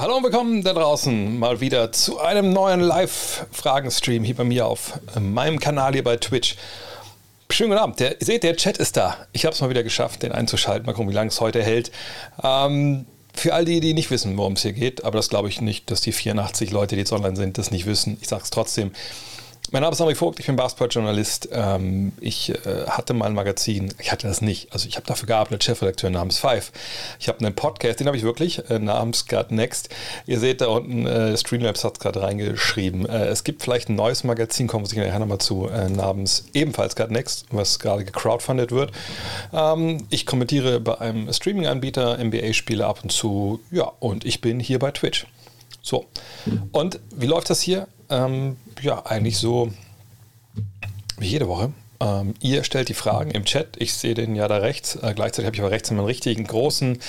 [0.00, 5.00] Hallo und willkommen da draußen mal wieder zu einem neuen Live-Fragen-Stream hier bei mir auf
[5.16, 6.54] äh, meinem Kanal hier bei Twitch.
[7.50, 7.98] Schönen guten Abend.
[7.98, 9.16] Der, ihr seht, der Chat ist da.
[9.32, 10.86] Ich habe es mal wieder geschafft, den einzuschalten.
[10.86, 11.90] Mal gucken, wie lange es heute hält.
[12.40, 15.60] Ähm, für all die, die nicht wissen, worum es hier geht, aber das glaube ich
[15.60, 18.18] nicht, dass die 84 Leute, die jetzt online sind, das nicht wissen.
[18.20, 18.92] Ich sage es trotzdem.
[19.70, 21.50] Mein Name ist Henrik Vogt, ich bin Basketball-Journalist.
[21.52, 25.26] Ähm, ich äh, hatte mal ein Magazin, ich hatte das nicht, also ich habe dafür
[25.26, 26.72] gearbeitet, Chefredakteur namens Five.
[27.20, 29.90] Ich habe einen Podcast, den habe ich wirklich, äh, namens God Next.
[30.24, 33.04] Ihr seht da unten, äh, Streamlabs hat es gerade reingeschrieben.
[33.06, 37.10] Es gibt vielleicht ein neues Magazin, kommen wir sicher nachher nochmal zu, namens ebenfalls God
[37.10, 38.92] Next, was gerade gecrowdfundet wird.
[39.52, 44.78] Ähm, ich kommentiere bei einem Streaming-Anbieter, NBA-Spiele ab und zu, ja, und ich bin hier
[44.78, 45.26] bei Twitch.
[45.82, 46.06] So,
[46.72, 47.86] und wie läuft das hier?
[48.10, 49.72] Ähm, ja, eigentlich so
[51.18, 51.72] wie jede Woche.
[52.00, 53.76] Ähm, ihr stellt die Fragen im Chat.
[53.76, 54.94] Ich sehe den ja da rechts.
[54.96, 57.00] Äh, gleichzeitig habe ich aber rechts immer einen richtigen großen,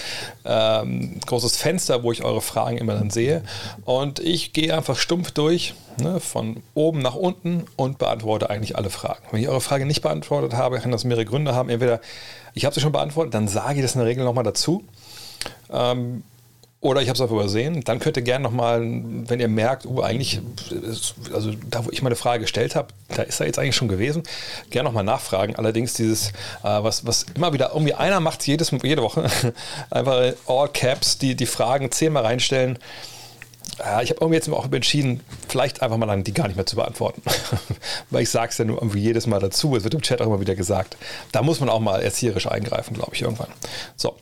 [0.45, 3.43] ähm, großes Fenster, wo ich eure Fragen immer dann sehe.
[3.85, 8.89] Und ich gehe einfach stumpf durch, ne, von oben nach unten und beantworte eigentlich alle
[8.89, 9.23] Fragen.
[9.31, 11.69] Wenn ich eure Frage nicht beantwortet habe, kann das mehrere Gründe haben.
[11.69, 12.01] Entweder
[12.55, 14.83] ich habe sie schon beantwortet, dann sage ich das in der Regel nochmal dazu.
[15.71, 16.23] Ähm,
[16.81, 17.83] oder ich habe es einfach übersehen.
[17.83, 20.39] Dann könnt ihr gerne nochmal, wenn ihr merkt, uh, eigentlich,
[21.33, 24.23] also da, wo ich meine Frage gestellt habe, da ist er jetzt eigentlich schon gewesen,
[24.69, 25.57] gerne nochmal nachfragen.
[25.57, 26.31] Allerdings dieses, äh,
[26.63, 29.29] was, was immer wieder, irgendwie einer macht jedes, jede Woche,
[29.89, 32.79] einfach all caps, die, die Fragen zehnmal reinstellen.
[33.77, 36.65] Ja, ich habe irgendwie jetzt auch entschieden, vielleicht einfach mal dann die gar nicht mehr
[36.65, 37.21] zu beantworten.
[38.09, 39.75] Weil ich sage es ja nur irgendwie jedes Mal dazu.
[39.75, 40.97] Es wird im Chat auch immer wieder gesagt.
[41.31, 43.49] Da muss man auch mal erzieherisch eingreifen, glaube ich, irgendwann.
[43.95, 44.15] So,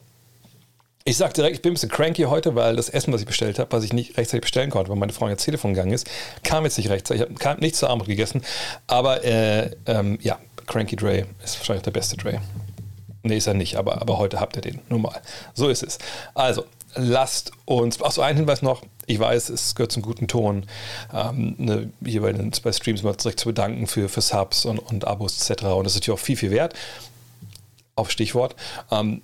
[1.08, 3.60] ich sag direkt, ich bin ein bisschen cranky heute, weil das Essen, was ich bestellt
[3.60, 6.06] habe, was ich nicht rechtzeitig bestellen konnte, weil meine Frau jetzt Telefon gegangen ist,
[6.44, 7.26] kam jetzt nicht rechtzeitig.
[7.30, 8.42] Ich habe nichts zur Abend gegessen.
[8.88, 12.42] Aber äh, ähm, ja, Cranky Dre ist wahrscheinlich der beste Dre.
[13.24, 14.82] Nee, ist er nicht, aber, aber heute habt ihr den.
[14.90, 15.22] Nur mal.
[15.54, 15.98] So ist es.
[16.36, 18.02] Also, lasst uns.
[18.02, 18.84] Achso, ein Hinweis noch.
[19.06, 20.66] Ich weiß, es gehört zum guten Ton,
[21.14, 24.80] ähm, ne, hier bei, den, bei Streams mal direkt zu bedanken für, für Subs und,
[24.80, 25.64] und Abos etc.
[25.68, 26.74] Und das ist natürlich auch viel, viel wert.
[27.96, 28.58] Auf Stichwort.
[28.92, 29.22] Ähm,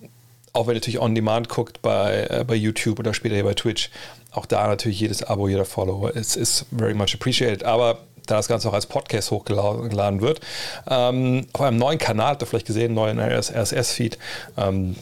[0.53, 3.56] auch wenn ihr natürlich on demand guckt bei, äh, bei YouTube oder später hier bei
[3.56, 3.90] Twitch,
[4.31, 7.64] auch da natürlich jedes Abo, jeder Follower ist, ist very much appreciated.
[7.64, 10.40] Aber da das Ganze auch als Podcast hochgeladen wird,
[10.90, 14.18] ähm, auf einem neuen Kanal, habt ihr vielleicht gesehen, neuen RSS-Feed,
[14.58, 14.96] ähm,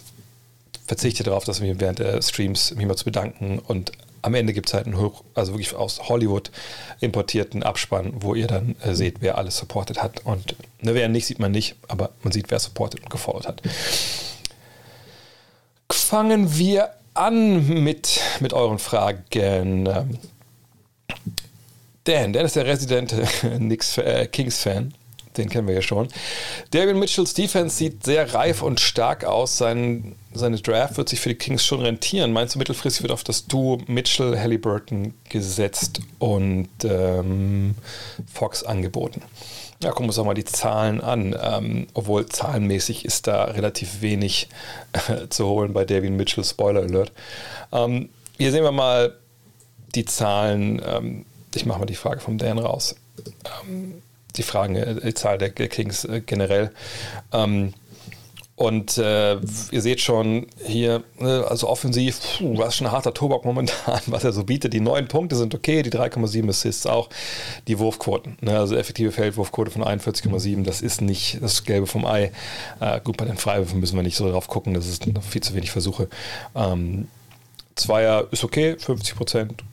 [0.88, 3.92] verzichte darauf, dass mir während der Streams mich mal zu bedanken und
[4.24, 6.52] am Ende gibt es halt einen hoch, also wirklich aus Hollywood
[7.00, 10.24] importierten Abspann, wo ihr dann äh, seht, wer alles supportet hat.
[10.26, 13.64] Und ne, wer nicht, sieht man nicht, aber man sieht, wer supportet und gefollowt hat
[15.96, 19.86] fangen wir an mit, mit euren Fragen.
[22.04, 23.28] Dan, Dan ist der residente
[23.98, 24.94] äh, Kings-Fan.
[25.38, 26.10] Den kennen wir ja schon.
[26.72, 29.58] David Mitchells Defense sieht sehr reif und stark aus.
[29.58, 32.34] Sein, seine Draft wird sich für die Kings schon rentieren.
[32.34, 37.76] Meinst du, mittelfristig wird auf das Duo Mitchell-Halliburton gesetzt und ähm,
[38.32, 39.22] Fox angeboten?
[39.82, 41.36] Ja, gucken wir uns auch mal die Zahlen an.
[41.42, 44.48] Ähm, obwohl zahlenmäßig ist da relativ wenig
[44.94, 47.12] äh, zu holen bei David Mitchell, Spoiler Alert.
[47.72, 49.18] Ähm, hier sehen wir mal
[49.96, 50.82] die Zahlen.
[50.86, 51.26] Ähm,
[51.56, 52.96] ich mache mal die Frage vom Dan raus.
[53.68, 54.02] Ähm,
[54.36, 56.72] die Fragen, äh, die Zahl der Kings äh, generell.
[57.32, 57.74] Ähm,
[58.62, 59.38] und äh,
[59.72, 64.24] ihr seht schon hier, ne, also offensiv, puh, was schon ein harter Tobak momentan, was
[64.24, 64.74] er so bietet.
[64.74, 67.10] Die neun Punkte sind okay, die 3,7 Assists auch,
[67.68, 68.38] die Wurfquoten.
[68.42, 72.32] Ne, also effektive Feldwurfquote von 41,7, das ist nicht das Gelbe vom Ei.
[72.80, 75.56] Äh, gut, bei den Freiwürfen müssen wir nicht so drauf gucken, das ist viel zu
[75.56, 76.08] wenig Versuche.
[76.56, 77.08] Ähm,
[77.74, 79.64] Zweier ist okay, 50 Prozent,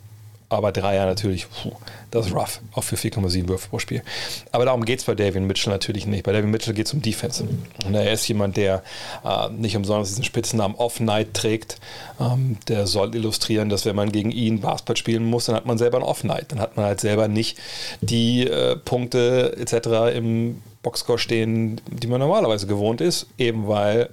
[0.50, 1.72] aber Dreier natürlich, puh,
[2.10, 4.02] das ist rough, auch für 4,7 Würfe pro Spiel.
[4.50, 6.24] Aber darum geht es bei David Mitchell natürlich nicht.
[6.24, 7.46] Bei David Mitchell geht es um Defense.
[7.84, 8.82] Und er ist jemand, der
[9.24, 11.78] äh, nicht umsonst diesen Spitznamen Off-Night trägt.
[12.18, 15.76] Ähm, der soll illustrieren, dass wenn man gegen ihn Basketball spielen muss, dann hat man
[15.76, 16.46] selber ein Off-Night.
[16.48, 17.58] Dann hat man halt selber nicht
[18.00, 20.16] die äh, Punkte etc.
[20.16, 24.08] im Boxscore stehen, die man normalerweise gewohnt ist, eben weil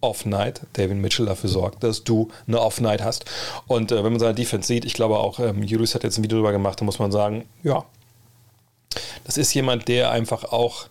[0.00, 3.24] Off-Night, David Mitchell dafür sorgt, dass du eine Off-Night hast.
[3.66, 6.24] Und äh, wenn man seine Defense sieht, ich glaube auch, ähm, Julius hat jetzt ein
[6.24, 7.84] Video darüber gemacht, da muss man sagen, ja,
[9.24, 10.86] das ist jemand, der einfach auch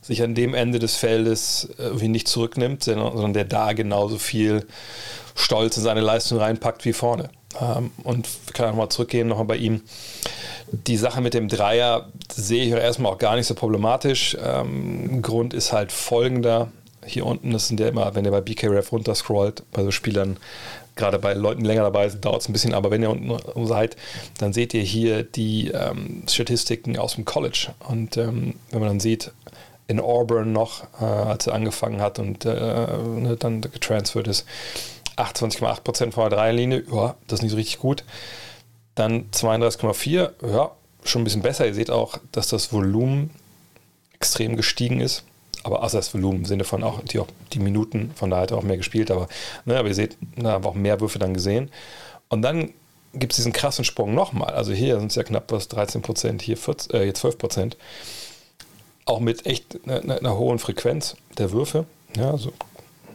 [0.00, 4.66] sich an dem Ende des Feldes irgendwie nicht zurücknimmt, sondern der da genauso viel
[5.34, 7.30] Stolz in seine Leistung reinpackt wie vorne.
[7.60, 9.82] Ähm, und wir können nochmal zurückgehen, nochmal bei ihm.
[10.70, 14.36] Die Sache mit dem Dreier sehe ich erstmal auch gar nicht so problematisch.
[14.42, 16.70] Ähm, Grund ist halt folgender.
[17.04, 20.36] Hier unten, das sind ja immer, wenn ihr bei BKRF runterscrollt, bei so Spielern,
[20.96, 23.66] gerade bei Leuten, die länger dabei sind, dauert es ein bisschen, aber wenn ihr unten
[23.66, 23.96] seid,
[24.38, 27.68] dann seht ihr hier die ähm, Statistiken aus dem College.
[27.88, 29.32] Und ähm, wenn man dann sieht,
[29.86, 34.44] in Auburn noch, äh, als er angefangen hat und äh, ne, dann getransfert ist,
[35.16, 38.04] 28,8% von der Dreierlinie, ja, das ist nicht so richtig gut.
[38.94, 40.70] Dann 32,4, ja,
[41.04, 41.66] schon ein bisschen besser.
[41.66, 43.30] Ihr seht auch, dass das Volumen
[44.14, 45.24] extrem gestiegen ist.
[45.68, 48.52] Aber außer das Volumen im Sinne von auch die, auch die Minuten, von daher hat
[48.52, 49.10] er auch mehr gespielt.
[49.10, 49.28] Aber,
[49.66, 51.70] ne, aber ihr seht, da haben wir auch mehr Würfe dann gesehen.
[52.30, 52.72] Und dann
[53.12, 54.54] gibt es diesen krassen Sprung nochmal.
[54.54, 57.76] Also hier sind es ja knapp was 13 Prozent, hier 14, äh, 12 Prozent.
[59.04, 61.84] Auch mit echt einer, ne, einer hohen Frequenz der Würfe.
[62.16, 62.50] Ja, also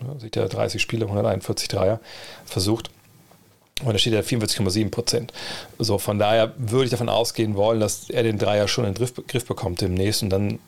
[0.02, 2.00] ja, sieht ja 30 Spiele, 141 Dreier
[2.46, 2.92] versucht.
[3.84, 5.34] Und da steht ja 44,7 Prozent.
[5.80, 9.10] So, von daher würde ich davon ausgehen wollen, dass er den Dreier schon in den
[9.28, 10.22] Griff bekommt demnächst.
[10.22, 10.60] Und dann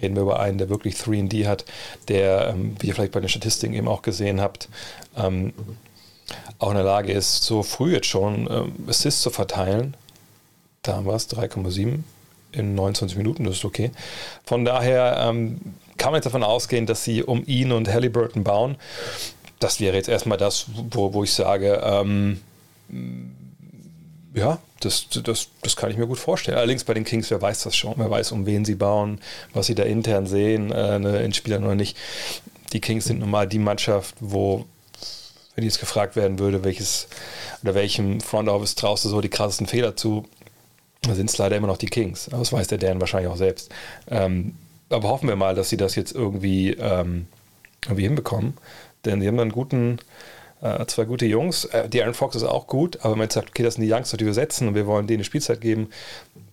[0.00, 1.64] reden wir über einen, der wirklich 3D hat,
[2.08, 4.68] der, ähm, wie ihr vielleicht bei den Statistiken eben auch gesehen habt,
[5.16, 5.52] ähm,
[6.58, 9.96] auch in der Lage ist, so früh jetzt schon ähm, Assists zu verteilen.
[10.82, 12.00] Da wir es, 3,7
[12.52, 13.90] in 29 Minuten, das ist okay.
[14.44, 15.16] Von daher
[15.98, 18.76] kann man jetzt davon ausgehen, dass sie um ihn und Halliburton bauen
[19.60, 22.40] das wäre jetzt erstmal das, wo, wo ich sage, ähm,
[24.34, 26.58] ja, das, das, das kann ich mir gut vorstellen.
[26.58, 29.20] Allerdings bei den Kings, wer weiß das schon, wer weiß, um wen sie bauen,
[29.52, 31.96] was sie da intern sehen, äh, ne, in Spielern oder nicht.
[32.72, 34.64] Die Kings sind nun mal die Mannschaft, wo,
[35.54, 37.08] wenn jetzt gefragt werden würde, welches
[37.62, 40.26] oder welchem Front Office traust du so die krassesten Fehler zu,
[41.12, 42.28] sind es leider immer noch die Kings.
[42.30, 43.70] Das weiß der Dan wahrscheinlich auch selbst.
[44.08, 44.54] Ähm,
[44.90, 47.26] aber hoffen wir mal, dass sie das jetzt irgendwie, ähm,
[47.84, 48.54] irgendwie hinbekommen.
[49.04, 49.98] Denn sie haben dann guten,
[50.62, 51.64] äh, zwei gute Jungs.
[51.66, 53.84] Äh, die Aaron Fox ist auch gut, aber wenn man jetzt sagt, okay, das sind
[53.84, 55.90] die Youngster, die wir setzen und wir wollen denen eine Spielzeit geben,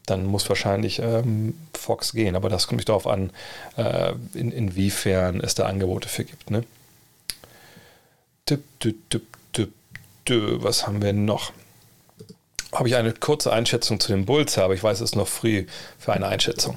[0.06, 2.36] dann muss wahrscheinlich ähm, Fox gehen.
[2.36, 3.32] Aber das kommt nicht darauf an,
[3.76, 6.50] äh, in, inwiefern es da Angebote für gibt.
[6.50, 6.64] Ne?
[8.46, 9.74] Tipp, tipp, tipp, tipp,
[10.26, 10.64] tipp.
[10.64, 11.52] Was haben wir noch?
[12.74, 15.66] Habe ich eine kurze Einschätzung zu den Bulls, aber ich weiß, es ist noch früh
[15.98, 16.76] für eine Einschätzung.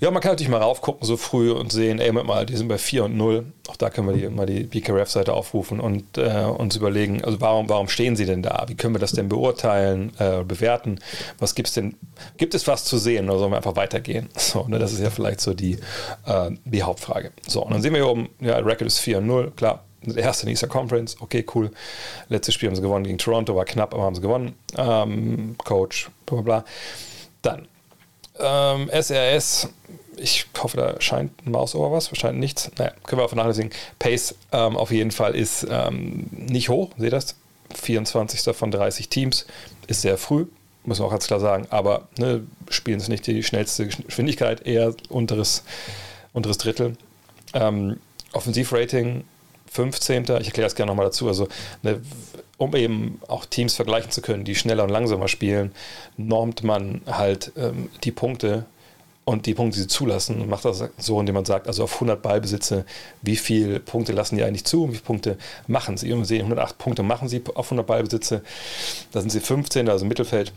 [0.00, 2.78] Ja, man kann natürlich mal raufgucken so früh und sehen, ey, mal, die sind bei
[2.78, 3.46] 4 und 0.
[3.68, 7.68] Auch da können wir die, mal die BKRF-Seite aufrufen und äh, uns überlegen, also warum,
[7.68, 8.64] warum stehen sie denn da?
[8.66, 10.98] Wie können wir das denn beurteilen, äh, bewerten?
[11.38, 11.94] Was gibt es denn?
[12.36, 14.28] Gibt es was zu sehen oder sollen wir einfach weitergehen?
[14.54, 15.78] So, ne, das ist ja vielleicht so die,
[16.26, 17.32] äh, die Hauptfrage.
[17.48, 19.84] So, und dann sehen wir hier oben, ja, Record ist 4 und 0, klar,
[20.16, 21.70] erste in Easter Conference, okay, cool.
[22.28, 24.54] Letztes Spiel haben sie gewonnen gegen Toronto, war knapp, aber haben sie gewonnen.
[24.76, 26.64] Ähm, Coach, bla bla bla.
[27.42, 27.68] Dann
[28.38, 29.68] ähm, SRS,
[30.16, 32.70] ich hoffe, da scheint ein Mausover was, wahrscheinlich nichts.
[32.78, 33.70] Naja, können wir auch vernachlässigen.
[33.98, 37.36] Pace ähm, auf jeden Fall ist ähm, nicht hoch, seht das?
[37.74, 38.54] 24.
[38.54, 39.46] von 30 Teams,
[39.86, 40.46] ist sehr früh,
[40.84, 44.94] muss man auch ganz klar sagen, aber ne, spielen es nicht die schnellste Geschwindigkeit, eher
[45.08, 45.64] unteres,
[46.32, 46.96] unteres Drittel.
[47.52, 47.98] Ähm,
[48.32, 49.24] Offensivrating
[49.74, 50.22] 15.
[50.22, 51.28] Ich erkläre das gerne nochmal dazu.
[51.28, 51.48] Also,
[51.82, 52.00] ne,
[52.56, 55.72] um eben auch Teams vergleichen zu können, die schneller und langsamer spielen,
[56.16, 58.66] normt man halt ähm, die Punkte
[59.24, 61.94] und die Punkte, die sie zulassen, und macht das so, indem man sagt, also auf
[61.94, 62.84] 100 Ballbesitze,
[63.22, 66.12] wie viele Punkte lassen die eigentlich zu und wie viele Punkte machen sie?
[66.12, 68.42] Und wir sehen, 108 Punkte machen sie auf 100 Ballbesitze,
[69.12, 70.52] da sind sie 15, also Mittelfeld.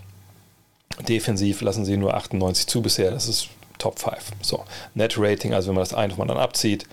[1.08, 4.16] Defensiv lassen sie nur 98 zu bisher, das ist Top 5.
[4.42, 6.86] So, Net Rating, also wenn man das einfach mal dann abzieht,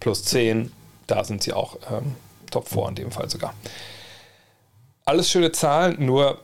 [0.00, 0.72] plus 10,
[1.06, 2.16] da sind sie auch ähm,
[2.50, 3.54] Top 4 in dem Fall sogar.
[5.04, 6.40] Alles schöne Zahlen, nur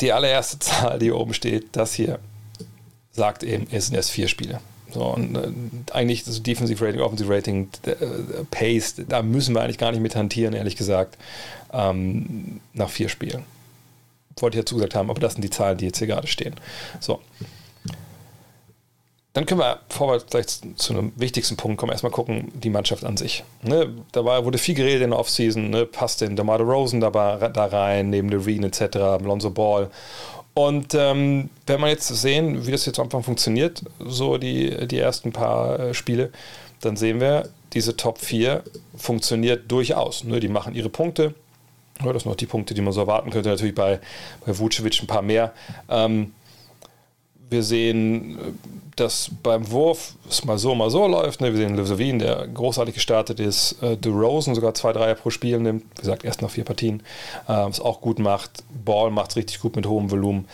[0.00, 2.18] die allererste Zahl, die hier oben steht, das hier,
[3.12, 4.60] sagt eben, es sind erst vier Spiele.
[4.92, 5.50] So, und äh,
[5.92, 7.94] eigentlich das Defensive Rating, Offensive Rating, äh,
[8.50, 11.18] Pace, da müssen wir eigentlich gar nicht mit hantieren, ehrlich gesagt,
[11.72, 13.44] ähm, nach vier Spielen.
[14.38, 16.54] Wollte ich ja zugesagt haben, aber das sind die Zahlen, die jetzt hier gerade stehen.
[17.00, 17.20] So.
[19.36, 21.92] Dann können wir vorwärts gleich zu einem wichtigsten Punkt kommen.
[21.92, 23.44] Erstmal gucken, die Mannschaft an sich.
[23.60, 25.68] Ne, da war, wurde viel geredet in der Offseason.
[25.68, 29.90] Ne, passt denn DeMar Rosen da, da rein, neben Levine etc., Alonso Ball.
[30.54, 34.98] Und ähm, wenn man jetzt sehen, wie das jetzt am Anfang funktioniert, so die, die
[34.98, 36.32] ersten paar äh, Spiele,
[36.80, 38.62] dann sehen wir, diese Top 4
[38.96, 40.24] funktioniert durchaus.
[40.24, 41.34] Ne, die machen ihre Punkte.
[42.02, 43.50] Ja, das sind noch die Punkte, die man so erwarten könnte.
[43.50, 44.00] Natürlich bei,
[44.46, 45.52] bei Vucevic ein paar mehr.
[45.90, 46.32] Ähm,
[47.50, 48.38] wir sehen,
[48.96, 51.40] dass beim Wurf es mal so, mal so läuft.
[51.40, 51.52] Ne?
[51.52, 53.80] Wir sehen Levin, der großartig gestartet ist.
[53.82, 55.84] Äh, DeRozan sogar zwei Dreier pro Spiel nimmt.
[55.96, 57.02] Wie gesagt, erst nach vier Partien.
[57.46, 58.64] Äh, es auch gut macht.
[58.84, 60.48] Ball macht es richtig gut mit hohem Volumen.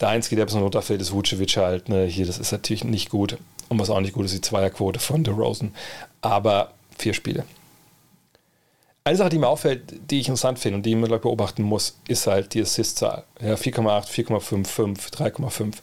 [0.00, 1.88] Der Einzige, der ein bisschen runterfällt, ist Vucevic halt.
[1.88, 2.04] Ne?
[2.06, 3.38] Hier, das ist natürlich nicht gut.
[3.68, 5.72] Und was auch nicht gut ist, die Zweierquote von DeRozan.
[6.20, 7.44] Aber vier Spiele.
[9.04, 12.26] Eine Sache, die mir auffällt, die ich interessant finde und die man beobachten muss, ist
[12.26, 13.24] halt die Assist-Zahl.
[13.40, 15.76] Ja, 4,8, 4,55, 3,5.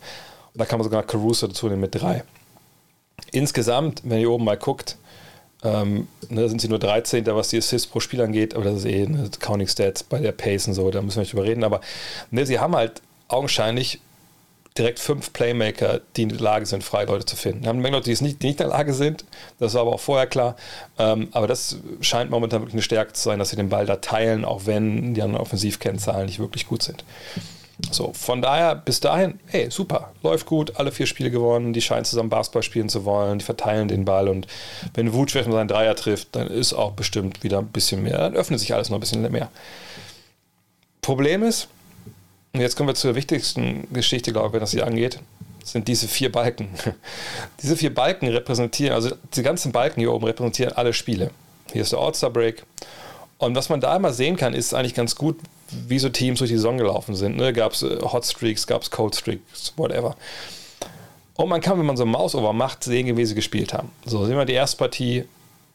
[0.55, 2.23] Da kann man sogar Caruso dazu nehmen mit 3.
[3.31, 4.97] Insgesamt, wenn ihr oben mal guckt,
[5.63, 7.25] ähm, ne, sind sie nur 13.
[7.27, 10.31] was die Assists pro Spiel angeht, aber das ist eh eine Counting Stats bei der
[10.31, 11.63] Pace und so, da müssen wir nicht drüber reden.
[11.63, 11.81] Aber
[12.31, 13.99] ne, sie haben halt augenscheinlich
[14.77, 17.61] direkt fünf Playmaker, die in der Lage sind, freie Leute zu finden.
[17.61, 19.23] Wir haben eine Menge Leute, die, es nicht, die nicht in der Lage sind,
[19.57, 20.57] das war aber auch vorher klar.
[20.99, 23.95] Ähm, aber das scheint momentan wirklich eine Stärke zu sein, dass sie den Ball da
[23.97, 27.05] teilen, auch wenn die anderen Offensivkennzahlen nicht wirklich gut sind.
[27.91, 32.05] So, von daher, bis dahin, hey, super, läuft gut, alle vier Spiele gewonnen, die scheinen
[32.05, 34.47] zusammen Basketball spielen zu wollen, die verteilen den Ball und
[34.93, 38.61] wenn mal seinen Dreier trifft, dann ist auch bestimmt wieder ein bisschen mehr, dann öffnet
[38.61, 39.49] sich alles noch ein bisschen mehr.
[41.01, 41.67] Problem ist,
[42.53, 45.19] und jetzt kommen wir zur wichtigsten Geschichte, glaube ich, wenn das hier angeht,
[45.65, 46.69] sind diese vier Balken.
[47.61, 51.31] diese vier Balken repräsentieren, also die ganzen Balken hier oben repräsentieren alle Spiele.
[51.73, 52.63] Hier ist der All-Star Break.
[53.37, 55.37] Und was man da immer sehen kann, ist eigentlich ganz gut,
[55.69, 57.35] wie so Teams durch die Saison gelaufen sind.
[57.37, 57.51] Ne?
[57.53, 60.15] Gab es äh, Hot Streaks, gab es Cold Streaks, whatever.
[61.35, 63.91] Und man kann, wenn man so ein Mouseover macht, sehen, wie sie gespielt haben.
[64.05, 65.25] So, sehen wir die erste Partie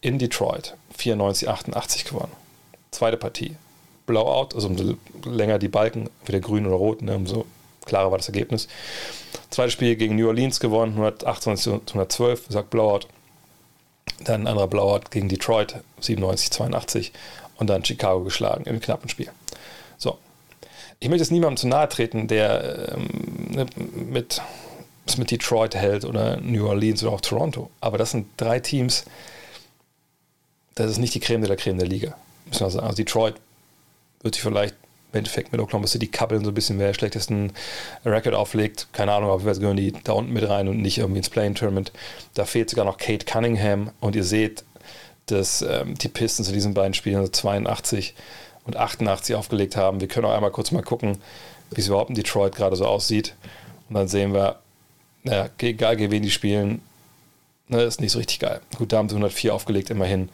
[0.01, 2.33] in Detroit, 94, 88 gewonnen.
[2.91, 3.57] Zweite Partie,
[4.07, 7.45] Blowout, also umso länger die Balken, entweder grün oder rot, ne, umso
[7.85, 8.69] klarer war das Ergebnis.
[9.51, 13.01] Zweites Spiel gegen New Orleans gewonnen, 128 zu 112, sagt Blowout.
[14.25, 17.13] Dann ein anderer Blowout gegen Detroit, 97 82
[17.61, 19.31] und dann Chicago geschlagen im knappen Spiel.
[19.99, 20.19] So.
[20.99, 23.07] Ich möchte jetzt niemandem zu nahe treten, der ähm,
[23.51, 24.43] ne, mit,
[25.17, 27.71] mit Detroit hält oder New Orleans oder auch Toronto.
[27.81, 29.05] Aber das sind drei Teams,
[30.75, 32.17] das ist nicht die Creme de la Creme der Liga.
[32.59, 33.35] Also Detroit
[34.23, 34.75] wird sich vielleicht
[35.13, 37.53] im Endeffekt mit Oklahoma City kappeln, so ein bisschen, wer schlechtesten
[38.05, 38.89] Record auflegt.
[38.93, 41.93] Keine Ahnung, aber wir gehören die da unten mit rein und nicht irgendwie ins Playing-Tournament.
[42.35, 44.65] Da fehlt sogar noch Kate Cunningham und ihr seht,
[45.31, 48.15] dass ähm, die Pistons in diesen beiden Spielen also 82
[48.65, 50.01] und 88 aufgelegt haben.
[50.01, 51.19] Wir können auch einmal kurz mal gucken,
[51.71, 53.35] wie es überhaupt in Detroit gerade so aussieht.
[53.89, 54.57] Und dann sehen wir,
[55.23, 56.83] naja, egal gegen wen die spielen,
[57.69, 58.61] ne, ist nicht so richtig geil.
[58.77, 60.29] Gut, da haben sie 104 aufgelegt, immerhin.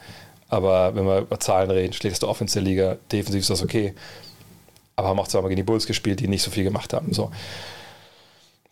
[0.49, 3.93] Aber wenn wir über Zahlen reden, schlechteste Offense der Liga, defensiv ist das okay.
[4.95, 7.13] Aber haben auch zweimal gegen die Bulls gespielt, die nicht so viel gemacht haben.
[7.13, 7.31] So.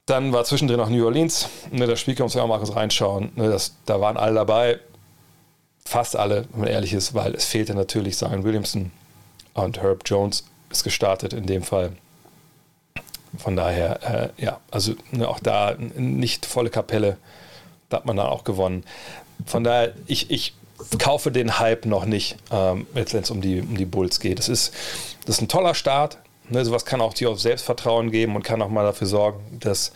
[0.06, 1.50] Dann war zwischendrin noch New Orleans.
[1.72, 3.32] Ne, das Spiel können wir uns ja auch mal kurz reinschauen.
[3.36, 4.80] Ne, das, da waren alle dabei.
[5.88, 8.92] Fast alle, wenn man ehrlich ist, weil es fehlte natürlich Zion Williamson
[9.54, 11.94] und Herb Jones ist gestartet in dem Fall.
[13.38, 17.18] Von daher, äh, ja, also ne, auch da nicht volle Kapelle.
[17.90, 18.84] Da hat man dann auch gewonnen.
[19.46, 20.54] Von daher, ich, ich
[20.98, 24.40] kaufe den Hype noch nicht, ähm, wenn es um die, um die Bulls geht.
[24.40, 24.74] Das ist,
[25.26, 26.18] das ist ein toller Start.
[26.50, 29.92] Ne, sowas kann auch dir auf Selbstvertrauen geben und kann auch mal dafür sorgen, dass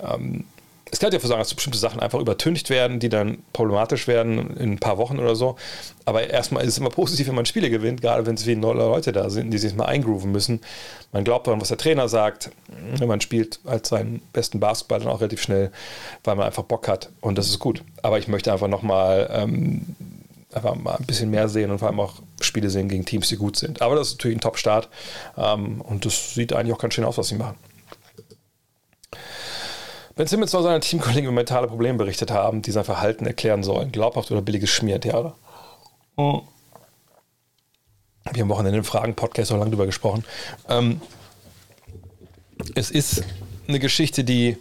[0.00, 0.44] ähm,
[0.92, 4.72] es kann dafür sorgen, dass bestimmte Sachen einfach übertüncht werden, die dann problematisch werden in
[4.72, 5.56] ein paar Wochen oder so.
[6.04, 8.74] Aber erstmal ist es immer positiv, wenn man Spiele gewinnt, gerade wenn es viele neue
[8.74, 10.60] Leute da sind, die sich mal eingrooven müssen.
[11.10, 12.50] Man glaubt daran, was der Trainer sagt.
[13.00, 15.72] Man spielt als seinen besten Basketball dann auch relativ schnell,
[16.24, 17.08] weil man einfach Bock hat.
[17.22, 17.82] Und das ist gut.
[18.02, 19.96] Aber ich möchte einfach nochmal ähm,
[20.52, 23.36] einfach mal ein bisschen mehr sehen und vor allem auch Spiele sehen gegen Teams, die
[23.36, 23.80] gut sind.
[23.80, 24.90] Aber das ist natürlich ein Top-Start
[25.38, 27.56] ähm, und das sieht eigentlich auch ganz schön aus, was sie machen.
[30.14, 33.92] Ben Simmons soll seine Teamkollegen über mentale Probleme berichtet haben, die sein Verhalten erklären sollen.
[33.92, 35.34] Glaubhaft oder billiges Schmiertheater.
[36.16, 36.42] Mhm.
[38.24, 40.24] Wir haben am Wochenende im Fragen-Podcast so lange drüber gesprochen.
[40.68, 41.00] Ähm,
[42.74, 43.24] es ist
[43.66, 44.56] eine Geschichte, die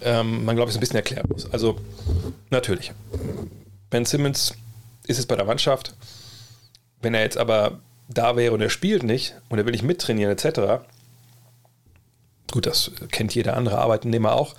[0.00, 1.52] ähm, man, glaube ich, so ein bisschen erklären muss.
[1.52, 1.76] Also,
[2.50, 2.92] natürlich.
[3.90, 4.54] Ben Simmons
[5.06, 5.94] ist es bei der Mannschaft.
[7.00, 10.32] Wenn er jetzt aber da wäre und er spielt nicht und er will nicht mittrainieren
[10.32, 10.82] etc.,
[12.52, 14.54] gut, das kennt jeder andere Arbeitnehmer auch,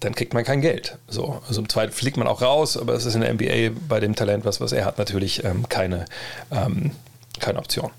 [0.00, 0.98] dann kriegt man kein Geld.
[1.08, 4.00] So, also im Zweiten fliegt man auch raus, aber es ist in der NBA bei
[4.00, 6.04] dem Talent, was, was er hat, natürlich ähm, keine,
[6.50, 6.90] ähm,
[7.40, 7.90] keine Option.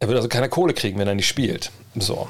[0.00, 1.70] Er wird also keine Kohle kriegen, wenn er nicht spielt.
[1.94, 2.28] So.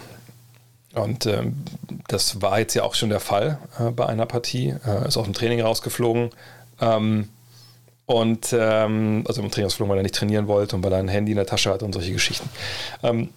[0.92, 1.64] Und ähm,
[2.08, 4.74] das war jetzt ja auch schon der Fall äh, bei einer Partie.
[4.84, 6.30] Äh, ist aus dem Training rausgeflogen.
[6.80, 7.28] Ähm,
[8.06, 11.30] und ähm, also im Trainingsflug, weil er nicht trainieren wollte und weil er ein Handy
[11.30, 12.48] in der Tasche hatte und solche Geschichten.
[13.04, 13.28] Ähm,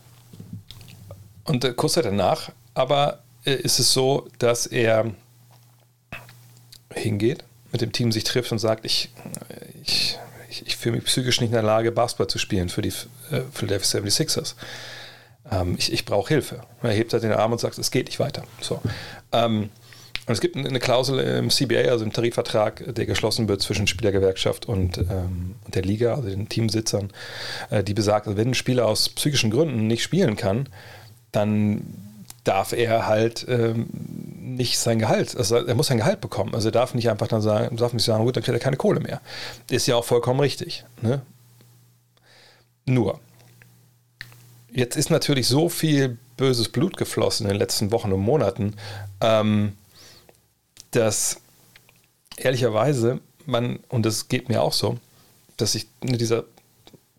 [1.46, 5.12] und äh, kurz danach aber äh, ist es so, dass er
[6.94, 9.10] hingeht, mit dem Team sich trifft und sagt, ich,
[9.84, 10.18] ich,
[10.50, 12.94] ich, ich fühle mich psychisch nicht in der Lage, Basketball zu spielen für die
[13.32, 14.56] äh, Philadelphia 76ers.
[15.52, 16.62] Ähm, ich ich brauche Hilfe.
[16.82, 18.44] Er hebt halt den Arm und sagt, es geht nicht weiter.
[18.62, 18.82] So.
[19.32, 19.70] Ähm,
[20.26, 24.68] und es gibt eine Klausel im CBA, also im Tarifvertrag, der geschlossen wird zwischen Spielergewerkschaft
[24.68, 27.12] und, ähm, der Liga, also den Teamsitzern,
[27.70, 30.70] äh, die besagt, also wenn ein Spieler aus psychischen Gründen nicht spielen kann,
[31.34, 31.84] dann
[32.46, 36.54] darf er halt ähm, nicht sein Gehalt, also er muss sein Gehalt bekommen.
[36.54, 38.78] Also er darf nicht einfach dann sagen, darf nicht sagen, gut, dann kriegt er keine
[38.78, 39.22] Kohle mehr.
[39.70, 40.86] Ist ja auch vollkommen richtig.
[41.02, 41.22] Ne?
[42.86, 43.20] Nur,
[44.72, 48.76] jetzt ist natürlich so viel böses Blut geflossen in den letzten Wochen und Monaten,
[49.22, 49.78] ähm,
[50.92, 51.38] dass
[52.38, 54.98] ehrlicherweise man, und das geht mir auch so,
[55.58, 56.44] dass ich dieser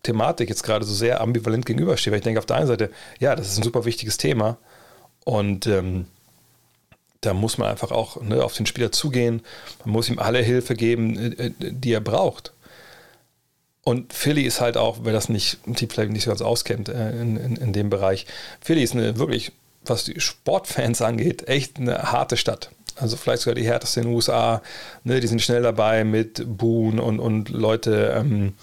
[0.05, 3.35] Thematik jetzt gerade so sehr ambivalent gegenüberstehe, weil ich denke auf der einen Seite, ja,
[3.35, 4.57] das ist ein super wichtiges Thema
[5.23, 6.05] und ähm,
[7.21, 9.41] da muss man einfach auch ne, auf den Spieler zugehen,
[9.83, 12.53] man muss ihm alle Hilfe geben, äh, äh, die er braucht.
[13.83, 17.11] Und Philly ist halt auch, wer das nicht, die vielleicht nicht so ganz auskennt äh,
[17.11, 18.25] in, in, in, dem Bereich,
[18.61, 19.51] Philly ist eine wirklich,
[19.83, 22.71] was die Sportfans angeht, echt eine harte Stadt.
[22.95, 24.61] Also vielleicht sogar die härteste in den USA.
[25.03, 28.53] Ne, die sind schnell dabei mit Boon und, und Leute ähm,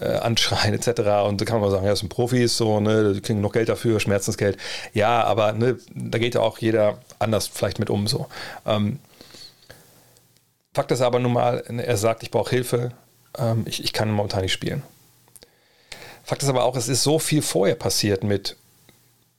[0.00, 1.26] äh, anschreien etc.
[1.26, 3.68] Und da kann man sagen, ja, das sind Profis, so, ne, die kriegen noch Geld
[3.68, 4.56] dafür, Schmerzensgeld.
[4.92, 8.06] Ja, aber ne, da geht ja auch jeder anders vielleicht mit um.
[8.06, 8.26] So.
[8.66, 8.98] Ähm,
[10.74, 12.92] Fakt ist aber nun mal, er sagt, ich brauche Hilfe,
[13.38, 14.82] ähm, ich, ich kann momentan nicht spielen.
[16.22, 18.56] Fakt ist aber auch, es ist so viel vorher passiert mit,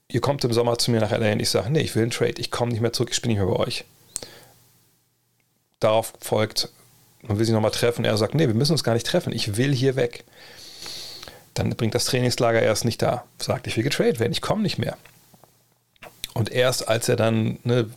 [0.08, 2.10] ihr kommt im Sommer zu mir nach LA und ich sage, nee, ich will einen
[2.10, 3.84] Trade, ich komme nicht mehr zurück, ich bin nicht mehr bei euch.
[5.80, 6.70] Darauf folgt,
[7.22, 9.56] man will sich nochmal treffen, er sagt, nee, wir müssen uns gar nicht treffen, ich
[9.56, 10.24] will hier weg.
[11.54, 14.78] Dann bringt das Trainingslager erst nicht da, sagt, ich will getradet werden, ich komme nicht
[14.78, 14.96] mehr.
[16.34, 17.90] Und erst als er dann ne,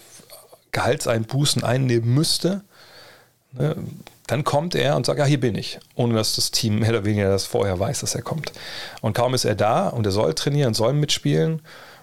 [0.72, 2.62] Gehaltseinbußen einnehmen müsste,
[3.51, 3.75] ne,
[4.25, 7.06] dann kommt er und sagt, ja, hier bin ich, ohne dass das Team mehr oder
[7.06, 8.54] weniger das vorher weiß, dass er kommt.
[9.01, 11.62] Und kaum ist er da und er soll trainieren, soll mitspielen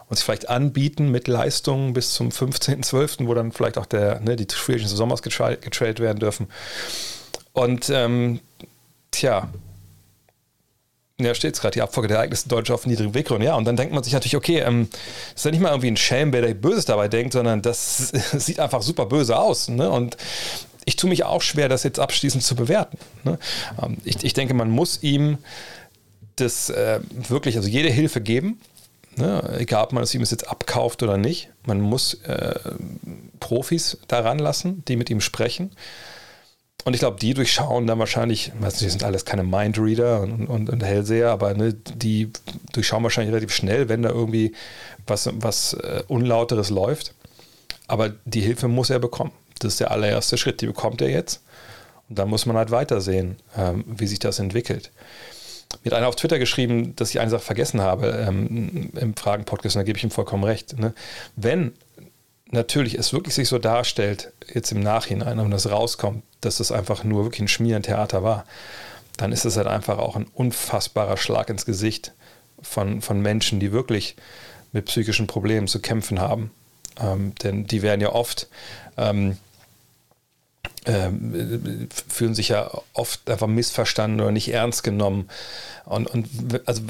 [0.09, 4.37] und sich vielleicht anbieten mit Leistungen bis zum 15.12., wo dann vielleicht auch der, ne,
[4.37, 6.49] die des Sommers getradet werden dürfen.
[7.53, 8.41] Und ähm,
[9.11, 9.49] tja,
[11.21, 13.43] ja, steht es gerade, die Abfolge der Ereignisse Deutsche auf niedrigen Weggrund.
[13.43, 14.89] Ja, und dann denkt man sich natürlich, okay, ähm,
[15.35, 18.61] ist ja nicht mal irgendwie ein Schelm, wer da Böses dabei denkt, sondern das sieht
[18.61, 19.69] einfach super böse aus.
[19.69, 19.91] Ne?
[19.91, 20.17] Und
[20.85, 22.99] ich tue mich auch schwer, das jetzt abschließend zu bewerten.
[23.25, 23.39] Ne?
[23.83, 25.39] Ähm, ich, ich, denke, man muss ihm
[26.37, 28.61] das äh, wirklich, also jede Hilfe geben,
[29.19, 29.57] ne?
[29.59, 31.51] egal ob man es ihm jetzt abkauft oder nicht.
[31.67, 32.55] Man muss äh,
[33.41, 35.71] Profis daran lassen, die mit ihm sprechen.
[36.85, 40.71] Und ich glaube, die durchschauen dann wahrscheinlich, weiß nicht, sind alles keine Mindreader und, und,
[40.71, 42.33] und Hellseher, aber ne, die
[42.73, 44.55] durchschauen wahrscheinlich relativ schnell, wenn da irgendwie
[45.07, 47.15] was, was uh, Unlauteres läuft.
[47.89, 49.33] Aber die Hilfe muss er bekommen.
[49.59, 51.43] Das ist der allererste Schritt, die bekommt er jetzt.
[52.09, 54.91] Und dann muss man halt weitersehen, ähm, wie sich das entwickelt.
[55.83, 59.77] Mir hat einer auf Twitter geschrieben, dass ich eine Sache vergessen habe ähm, im Fragen-Podcast,
[59.77, 60.79] und da gebe ich ihm vollkommen recht.
[60.79, 60.95] Ne?
[61.37, 61.73] Wenn
[62.51, 67.05] natürlich es wirklich sich so darstellt, jetzt im Nachhinein, und das rauskommt, dass das einfach
[67.05, 68.45] nur wirklich ein Schmierentheater war,
[69.17, 72.13] dann ist es halt einfach auch ein unfassbarer Schlag ins Gesicht
[72.63, 74.17] von, von Menschen, die wirklich
[74.73, 76.51] mit psychischen Problemen zu kämpfen haben.
[77.01, 78.49] Ähm, denn die werden ja oft
[78.97, 79.37] ähm,
[82.09, 85.29] fühlen sich ja oft einfach missverstanden oder nicht ernst genommen.
[85.85, 86.29] Und, und
[86.67, 86.83] also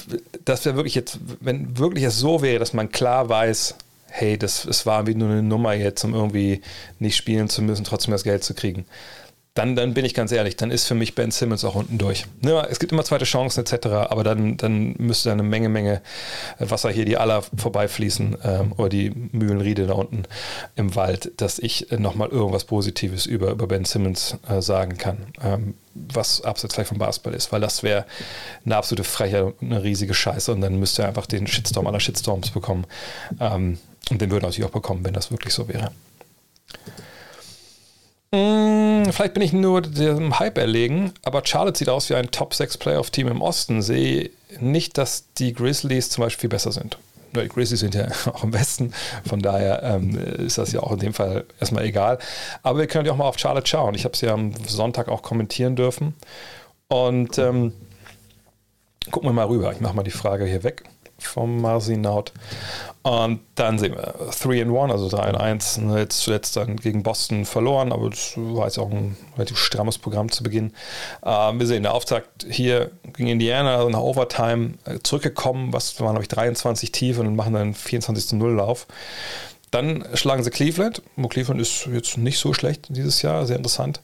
[0.44, 3.74] das wäre wirklich jetzt, wenn wirklich es so wäre, dass man klar weiß,
[4.06, 6.62] hey, das, es war wie nur eine Nummer jetzt, um irgendwie
[6.98, 8.86] nicht spielen zu müssen, trotzdem das Geld zu kriegen
[9.58, 12.26] dann, dann bin ich ganz ehrlich, dann ist für mich Ben Simmons auch unten durch.
[12.42, 16.00] Ne, es gibt immer zweite Chancen etc., aber dann, dann müsste eine Menge, Menge
[16.60, 20.22] Wasser hier, die aller vorbeifließen ähm, oder die Mühlenriede da unten
[20.76, 25.74] im Wald, dass ich nochmal irgendwas Positives über, über Ben Simmons äh, sagen kann, ähm,
[25.92, 28.06] was abseits vielleicht vom Basketball ist, weil das wäre
[28.64, 32.50] eine absolute Frechheit, eine riesige Scheiße und dann müsste er einfach den Shitstorm aller Shitstorms
[32.50, 32.84] bekommen.
[33.40, 35.90] Ähm, und den würde er natürlich auch bekommen, wenn das wirklich so wäre.
[38.34, 42.52] Hm, vielleicht bin ich nur dem Hype erlegen, aber Charlotte sieht aus wie ein Top
[42.52, 43.80] 6 Playoff-Team im Osten.
[43.80, 46.98] Sehe nicht, dass die Grizzlies zum Beispiel viel besser sind.
[47.34, 48.92] Die Grizzlies sind ja auch im Westen,
[49.26, 52.18] von daher ähm, ist das ja auch in dem Fall erstmal egal.
[52.62, 53.94] Aber wir können ja auch mal auf Charlotte schauen.
[53.94, 56.14] Ich habe sie ja am Sonntag auch kommentieren dürfen.
[56.88, 57.72] Und ähm,
[59.10, 59.72] gucken wir mal rüber.
[59.72, 60.84] Ich mache mal die Frage hier weg
[61.18, 62.32] vom Marsinaut.
[63.02, 65.80] Und dann sehen wir 3 in 1, also 3 in 1.
[65.96, 70.30] Jetzt zuletzt dann gegen Boston verloren, aber das war jetzt auch ein relativ strammes Programm
[70.30, 70.72] zu Beginn.
[71.24, 76.12] Ähm, wir sehen der Auftakt hier gegen Indiana, also nach Overtime äh, zurückgekommen, was waren,
[76.12, 78.86] glaube ich, 23 tief und machen dann 24 zu 0 Lauf.
[79.70, 81.02] Dann schlagen sie Cleveland.
[81.28, 84.00] Cleveland ist jetzt nicht so schlecht dieses Jahr, sehr interessant.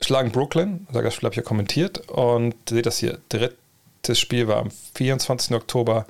[0.00, 3.18] Schlagen Brooklyn, da habe ich ja kommentiert und seht das hier,
[4.04, 5.54] drittes Spiel war am 24.
[5.56, 6.06] Oktober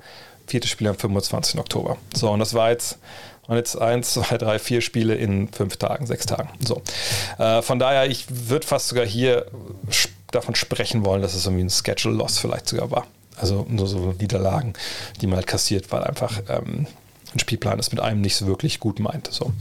[0.47, 1.59] viertes Spiel am 25.
[1.59, 1.97] Oktober.
[2.13, 2.99] So, und das war jetzt,
[3.47, 6.49] und jetzt eins, zwei, drei, vier Spiele in fünf Tagen, sechs Tagen.
[6.65, 6.81] So.
[7.37, 9.45] Äh, von daher, ich würde fast sogar hier
[10.31, 13.07] davon sprechen wollen, dass es irgendwie ein Schedule-Loss vielleicht sogar war.
[13.37, 14.73] Also nur so Niederlagen,
[15.21, 16.87] die man halt kassiert, weil einfach ähm,
[17.33, 19.27] ein Spielplan das mit einem nicht so wirklich gut meint.
[19.31, 19.51] So.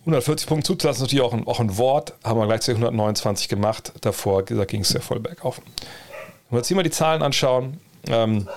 [0.00, 3.92] 140 Punkte zuzulassen ist natürlich auch ein, auch ein Wort, haben wir gleichzeitig 129 gemacht.
[4.02, 5.60] Davor ging es ja voll bergauf.
[6.48, 8.48] Wenn wir uns hier mal die Zahlen anschauen, Ähm,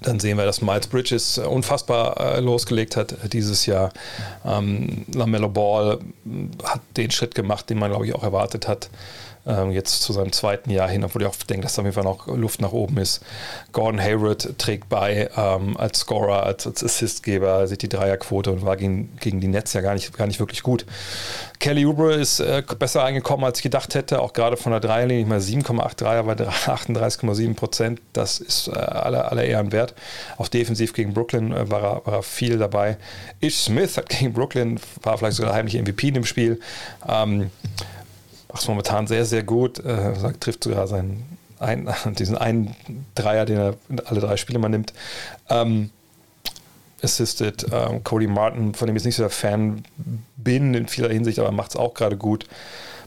[0.00, 3.92] dann sehen wir, dass Miles Bridges unfassbar äh, losgelegt hat äh, dieses Jahr.
[4.44, 5.98] Ähm, Lamello Ball
[6.62, 8.88] hat den Schritt gemacht, den man, glaube ich, auch erwartet hat
[9.46, 11.94] ähm, jetzt zu seinem zweiten Jahr hin, obwohl ich auch denke, dass da auf jeden
[11.94, 13.22] Fall noch Luft nach oben ist.
[13.72, 18.76] Gordon Hayward trägt bei ähm, als Scorer, als, als Assistgeber, sieht die Dreierquote und war
[18.76, 20.86] gegen, gegen die Nets ja gar nicht, gar nicht wirklich gut.
[21.60, 25.22] Kelly Oubre ist äh, besser eingekommen, als ich gedacht hätte, auch gerade von der Dreierlinie,
[25.22, 29.94] ich mal 7,8 Dreier bei 38,7 Prozent, das ist äh, aller, aller Ehren wert.
[30.36, 32.96] Auch defensiv gegen Brooklyn äh, war, er, war er viel dabei.
[33.40, 36.60] Ish Smith hat gegen Brooklyn, war vielleicht sogar heimlich MVP in dem Spiel.
[37.08, 37.50] Ähm,
[38.54, 39.84] macht momentan sehr, sehr gut.
[39.84, 41.24] Äh, sagt, trifft sogar seinen
[41.58, 41.88] ein,
[42.18, 42.74] diesen einen
[43.14, 43.74] Dreier, den er
[44.06, 44.94] alle drei Spiele mal nimmt.
[45.50, 45.90] Ähm,
[47.02, 49.84] assisted ähm, Cody Martin, von dem ich nicht so der Fan
[50.36, 52.46] bin in vieler Hinsicht, aber macht es auch gerade gut.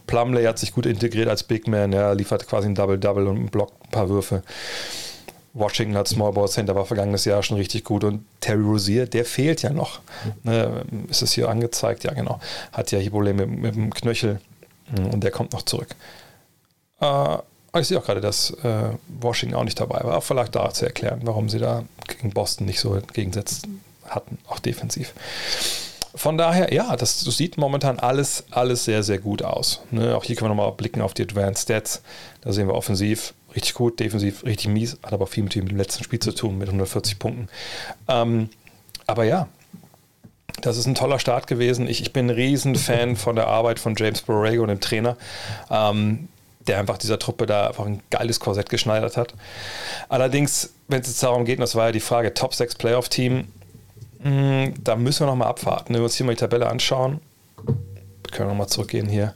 [0.06, 3.74] Plumley hat sich gut integriert als Big Man, er liefert quasi ein Double-Double und blockt
[3.86, 4.44] ein paar Würfe.
[5.54, 8.04] Washington hat Small Ball Center, war vergangenes Jahr schon richtig gut.
[8.04, 10.02] Und Terry Rozier, der fehlt ja noch.
[10.44, 12.04] Ne, ist es hier angezeigt?
[12.04, 12.40] Ja, genau.
[12.72, 14.40] Hat ja hier Probleme mit, mit dem Knöchel.
[14.96, 15.90] Hm, und der kommt noch zurück.
[17.02, 17.38] Äh,
[17.80, 20.22] ich sehe auch gerade, dass äh, Washington auch nicht dabei war.
[20.22, 23.68] Vielleicht da zu erklären, warum sie da gegen Boston nicht so entgegensetzt
[24.08, 25.14] hatten, auch defensiv.
[26.16, 29.82] Von daher, ja, das, das sieht momentan alles, alles sehr, sehr gut aus.
[29.92, 30.16] Ne?
[30.16, 32.02] Auch hier können wir nochmal blicken auf die Advanced Stats.
[32.42, 36.04] Da sehen wir offensiv richtig gut, defensiv richtig mies, hat aber viel mit dem letzten
[36.04, 37.50] Spiel zu tun, mit 140 Punkten.
[38.08, 38.50] Ähm,
[39.06, 39.48] aber ja,
[40.62, 41.88] das ist ein toller Start gewesen.
[41.88, 45.18] Ich, ich bin ein Riesenfan von der Arbeit von James Borrego, dem Trainer,
[45.70, 46.30] ähm,
[46.68, 49.34] der einfach dieser Truppe da einfach ein geiles Korsett geschneidert hat.
[50.10, 53.48] Allerdings, wenn es jetzt darum geht, und das war ja die Frage, Top 6 Playoff-Team,
[54.22, 55.94] hm, da müssen wir nochmal abwarten.
[55.94, 57.22] Wenn wir uns hier mal die Tabelle anschauen,
[58.32, 59.36] können wir nochmal zurückgehen hier.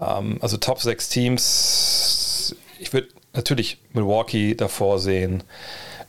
[0.00, 5.42] Ähm, also Top 6 Teams, ich würde natürlich Milwaukee davor sehen.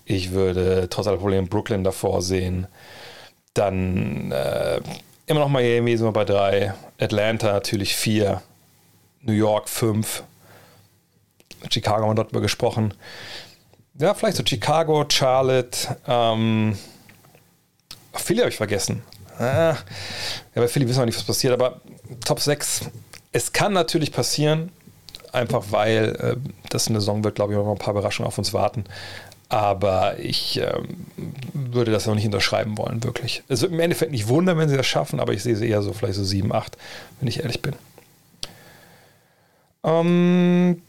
[0.05, 2.67] Ich würde trotz aller Probleme Brooklyn davor sehen.
[3.55, 4.79] Dann äh,
[5.25, 6.75] immer noch Miami sind wir bei drei.
[6.99, 8.43] Atlanta natürlich vier.
[9.21, 10.23] New York fünf.
[11.71, 12.93] Chicago haben wir dort mal gesprochen.
[13.97, 15.97] Ja, vielleicht so Chicago, Charlotte.
[16.07, 16.77] Ähm,
[18.13, 19.01] Philly habe ich vergessen.
[19.39, 19.75] Ah, ja,
[20.53, 21.81] bei Philly wissen wir nicht, was passiert, aber
[22.23, 22.89] Top 6.
[23.31, 24.71] Es kann natürlich passieren,
[25.31, 28.53] einfach weil äh, das eine Saison wird, glaube ich, noch ein paar Überraschungen auf uns
[28.53, 28.85] warten.
[29.49, 31.05] Aber ich ähm,
[31.53, 33.43] würde das noch nicht unterschreiben wollen, wirklich.
[33.47, 35.81] Es wird im Endeffekt nicht wundern, wenn sie das schaffen, aber ich sehe sie eher
[35.81, 36.77] so vielleicht so 7, 8,
[37.19, 37.73] wenn ich ehrlich bin.
[39.83, 40.81] Ähm,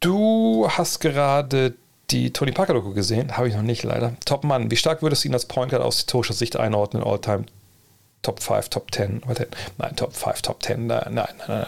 [0.00, 1.74] du hast gerade
[2.10, 4.14] die Tony Parker-Doku gesehen, habe ich noch nicht leider.
[4.24, 7.46] Top Mann, wie stark würdest du ihn als Point Guard aus historischer Sicht einordnen, All-Time
[8.22, 9.22] Top 5, Top 10?
[9.78, 11.66] Nein, Top 5, Top 10, nein, nein, nein, nein.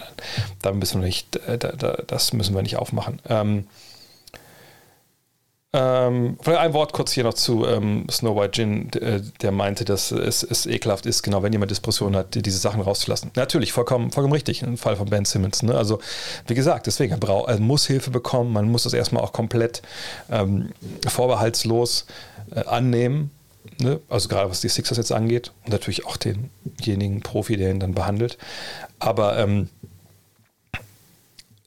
[0.62, 3.20] Da müssen wir nicht, äh, da, da, das müssen wir nicht aufmachen.
[3.28, 3.66] Ähm,
[5.74, 10.11] ähm, ein Wort kurz hier noch zu ähm, Snow White Gin, äh, der meinte, dass
[10.11, 13.31] es, es ekelhaft ist, genau, wenn jemand Diskussionen hat, die, diese Sachen rauszulassen.
[13.37, 15.62] Natürlich, vollkommen, vollkommen richtig, im Fall von Ben Simmons.
[15.62, 15.74] Ne?
[15.74, 16.00] Also,
[16.46, 19.83] wie gesagt, deswegen, er, braucht, er muss Hilfe bekommen, man muss das erstmal auch komplett
[20.31, 20.70] ähm,
[21.07, 22.07] vorbehaltslos
[22.54, 23.31] äh, annehmen.
[23.78, 24.00] Ne?
[24.09, 27.92] Also, gerade was die Sixers jetzt angeht und natürlich auch denjenigen Profi, der ihn dann
[27.92, 28.38] behandelt.
[28.98, 29.68] Aber ähm,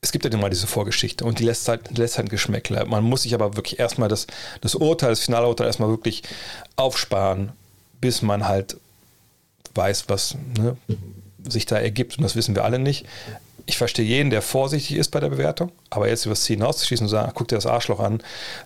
[0.04, 2.86] es gibt ja immer diese Vorgeschichte und die lässt halt, lässt halt Geschmäckle.
[2.86, 4.26] Man muss sich aber wirklich erstmal das,
[4.62, 6.24] das Urteil, das finale Urteil erstmal wirklich
[6.76, 7.52] aufsparen,
[8.02, 8.78] bis man halt
[9.76, 10.76] weiß, was ne,
[11.48, 12.18] sich da ergibt.
[12.18, 13.06] Und das wissen wir alle nicht.
[13.68, 17.06] Ich verstehe jeden, der vorsichtig ist bei der Bewertung, aber jetzt über das Ziel hinauszuschießen
[17.06, 18.24] und sagen, guck dir das Arschloch an,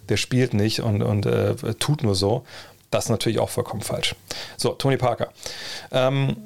[0.07, 2.45] der spielt nicht und, und äh, tut nur so,
[2.91, 4.15] das ist natürlich auch vollkommen falsch.
[4.55, 5.33] So, Tony Parker.
[5.91, 6.37] Ähm,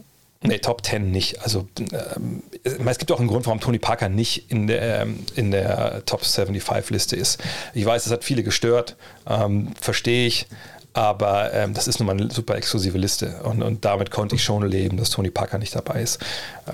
[0.42, 1.42] Nee, Top 10 nicht.
[1.42, 1.68] Also
[2.16, 6.06] ähm, es gibt auch einen Grund, warum Tony Parker nicht in der, ähm, in der
[6.06, 7.44] Top 75-Liste ist.
[7.74, 8.96] Ich weiß, es hat viele gestört,
[9.28, 10.48] ähm, verstehe ich,
[10.94, 14.44] aber ähm, das ist nun mal eine super exklusive Liste und, und damit konnte ich
[14.44, 16.20] schon leben, dass Tony Parker nicht dabei ist.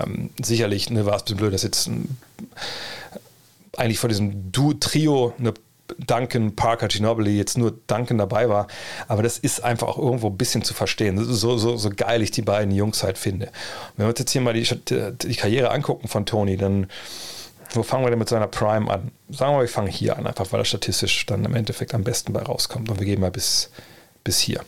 [0.00, 1.90] Ähm, sicherlich ne, war es ein bisschen blöd, dass jetzt
[3.76, 5.54] eigentlich vor diesem Du-Trio eine
[5.98, 8.66] Duncan, Parker, Ginobili jetzt nur Duncan dabei war.
[9.08, 11.18] Aber das ist einfach auch irgendwo ein bisschen zu verstehen.
[11.22, 13.50] So, so, so geil ich die beiden Jungs halt finde.
[13.96, 16.88] wenn wir uns jetzt hier mal die, die Karriere angucken von Tony, dann
[17.72, 19.10] wo fangen wir denn mit seiner Prime an?
[19.28, 22.04] Sagen wir mal, wir fangen hier an, einfach weil er statistisch dann im Endeffekt am
[22.04, 22.88] besten bei rauskommt.
[22.88, 23.70] Und wir gehen mal bis,
[24.24, 24.60] bis hier.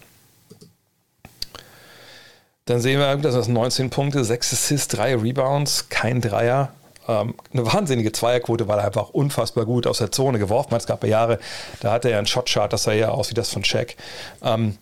[2.64, 6.74] Dann sehen wir, dass das 19 Punkte, 6 Assists, 3 Rebounds, kein Dreier,
[7.08, 10.82] ähm, eine wahnsinnige Zweierquote, weil er einfach unfassbar gut aus der Zone geworfen hat.
[10.82, 11.38] Es gab ja Jahre,
[11.80, 13.96] da hatte er einen Shotchart, das sah ja aus wie das von Shaq.
[14.42, 14.76] Ähm,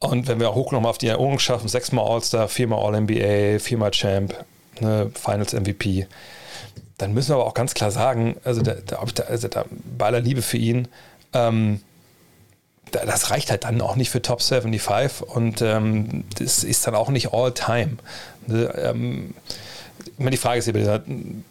[0.00, 4.34] und wenn wir hoch nochmal auf die Erinnerung schaffen, sechsmal All-Star, viermal All-NBA, viermal Champ,
[4.80, 6.06] ne, Finals MVP.
[6.98, 8.96] dann müssen wir aber auch ganz klar sagen, also, da, da,
[9.28, 9.64] also da,
[9.96, 10.88] bei aller Liebe für ihn,
[11.32, 11.80] ähm,
[12.90, 17.08] das reicht halt dann auch nicht für Top 75 und ähm, das ist dann auch
[17.08, 17.96] nicht all time.
[18.46, 19.34] Ne, ähm,
[20.18, 21.02] immer die Frage ist bei dieser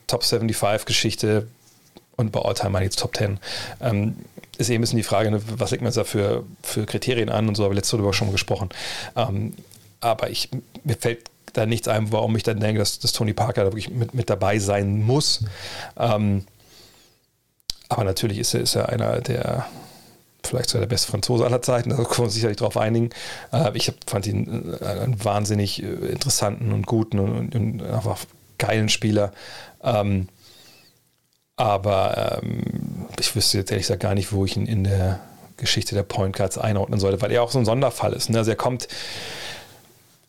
[0.08, 1.48] Top 75 Geschichte
[2.16, 3.40] und bei All-Time meine jetzt Top 10,
[3.82, 4.16] ähm,
[4.58, 7.48] ist eben ein bisschen die Frage, ne, was legt man da für, für Kriterien an
[7.48, 8.70] und so, habe ich letzte Woche schon gesprochen.
[9.16, 9.54] Ähm,
[10.00, 10.50] aber ich,
[10.84, 13.90] mir fällt da nichts ein, warum ich dann denke, dass, dass Tony Parker da wirklich
[13.90, 15.44] mit, mit dabei sein muss.
[15.98, 16.46] Ähm,
[17.90, 19.66] aber natürlich ist er, ist er einer der,
[20.44, 23.10] vielleicht sogar der beste Franzose aller Zeiten, da können wir uns sicherlich darauf einigen.
[23.52, 28.20] Äh, ich fand ihn äh, einen wahnsinnig äh, interessanten und guten und, und einfach
[28.58, 29.32] geilen Spieler.
[29.84, 30.28] Ähm,
[31.58, 35.20] aber ähm, ich wüsste jetzt ehrlich gesagt gar nicht, wo ich ihn in der
[35.58, 38.30] Geschichte der Point Guards einordnen sollte, weil er auch so ein Sonderfall ist.
[38.30, 38.40] Ne?
[38.40, 38.88] Also er kommt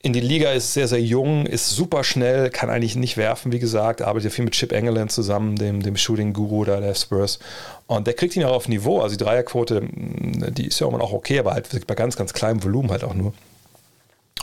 [0.02, 3.58] in die Liga, ist sehr, sehr jung, ist super schnell, kann eigentlich nicht werfen, wie
[3.58, 7.40] gesagt, arbeitet viel mit Chip Engeland zusammen, dem, dem Shooting-Guru da der Spurs.
[7.88, 9.00] Und der kriegt ihn auch auf Niveau.
[9.00, 12.92] Also die Dreierquote, die ist ja auch okay, aber halt bei ganz, ganz kleinem Volumen
[12.92, 13.32] halt auch nur.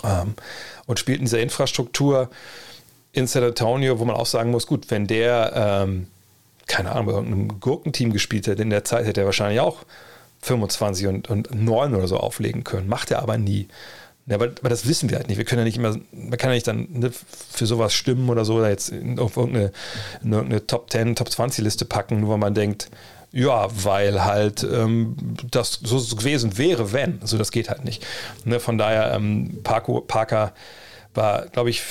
[0.04, 0.34] Ähm,
[0.86, 2.30] und spielt in dieser Infrastruktur
[3.14, 5.54] in San Antonio, wo man auch sagen muss, gut, wenn der,
[5.86, 6.08] ähm,
[6.68, 9.86] keine Ahnung, bei irgendeinem Gurkenteam gespielt hätte, in der Zeit hätte er wahrscheinlich auch
[10.42, 12.88] 25 und, und 9 oder so auflegen können.
[12.90, 13.68] Macht er aber nie.
[14.26, 15.38] Ja, aber, aber, das wissen wir halt nicht.
[15.38, 17.12] Wir können ja nicht immer, man kann ja nicht dann ne,
[17.52, 19.72] für sowas stimmen oder so, oder jetzt auf irgendeine,
[20.24, 22.90] irgendeine Top 10, Top 20 Liste packen, nur weil man denkt,
[23.32, 25.16] ja, weil halt ähm,
[25.52, 27.20] das so gewesen wäre, wenn.
[27.22, 28.06] Also das geht halt nicht.
[28.46, 30.54] Ne, von daher, ähm, Parko, Parker
[31.14, 31.82] war, glaube ich,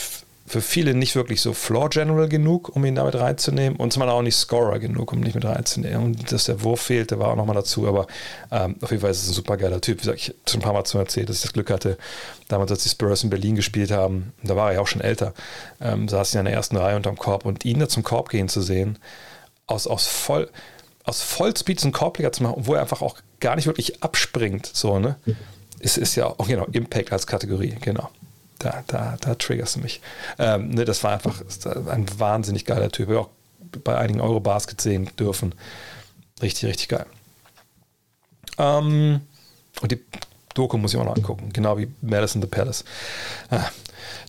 [0.45, 4.23] für viele nicht wirklich so Floor General genug, um ihn damit reinzunehmen und zum auch
[4.23, 6.03] nicht Scorer genug, um ihn nicht mit reinzunehmen.
[6.03, 8.07] Und dass der Wurf fehlte, war auch nochmal dazu, aber
[8.51, 9.99] ähm, auf jeden Fall ist es ein super geiler Typ.
[9.99, 11.97] Wie gesagt, ich habe schon ein paar Mal zu erzählt, dass ich das Glück hatte,
[12.49, 15.33] damals, als die Spurs in Berlin gespielt haben, da war er ja auch schon älter,
[15.81, 18.49] ähm, saß ich in der ersten Reihe unterm Korb und ihn da zum Korb gehen
[18.49, 18.99] zu sehen,
[19.67, 20.51] aus, aus voll
[21.05, 25.01] aus Vollspeed zum Korbleger zu machen, wo er einfach auch gar nicht wirklich abspringt, so,
[25.01, 25.17] ne?
[25.81, 28.09] Ist, ist ja auch, genau, Impact als Kategorie, genau
[28.62, 30.01] da, da, da triggerst du mich.
[30.38, 31.42] Ähm, ne, das war einfach
[31.90, 33.09] ein wahnsinnig geiler Typ.
[33.09, 33.31] Wir auch
[33.85, 35.55] bei einigen Eurobasket sehen dürfen.
[36.40, 37.07] Richtig, richtig geil.
[38.59, 39.20] Ähm,
[39.81, 40.01] und die
[40.55, 42.85] Doku muss ich auch noch angucken, genau wie Madison the Palace.
[43.51, 43.70] Ah.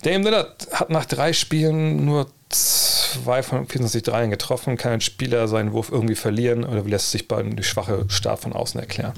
[0.04, 4.78] Dame Lillard hat nach drei Spielen nur zwei von 24 Dreien getroffen.
[4.78, 8.54] Kann ein Spieler seinen Wurf irgendwie verlieren oder lässt sich bei einem schwache Start von
[8.54, 9.14] außen erklären?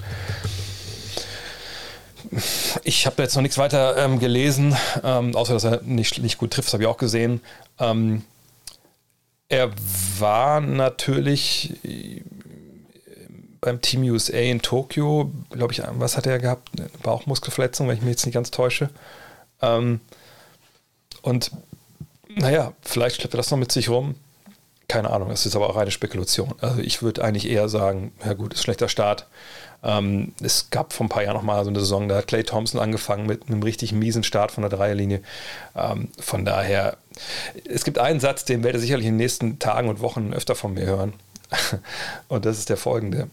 [2.84, 6.52] Ich habe jetzt noch nichts weiter ähm, gelesen, ähm, außer dass er nicht, nicht gut
[6.52, 7.42] trifft, das habe ich auch gesehen.
[7.80, 8.24] Ähm,
[9.48, 9.72] er
[10.20, 12.22] war natürlich äh,
[13.62, 16.70] beim Team USA in Tokio, glaube ich, was hat er gehabt?
[16.78, 18.90] Eine Bauchmuskelverletzung, wenn ich mich jetzt nicht ganz täusche.
[19.62, 20.00] Ähm,
[21.22, 21.52] und
[22.28, 24.16] naja, vielleicht schleppt er das noch mit sich rum.
[24.88, 26.54] Keine Ahnung, das ist aber auch eine Spekulation.
[26.62, 29.26] Also ich würde eigentlich eher sagen, ja gut, ist schlechter Start.
[29.86, 32.82] Ähm, es gab vor ein paar Jahren nochmal so eine Saison, da hat Clay Thompson
[32.82, 35.22] angefangen mit einem richtig miesen Start von der Dreierlinie.
[35.76, 36.98] Ähm, von daher,
[37.70, 40.56] es gibt einen Satz, den werdet ihr sicherlich in den nächsten Tagen und Wochen öfter
[40.56, 41.14] von mir hören.
[42.28, 43.30] und das ist der folgende.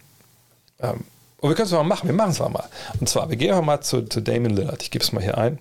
[0.78, 1.04] Ähm,
[1.38, 2.68] und wir können es mal machen, wir machen es mal.
[3.00, 4.82] Und zwar, wir gehen mal zu, zu Damon Lillard.
[4.82, 5.58] Ich gebe es mal hier ein.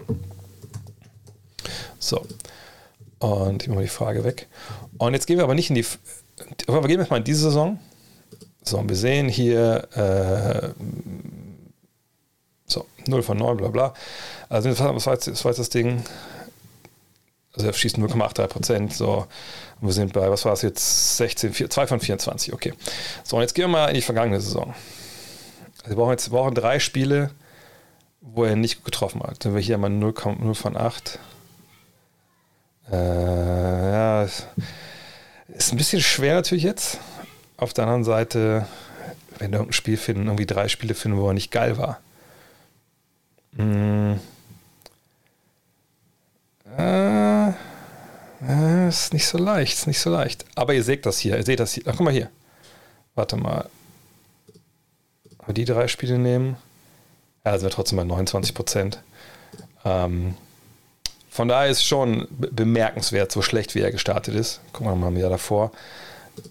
[2.00, 2.24] So.
[3.20, 4.48] Und ich mache mal die Frage weg.
[4.98, 5.86] Und jetzt gehen wir aber nicht in die.
[6.68, 7.80] Wir gehen jetzt mal in diese Saison.
[8.64, 10.70] So, und wir sehen hier äh,
[12.66, 13.94] so, 0 von 9, bla bla.
[14.50, 16.04] Also was war jetzt, was war jetzt das Ding?
[17.54, 18.94] Also er schießt 0,83 Prozent.
[18.94, 19.28] So,
[19.82, 21.18] und wir sind bei, was war es jetzt?
[21.18, 22.74] 16, 4, 2 von 24, okay.
[23.24, 24.74] So, und jetzt gehen wir mal in die vergangene Saison.
[25.80, 27.32] Also wir brauchen jetzt wir brauchen drei Spiele,
[28.22, 29.44] wo er nicht getroffen hat.
[29.44, 31.20] Dann wir hier mal 0, 0 von 8.
[32.92, 37.00] Äh, ja, ist ein bisschen schwer natürlich jetzt.
[37.62, 38.66] Auf der anderen Seite,
[39.38, 42.00] wenn wir irgendein Spiel finden, irgendwie drei Spiele finden, wo er nicht geil war.
[43.56, 44.20] Hm.
[46.76, 50.44] Äh, äh, ist nicht so leicht, ist nicht so leicht.
[50.56, 51.84] Aber ihr seht das hier, ihr seht das hier.
[51.86, 52.32] Ach, guck mal hier.
[53.14, 53.70] Warte mal.
[55.38, 56.58] Aber die drei Spiele nehmen.
[57.46, 59.04] Ja, sind wir trotzdem bei 29 Prozent.
[59.86, 60.34] Ähm,
[61.30, 64.62] von daher ist schon bemerkenswert, so schlecht wie er gestartet ist.
[64.74, 65.72] Gucken wir mal ein Jahr davor.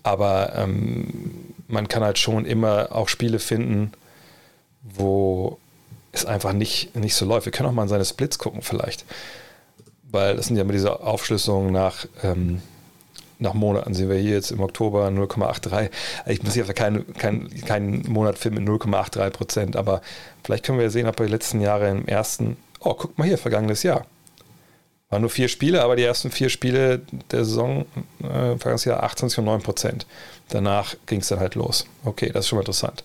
[0.02, 3.92] Aber ähm, man kann halt schon immer auch Spiele finden,
[4.82, 5.58] wo
[6.12, 7.46] es einfach nicht, nicht so läuft.
[7.46, 9.04] Wir können auch mal in seine Splits gucken, vielleicht.
[10.10, 12.62] Weil das sind ja immer diese Aufschlüsselungen nach, ähm,
[13.38, 13.94] nach Monaten.
[13.94, 15.90] Sehen wir hier jetzt im Oktober 0,83.
[16.26, 20.02] Ich muss hier keinen kein, kein Monat filmen mit 0,83 Prozent, aber
[20.42, 23.28] vielleicht können wir ja sehen, ob wir die letzten Jahre im ersten, oh, guck mal
[23.28, 24.04] hier, vergangenes Jahr.
[25.10, 27.00] Waren nur vier Spiele, aber die ersten vier Spiele
[27.32, 27.84] der Saison,
[28.20, 30.06] äh, vergangenes Jahr 28 und 9 Prozent.
[30.48, 31.86] Danach ging es dann halt los.
[32.04, 33.04] Okay, das ist schon mal interessant.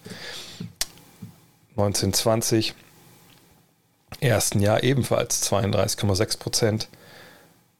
[1.71, 2.73] 1920,
[4.21, 6.87] ersten Jahr ebenfalls 32,6 Prozent.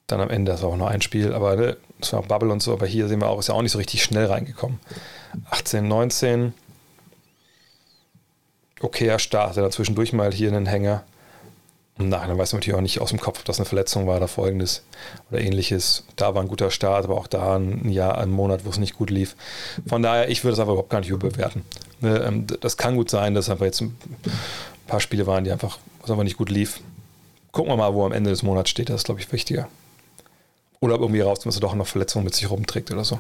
[0.08, 2.52] Dann am Ende, das war auch nur ein Spiel, aber ne, das war auch Bubble
[2.52, 4.80] und so, aber hier sehen wir auch, ist ja auch nicht so richtig schnell reingekommen.
[5.50, 6.54] 18, 19,
[8.82, 11.04] okayer Start, dann zwischendurch mal hier einen Hänger.
[11.98, 14.18] Und nachher weiß man natürlich auch nicht aus dem Kopf, ob das eine Verletzung war
[14.18, 14.84] oder folgendes
[15.32, 16.04] oder ähnliches.
[16.18, 18.98] Da war ein guter Start, aber auch da ein Jahr, ein Monat, wo es nicht
[18.98, 19.36] gut lief.
[19.88, 21.64] Von daher, ich würde es einfach überhaupt gar nicht überbewerten.
[22.02, 23.96] Ne, ähm, das kann gut sein, dass einfach jetzt ein
[24.88, 26.82] paar Spiele waren, die einfach, was einfach nicht gut lief.
[27.54, 29.70] Gucken wir mal, wo am Ende des Monats steht, das ist, glaube ich, wichtiger.
[30.82, 33.20] Oder irgendwie raus, dass er doch noch Verletzungen mit sich rumträgt oder so.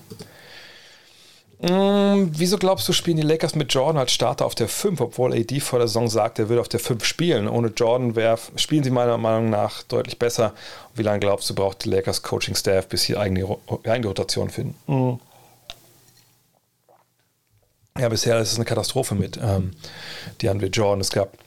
[1.61, 5.33] Hm, wieso glaubst du, spielen die Lakers mit Jordan als Starter auf der 5, obwohl
[5.33, 7.47] AD vor der Saison sagt, er will auf der 5 spielen?
[7.47, 10.53] Ohne Jordan wär, spielen sie meiner Meinung nach deutlich besser.
[10.93, 14.75] Wie lange glaubst du, braucht die Lakers Coaching Staff, bis sie eigene, eigene Rotation finden?
[14.87, 15.19] Mhm.
[17.97, 19.71] Ja, bisher ist es eine Katastrophe mit ähm,
[20.41, 20.99] DeAndre Jordan.
[20.99, 21.37] Es gab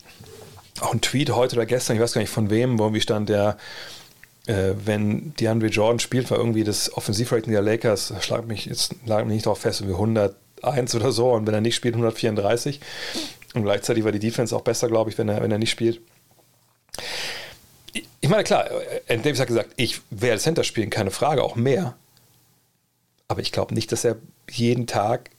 [0.80, 3.28] auch einen Tweet heute oder gestern, ich weiß gar nicht von wem, wo irgendwie stand,
[3.28, 3.58] der
[4.48, 9.24] äh, wenn DeAndre Jordan spielt, war irgendwie das Offensivrating der Lakers, schlag mich jetzt lag
[9.24, 12.80] mich nicht darauf fest, irgendwie 101 oder so und wenn er nicht spielt, 134.
[13.54, 16.00] Und gleichzeitig war die Defense auch besser, glaube ich, wenn er, wenn er nicht spielt.
[18.20, 18.68] Ich meine, klar,
[19.06, 21.94] Andy Davis hat gesagt, ich werde Center spielen, keine Frage, auch mehr.
[23.28, 24.16] Aber ich glaube nicht, dass er
[24.50, 25.30] jeden Tag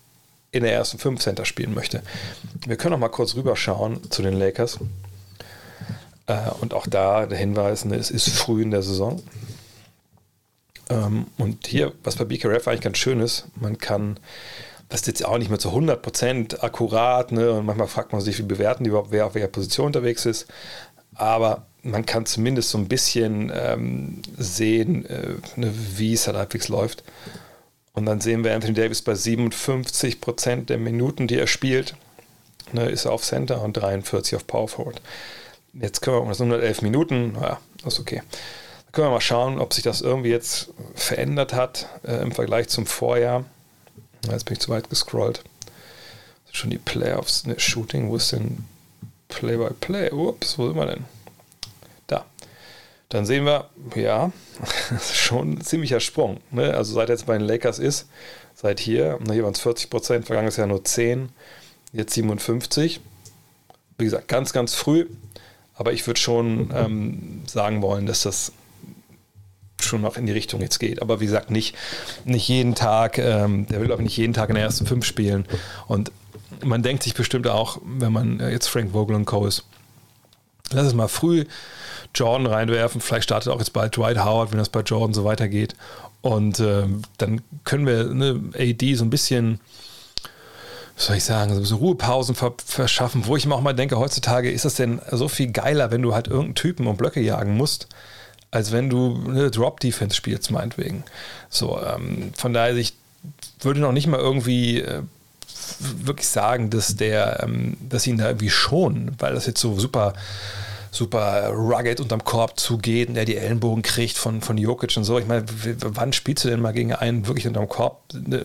[0.52, 2.02] in der ersten 5 Center spielen möchte.
[2.65, 4.80] Wir können noch mal kurz rüberschauen zu den Lakers.
[6.29, 9.21] Äh, und auch da der Hinweis, ne, es ist früh in der Saison.
[10.89, 14.19] Ähm, und hier, was bei BKRF eigentlich ganz schön ist, man kann,
[14.89, 18.37] das ist jetzt auch nicht mehr zu 100% akkurat, ne, und manchmal fragt man sich,
[18.37, 20.47] wie bewerten die überhaupt, wer auf welcher Position unterwegs ist,
[21.15, 26.67] aber man kann zumindest so ein bisschen ähm, sehen, äh, ne, wie es halt halbwegs
[26.67, 27.03] läuft.
[27.93, 31.95] Und dann sehen wir Anthony Davis bei 57% der Minuten, die er spielt,
[32.71, 35.01] ne, ist er auf Center und 43 auf Power Forward.
[35.73, 38.21] Jetzt können wir, das sind 111 Minuten, naja, das ist okay.
[38.86, 42.69] Dann können wir mal schauen, ob sich das irgendwie jetzt verändert hat äh, im Vergleich
[42.69, 43.45] zum Vorjahr.
[44.29, 45.43] Jetzt bin ich zu weit gescrollt.
[46.51, 48.65] Schon die Playoffs, ne, Shooting, wo ist denn
[49.27, 50.10] Play-by-Play?
[50.10, 50.13] -play?
[50.13, 51.05] Ups, wo sind wir denn?
[52.08, 52.25] Da.
[53.10, 54.32] Dann sehen wir, ja,
[55.13, 56.39] schon ein ziemlicher Sprung.
[56.51, 56.73] Ne?
[56.73, 58.08] Also seit jetzt bei den Lakers ist,
[58.55, 61.29] seit hier, hier waren es 40 Prozent, vergangenes Jahr nur 10,
[61.93, 62.99] jetzt 57.
[63.97, 65.08] Wie gesagt, ganz, ganz früh.
[65.79, 68.51] Aber ich würde schon ähm, sagen wollen, dass das
[69.79, 71.01] schon noch in die Richtung jetzt geht.
[71.01, 71.73] Aber wie gesagt, nicht,
[72.25, 75.05] nicht jeden Tag, ähm, der will glaube ich nicht jeden Tag in der ersten fünf
[75.05, 75.45] spielen.
[75.87, 76.11] Und
[76.65, 79.45] man denkt sich bestimmt auch, wenn man äh, jetzt Frank Vogel und Co.
[79.45, 79.63] ist,
[80.71, 81.45] lass es mal früh
[82.13, 82.99] Jordan reinwerfen.
[82.99, 85.75] Vielleicht startet auch jetzt bald Dwight Howard, wenn das bei Jordan so weitergeht.
[86.19, 89.61] Und ähm, dann können wir ne, AD so ein bisschen
[90.99, 94.65] was soll ich sagen, so Ruhepausen verschaffen, wo ich mir auch mal denke, heutzutage ist
[94.65, 97.88] es denn so viel geiler, wenn du halt irgendeinen Typen und Blöcke jagen musst,
[98.51, 101.05] als wenn du eine Drop-Defense spielst, meinetwegen.
[101.49, 102.95] So, ähm, von daher, ich
[103.62, 105.03] würde noch nicht mal irgendwie äh,
[105.79, 110.12] wirklich sagen, dass der, ähm, dass ihn da irgendwie schon, weil das jetzt so super
[110.91, 115.19] super rugged unterm Korb zugeht und der die Ellenbogen kriegt von, von Jokic und so.
[115.19, 115.45] Ich meine,
[115.82, 118.43] wann spielst du denn mal gegen einen wirklich unterm Korb, ne,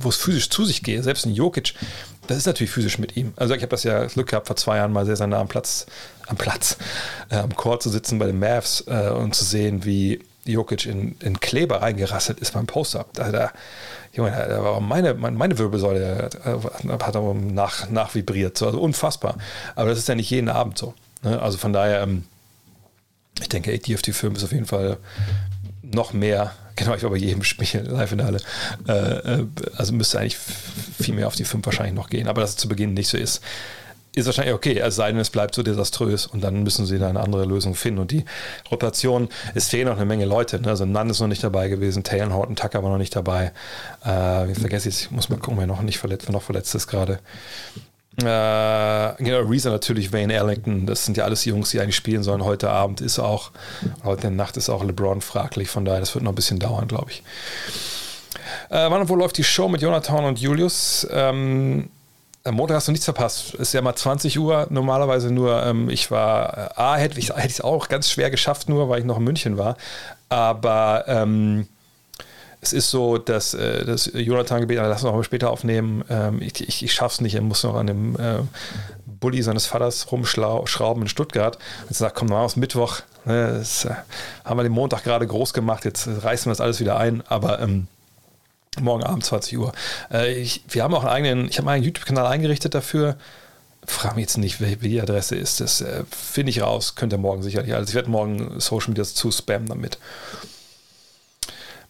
[0.00, 1.02] wo es physisch zu sich geht?
[1.04, 1.74] Selbst ein Jokic,
[2.26, 3.32] das ist natürlich physisch mit ihm.
[3.36, 5.48] Also ich habe das ja Glück gehabt, vor zwei Jahren mal sehr, sehr nah am
[5.48, 5.86] Platz,
[6.26, 6.76] am Platz,
[7.30, 11.16] äh, am Korb zu sitzen bei den Mavs äh, und zu sehen, wie Jokic in,
[11.20, 13.08] in Kleber reingerasselt ist beim Post-Up.
[13.14, 13.52] Da, da,
[14.12, 18.58] Junge, da war meine, meine Wirbelsäule hat aber nach, nachvibriert.
[18.58, 19.36] So, also unfassbar.
[19.76, 20.94] Aber das ist ja nicht jeden Abend so.
[21.22, 21.40] Ne?
[21.40, 22.24] Also von daher, ähm,
[23.40, 24.98] ich denke, 5 ist auf jeden Fall
[25.82, 28.40] noch mehr, genau, ich war bei jedem Spiel, Live-Finale,
[28.88, 32.50] äh, äh, also müsste eigentlich viel mehr auf die 5 wahrscheinlich noch gehen, aber dass
[32.50, 33.42] es zu Beginn nicht so ist,
[34.14, 37.08] ist wahrscheinlich okay, es sei denn, es bleibt so desaströs und dann müssen sie da
[37.08, 38.00] eine andere Lösung finden.
[38.00, 38.24] Und die
[38.70, 40.60] Rotation, es fehlen noch eine Menge Leute.
[40.60, 40.68] Ne?
[40.68, 43.52] Also Nunn ist noch nicht dabei gewesen, Taylor Horton Tucker war noch nicht dabei.
[44.04, 46.88] Äh, ich vergesse ich muss mal gucken, wer noch nicht verletzt, wer noch verletzt ist
[46.88, 47.20] gerade.
[48.20, 52.44] Äh, genau, Reason natürlich, Wayne Ellington, das sind ja alles Jungs, die eigentlich spielen sollen.
[52.44, 53.50] Heute Abend ist auch,
[54.04, 57.10] heute Nacht ist auch LeBron fraglich, von daher, das wird noch ein bisschen dauern, glaube
[57.10, 57.22] ich.
[58.68, 61.06] Äh, wann und wo läuft die Show mit Jonathan und Julius?
[61.10, 61.88] Ähm,
[62.44, 63.54] am Montag hast du nichts verpasst.
[63.54, 65.62] Ist ja mal 20 Uhr, normalerweise nur.
[65.64, 69.04] Ähm, ich war, äh, A, hätte ich es auch ganz schwer geschafft, nur weil ich
[69.04, 69.76] noch in München war.
[70.28, 71.68] Aber ähm,
[72.60, 76.04] es ist so, dass, äh, dass Jonathan gebeten hat, lass uns noch mal später aufnehmen.
[76.10, 78.40] Ähm, ich ich, ich schaffe es nicht, er muss noch an dem äh,
[79.06, 81.58] Bulli seines Vaters rumschrauben in Stuttgart.
[81.88, 83.94] Und sagt, komm mal aus Mittwoch, ne, das, äh,
[84.44, 87.60] haben wir den Montag gerade groß gemacht, jetzt reißen wir das alles wieder ein, aber
[87.60, 87.86] ähm,
[88.78, 89.72] morgen Abend 20 Uhr.
[90.10, 93.16] Äh, ich, wir haben auch einen eigenen, ich habe meinen YouTube-Kanal eingerichtet dafür.
[93.86, 95.60] Frage mich jetzt nicht, wie die Adresse ist.
[95.60, 96.94] Das äh, finde ich raus.
[96.94, 97.74] Könnt ihr morgen sicherlich.
[97.74, 99.98] Also ich werde morgen Social Media zu spammen damit.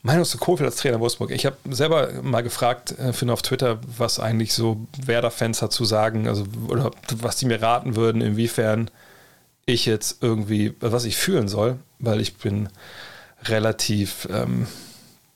[0.03, 1.31] Meinung zu Kohlfeld als Trainer Wolfsburg.
[1.31, 6.27] Ich habe selber mal gefragt, äh, finde auf Twitter, was eigentlich so Werder-Fans dazu sagen,
[6.27, 8.91] also oder was die mir raten würden, inwiefern
[9.67, 12.69] ich jetzt irgendwie, was ich fühlen soll, weil ich bin
[13.45, 14.67] relativ ähm,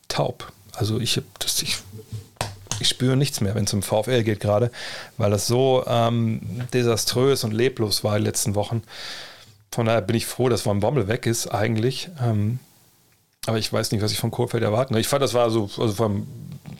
[0.08, 0.52] taub.
[0.72, 1.78] Also ich, das, ich,
[2.80, 4.70] ich spüre nichts mehr, wenn es um VfL geht gerade,
[5.18, 6.40] weil das so ähm,
[6.72, 8.82] desaströs und leblos war die letzten Wochen.
[9.70, 12.08] Von daher bin ich froh, dass Van Bommel weg ist eigentlich.
[12.20, 12.58] Ähm,
[13.46, 14.96] aber ich weiß nicht, was ich von Kohlfeld erwarten.
[14.96, 16.26] Ich fand, das war so, also vom,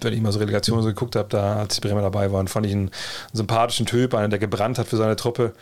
[0.00, 2.66] wenn ich mal so Relegationen so geguckt habe, da als die Bremer dabei waren, fand
[2.66, 2.90] ich einen, einen
[3.32, 5.52] sympathischen Typ, einer, der gebrannt hat für seine Truppe.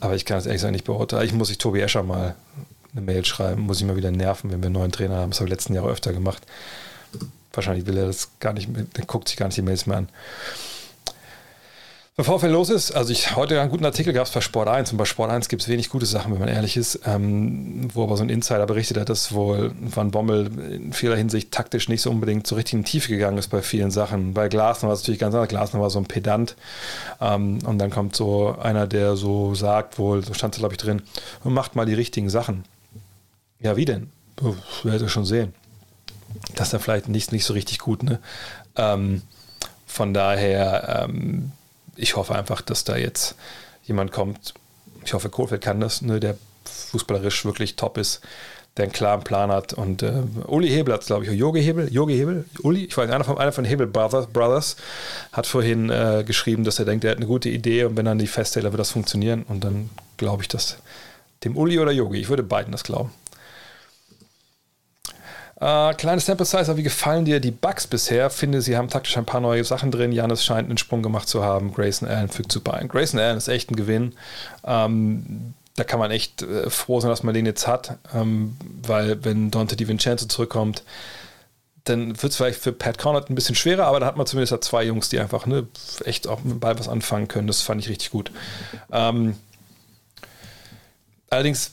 [0.00, 1.24] Aber ich kann es ehrlich gesagt nicht beurteilen.
[1.24, 2.34] Ich muss ich Tobi Escher mal
[2.92, 5.30] eine Mail schreiben, muss ich mal wieder nerven, wenn wir einen neuen Trainer haben.
[5.30, 6.42] Das habe ich letzten Jahre öfter gemacht.
[7.52, 10.08] Wahrscheinlich will er das gar nicht, der guckt sich gar nicht die Mails mehr an.
[12.14, 14.92] Bevor viel los ist, also ich heute einen guten Artikel gab es bei Sport 1
[14.92, 18.02] und bei Sport 1 gibt es wenig gute Sachen, wenn man ehrlich ist, ähm, wo
[18.02, 22.02] aber so ein Insider berichtet hat, dass wohl Van Bommel in vieler Hinsicht taktisch nicht
[22.02, 24.34] so unbedingt so richtig in die Tiefe gegangen ist bei vielen Sachen.
[24.34, 25.48] Bei Glasner war es natürlich ganz anders.
[25.48, 26.54] Glasner war so ein Pedant
[27.22, 30.78] ähm, und dann kommt so einer, der so sagt wohl, so stand es glaube ich
[30.78, 31.00] drin,
[31.44, 32.64] macht mal die richtigen Sachen.
[33.58, 34.10] Ja, wie denn?
[34.42, 35.54] Oh, werdet ihr schon sehen.
[36.56, 38.18] Das ist ja vielleicht nicht, nicht so richtig gut, ne?
[38.76, 39.22] Ähm,
[39.86, 41.52] von daher, ähm,
[41.96, 43.34] ich hoffe einfach, dass da jetzt
[43.84, 44.54] jemand kommt.
[45.04, 48.20] Ich hoffe, Kohlfeld kann das, ne, der fußballerisch wirklich top ist,
[48.76, 49.72] der einen klaren Plan hat.
[49.72, 53.06] Und äh, Uli Hebel hat es, glaube ich, Jogi Hebel, Jogi Hebel, Uli, ich weiß
[53.08, 54.76] nicht, einer von, Hebel Brothers, Brothers
[55.32, 58.18] hat vorhin äh, geschrieben, dass er denkt, er hat eine gute Idee und wenn dann
[58.18, 59.44] die festhält, wird das funktionieren.
[59.48, 60.78] Und dann glaube ich, dass
[61.44, 63.10] dem Uli oder Yogi, ich würde beiden das glauben.
[65.62, 68.30] Äh, kleines Sample Size, aber wie gefallen dir die Bugs bisher?
[68.30, 70.10] Finde, sie haben taktisch ein paar neue Sachen drin.
[70.10, 71.72] Janis scheint einen Sprung gemacht zu haben.
[71.72, 72.88] Grayson Allen fügt super ein.
[72.88, 74.16] Grayson Allen ist echt ein Gewinn.
[74.64, 79.24] Ähm, da kann man echt äh, froh sein, dass man den jetzt hat, ähm, weil
[79.24, 80.82] wenn Dante DiVincenzo zurückkommt,
[81.84, 84.64] dann wird es vielleicht für Pat Connaught ein bisschen schwerer, aber da hat man zumindest
[84.64, 85.68] zwei Jungs, die einfach ne,
[86.04, 87.46] echt auch mit dem Ball was anfangen können.
[87.46, 88.32] Das fand ich richtig gut.
[88.90, 89.36] Ähm,
[91.30, 91.70] allerdings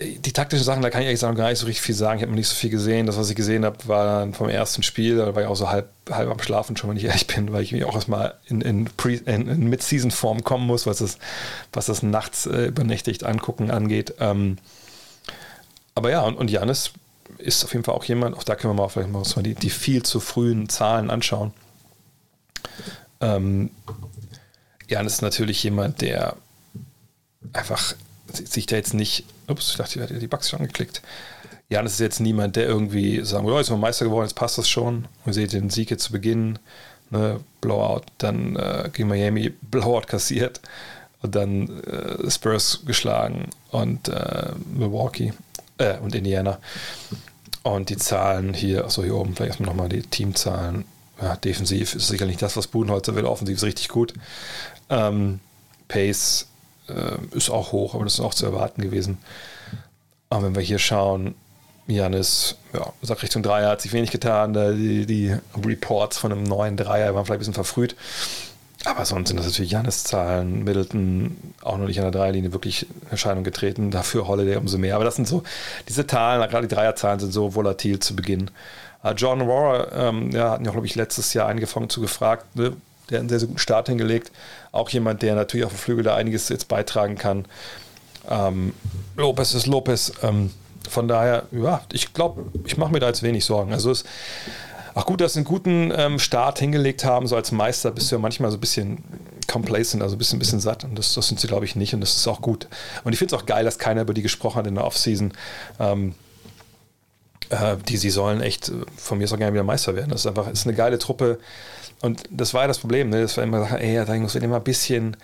[0.00, 2.18] die taktischen Sachen, da kann ich ehrlich sagen, gar nicht so richtig viel sagen.
[2.18, 3.06] Ich habe noch nicht so viel gesehen.
[3.06, 5.16] Das, was ich gesehen habe, war dann vom ersten Spiel.
[5.16, 7.62] Da war ich auch so halb, halb am Schlafen schon, wenn ich ehrlich bin, weil
[7.62, 11.18] ich mich auch erstmal in, in, in, in Mid-Season-Form kommen muss, was das,
[11.72, 14.14] was das nachts äh, übernächtigt angucken angeht.
[14.20, 14.58] Ähm,
[15.94, 16.92] aber ja, und, Janis
[17.38, 19.70] ist auf jeden Fall auch jemand, auch da können wir mal vielleicht mal die, die
[19.70, 21.52] viel zu frühen Zahlen anschauen.
[23.20, 23.70] Ähm,
[24.88, 26.36] Janis ist natürlich jemand, der
[27.52, 27.94] einfach
[28.32, 31.02] sich da jetzt nicht, ups, ich dachte, ich hätte die Bugs schon angeklickt.
[31.70, 34.58] Jan ist jetzt niemand, der irgendwie sagen, oh, jetzt sind wir Meister geworden, jetzt passt
[34.58, 35.06] das schon.
[35.24, 36.58] Und seht den Sieg jetzt zu Beginn,
[37.10, 40.60] ne, Blowout, dann äh, gegen Miami Blowout kassiert
[41.22, 45.32] und dann äh, Spurs geschlagen und äh, Milwaukee
[45.78, 46.58] äh, und Indiana.
[47.62, 50.84] Und die Zahlen hier, achso, hier oben, vielleicht erstmal nochmal die Teamzahlen.
[51.20, 53.24] Ja, defensiv ist sicher nicht das, was Budenholzer will.
[53.24, 54.14] Offensiv ist richtig gut.
[54.88, 55.40] Ähm,
[55.88, 56.46] Pace
[56.88, 59.18] äh, ist auch hoch, aber das ist auch zu erwarten gewesen.
[60.30, 61.34] Aber wenn wir hier schauen,
[61.86, 64.52] Janis, ja, sagt Richtung Dreier hat sich wenig getan.
[64.52, 65.34] Die, die,
[65.64, 67.96] Reports von einem neuen Dreier waren vielleicht ein bisschen verfrüht.
[68.84, 70.64] Aber sonst sind das natürlich Janis-Zahlen.
[70.64, 73.90] Middleton auch noch nicht an der Dreierlinie wirklich in Erscheinung getreten.
[73.90, 74.96] Dafür Holiday umso mehr.
[74.96, 75.42] Aber das sind so,
[75.88, 78.50] diese Zahlen, gerade die Dreierzahlen sind so volatil zu Beginn.
[79.02, 82.76] Uh, John Rohrer, ähm, ja, hatten ja, glaube ich, letztes Jahr eingefangen zu gefragt, ne?
[83.10, 84.32] Der einen sehr, sehr guten Start hingelegt.
[84.72, 87.46] Auch jemand, der natürlich auf dem Flügel da einiges jetzt beitragen kann.
[88.28, 88.74] Ähm,
[89.16, 90.12] Lopez ist Lopez.
[90.22, 90.50] Ähm,
[90.88, 93.72] von daher, ja, ich glaube, ich mache mir da jetzt wenig Sorgen.
[93.72, 94.08] Also es ist
[94.94, 97.26] auch gut, dass sie einen guten ähm, Start hingelegt haben.
[97.26, 99.04] So als Meister bist du ja manchmal so ein bisschen
[99.46, 100.84] complacent, also ein bisschen, ein bisschen satt.
[100.84, 101.94] Und das, das sind sie, glaube ich, nicht.
[101.94, 102.68] Und das ist auch gut.
[103.04, 105.32] Und ich finde es auch geil, dass keiner über die gesprochen hat in der Offseason.
[105.78, 106.14] Ähm,
[107.50, 110.10] äh, die, sie sollen echt von mir auch gerne wieder Meister werden.
[110.10, 111.38] Das ist einfach ist eine geile Truppe.
[112.00, 113.22] Und das war ja das Problem, ne?
[113.22, 115.16] Das war immer, ey, ja, da muss immer ein bisschen,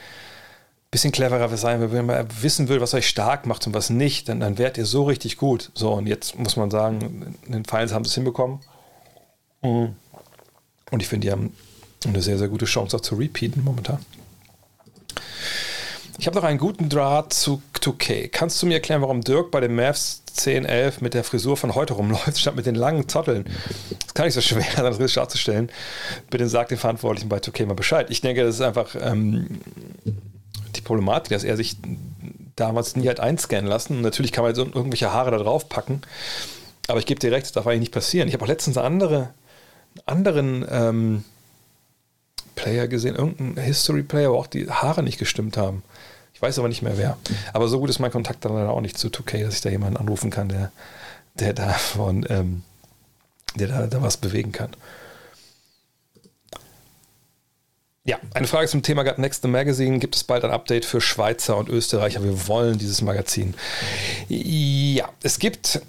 [0.90, 1.92] bisschen cleverer sein.
[1.92, 4.86] Wenn man wissen will, was euch stark macht und was nicht, dann, dann werdet ihr
[4.86, 5.70] so richtig gut.
[5.74, 8.60] So, und jetzt muss man sagen, in den Finals haben sie es hinbekommen.
[9.62, 9.94] Mhm.
[10.90, 11.54] Und ich finde, die haben
[12.06, 13.98] eine sehr, sehr gute Chance auch zu repeaten momentan.
[16.18, 18.28] Ich habe noch einen guten Draht zu 2K.
[18.28, 21.74] Kannst du mir erklären, warum Dirk bei den Mavs 10, 11 mit der Frisur von
[21.74, 23.44] heute rumläuft, statt mit den langen Zotteln?
[24.04, 25.70] Das gar nicht so schwer, das richtig darzustellen.
[26.30, 28.10] Bitte sagt den Verantwortlichen bei 2K mal Bescheid.
[28.10, 29.60] Ich denke, das ist einfach, ähm,
[30.76, 31.76] die Problematik, dass er sich
[32.54, 33.96] damals nie hat einscannen lassen.
[33.96, 36.02] Und natürlich kann man jetzt irgendwelche Haare da drauf packen.
[36.86, 38.28] Aber ich gebe dir recht, das darf eigentlich nicht passieren.
[38.28, 39.30] Ich habe auch letztens andere,
[40.06, 41.24] anderen ähm,
[42.54, 45.82] Player gesehen, irgendein History-Player, wo auch die Haare nicht gestimmt haben.
[46.44, 47.16] Weiß aber nicht mehr wer.
[47.54, 49.70] Aber so gut ist mein Kontakt dann leider auch nicht zu 2K, dass ich da
[49.70, 50.72] jemanden anrufen kann, der,
[51.36, 52.62] der davon, ähm,
[53.54, 54.68] der da, da was bewegen kann.
[58.04, 60.00] Ja, eine Frage zum Thema Next the Magazine.
[60.00, 62.22] Gibt es bald ein Update für Schweizer und Österreicher?
[62.22, 63.54] Wir wollen dieses Magazin.
[64.28, 65.80] Ja, es gibt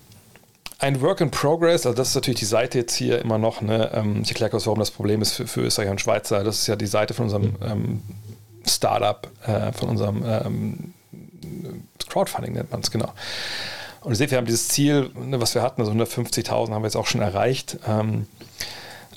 [0.80, 3.60] ein Work in Progress, also das ist natürlich die Seite jetzt hier immer noch.
[3.60, 3.92] Ne?
[3.94, 6.46] Ähm, ich erkläre kurz, warum das Problem ist für, für Österreicher und Schweizer.
[6.46, 8.02] Das ist ja die Seite von unserem ähm,
[8.68, 10.94] Startup, äh, von unserem ähm,
[12.10, 13.12] Crowdfunding nennt man es, genau.
[14.02, 16.88] Und ihr seht, wir haben dieses Ziel, ne, was wir hatten, also 150.000 haben wir
[16.88, 17.78] jetzt auch schon erreicht.
[17.88, 18.28] Ähm,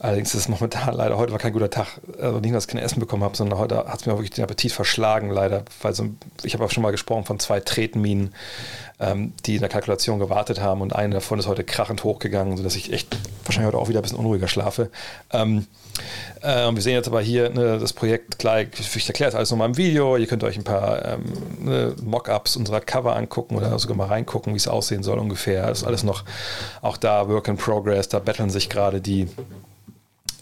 [0.01, 1.87] Allerdings ist es momentan leider, heute war kein guter Tag.
[2.21, 4.45] Also nicht, dass ich kein Essen bekommen habe, sondern heute hat es mir wirklich den
[4.45, 5.65] Appetit verschlagen, leider.
[5.83, 6.09] Weil so,
[6.43, 8.35] ich habe auch schon mal gesprochen von zwei Tretminen,
[9.01, 12.77] ähm, die in der Kalkulation gewartet haben und eine davon ist heute krachend hochgegangen, sodass
[12.77, 14.91] ich echt wahrscheinlich heute auch wieder ein bisschen unruhiger schlafe.
[15.33, 15.67] Ähm,
[16.43, 19.69] äh, wir sehen jetzt aber hier ne, das Projekt gleich, ich erkläre es alles nochmal
[19.69, 20.17] im Video.
[20.17, 21.23] Ihr könnt euch ein paar ähm,
[21.61, 25.67] ne, Mockups unserer Cover angucken oder sogar mal reingucken, wie es aussehen soll ungefähr.
[25.67, 26.25] Das ist alles noch
[26.83, 29.29] auch da, Work in Progress, da betteln sich gerade die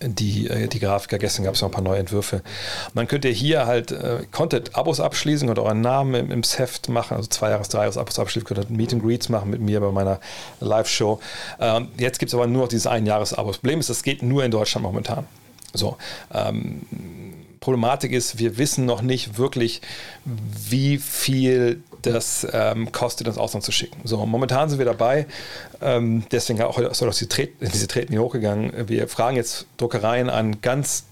[0.03, 1.18] die, äh, die Grafiker.
[1.18, 2.36] Gestern gab es noch ein paar neue Entwürfe.
[2.36, 6.88] Und dann könnt ihr hier halt äh, Content-Abos abschließen, könnt euren Namen im, im Heft
[6.88, 9.61] machen, also zwei Jahres, drei Jahres Abos abschließen, könnt ihr Meet and Greets machen mit
[9.61, 10.20] mir bei meiner
[10.61, 11.20] Live-Show.
[11.61, 13.53] Ähm, jetzt gibt es aber nur noch dieses ein Jahres Abo.
[13.53, 15.26] Problem ist, das geht nur in Deutschland momentan.
[15.72, 15.97] So.
[16.32, 16.82] Ähm,
[17.61, 19.80] Problematik ist, wir wissen noch nicht wirklich,
[20.24, 21.82] wie viel
[22.13, 24.01] das ähm, kostet, ins Ausland zu schicken.
[24.05, 25.27] So, momentan sind wir dabei,
[25.81, 28.89] ähm, deswegen auch heute auch diese, Tret diese Treten hier hochgegangen.
[28.89, 31.07] Wir fragen jetzt Druckereien an, ganz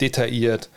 [0.00, 0.68] detailliert,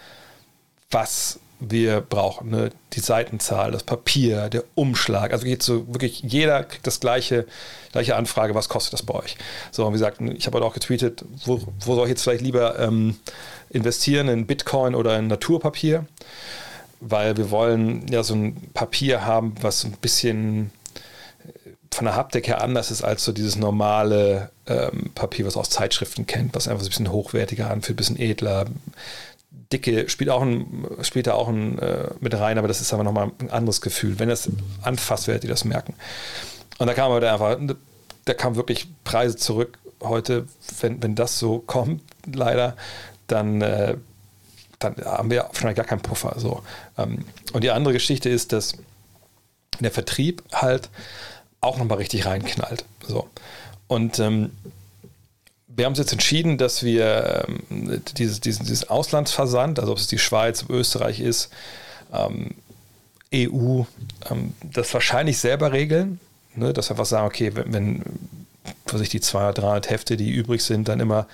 [0.92, 2.50] was wir brauchen.
[2.50, 2.72] Ne?
[2.94, 5.32] Die Seitenzahl, das Papier, der Umschlag.
[5.32, 7.46] Also geht so wirklich, jeder kriegt das gleiche,
[7.92, 9.38] gleiche Anfrage, was kostet das bei euch?
[9.72, 12.42] So, und wie gesagt, ich habe heute auch getweetet, wo, wo soll ich jetzt vielleicht
[12.42, 13.18] lieber ähm,
[13.70, 16.06] investieren in Bitcoin oder in Naturpapier?
[17.08, 20.72] Weil wir wollen ja so ein Papier haben, was ein bisschen
[21.96, 26.26] von der Haptik her anders ist als so dieses normale ähm, Papier, was aus Zeitschriften
[26.26, 28.66] kennt, was einfach so ein bisschen hochwertiger anfühlt, ein bisschen edler.
[29.72, 33.04] Dicke spielt auch ein, spielt da auch ein, äh, mit rein, aber das ist aber
[33.04, 34.20] nochmal ein anderes Gefühl.
[34.20, 34.50] Wenn das
[34.82, 35.94] anfasst, werdet ihr das merken.
[36.78, 37.58] Und da kam aber einfach,
[38.26, 40.48] da kam wirklich Preise zurück heute,
[40.82, 42.02] wenn, wenn das so kommt,
[42.32, 42.76] leider,
[43.28, 43.96] dann, äh,
[44.80, 46.36] dann haben wir schon gar keinen Puffer.
[46.38, 46.64] So.
[46.98, 48.74] Ähm, und die andere Geschichte ist, dass
[49.80, 50.90] der Vertrieb halt
[51.62, 52.86] auch nochmal richtig reinknallt.
[53.08, 53.30] So.
[53.88, 54.52] Und ähm,
[55.68, 60.08] wir haben uns jetzt entschieden, dass wir ähm, dieses, diesen, diesen Auslandsversand, also ob es
[60.08, 61.50] die Schweiz, Österreich ist,
[62.14, 62.52] ähm,
[63.34, 63.84] EU,
[64.30, 66.20] ähm, das wahrscheinlich selber regeln.
[66.56, 66.72] Ne?
[66.74, 68.04] Dass wir einfach sagen, okay, wenn, wenn
[68.86, 71.28] für sich die 200, 300 Hefte, die übrig sind, dann immer,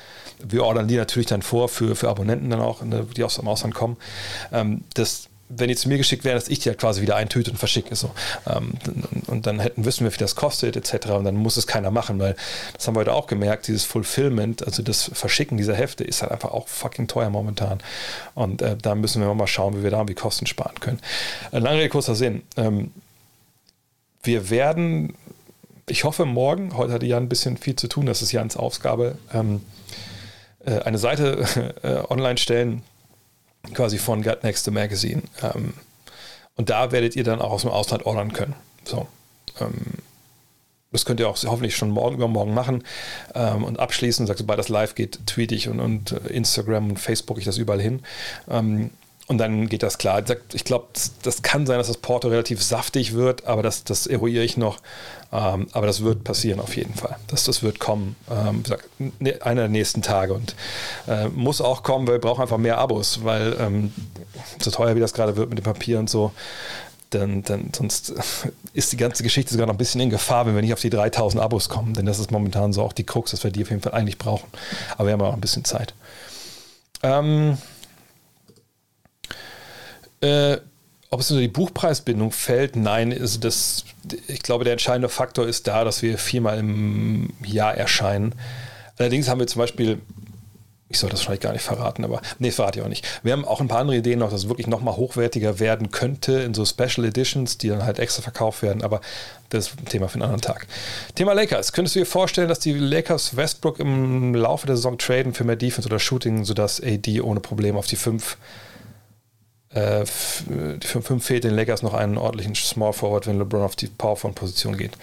[0.43, 3.47] wir ordern die natürlich dann vor für, für Abonnenten dann auch, ne, die aus dem
[3.47, 3.97] Ausland kommen.
[4.51, 7.51] Ähm, das wenn die zu mir geschickt werden, dass ich die halt quasi wieder eintüte
[7.51, 7.95] und verschicke.
[7.95, 8.11] So.
[8.47, 8.73] Ähm,
[9.27, 11.09] und dann hätten, wissen wir, wie das kostet, etc.
[11.09, 12.35] Und dann muss es keiner machen, weil
[12.73, 16.31] das haben wir heute auch gemerkt, dieses Fulfillment, also das Verschicken dieser Hefte ist halt
[16.31, 17.79] einfach auch fucking teuer momentan.
[18.33, 20.99] Und äh, da müssen wir mal schauen, wie wir da irgendwie Kosten sparen können.
[21.51, 22.43] Äh, lange kurzer Sinn.
[22.57, 22.91] Ähm,
[24.23, 25.15] wir werden,
[25.87, 29.17] ich hoffe morgen, heute hatte Jan ein bisschen viel zu tun, das ist Jans Aufgabe,
[29.33, 29.61] ähm,
[30.65, 32.83] äh, eine Seite äh, online stellen,
[33.73, 35.23] quasi von Gut Next the Magazine.
[35.41, 35.73] Ähm,
[36.55, 38.55] und da werdet ihr dann auch aus dem Ausland ordern können.
[38.83, 39.07] So.
[39.59, 39.73] Ähm,
[40.91, 42.83] das könnt ihr auch hoffentlich schon morgen übermorgen machen
[43.33, 44.27] ähm, und abschließen.
[44.27, 47.57] Sagt, sobald das live geht, tweete ich und, und äh, Instagram und Facebook ich das
[47.57, 48.01] überall hin.
[49.31, 50.21] Und dann geht das klar.
[50.51, 50.87] Ich glaube,
[51.23, 54.79] das kann sein, dass das Porto relativ saftig wird, aber das, das eruiere ich noch.
[55.31, 57.15] Ähm, aber das wird passieren auf jeden Fall.
[57.27, 58.61] Das, das wird kommen, ähm,
[59.19, 60.33] ne, einer der nächsten Tage.
[60.33, 60.53] Und
[61.07, 63.93] äh, muss auch kommen, weil wir brauchen einfach mehr Abos, weil ähm,
[64.59, 66.33] so teuer wie das gerade wird mit dem Papier und so,
[67.11, 68.13] dann, dann sonst
[68.73, 70.89] ist die ganze Geschichte sogar noch ein bisschen in Gefahr, wenn wir nicht auf die
[70.89, 71.93] 3000 Abos kommen.
[71.93, 74.17] Denn das ist momentan so auch die Krux, dass wir die auf jeden Fall eigentlich
[74.17, 74.49] brauchen.
[74.97, 75.93] Aber wir haben auch ein bisschen Zeit.
[77.01, 77.57] Ähm,
[80.21, 80.57] äh,
[81.11, 83.83] ob es unter die Buchpreisbindung fällt, nein, also das,
[84.27, 88.33] ich glaube, der entscheidende Faktor ist da, dass wir viermal im Jahr erscheinen.
[88.97, 89.99] Allerdings haben wir zum Beispiel,
[90.87, 93.05] ich soll das vielleicht gar nicht verraten, aber nee, verrate ich auch nicht.
[93.23, 96.33] Wir haben auch ein paar andere Ideen noch, dass es wirklich nochmal hochwertiger werden könnte
[96.33, 99.01] in so Special Editions, die dann halt extra verkauft werden, aber
[99.49, 100.65] das ist ein Thema für einen anderen Tag.
[101.15, 101.73] Thema Lakers.
[101.73, 105.57] Könntest du dir vorstellen, dass die Lakers Westbrook im Laufe der Saison traden für mehr
[105.57, 108.37] Defense oder Shooting, sodass AD ohne Probleme auf die 5
[109.73, 113.87] Äh, für 5 fehlt den Lakers noch einen ordentlichen Small Forward, wenn LeBron auf die
[113.87, 114.97] Power Forward Position geht.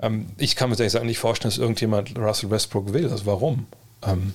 [0.00, 3.10] Ähm, ich kann mir ehrlich gesagt nicht vorstellen, dass irgendjemand Russell Westbrook will.
[3.10, 3.66] Also warum?
[4.02, 4.34] Ähm,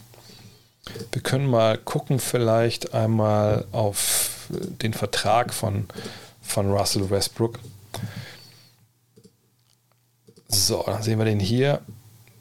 [1.12, 5.88] wir können mal gucken, vielleicht einmal auf den Vertrag von,
[6.42, 7.60] von Russell Westbrook.
[10.50, 11.82] So, dann sehen wir den hier.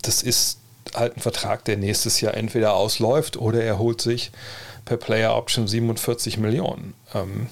[0.03, 0.59] Das ist
[0.95, 4.33] halt ein Vertrag, der nächstes Jahr entweder ausläuft oder er holt sich
[4.85, 6.95] per Player Option 47 Millionen.
[7.15, 7.49] Ähm,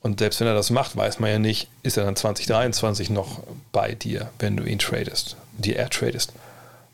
[0.00, 3.42] und selbst wenn er das macht, weiß man ja nicht, ist er dann 2023 noch
[3.72, 6.32] bei dir, wenn du ihn tradest, die er tradest.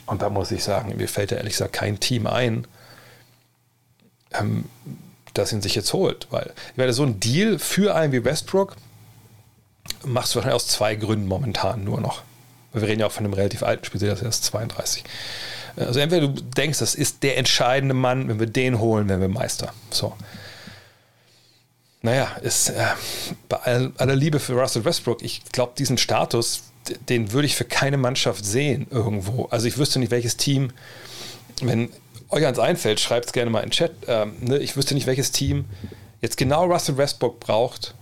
[0.06, 2.66] Und da muss ich sagen, mir fällt ja ehrlich gesagt kein Team ein,
[4.32, 4.64] ähm,
[5.34, 6.28] das ihn sich jetzt holt.
[6.30, 8.76] Weil ich meine, so ein Deal für einen wie Westbrook
[10.04, 12.22] machst du wahrscheinlich aus zwei Gründen momentan nur noch.
[12.72, 15.04] Wir reden ja auch von einem relativ alten Spieler, der ist erst 32.
[15.76, 19.28] Also entweder du denkst, das ist der entscheidende Mann, wenn wir den holen, werden wir
[19.28, 19.72] Meister.
[19.90, 20.14] So.
[22.02, 22.84] Naja, ist äh,
[23.48, 26.64] bei aller Liebe für Russell Westbrook, ich glaube, diesen Status,
[27.08, 29.46] den würde ich für keine Mannschaft sehen irgendwo.
[29.46, 30.70] Also ich wüsste nicht, welches Team,
[31.62, 31.90] wenn
[32.28, 33.92] euch ans einfällt, schreibt es gerne mal in den Chat.
[34.06, 34.58] Ähm, ne?
[34.58, 35.64] Ich wüsste nicht, welches Team
[36.20, 37.94] jetzt genau Russell Westbrook braucht.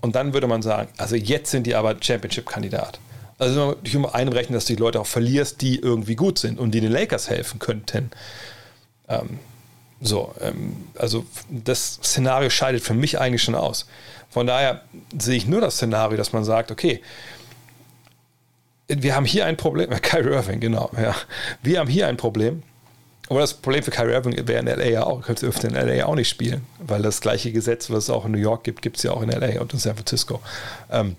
[0.00, 3.00] Und dann würde man sagen, also jetzt sind die aber Championship-Kandidat.
[3.40, 6.72] Also ich immer einrechnen, dass du die Leute auch verlierst, die irgendwie gut sind und
[6.72, 8.10] die den Lakers helfen könnten.
[9.08, 9.38] Ähm,
[10.02, 13.86] so, ähm, also das Szenario scheidet für mich eigentlich schon aus.
[14.28, 14.82] Von daher
[15.18, 17.00] sehe ich nur das Szenario, dass man sagt, okay,
[18.88, 21.14] wir haben hier ein Problem, äh, Kyrie Irving, genau, ja.
[21.62, 22.62] Wir haben hier ein Problem.
[23.30, 26.16] Aber das Problem für Kyrie Irving wäre in LA ja auch, könnte in LA auch
[26.16, 29.04] nicht spielen, weil das gleiche Gesetz, was es auch in New York gibt, gibt es
[29.04, 30.42] ja auch in LA und in San Francisco.
[30.90, 31.16] Ähm,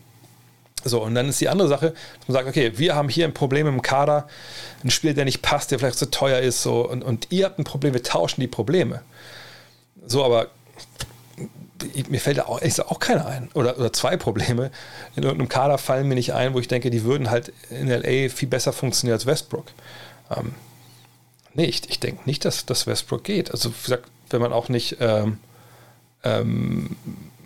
[0.83, 3.33] so, und dann ist die andere Sache, dass man sagt, okay, wir haben hier ein
[3.33, 4.27] Problem im Kader,
[4.83, 7.59] ein Spiel, der nicht passt, der vielleicht zu teuer ist, so, und, und ihr habt
[7.59, 9.01] ein Problem, wir tauschen die Probleme.
[10.05, 10.47] So, aber
[12.09, 13.49] mir fällt da auch, auch keiner ein.
[13.53, 14.71] Oder, oder zwei Probleme.
[15.15, 18.29] In irgendeinem Kader fallen mir nicht ein, wo ich denke, die würden halt in LA
[18.29, 19.65] viel besser funktionieren als Westbrook.
[20.35, 20.53] Ähm,
[21.53, 23.51] nee, ich, ich denke nicht, dass, dass Westbrook geht.
[23.51, 25.37] Also, wie gesagt, wenn man auch nicht ähm,
[26.23, 26.95] ähm,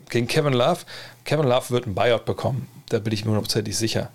[0.10, 0.80] gegen Kevin Love,
[1.24, 4.10] Kevin Love wird ein Buyout bekommen da bin ich mir hundertprozentig sicher.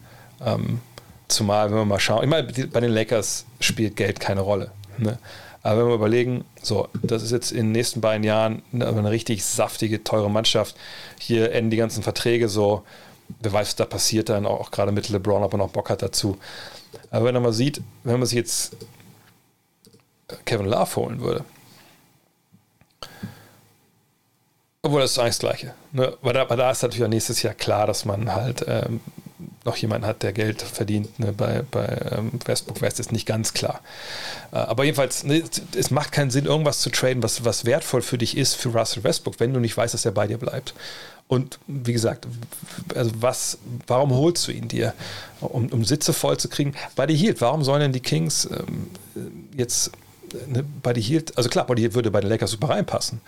[0.44, 0.80] Ähm,
[1.28, 4.70] zumal, wenn wir mal schauen, ich meine, bei den Lakers spielt Geld keine Rolle.
[4.98, 5.18] Ne?
[5.62, 9.10] Aber wenn wir überlegen, so, das ist jetzt in den nächsten beiden Jahren eine, eine
[9.10, 10.76] richtig saftige, teure Mannschaft.
[11.18, 12.82] Hier enden die ganzen Verträge so.
[13.40, 15.90] Wer weiß, was da passiert dann, auch, auch gerade mit LeBron, ob er noch Bock
[15.90, 16.38] hat dazu.
[17.10, 18.76] Aber wenn man mal sieht, wenn man sich jetzt
[20.44, 21.44] Kevin Love holen würde,
[24.82, 25.74] Obwohl das ist eigentlich das Gleiche.
[25.92, 26.16] Ne?
[26.22, 29.00] Weil, da, weil da ist natürlich auch nächstes Jahr klar, dass man halt ähm,
[29.64, 31.18] noch jemanden hat, der Geld verdient.
[31.18, 31.32] Ne?
[31.32, 33.80] Bei, bei ähm, Westbrook West ist nicht ganz klar.
[34.52, 35.42] Äh, aber jedenfalls, ne,
[35.76, 39.04] es macht keinen Sinn, irgendwas zu traden, was, was wertvoll für dich ist für Russell
[39.04, 40.72] Westbrook, wenn du nicht weißt, dass er bei dir bleibt.
[41.28, 42.26] Und wie gesagt,
[42.94, 44.94] also was, warum holst du ihn dir?
[45.40, 46.74] Um, um Sitze voll zu kriegen?
[46.96, 48.90] Buddy Hield, warum sollen denn die Kings ähm,
[49.54, 49.92] jetzt
[50.48, 53.20] ne, Buddy Hield, also klar, Buddy Hield würde bei den Lakers super reinpassen.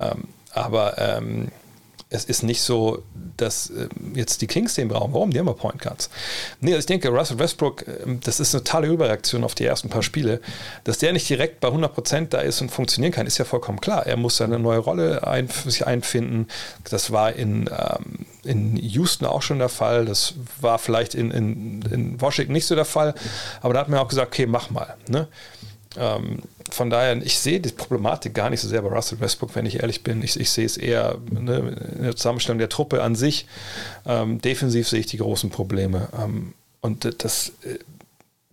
[0.00, 0.24] Ähm,
[0.64, 1.48] aber ähm,
[2.10, 3.02] es ist nicht so,
[3.36, 5.12] dass äh, jetzt die Kings den brauchen.
[5.12, 5.30] Warum?
[5.30, 6.08] Die haben ja Point Guards.
[6.60, 9.90] Nee, also ich denke, Russell Westbrook, äh, das ist eine totale Überreaktion auf die ersten
[9.90, 10.40] paar Spiele.
[10.84, 14.06] Dass der nicht direkt bei 100% da ist und funktionieren kann, ist ja vollkommen klar.
[14.06, 16.48] Er muss seine neue Rolle ein, sich einfinden.
[16.88, 20.06] Das war in, ähm, in Houston auch schon der Fall.
[20.06, 23.14] Das war vielleicht in, in, in Washington nicht so der Fall.
[23.60, 24.96] Aber da hat man auch gesagt, okay, mach mal.
[25.08, 25.28] Ne?
[25.98, 26.38] Ähm,
[26.70, 29.80] von daher, ich sehe die Problematik gar nicht so sehr bei Russell Westbrook, wenn ich
[29.80, 30.22] ehrlich bin.
[30.22, 33.46] Ich, ich sehe es eher ne, in der Zusammenstellung der Truppe an sich.
[34.06, 36.08] Ähm, defensiv sehe ich die großen Probleme.
[36.18, 37.52] Ähm, und das,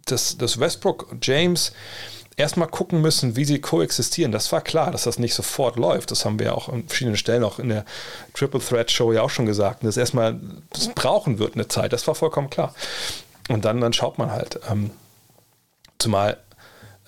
[0.06, 1.72] das, das Westbrook und James
[2.38, 4.32] erstmal gucken müssen, wie sie koexistieren.
[4.32, 6.12] Das war klar, dass das nicht sofort läuft.
[6.12, 7.86] Das haben wir auch an verschiedenen Stellen, auch in der
[8.34, 9.84] Triple Threat Show ja auch schon gesagt.
[9.84, 10.40] Dass erstmal
[10.72, 11.94] das brauchen wird eine Zeit.
[11.94, 12.74] Das war vollkommen klar.
[13.50, 14.60] Und dann, dann schaut man halt.
[14.70, 14.92] Ähm,
[15.98, 16.38] zumal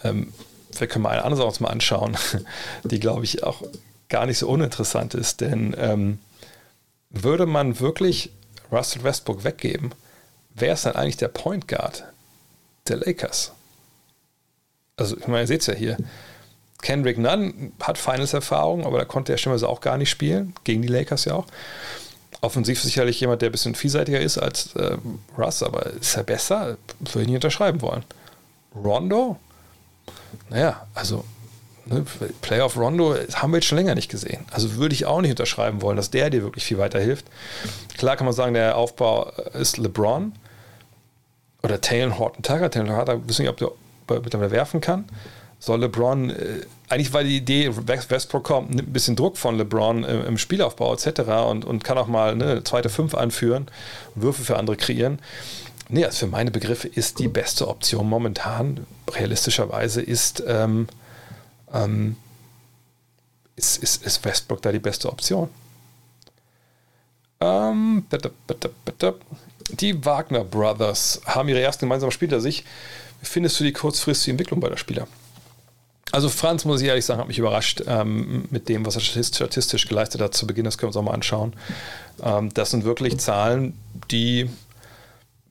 [0.04, 0.34] ähm,
[0.80, 2.18] wir können mal eine andere Sache mal anschauen,
[2.84, 3.64] die, glaube ich, auch
[4.10, 5.42] gar nicht so uninteressant ist.
[5.42, 6.20] Denn ähm,
[7.10, 8.32] würde man wirklich
[8.72, 9.94] Russell Westbrook weggeben,
[10.54, 12.04] wer ist dann eigentlich der Point Guard
[12.88, 13.52] der Lakers?
[14.98, 15.98] Also, ich meine, ihr seht es ja hier.
[16.82, 20.88] Kendrick Nunn hat Finals-Erfahrung, aber da konnte er schon auch gar nicht spielen, gegen die
[20.88, 21.46] Lakers ja auch.
[22.42, 24.98] Offensiv sicherlich jemand, der ein bisschen vielseitiger ist als äh,
[25.38, 26.78] Russ, aber ist er besser?
[27.00, 28.04] Würde ich nicht unterschreiben wollen.
[28.76, 29.38] Rondo?
[30.50, 31.24] Naja, also
[31.86, 32.06] ne,
[32.42, 34.46] Playoff Rondo haben wir jetzt schon länger nicht gesehen.
[34.52, 37.26] Also würde ich auch nicht unterschreiben wollen, dass der dir wirklich viel weiterhilft.
[37.98, 40.34] Klar kann man sagen, der Aufbau ist LeBron
[41.64, 42.70] oder Taylor Horton Tucker.
[42.70, 45.06] Taylor Horton, wissen nicht, ob der mittlerweile werfen kann.
[45.60, 50.04] soll LeBron, äh, eigentlich war die Idee, Westbrook kommt, nimmt ein bisschen Druck von LeBron
[50.04, 51.22] im, im Spielaufbau etc.
[51.50, 53.68] Und, und kann auch mal eine zweite Fünf anführen,
[54.16, 55.20] Würfe für andere kreieren.
[55.90, 60.88] Nee, also für meine Begriffe ist die beste Option momentan, realistischerweise, ist, ähm,
[61.74, 62.18] ähm,
[63.56, 65.50] ist, ist, ist Westbrook da die beste Option.
[67.40, 69.16] Ähm, bitte, bitte, bitte.
[69.70, 72.66] Die Wagner Brothers haben ihre ersten gemeinsamen Spiele sich.
[73.22, 75.08] Wie findest du die kurzfristige Entwicklung bei der Spieler?
[76.12, 79.88] Also Franz, muss ich ehrlich sagen, hat mich überrascht ähm, mit dem, was er statistisch
[79.88, 80.64] geleistet hat zu Beginn.
[80.64, 81.54] Das können wir uns auch mal anschauen.
[82.24, 83.78] Ähm, das sind wirklich Zahlen,
[84.10, 84.50] die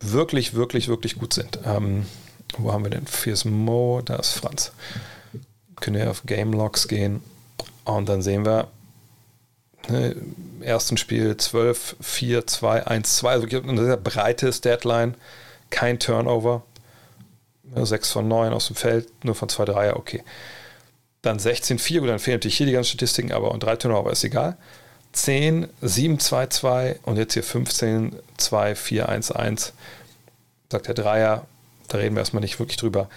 [0.00, 1.58] wirklich, wirklich, wirklich gut sind.
[1.64, 2.06] Ähm,
[2.58, 3.06] wo haben wir denn?
[3.06, 4.72] Fierce Mo, da ist Franz.
[5.80, 7.22] Können wir auf Game Logs gehen
[7.84, 8.68] und dann sehen wir,
[9.88, 15.14] ne, im ersten Spiel 12, 4, 2, 1, 2, also eine sehr breite Deadline,
[15.70, 16.62] kein Turnover,
[17.74, 20.22] 6 von 9 aus dem Feld, nur von 2 Dreier, okay.
[21.22, 24.10] Dann 16, 4, gut, dann fehlen natürlich hier die ganzen Statistiken, aber und 3 Turnover
[24.12, 24.56] ist egal.
[25.16, 29.72] 10, 7, 2, 2 und jetzt hier 15, 2, 4, 1, 1.
[30.70, 31.46] Sagt der Dreier,
[31.88, 33.08] da reden wir erstmal nicht wirklich drüber.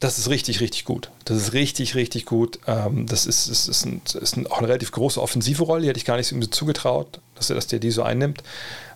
[0.00, 1.10] Das ist richtig, richtig gut.
[1.24, 2.58] Das ist richtig, richtig gut.
[2.66, 5.82] Ähm, das ist, ist, ist, ein, ist ein, auch eine relativ große offensive Rolle.
[5.82, 8.42] Die hätte ich gar nicht so zugetraut, dass er, dass der die so einnimmt.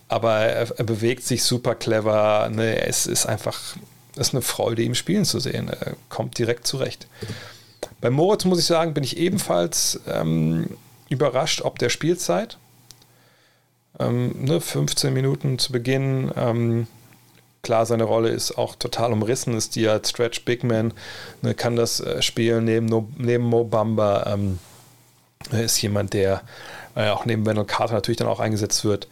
[0.08, 2.48] Aber er, er bewegt sich super clever.
[2.50, 2.84] Ne?
[2.86, 3.76] Es ist einfach
[4.16, 5.68] ist eine Freude, ihm spielen zu sehen.
[5.68, 7.06] Er kommt direkt zurecht.
[8.00, 10.70] Bei Moritz muss ich sagen, bin ich ebenfalls ähm,
[11.08, 12.58] überrascht ob der Spielzeit.
[13.98, 16.30] Ähm, ne, 15 Minuten zu Beginn.
[16.36, 16.86] Ähm,
[17.62, 20.92] klar, seine Rolle ist auch total umrissen, ist die als Stretch Big Man,
[21.42, 24.32] ne, kann das äh, spielen neben, neben Mo Bamba.
[24.32, 24.58] Ähm,
[25.52, 26.42] ist jemand, der
[26.94, 29.08] äh, auch neben Wendell Carter natürlich dann auch eingesetzt wird.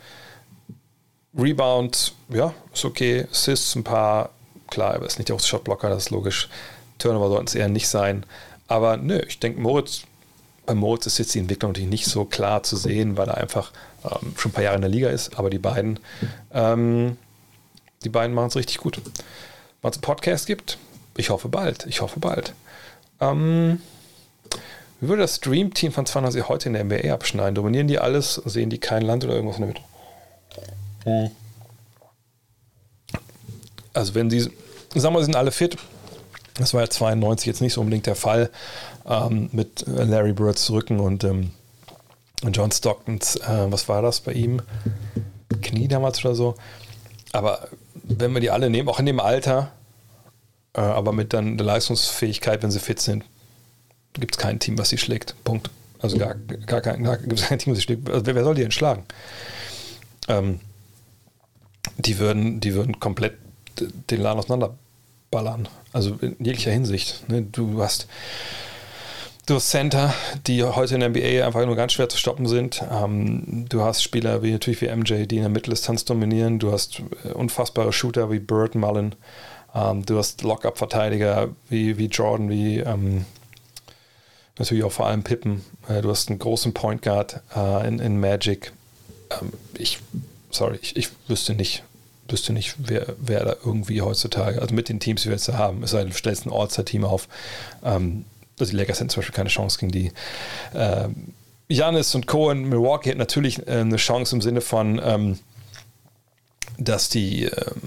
[1.36, 3.26] Rebound, ja, ist okay.
[3.30, 4.30] Assists ein paar,
[4.70, 6.48] klar, aber ist nicht auch Shotblocker, das ist logisch.
[6.98, 8.24] Turnover sollten es eher nicht sein.
[8.68, 10.04] Aber nö, ich denke, Moritz
[10.66, 13.72] bei Moritz ist jetzt die Entwicklung natürlich nicht so klar zu sehen, weil er einfach
[14.04, 15.98] ähm, schon ein paar Jahre in der Liga ist, aber die beiden,
[16.52, 17.16] ähm,
[18.04, 19.00] die beiden machen es richtig gut.
[19.82, 20.78] Wann es einen Podcast gibt,
[21.16, 21.86] ich hoffe bald.
[21.86, 22.54] Ich hoffe bald.
[23.20, 23.80] Ähm,
[25.00, 27.54] wie würde das Dream-Team von 20 heute in der NBA abschneiden?
[27.54, 28.34] Dominieren die alles?
[28.44, 29.82] Sehen die kein Land oder irgendwas in der Mitte?
[31.04, 31.30] Hm.
[33.92, 34.40] Also wenn sie,
[34.94, 35.76] sagen wir, sie sind alle fit,
[36.54, 38.50] das war ja 92 jetzt nicht so unbedingt der Fall
[39.06, 41.50] ähm, mit Larry Birds Rücken und ähm,
[42.52, 44.60] John Stocktons, äh, was war das bei ihm?
[45.62, 46.54] Knie damals oder so.
[47.32, 47.68] Aber
[48.02, 49.72] wenn wir die alle nehmen, auch in dem Alter,
[50.74, 53.24] äh, aber mit dann der Leistungsfähigkeit, wenn sie fit sind,
[54.12, 55.34] gibt es kein Team, was sie schlägt.
[55.44, 55.70] Punkt.
[56.00, 58.10] Also gar, gar kein, gar, gibt es kein Team, was sie schlägt.
[58.10, 59.04] Also wer, wer soll die denn schlagen?
[60.28, 60.60] Ähm,
[61.96, 63.34] die würden, die würden komplett
[63.78, 65.68] den Laden auseinanderballern.
[65.92, 67.28] Also in jeglicher Hinsicht.
[67.28, 67.42] Ne?
[67.42, 68.06] Du hast
[69.46, 70.14] Du hast Center,
[70.46, 72.82] die heute in der NBA einfach nur ganz schwer zu stoppen sind.
[72.90, 76.58] Ähm, du hast Spieler wie natürlich wie MJ, die in der Mitteldistanz dominieren.
[76.58, 79.14] Du hast äh, unfassbare Shooter wie Bird Mullen.
[79.74, 83.26] Ähm, du hast Lockup-Verteidiger wie, wie Jordan, wie ähm,
[84.58, 85.62] natürlich auch vor allem Pippen.
[85.88, 88.72] Äh, du hast einen großen Point Guard äh, in, in Magic.
[89.30, 89.98] Ähm, ich,
[90.50, 91.82] sorry, ich, ich wüsste nicht,
[92.30, 95.82] wüsste nicht, wer, wer da irgendwie heutzutage, also mit den Teams, die wir jetzt haben,
[95.82, 97.28] es sei denn, du stellst ein All-Star-Team auf,
[97.84, 98.24] ähm,
[98.58, 100.12] also die Lakers hätten zum Beispiel keine Chance gegen die.
[101.68, 105.38] Janis und Cohen, Milwaukee hätten natürlich äh, eine Chance im Sinne von, ähm,
[106.78, 107.80] dass die ähm,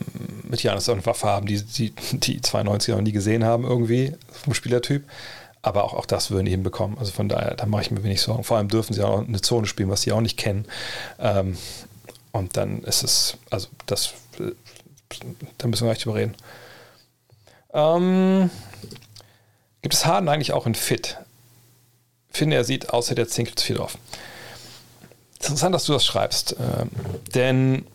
[0.44, 4.14] mit Janis auch eine Waffe haben, die die, die 92er noch nie gesehen haben, irgendwie
[4.32, 5.04] vom Spielertyp.
[5.62, 6.98] Aber auch, auch das würden die hinbekommen.
[6.98, 8.44] Also von daher, da mache ich mir wenig Sorgen.
[8.44, 10.66] Vor allem dürfen sie auch eine Zone spielen, was sie auch nicht kennen.
[11.20, 11.58] Ähm,
[12.32, 14.52] und dann ist es, also das, äh,
[15.58, 16.36] da müssen wir gleich drüber reden.
[17.74, 18.50] Ähm,
[19.88, 21.16] Gibt es Harden eigentlich auch in Fit?
[22.30, 23.98] Finde, er sieht außer der Zinkel zu viel drauf.
[25.40, 26.90] Es ist interessant, dass du das schreibst, ähm,
[27.34, 27.86] denn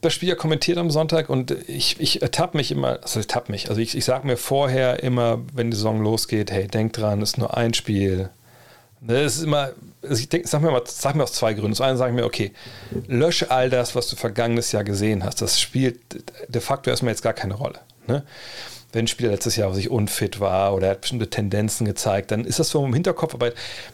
[0.00, 3.52] das Spiel ja kommentiert am Sonntag und ich, ich ertappe mich immer, also ich ertappe
[3.52, 7.20] mich, also ich, ich sage mir vorher immer, wenn die Saison losgeht, hey, denk dran,
[7.20, 8.30] es ist nur ein Spiel.
[9.02, 11.74] Das ist immer, also ich denk, sag, mir mal, sag mir aus zwei Gründen.
[11.74, 12.54] Zum einen sage ich mir, okay,
[13.08, 15.42] lösche all das, was du vergangenes Jahr gesehen hast.
[15.42, 15.98] Das spielt
[16.48, 17.80] de facto erstmal jetzt gar keine Rolle.
[18.06, 18.22] Ne?
[18.94, 22.44] Wenn ein Spieler letztes Jahr sich unfit war oder er hat bestimmte Tendenzen gezeigt, dann
[22.44, 23.52] ist das so im Hinterkopf, aber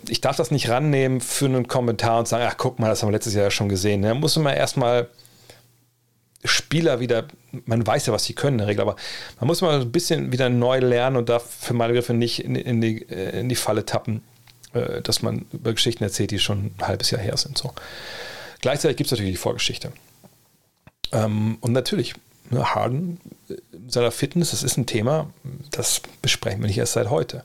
[0.09, 3.09] ich darf das nicht rannehmen für einen Kommentar und sagen, ach guck mal, das haben
[3.09, 4.03] wir letztes Jahr schon gesehen.
[4.03, 5.09] Da muss man erstmal
[6.44, 7.26] Spieler wieder,
[7.64, 8.96] man weiß ja, was sie können in der Regel, aber
[9.38, 12.55] man muss mal ein bisschen wieder neu lernen und darf für meine Begriffe nicht in,
[12.55, 14.22] in, die, in die Falle tappen,
[14.72, 17.59] äh, dass man über Geschichten erzählt, die schon ein halbes Jahr her sind.
[17.59, 17.72] So.
[18.61, 19.92] Gleichzeitig gibt es natürlich die Vorgeschichte.
[21.12, 22.14] Ähm, und natürlich,
[22.51, 23.20] ne, Harden
[23.88, 25.30] seiner Fitness, das ist ein Thema,
[25.70, 27.44] das besprechen wir nicht erst seit heute.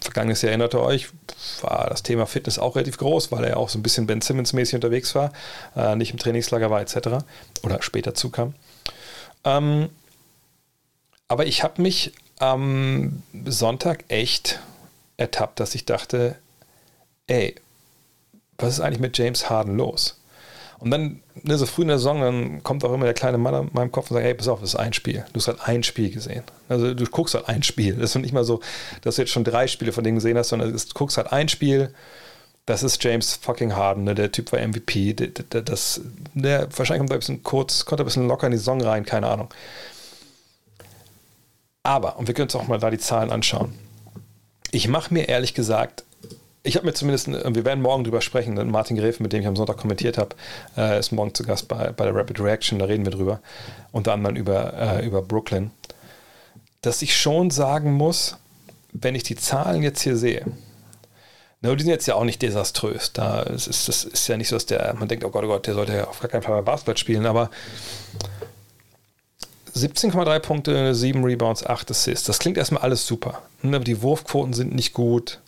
[0.00, 1.08] Vergangenes Jahr erinnert ihr euch,
[1.60, 4.76] war das Thema Fitness auch relativ groß, weil er auch so ein bisschen Ben Simmons-mäßig
[4.76, 5.32] unterwegs war,
[5.76, 7.24] äh, nicht im Trainingslager war etc.
[7.62, 8.54] oder später zukam.
[9.44, 9.90] Ähm,
[11.28, 14.60] aber ich habe mich am Sonntag echt
[15.16, 16.36] ertappt, dass ich dachte,
[17.26, 17.54] ey,
[18.56, 20.17] was ist eigentlich mit James Harden los?
[20.80, 23.54] Und dann, ne, so früh in der Saison, dann kommt auch immer der kleine Mann
[23.54, 25.24] in meinem Kopf und sagt, hey, pass auf, das ist ein Spiel.
[25.32, 26.44] Du hast halt ein Spiel gesehen.
[26.68, 27.96] Also du guckst halt ein Spiel.
[27.96, 28.60] Das ist nicht mal so,
[29.02, 31.48] dass du jetzt schon drei Spiele von denen gesehen hast, sondern du guckst halt ein
[31.48, 31.92] Spiel.
[32.64, 34.14] Das ist James fucking Harden, ne?
[34.14, 35.14] der Typ war MVP.
[35.14, 36.00] Der, der, das,
[36.34, 39.04] der wahrscheinlich kommt er ein bisschen kurz, kommt ein bisschen locker in die Saison rein,
[39.04, 39.48] keine Ahnung.
[41.82, 43.72] Aber, und wir können uns auch mal da die Zahlen anschauen.
[44.70, 46.04] Ich mache mir ehrlich gesagt
[46.62, 49.46] ich habe mir zumindest, äh, wir werden morgen drüber sprechen, Martin Gräfe, mit dem ich
[49.46, 50.36] am Sonntag kommentiert habe,
[50.76, 53.40] äh, ist morgen zu Gast bei, bei der Rapid Reaction, da reden wir drüber,
[53.92, 55.70] unter anderem über, äh, über Brooklyn,
[56.82, 58.36] dass ich schon sagen muss,
[58.92, 60.44] wenn ich die Zahlen jetzt hier sehe,
[61.60, 63.12] na, die sind jetzt ja auch nicht desaströs.
[63.12, 65.48] Da ist, ist, das ist ja nicht so, dass der, man denkt, oh Gott, oh
[65.48, 67.50] Gott, der sollte ja auf gar keinen Fall mal Basketball spielen, aber
[69.74, 72.26] 17,3 Punkte, 7 Rebounds, 8 Assists.
[72.26, 73.42] Das klingt erstmal alles super.
[73.62, 75.40] Aber die Wurfquoten sind nicht gut.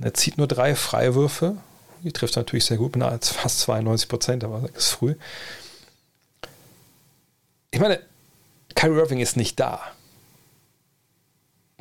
[0.00, 1.56] Er zieht nur drei Freiwürfe.
[2.02, 5.16] Die trifft natürlich sehr gut, mit fast 92 Prozent, aber das ist früh.
[7.70, 8.00] Ich meine,
[8.74, 9.80] Kyrie Irving ist nicht da.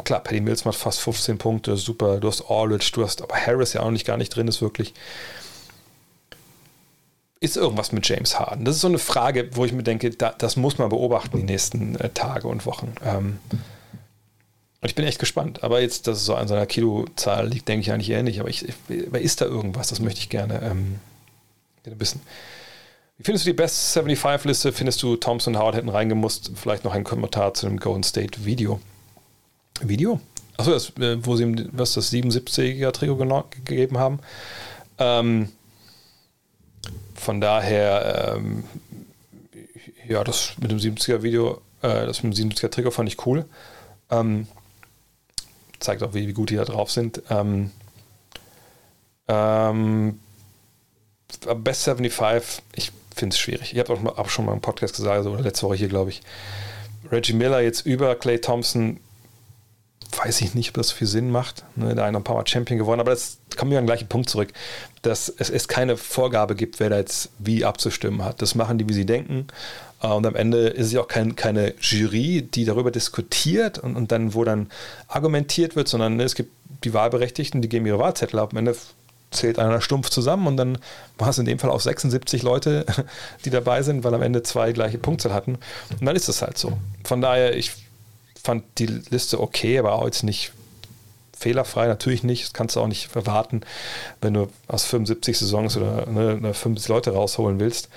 [0.03, 2.19] Klar, Paddy Mills macht fast 15 Punkte, super.
[2.19, 4.93] Du hast Aldridge, du hast aber Harris ja auch nicht gar nicht drin, ist wirklich.
[7.39, 8.65] Ist irgendwas mit James Harden?
[8.65, 11.43] Das ist so eine Frage, wo ich mir denke, da, das muss man beobachten die
[11.43, 12.95] nächsten äh, Tage und Wochen.
[13.03, 13.39] Ähm,
[14.81, 15.63] und ich bin echt gespannt.
[15.63, 18.39] Aber jetzt, dass es so an seiner Kilozahl liegt, denke ich eigentlich eher nicht.
[18.39, 18.75] Aber ich, ich,
[19.13, 19.87] ist da irgendwas?
[19.87, 20.99] Das möchte ich gerne ähm,
[21.83, 22.21] wissen.
[23.17, 24.71] Wie findest du die Best 75-Liste?
[24.71, 26.51] Findest du, Thompson und Howard hätten reingemusst?
[26.55, 28.79] Vielleicht noch ein Kommentar zu dem Golden State Video.
[29.81, 30.19] Video?
[30.57, 33.15] Achso, das, äh, wo sie was das 77er Trio
[33.65, 34.19] gegeben haben.
[34.99, 35.49] Ähm,
[37.15, 38.63] von daher, ähm,
[40.07, 43.45] ja, das mit dem 70er Video, äh, das mit dem 77er Trigger fand ich cool.
[44.09, 44.47] Ähm,
[45.79, 47.21] zeigt auch, wie, wie gut die da drauf sind.
[47.29, 47.71] Ähm,
[49.27, 50.19] ähm,
[51.57, 53.73] Best 75, ich finde es schwierig.
[53.73, 56.21] Ich habe auch, auch, schon mal im Podcast gesagt, also letzte Woche hier, glaube ich.
[57.11, 58.99] Reggie Miller jetzt über Clay Thompson,
[60.15, 61.63] weiß ich nicht, ob das viel Sinn macht.
[61.75, 64.07] Ne, der eine ein paar Mal Champion geworden, aber das kommen wir an den gleichen
[64.07, 64.53] Punkt zurück,
[65.01, 68.41] dass es, es keine Vorgabe gibt, wer da jetzt wie abzustimmen hat.
[68.41, 69.47] Das machen die, wie sie denken.
[70.01, 73.95] Äh, und am Ende ist es ja auch kein, keine Jury, die darüber diskutiert und,
[73.95, 74.69] und dann, wo dann
[75.07, 76.51] argumentiert wird, sondern es gibt
[76.83, 78.51] die Wahlberechtigten, die geben ihre Wahlzettel ab.
[78.51, 78.75] Am Ende
[79.31, 80.77] zählt einer stumpf zusammen und dann
[81.17, 82.85] war es in dem Fall auch 76 Leute,
[83.45, 85.55] die dabei sind, weil am Ende zwei gleiche Punktzahl hatten.
[85.99, 86.77] Und dann ist es halt so.
[87.03, 87.71] Von daher, ich
[88.41, 90.53] fand die Liste okay, aber auch jetzt nicht
[91.37, 92.45] fehlerfrei, natürlich nicht.
[92.45, 93.61] Das kannst du auch nicht erwarten,
[94.21, 97.89] wenn du aus 75 Saisons oder ne, 50 Leute rausholen willst.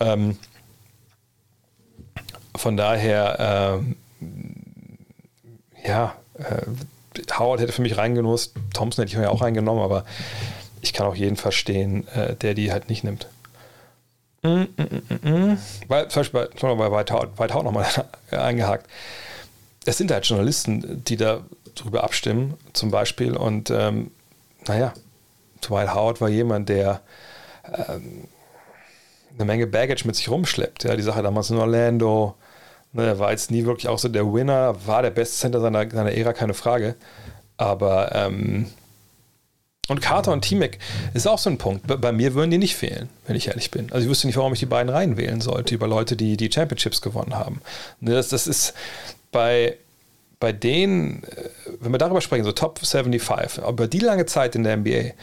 [0.00, 0.36] Ähm,
[2.56, 3.96] von daher, ähm,
[5.84, 6.62] ja, äh,
[7.38, 10.04] Howard hätte für mich reingenutzt, Thompson hätte ich ja auch reingenommen, aber
[10.80, 13.28] ich kann auch jeden verstehen, äh, der die halt nicht nimmt.
[14.42, 15.58] Mm, mm, mm, mm.
[15.88, 17.86] Weil, zum Beispiel bei, bei White Howard, White Howard nochmal
[18.30, 18.86] eingehakt.
[19.84, 21.42] Es sind halt Journalisten, die da
[21.74, 23.36] drüber abstimmen, zum Beispiel.
[23.36, 24.10] Und ähm,
[24.66, 24.92] naja,
[25.62, 27.00] Dwight Howard war jemand, der
[27.66, 28.24] ähm,
[29.34, 30.84] eine Menge Baggage mit sich rumschleppt.
[30.84, 32.34] Ja, die Sache damals in Orlando,
[32.92, 35.88] ne, er war jetzt nie wirklich auch so der Winner, war der beste Center seiner,
[35.90, 36.94] seiner Ära, keine Frage.
[37.56, 38.66] Aber ähm,
[39.88, 40.78] und Carter und T-Mac
[41.12, 41.86] ist auch so ein Punkt.
[41.86, 43.90] Bei, bei, mir würden die nicht fehlen, wenn ich ehrlich bin.
[43.90, 47.02] Also ich wüsste nicht, warum ich die beiden reinwählen sollte über Leute, die die Championships
[47.02, 47.60] gewonnen haben.
[48.00, 48.74] Ne, das, das ist
[49.32, 49.76] bei,
[50.38, 51.48] bei denen, äh,
[51.80, 55.14] wenn wir darüber sprechen, so Top 75, aber die lange Zeit in der NBA,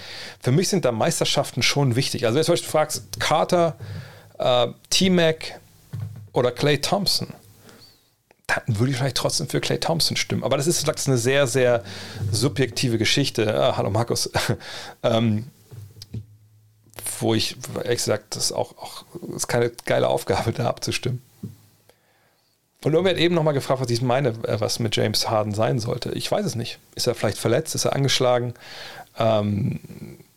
[0.42, 2.26] für mich sind da Meisterschaften schon wichtig.
[2.26, 3.76] Also wenn du zum fragst, Carter,
[4.40, 5.60] äh, T-Mac
[6.34, 7.28] oder Clay Thompson,
[8.50, 10.44] dann würde ich vielleicht trotzdem für Clay Thompson stimmen.
[10.44, 11.84] Aber das ist, das ist eine sehr, sehr
[12.32, 13.54] subjektive Geschichte.
[13.54, 14.30] Ah, hallo Markus.
[15.04, 15.48] ähm,
[17.20, 21.22] wo ich, ehrlich gesagt, das ist auch, auch das ist keine geile Aufgabe, da abzustimmen.
[22.84, 25.80] Und irgendwer hat eben nochmal gefragt, was ich meine, äh, was mit James Harden sein
[25.80, 26.12] sollte.
[26.14, 26.80] Ich weiß es nicht.
[26.96, 27.76] Ist er vielleicht verletzt?
[27.76, 28.54] Ist er angeschlagen?
[29.18, 29.82] Ähm,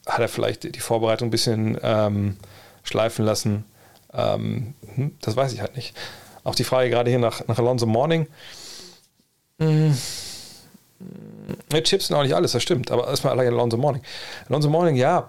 [0.07, 2.37] hat er vielleicht die Vorbereitung ein bisschen ähm,
[2.83, 3.65] schleifen lassen?
[4.13, 5.95] Ähm, hm, das weiß ich halt nicht.
[6.45, 8.27] Auch die Frage gerade hier nach, nach Alonso Morning.
[9.59, 9.97] Hm.
[11.73, 12.91] Mit Chips sind auch nicht alles, das stimmt.
[12.91, 14.03] Aber erstmal allein Alonso Morning.
[14.49, 15.29] Alonso Morning, ja,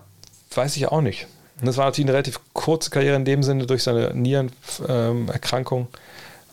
[0.54, 1.28] weiß ich auch nicht.
[1.60, 5.88] Und das war natürlich eine relativ kurze Karriere in dem Sinne durch seine Nierenerkrankung.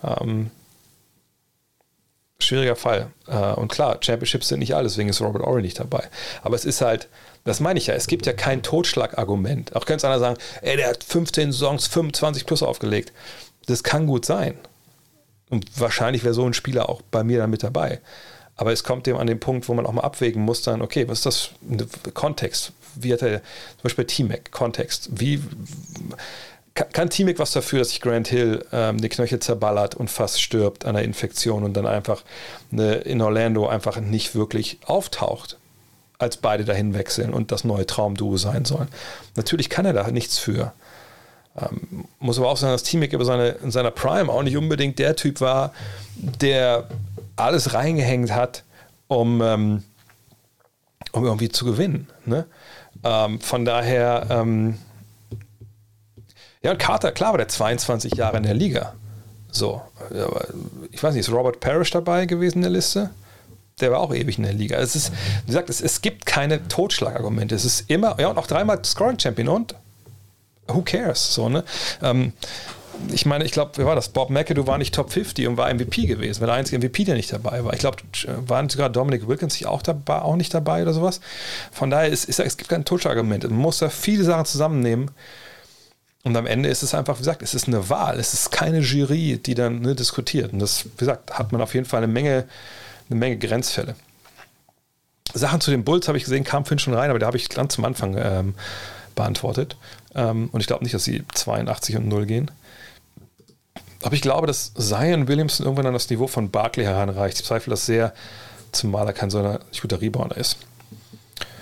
[0.05, 0.51] Ähm,
[2.39, 3.11] schwieriger Fall.
[3.27, 6.09] Äh, und klar, Championships sind nicht alles, deswegen ist Robert Ory nicht dabei.
[6.43, 7.09] Aber es ist halt,
[7.45, 9.75] das meine ich ja, es gibt ja kein Totschlagargument.
[9.77, 13.13] Auch könnte einer sagen, ey, der hat 15 Songs 25 plus aufgelegt.
[13.67, 14.59] Das kann gut sein.
[15.49, 18.01] Und wahrscheinlich wäre so ein Spieler auch bei mir dann mit dabei.
[18.57, 21.09] Aber es kommt eben an den Punkt, wo man auch mal abwägen muss, dann, okay,
[21.09, 21.51] was ist das
[22.15, 22.73] Kontext?
[22.95, 25.43] Wie hat er, zum Beispiel T-Mac, Kontext, wie
[26.75, 30.85] kann T-Mac was dafür, dass sich Grant Hill ähm, die Knöchel zerballert und fast stirbt
[30.85, 32.23] an einer Infektion und dann einfach
[32.71, 35.59] eine, in Orlando einfach nicht wirklich auftaucht,
[36.19, 38.89] als beide dahin wechseln und das neue Traumduo sein sollen?
[39.37, 40.73] Natürlich kann er da nichts für.
[41.57, 44.99] Ähm, muss aber auch sagen, dass T-Mac über seine, in seiner Prime auch nicht unbedingt
[44.99, 45.73] der Typ war,
[46.17, 46.89] der
[47.37, 48.65] alles reingehängt hat,
[49.09, 49.83] um, ähm,
[51.13, 52.09] um irgendwie zu gewinnen.
[52.25, 52.47] Ne?
[53.03, 54.79] Ähm, von daher, ähm,
[56.63, 58.95] ja, und Carter, klar war der 22 Jahre in der Liga.
[59.51, 59.83] So,
[60.93, 63.11] ich weiß nicht, ist Robert Parrish dabei gewesen in der Liste?
[63.81, 64.77] Der war auch ewig in der Liga.
[64.77, 65.11] Es ist,
[65.45, 67.55] wie gesagt, es, es gibt keine Totschlagargumente.
[67.55, 69.75] Es ist immer, ja, und auch dreimal Scoring Champion und
[70.75, 71.35] who cares?
[71.35, 71.64] So, ne?
[72.03, 72.33] Ähm,
[73.12, 74.11] ich meine, ich glaube, wer war das?
[74.11, 77.14] Bob McAdoo war nicht Top 50 und war MVP gewesen, war der einzige MVP, der
[77.14, 77.73] nicht dabei war.
[77.73, 77.99] Ich glaube,
[78.47, 81.21] waren sogar Dominic Wilkins sich auch, dabei, auch nicht dabei oder sowas.
[81.73, 83.45] Von daher ist, ist es gibt kein Totschlagargument.
[83.45, 85.11] Man muss da viele Sachen zusammennehmen
[86.23, 88.18] und am Ende ist es einfach, wie gesagt, es ist eine Wahl.
[88.18, 90.53] Es ist keine Jury, die dann ne, diskutiert.
[90.53, 92.47] Und das, wie gesagt, hat man auf jeden Fall eine Menge,
[93.09, 93.95] eine Menge Grenzfälle.
[95.33, 97.49] Sachen zu den Bulls habe ich gesehen, kam Finn schon rein, aber da habe ich
[97.49, 98.55] ganz zum Anfang ähm,
[99.14, 99.77] beantwortet.
[100.15, 102.51] Ähm, und ich glaube nicht, dass sie 82 und 0 gehen.
[104.03, 107.39] Aber ich glaube, dass Zion Williamson irgendwann an das Niveau von Barkley heranreicht.
[107.39, 108.15] Ich zweifle das sehr,
[108.73, 110.57] zumal er kein so ein guter Rebounder ist.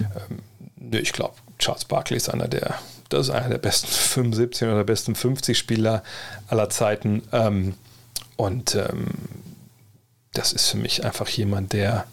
[0.00, 2.78] Ähm, ich glaube, Charles Barkley ist einer der
[3.08, 6.02] das ist einer der besten 75 oder der besten 50 Spieler
[6.48, 7.22] aller Zeiten.
[7.32, 7.74] Ähm,
[8.36, 9.06] und ähm,
[10.32, 12.06] das ist für mich einfach jemand, der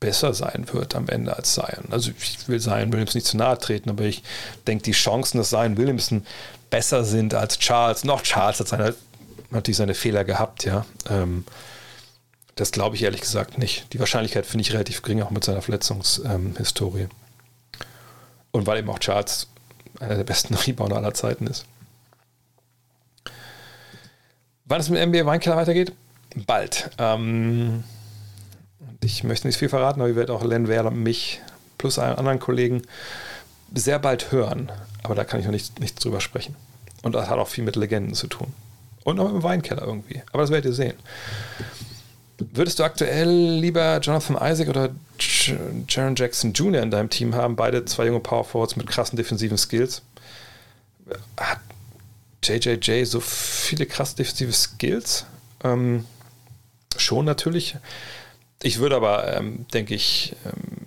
[0.00, 1.90] besser sein wird am Ende als Zion.
[1.90, 4.22] Also ich will Zion Williams nicht zu nahe treten, aber ich
[4.66, 6.26] denke, die Chancen, dass Zion Williamson
[6.70, 8.94] besser sind als Charles, noch Charles hat seine,
[9.50, 10.84] natürlich seine Fehler gehabt, ja.
[11.08, 11.44] Ähm,
[12.56, 13.92] das glaube ich ehrlich gesagt nicht.
[13.92, 17.08] Die Wahrscheinlichkeit finde ich relativ gering, auch mit seiner Verletzungshistorie.
[18.50, 19.48] Und weil eben auch Charles
[20.00, 21.66] einer der besten Rebounder aller Zeiten ist.
[24.64, 25.92] Wann es mit NBA Weinkeller weitergeht?
[26.46, 26.90] Bald.
[26.98, 27.84] Ähm,
[29.00, 31.40] ich möchte nicht viel verraten, aber ich werde auch Len Werder mich
[31.78, 32.82] plus einen anderen Kollegen
[33.74, 34.70] sehr bald hören.
[35.02, 36.56] Aber da kann ich noch nicht, nichts drüber sprechen.
[37.02, 38.52] Und das hat auch viel mit Legenden zu tun.
[39.04, 40.22] Und auch mit dem Weinkeller irgendwie.
[40.32, 40.94] Aber das werdet ihr sehen.
[42.38, 44.90] Würdest du aktuell lieber Jonathan Isaac oder
[45.88, 46.82] Jaron Jackson Jr.
[46.82, 47.56] in deinem Team haben?
[47.56, 50.02] Beide zwei junge Power Forwards mit krassen defensiven Skills.
[51.36, 51.60] Hat
[52.42, 55.24] JJJ so viele krass defensive Skills?
[55.64, 56.04] Ähm,
[56.96, 57.76] schon natürlich.
[58.62, 60.86] Ich würde aber, ähm, denke ich, ähm,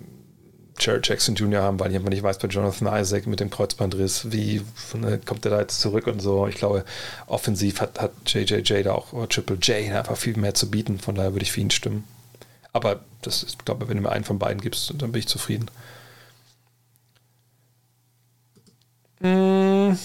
[0.78, 1.62] Jared Jackson Jr.
[1.62, 4.62] haben, weil ich nicht weiß bei Jonathan Isaac mit dem Kreuzbandriss, wie
[4.94, 6.46] ne, kommt der da jetzt zurück und so.
[6.46, 6.84] Ich glaube,
[7.26, 11.14] offensiv hat, hat JJJ da auch, oder Triple J einfach viel mehr zu bieten, von
[11.14, 12.04] daher würde ich für ihn stimmen.
[12.72, 15.28] Aber das ist, ich glaube, wenn du mir einen von beiden gibst, dann bin ich
[15.28, 15.66] zufrieden.
[19.20, 19.98] Hm.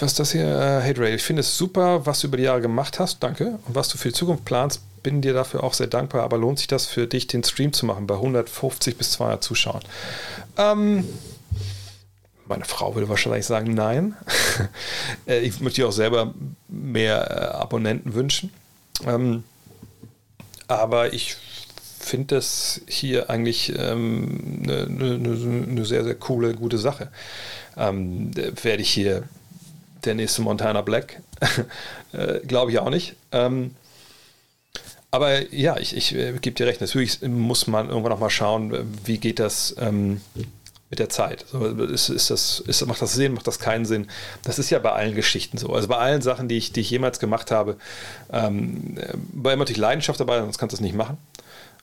[0.00, 0.46] Was ist das hier?
[0.46, 3.22] Äh, hey Ray, ich finde es super, was du über die Jahre gemacht hast.
[3.22, 3.58] Danke.
[3.66, 6.58] Und was du für die Zukunft planst, bin dir dafür auch sehr dankbar, aber lohnt
[6.58, 9.82] sich das für dich, den Stream zu machen bei 150 bis 200 Zuschauern?
[10.56, 11.06] Ähm,
[12.46, 14.16] meine Frau würde wahrscheinlich sagen, nein.
[15.26, 16.34] Äh, ich möchte dir auch selber
[16.68, 18.52] mehr äh, Abonnenten wünschen.
[19.06, 19.44] Ähm,
[20.66, 21.36] aber ich
[21.98, 27.10] finde das hier eigentlich eine ähm, ne, ne, ne sehr, sehr coole, gute Sache.
[27.76, 29.24] Ähm, werde ich hier
[30.04, 31.20] der nächste Montana Black?
[32.12, 33.14] äh, Glaube ich auch nicht.
[33.32, 33.74] Ähm,
[35.10, 36.80] aber ja, ich, ich äh, gebe dir recht.
[36.80, 40.20] Natürlich muss man irgendwann noch mal schauen, wie geht das ähm,
[40.88, 41.44] mit der Zeit.
[41.50, 44.08] So, ist, ist das, ist, macht das Sinn, macht das keinen Sinn?
[44.42, 45.72] Das ist ja bei allen Geschichten so.
[45.72, 47.76] Also bei allen Sachen, die ich, die ich jemals gemacht habe,
[48.32, 48.98] ähm,
[49.32, 51.18] war immer natürlich Leidenschaft dabei, sonst kannst du das nicht machen.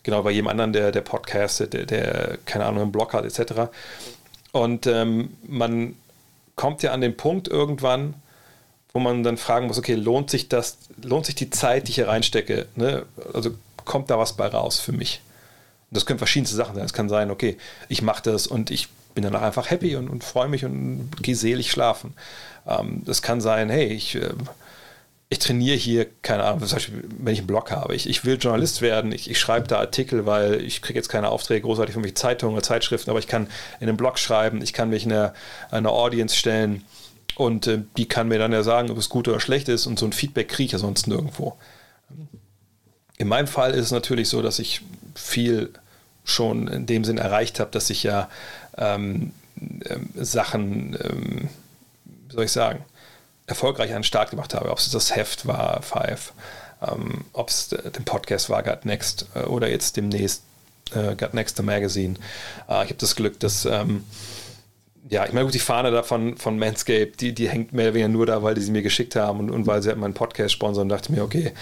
[0.04, 3.70] Genau, bei jedem anderen, der, der Podcast, der, der, keine Ahnung, einen Blog hat, etc.
[4.52, 5.96] Und ähm, man
[6.58, 8.16] kommt ja an den Punkt irgendwann,
[8.92, 11.96] wo man dann fragen muss, okay, lohnt sich das, lohnt sich die Zeit, die ich
[11.96, 12.68] hier reinstecke?
[12.76, 13.06] Ne?
[13.34, 13.52] Also
[13.86, 15.22] kommt da was bei raus für mich?
[15.90, 16.84] Und das können verschiedenste Sachen sein.
[16.84, 20.24] Es kann sein, okay, ich mache das und ich bin danach einfach happy und, und
[20.24, 22.14] freue mich und gehe selig schlafen.
[22.68, 24.34] Ähm, das kann sein, hey, ich, äh,
[25.30, 28.38] ich trainiere hier, keine Ahnung, zum Beispiel, wenn ich einen Blog habe, ich, ich will
[28.40, 32.02] Journalist werden, ich, ich schreibe da Artikel, weil ich kriege jetzt keine Aufträge großartig von
[32.02, 33.48] mich Zeitungen oder Zeitschriften, aber ich kann
[33.80, 35.34] in einem Blog schreiben, ich kann mich in eine,
[35.70, 36.84] eine Audience stellen
[37.38, 39.86] Und äh, die kann mir dann ja sagen, ob es gut oder schlecht ist.
[39.86, 41.56] Und so ein Feedback kriege ich ja sonst nirgendwo.
[43.18, 44.82] In meinem Fall ist es natürlich so, dass ich
[45.14, 45.70] viel
[46.24, 48.28] schon in dem Sinn erreicht habe, dass ich ja
[48.78, 49.32] ähm,
[49.86, 51.50] ähm, Sachen, ähm,
[52.28, 52.84] wie soll ich sagen,
[53.48, 54.70] erfolgreich den Start gemacht habe.
[54.70, 56.34] Ob es das Heft war, Five,
[56.86, 60.44] ähm, ob es der Podcast war, Got Next äh, oder jetzt demnächst
[60.94, 62.16] äh, Got Next the Magazine.
[62.70, 64.04] Äh, ich habe das Glück, dass ähm,
[65.10, 67.94] ja, ich meine, gut, die Fahne da von, von Manscaped, die, die hängt mehr oder
[67.94, 70.14] weniger nur da, weil die sie mir geschickt haben und, und weil sie halt meinen
[70.14, 71.54] Podcast sponsern und dachte mir, okay,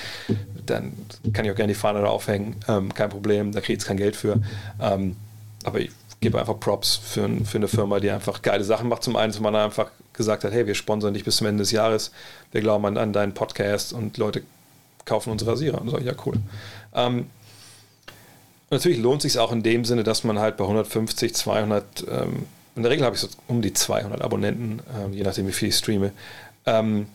[0.65, 0.93] dann
[1.31, 3.87] kann ich auch gerne die Fahne da aufhängen, ähm, kein Problem, da kriege ich jetzt
[3.87, 4.41] kein Geld für.
[4.81, 5.15] Ähm,
[5.63, 9.03] aber ich gebe einfach Props für, für eine Firma, die einfach geile Sachen macht.
[9.03, 11.71] Zum einen, dass man einfach gesagt hat, hey, wir sponsern dich bis zum Ende des
[11.71, 12.11] Jahres,
[12.51, 14.43] wir glauben an, an deinen Podcast und Leute
[15.05, 15.81] kaufen unsere Rasierer.
[15.81, 16.35] Und so, ja, cool.
[16.93, 17.27] Ähm,
[18.69, 22.45] natürlich lohnt es sich auch in dem Sinne, dass man halt bei 150, 200, ähm,
[22.75, 25.69] in der Regel habe ich so um die 200 Abonnenten, ähm, je nachdem wie viel
[25.69, 26.11] ich streame,
[26.65, 27.07] ähm,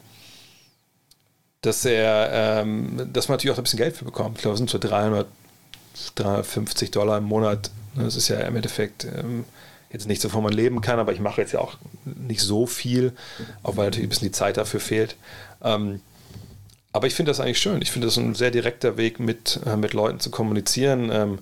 [1.62, 4.38] dass er, ähm, dass man natürlich auch ein bisschen Geld für bekommt.
[4.38, 5.26] Ich glaube, es sind so 300,
[6.14, 7.70] 350 Dollar im Monat.
[7.94, 9.44] Das ist ja im Endeffekt ähm,
[9.92, 12.66] jetzt nicht so, wo man leben kann, aber ich mache jetzt ja auch nicht so
[12.66, 13.12] viel,
[13.62, 15.16] auch weil natürlich ein bisschen die Zeit dafür fehlt.
[15.62, 16.00] Ähm,
[16.92, 17.82] aber ich finde das eigentlich schön.
[17.82, 21.10] Ich finde das ein sehr direkter Weg, mit, äh, mit Leuten zu kommunizieren.
[21.12, 21.38] Ähm,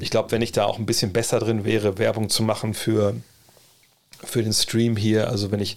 [0.00, 3.14] ich glaube, wenn ich da auch ein bisschen besser drin wäre, Werbung zu machen für,
[4.24, 5.76] für den Stream hier, also wenn ich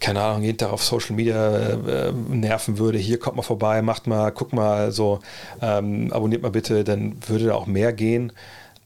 [0.00, 4.06] keine Ahnung, jeden Tag auf Social Media äh, nerven würde, hier kommt mal vorbei, macht
[4.06, 5.20] mal, guck mal, so,
[5.60, 8.32] ähm, abonniert mal bitte, dann würde da auch mehr gehen.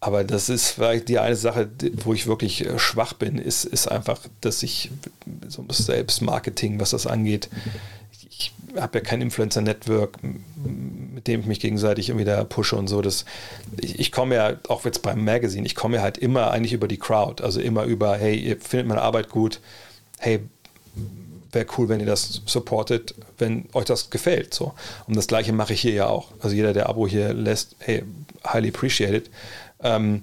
[0.03, 1.71] Aber das ist vielleicht die eine Sache,
[2.03, 4.91] wo ich wirklich äh, schwach bin, ist, ist einfach, dass ich
[5.47, 7.49] so das Selbstmarketing, was das angeht,
[8.29, 13.01] ich habe ja kein Influencer-Network, mit dem ich mich gegenseitig irgendwie da pushe und so.
[13.01, 13.25] Das,
[13.81, 16.89] ich, ich komme ja, auch jetzt beim Magazine, ich komme ja halt immer eigentlich über
[16.89, 19.61] die Crowd, also immer über, hey, ihr findet meine Arbeit gut,
[20.19, 20.41] hey,
[21.53, 24.53] wäre cool, wenn ihr das supportet, wenn euch das gefällt.
[24.53, 24.75] So.
[25.07, 26.33] Und das gleiche mache ich hier ja auch.
[26.41, 28.03] Also jeder, der Abo hier lässt, hey,
[28.45, 29.31] highly appreciated.
[29.83, 30.23] Ähm,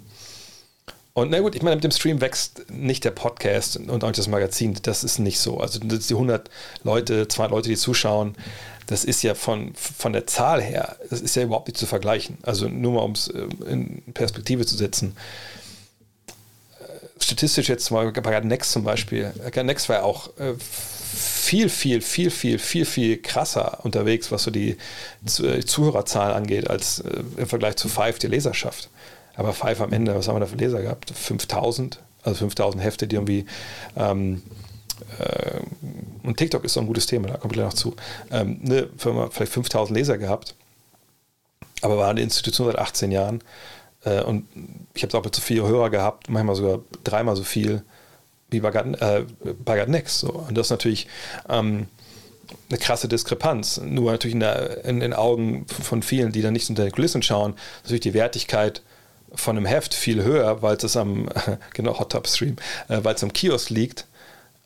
[1.13, 4.27] und na gut, ich meine, mit dem Stream wächst nicht der Podcast und auch das
[4.27, 4.77] Magazin.
[4.83, 5.59] Das ist nicht so.
[5.59, 6.49] Also die 100
[6.83, 8.35] Leute, 200 Leute, die zuschauen,
[8.89, 12.37] das ist ja von, von der Zahl her, das ist ja überhaupt nicht zu vergleichen.
[12.41, 15.15] Also nur mal, um es äh, in Perspektive zu setzen.
[16.79, 19.31] Äh, statistisch jetzt mal bei Next zum Beispiel.
[19.55, 24.51] Next war ja auch äh, viel, viel, viel, viel, viel, viel krasser unterwegs, was so
[24.51, 24.77] die
[25.25, 27.03] Zuhörerzahlen angeht, als
[27.37, 28.89] im Vergleich zu Five, die Leserschaft.
[29.39, 31.11] Aber Five am Ende, was haben wir da für Leser gehabt?
[31.11, 33.45] 5000, also 5000 Hefte, die irgendwie.
[33.95, 34.41] Ähm,
[35.17, 35.61] äh,
[36.23, 37.95] und TikTok ist so ein gutes Thema, da kommt gleich noch zu.
[38.31, 40.55] Ähm, eine Firma, vielleicht 5000 Leser gehabt,
[41.81, 43.41] aber war eine Institution seit 18 Jahren.
[44.03, 44.45] Äh, und
[44.93, 47.81] ich habe auch mit so viele Hörer gehabt, manchmal sogar dreimal so viel
[48.49, 49.23] wie bei God, äh,
[49.63, 50.19] bei Next.
[50.19, 50.31] So.
[50.31, 51.07] Und das ist natürlich.
[51.47, 51.87] Ähm,
[52.67, 53.79] eine krasse Diskrepanz.
[53.83, 58.01] Nur natürlich in, den Augen von vielen, die dann nicht unter den Kulissen schauen, natürlich
[58.01, 58.81] die Wertigkeit
[59.35, 61.29] von einem Heft viel höher, weil es am,
[61.73, 62.57] genau, Hot Top Stream,
[62.87, 64.05] äh, weil es am Kiosk liegt,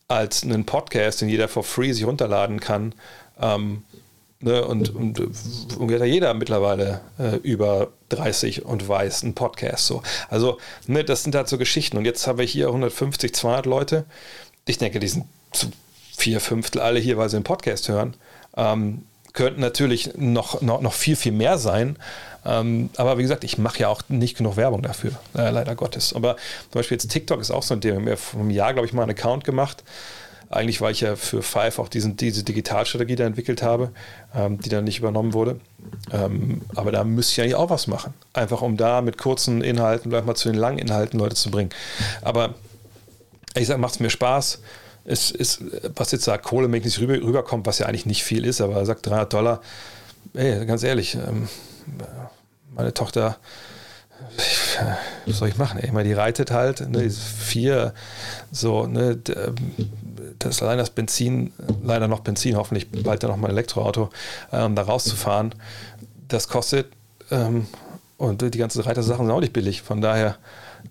[0.08, 2.94] als einen Podcast, den jeder for free sich runterladen kann.
[3.40, 3.84] Ähm,
[4.40, 5.20] ne, und, und,
[5.78, 10.04] und jeder mittlerweile äh, über 30 und weiß einen Podcast so.
[10.30, 11.98] Also, ne, das sind halt so Geschichten.
[11.98, 14.06] Und jetzt haben wir hier 150, 200 Leute.
[14.66, 15.72] Ich denke, die sind zu
[16.16, 18.14] vier Fünftel alle hier, weil sie einen Podcast hören.
[18.56, 19.04] Ähm,
[19.34, 21.98] könnten natürlich noch, noch, noch viel, viel mehr sein.
[22.46, 26.14] Ähm, aber wie gesagt, ich mache ja auch nicht genug Werbung dafür, äh, leider Gottes.
[26.14, 28.00] Aber zum Beispiel jetzt TikTok ist auch so ein Thema.
[28.02, 29.84] Ich habe vor einem Jahr, glaube ich, mal einen Account gemacht.
[30.50, 33.90] Eigentlich, weil ich ja für Five auch diesen, diese Digitalstrategie da entwickelt habe,
[34.36, 35.60] ähm, die dann nicht übernommen wurde.
[36.12, 38.14] Ähm, aber da müsste ich eigentlich auch was machen.
[38.34, 41.72] Einfach um da mit kurzen Inhalten, vielleicht mal zu den langen Inhalten Leute zu bringen.
[42.22, 42.54] Aber
[43.56, 44.60] ich sage, macht es mir Spaß.
[45.06, 45.64] Es ist,
[45.96, 48.86] was jetzt sagt, Kohle nicht rüber, rüberkommt, was ja eigentlich nicht viel ist, aber er
[48.86, 49.62] sagt 300 Dollar.
[50.34, 51.50] Ey, ganz ehrlich, ähm,
[52.76, 53.38] meine Tochter,
[55.26, 55.80] was soll ich machen?
[55.84, 57.94] Ich meine, die reitet halt, ne, vier,
[58.52, 59.18] so, ne,
[60.40, 61.52] das ist allein das Benzin,
[61.84, 64.10] leider noch Benzin, hoffentlich bald dann noch mal Elektroauto,
[64.52, 65.56] ähm, da rauszufahren,
[66.28, 66.88] das kostet
[67.32, 67.68] ähm,
[68.18, 70.38] und die ganzen Reitersachen sind auch nicht billig, von daher,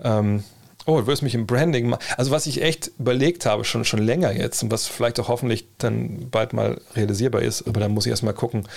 [0.02, 0.44] ähm,
[0.86, 2.02] oh, du wirst mich im Branding machen.
[2.16, 5.66] Also was ich echt überlegt habe, schon, schon länger jetzt und was vielleicht auch hoffentlich
[5.78, 8.68] dann bald mal realisierbar ist, aber dann muss ich erstmal gucken,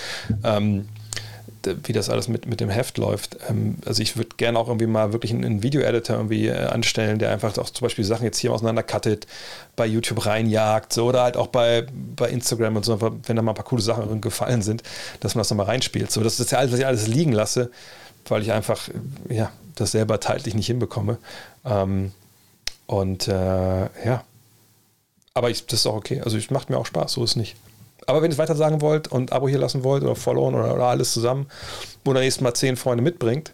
[0.43, 0.87] ähm,
[1.83, 3.37] wie das alles mit, mit dem Heft läuft.
[3.49, 7.31] Ähm, also ich würde gerne auch irgendwie mal wirklich einen, Video-Editor irgendwie äh, anstellen, der
[7.31, 9.27] einfach auch zum Beispiel Sachen jetzt hier auseinandercuttet,
[9.75, 11.85] bei YouTube reinjagt, so oder halt auch bei,
[12.15, 14.83] bei Instagram und so, wenn da mal ein paar coole Sachen gefallen sind,
[15.19, 16.11] dass man das nochmal reinspielt.
[16.11, 17.71] So, das ist ja alles, was ich alles liegen lasse,
[18.27, 18.89] weil ich einfach,
[19.29, 21.17] ja, das selber zeitlich nicht hinbekomme.
[21.65, 22.11] Ähm,
[22.87, 24.23] und äh, ja,
[25.33, 26.21] Aber ich, das ist auch okay.
[26.21, 27.55] Also es macht mir auch Spaß, so ist es nicht.
[28.05, 30.73] Aber wenn ihr es weiter sagen wollt und Abo hier lassen wollt oder followen oder,
[30.73, 31.47] oder alles zusammen,
[32.03, 33.53] wo ihr nächstes Mal zehn Freunde mitbringt,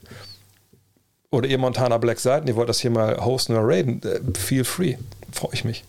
[1.32, 4.20] oder ihr Montana Black seid und ihr wollt das hier mal hosten oder raiden, äh,
[4.38, 4.98] feel free.
[5.32, 5.86] Freue ich mich.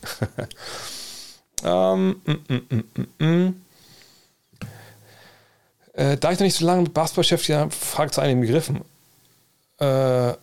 [1.64, 3.62] ähm, mm, mm, mm,
[5.94, 8.82] äh, da ich noch nicht so lange mit Basketball beschäftigt habe, fragt zu einigen Begriffen.
[9.78, 10.34] Äh,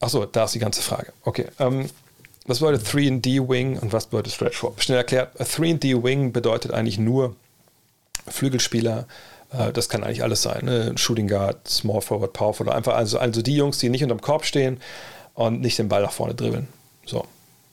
[0.00, 1.12] achso, da ist die ganze Frage.
[1.22, 1.46] Okay.
[1.58, 1.88] Ähm,
[2.46, 4.72] was bedeutet 3D-Wing und was bedeutet Stretch 4?
[4.78, 7.36] Schnell erklärt, 3D-Wing bedeutet eigentlich nur
[8.28, 9.06] Flügelspieler,
[9.52, 10.64] äh, das kann eigentlich alles sein.
[10.64, 10.92] Ne?
[10.96, 14.44] Shooting Guard, Small Forward, Power Forward, einfach also, also die Jungs, die nicht unterm Korb
[14.44, 14.80] stehen
[15.34, 16.68] und nicht den Ball nach vorne dribbeln.
[17.04, 17.24] So.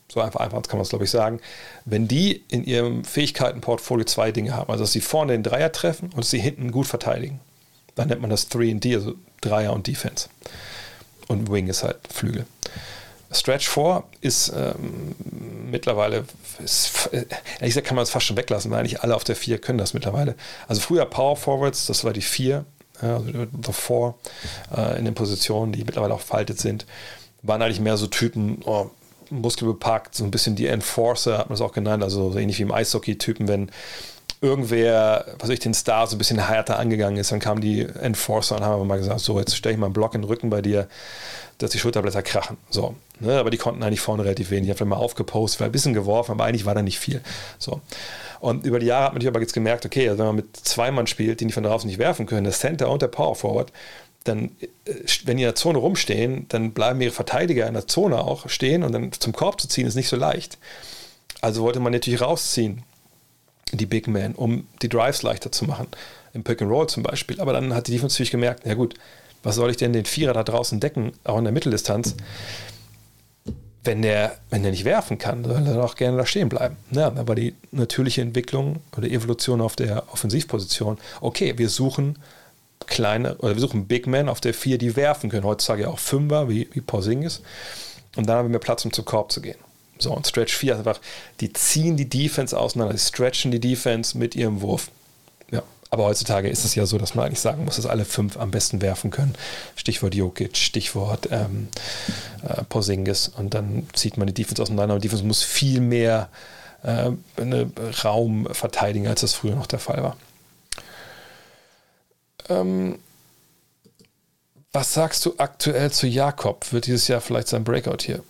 [0.10, 1.40] So einfach, einfach kann man es, glaube ich, sagen.
[1.86, 6.12] Wenn die in ihrem Fähigkeitenportfolio zwei Dinge haben, also dass sie vorne den Dreier treffen
[6.16, 7.40] und sie hinten gut verteidigen,
[7.96, 10.30] dann nennt man das 3D, also Dreier und Defense.
[11.28, 12.46] Und Wing ist halt Flügel.
[13.34, 15.16] Stretch 4 ist ähm,
[15.70, 16.26] mittlerweile,
[16.64, 17.30] ist, ehrlich
[17.62, 19.94] gesagt kann man es fast schon weglassen, weil eigentlich alle auf der 4 können das
[19.94, 20.36] mittlerweile.
[20.68, 22.66] Also früher Power Forwards, das war die 4,
[23.02, 23.26] also
[23.66, 24.16] the 4
[24.76, 26.86] äh, in den Positionen, die mittlerweile auch veraltet sind,
[27.42, 28.90] waren eigentlich mehr so Typen, oh,
[29.30, 32.64] muskelbepackt, so ein bisschen die Enforcer, hat man es auch genannt, also so ähnlich wie
[32.64, 33.72] im Eishockey-Typen, wenn
[34.44, 38.58] irgendwer, was ich, den Star so ein bisschen härter angegangen ist, dann kamen die Enforcer
[38.58, 40.62] und haben mal gesagt, so, jetzt stelle ich mal einen Block in den Rücken bei
[40.62, 40.88] dir,
[41.60, 42.58] dass die Schulterblätter krachen.
[42.70, 42.96] So.
[43.22, 43.40] Ne?
[43.40, 44.70] Aber die konnten eigentlich vorne relativ wenig.
[44.70, 47.22] Ich habe mal aufgepostet, war ein bisschen geworfen, aber eigentlich war da nicht viel.
[47.58, 47.80] So.
[48.42, 50.92] Und über die Jahre hat man aber jetzt gemerkt, okay, also wenn man mit zwei
[50.92, 53.72] Mann spielt, die von draußen nicht werfen können, der Center und der Power Forward,
[54.26, 54.68] dann, äh,
[55.24, 58.84] wenn die in der Zone rumstehen, dann bleiben ihre Verteidiger in der Zone auch stehen
[58.84, 60.58] und dann zum Korb zu ziehen, ist nicht so leicht.
[61.40, 62.84] Also wollte man natürlich rausziehen,
[63.78, 65.88] die Big Men, um die Drives leichter zu machen.
[66.34, 67.40] Im Pick and Roll zum Beispiel.
[67.40, 68.96] Aber dann hat die Defense natürlich gemerkt, ja gut,
[69.44, 72.16] was soll ich denn den Vierer da draußen decken, auch in der Mitteldistanz?
[73.84, 76.78] Wenn der, wenn der nicht werfen kann, soll er doch gerne da stehen bleiben.
[76.92, 82.18] Ja, aber die natürliche Entwicklung oder Evolution auf der Offensivposition, okay, wir suchen
[82.88, 85.44] kleine, oder wir suchen Big Men auf der vier, die werfen können.
[85.44, 87.42] Heutzutage auch Fünfer, wie, wie Porzingis.
[88.16, 89.58] Und dann haben wir Platz, um zum Korb zu gehen.
[90.04, 91.00] So, und Stretch 4 ist einfach,
[91.40, 94.92] die ziehen die Defense auseinander, die stretchen die Defense mit ihrem Wurf.
[95.50, 98.38] Ja, aber heutzutage ist es ja so, dass man eigentlich sagen muss, dass alle fünf
[98.38, 99.34] am besten werfen können.
[99.76, 101.70] Stichwort Jokic, Stichwort ähm,
[102.48, 103.30] äh, Porzingis.
[103.30, 106.30] Und dann zieht man die Defense auseinander und die Defense muss viel mehr
[106.84, 107.12] äh,
[108.04, 110.18] Raum verteidigen, als das früher noch der Fall war.
[112.50, 113.00] Ähm,
[114.74, 116.74] was sagst du aktuell zu Jakob?
[116.74, 118.24] Wird dieses Jahr vielleicht sein Breakout hier?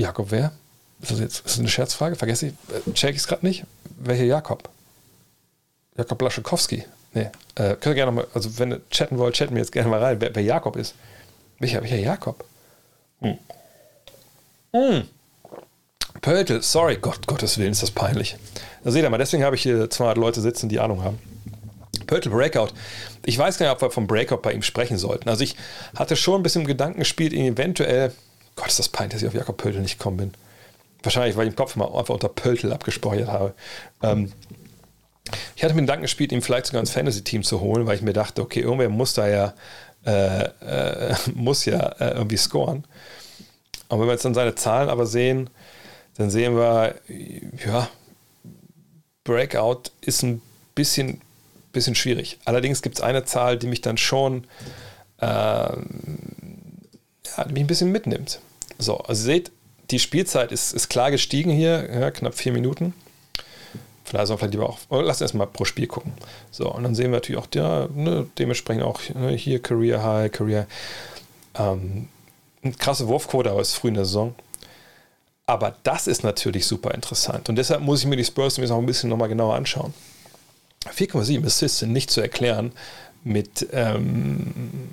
[0.00, 0.52] Jakob wer?
[1.02, 2.16] Ist das jetzt ist das eine Scherzfrage?
[2.16, 3.64] Vergesse ich, äh, check ich es gerade nicht.
[3.98, 4.68] Welcher Jakob?
[5.96, 6.84] Jakob Blaschekowski.
[7.12, 9.88] Nee, äh, könnt ihr gerne mal, also wenn ihr chatten wollt, chatten wir jetzt gerne
[9.88, 10.94] mal rein, wer, wer Jakob ist.
[11.58, 12.44] Welcher, welcher Jakob?
[13.20, 13.38] Hm.
[14.72, 15.08] Hm.
[16.22, 18.36] Pöltl, sorry, Gott, Gottes Willen ist das peinlich.
[18.84, 21.18] Da seht ihr mal, deswegen habe ich hier 200 Leute sitzen, die Ahnung haben.
[22.06, 22.68] Pöltl Breakout.
[23.24, 25.28] Ich weiß gar nicht, ob wir vom Breakout bei ihm sprechen sollten.
[25.28, 25.56] Also ich
[25.96, 28.12] hatte schon ein bisschen Gedanken gespielt, ihn eventuell,
[28.60, 30.34] Gott, ist das peinlich, dass ich auf Jakob Pöltl nicht gekommen bin.
[31.02, 33.54] Wahrscheinlich, weil ich im Kopf mal einfach unter Pöltl abgespeichert habe.
[34.02, 34.32] Ähm,
[35.56, 38.02] ich hatte mir den Gedanken gespielt, ihn vielleicht sogar ins Fantasy-Team zu holen, weil ich
[38.02, 39.54] mir dachte, okay, irgendwer muss da ja,
[40.04, 42.84] äh, äh, muss ja äh, irgendwie scoren.
[43.88, 45.48] Und wenn wir jetzt dann seine Zahlen aber sehen,
[46.18, 46.96] dann sehen wir,
[47.64, 47.88] ja,
[49.24, 50.42] Breakout ist ein
[50.74, 51.22] bisschen
[51.72, 52.38] bisschen schwierig.
[52.44, 54.44] Allerdings gibt es eine Zahl, die mich dann schon
[55.18, 55.26] äh,
[57.36, 58.40] ja, die mich ein bisschen mitnimmt.
[58.80, 59.52] So, also ihr seht,
[59.90, 62.94] die Spielzeit ist, ist klar gestiegen hier, ja, knapp vier Minuten.
[64.04, 66.12] Vielleicht wir vielleicht lieber auch, oh, lass uns mal pro Spiel gucken.
[66.50, 70.32] So, und dann sehen wir natürlich auch ja, ne, dementsprechend auch ne, hier Career High,
[70.32, 70.66] Career.
[71.54, 72.08] Ähm,
[72.62, 74.34] eine krasse Wurfquote, aber ist früh in der Saison.
[75.46, 77.48] Aber das ist natürlich super interessant.
[77.48, 79.94] Und deshalb muss ich mir die Spurs noch ein bisschen nochmal genauer anschauen.
[80.86, 82.72] 4,7 Assists sind nicht zu erklären
[83.22, 84.90] mit, ähm,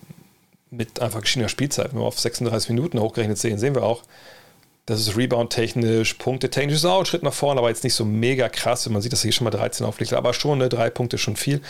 [0.69, 1.91] mit einfach geschiedener Spielzeit.
[1.93, 4.03] Wenn wir auf 36 Minuten hochgerechnet sehen, sehen wir auch,
[4.85, 8.47] das ist Rebound-technisch, Punkte-technisch, ist auch ein Schritt nach vorne, aber jetzt nicht so mega
[8.47, 10.89] krass, wenn man sieht, dass er hier schon mal 13 auflegt, aber schon, ne, drei
[10.89, 11.61] Punkte schon viel.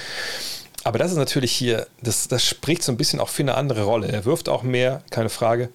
[0.84, 3.84] Aber das ist natürlich hier, das, das spricht so ein bisschen auch für eine andere
[3.84, 4.07] Rolle.
[4.07, 5.69] Er wirft auch mehr, keine Frage.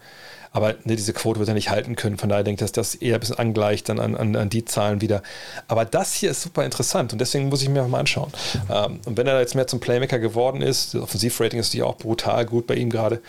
[0.53, 2.19] Aber ne, diese Quote wird er nicht halten können.
[2.19, 4.65] Von daher denke ich, dass das eher ein bisschen angleicht dann an, an, an, die
[4.65, 5.23] Zahlen wieder.
[5.67, 8.33] Aber das hier ist super interessant und deswegen muss ich mir auch mal anschauen.
[8.71, 11.97] Ähm, und wenn er jetzt mehr zum Playmaker geworden ist, das Offensivrating ist natürlich auch
[11.97, 13.21] brutal gut bei ihm gerade,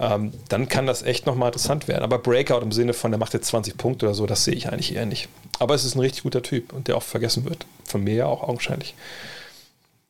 [0.00, 2.04] ähm, dann kann das echt nochmal interessant werden.
[2.04, 4.68] Aber Breakout im Sinne von, der macht jetzt 20 Punkte oder so, das sehe ich
[4.68, 5.28] eigentlich eher nicht.
[5.58, 7.66] Aber es ist ein richtig guter Typ und der oft vergessen wird.
[7.84, 8.94] Von mir ja auch augenscheinlich.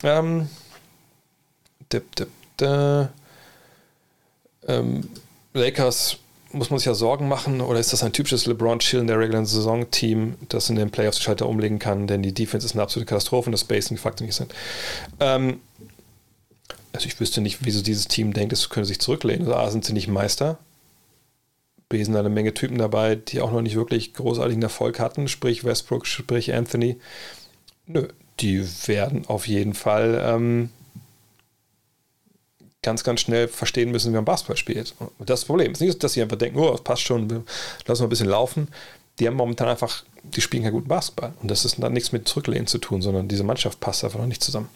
[0.02, 0.48] Ähm,
[1.92, 2.28] dip, dip,
[2.58, 3.10] da.
[4.66, 5.08] Ähm,
[5.54, 6.18] Lakers
[6.52, 9.46] muss man sich ja Sorgen machen oder ist das ein typisches LeBron-Chill in der regulären
[9.46, 13.08] Saison-Team, das in den Playoffs die Schalter umlegen kann, denn die Defense ist eine absolute
[13.08, 14.54] Katastrophe und das Spacing-Faktor nicht sind.
[15.20, 15.60] Ähm,
[16.92, 19.46] also ich wüsste nicht, wieso dieses Team denkt, es könnte sich zurücklehnen.
[19.46, 20.58] Also A, sind sie nicht Meister.
[21.88, 25.28] B, sind da eine Menge Typen dabei, die auch noch nicht wirklich großartigen Erfolg hatten,
[25.28, 26.98] sprich Westbrook, sprich Anthony.
[27.86, 28.08] Nö,
[28.40, 30.70] die werden auf jeden Fall ähm,
[32.88, 34.94] ganz, ganz schnell verstehen müssen, wie man Basketball spielt.
[35.18, 37.44] Und das Problem ist nicht, dass sie einfach denken, oh, das passt schon,
[37.86, 38.68] lassen wir ein bisschen laufen.
[39.18, 41.34] Die haben momentan einfach, die spielen keinen guten Basketball.
[41.42, 44.26] Und das ist dann nichts mit Zurücklehnen zu tun, sondern diese Mannschaft passt einfach noch
[44.26, 44.70] nicht zusammen.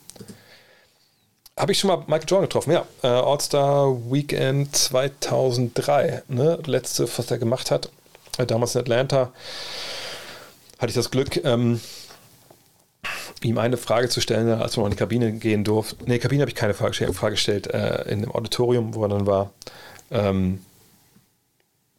[1.59, 2.85] Habe ich schon mal Michael Jordan getroffen, ja.
[3.03, 6.59] Äh, All-Star Weekend 2003, ne?
[6.67, 7.89] letzte, was er gemacht hat.
[8.37, 9.33] Äh, damals in Atlanta
[10.77, 11.81] hatte ich das Glück, ähm,
[13.44, 16.05] ihm eine Frage zu stellen, als wir noch in die Kabine gehen durften.
[16.06, 19.27] Ne, Kabine habe ich keine Frage, Frage gestellt, äh, in dem Auditorium, wo er dann
[19.27, 19.51] war.
[20.10, 20.60] Ähm,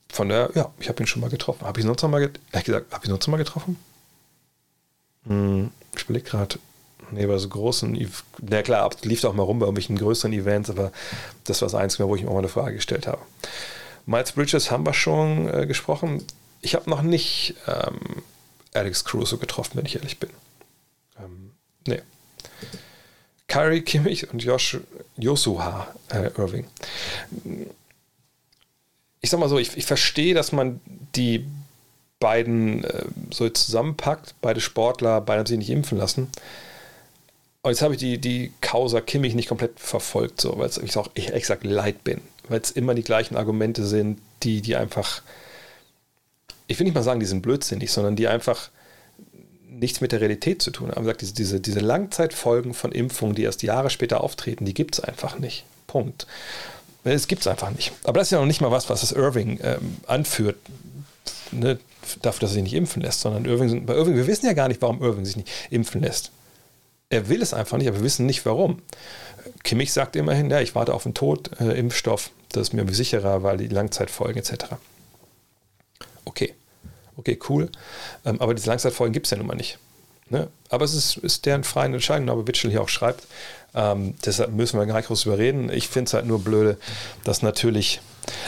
[0.09, 1.65] von der, ja, ich habe ihn schon mal getroffen.
[1.65, 3.77] Habe ich sonst noch mal, ehrlich gesagt, habe ich sonst noch mal getroffen?
[5.25, 6.59] Hm, ich überlege gerade,
[7.11, 8.11] nee, bei so großen,
[8.41, 10.91] na klar, lief auch mal rum bei irgendwelchen größeren Events, aber
[11.45, 13.21] das war das Einzige, wo ich mir auch mal eine Frage gestellt habe.
[14.05, 16.23] Miles Bridges haben wir schon äh, gesprochen.
[16.61, 18.21] Ich habe noch nicht ähm,
[18.73, 20.29] Alex Crusoe getroffen, wenn ich ehrlich bin.
[21.19, 21.51] Ähm,
[21.87, 22.01] nee.
[23.47, 24.79] Kyrie Kimmich und Josh,
[25.17, 26.65] Joshua äh, Irving.
[29.21, 30.81] Ich sag mal so, ich, ich verstehe, dass man
[31.15, 31.45] die
[32.19, 36.29] beiden äh, so zusammenpackt, beide Sportler, beide haben sich nicht impfen lassen.
[37.61, 41.09] Und jetzt habe ich die, die Causa Kimmich nicht komplett verfolgt, so, weil ich auch
[41.13, 45.21] ich exakt leid bin, weil es immer die gleichen Argumente sind, die, die einfach,
[46.67, 48.69] ich will nicht mal sagen, die sind blödsinnig, sondern die einfach
[49.69, 51.05] nichts mit der Realität zu tun haben.
[51.05, 55.03] Sagt, diese, diese, diese Langzeitfolgen von Impfungen, die erst Jahre später auftreten, die gibt es
[55.03, 55.65] einfach nicht.
[55.87, 56.27] Punkt.
[57.03, 57.91] Es gibt es einfach nicht.
[58.03, 60.55] Aber das ist ja noch nicht mal was, was das Irving ähm, anführt,
[61.51, 61.77] ne,
[62.21, 64.67] dafür, dass er sich nicht impfen lässt, sondern Irving, bei Irving, wir wissen ja gar
[64.67, 66.31] nicht, warum Irving sich nicht impfen lässt.
[67.09, 68.81] Er will es einfach nicht, aber wir wissen nicht warum.
[69.63, 73.43] Kimmich sagt immerhin, ja, ich warte auf den Tod, äh, Impfstoff, das ist mir sicherer,
[73.43, 74.65] weil die Langzeitfolgen etc.
[76.25, 76.53] Okay,
[77.17, 77.69] okay, cool.
[78.25, 79.77] Ähm, aber diese Langzeitfolgen gibt es ja nun mal nicht.
[80.29, 80.47] Ne?
[80.69, 83.27] Aber es ist, ist deren freie Entscheidung, aber Witschel hier auch schreibt.
[83.75, 85.69] Ähm, deshalb müssen wir gar nicht groß überreden.
[85.71, 86.77] Ich finde es halt nur blöde,
[87.23, 88.01] dass natürlich,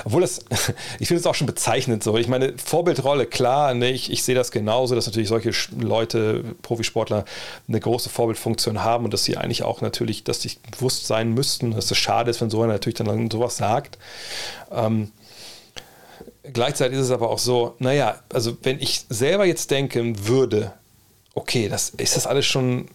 [0.04, 0.40] obwohl das,
[1.00, 2.16] ich finde es auch schon bezeichnend so.
[2.18, 7.26] Ich meine, Vorbildrolle, klar, ne, ich, ich sehe das genauso, dass natürlich solche Leute, Profisportler,
[7.68, 11.72] eine große Vorbildfunktion haben und dass sie eigentlich auch natürlich, dass sie bewusst sein müssten,
[11.72, 13.98] dass es schade ist, wenn so einer natürlich dann sowas sagt.
[14.72, 15.12] Ähm,
[16.54, 20.74] gleichzeitig ist es aber auch so, naja, also wenn ich selber jetzt denken würde,
[21.34, 22.88] okay, das, ist das alles schon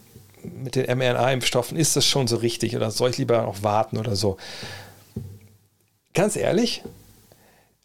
[0.43, 4.17] mit den mRNA-Impfstoffen, ist das schon so richtig oder soll ich lieber noch warten oder
[4.17, 4.37] so?
[6.15, 6.83] Ganz ehrlich,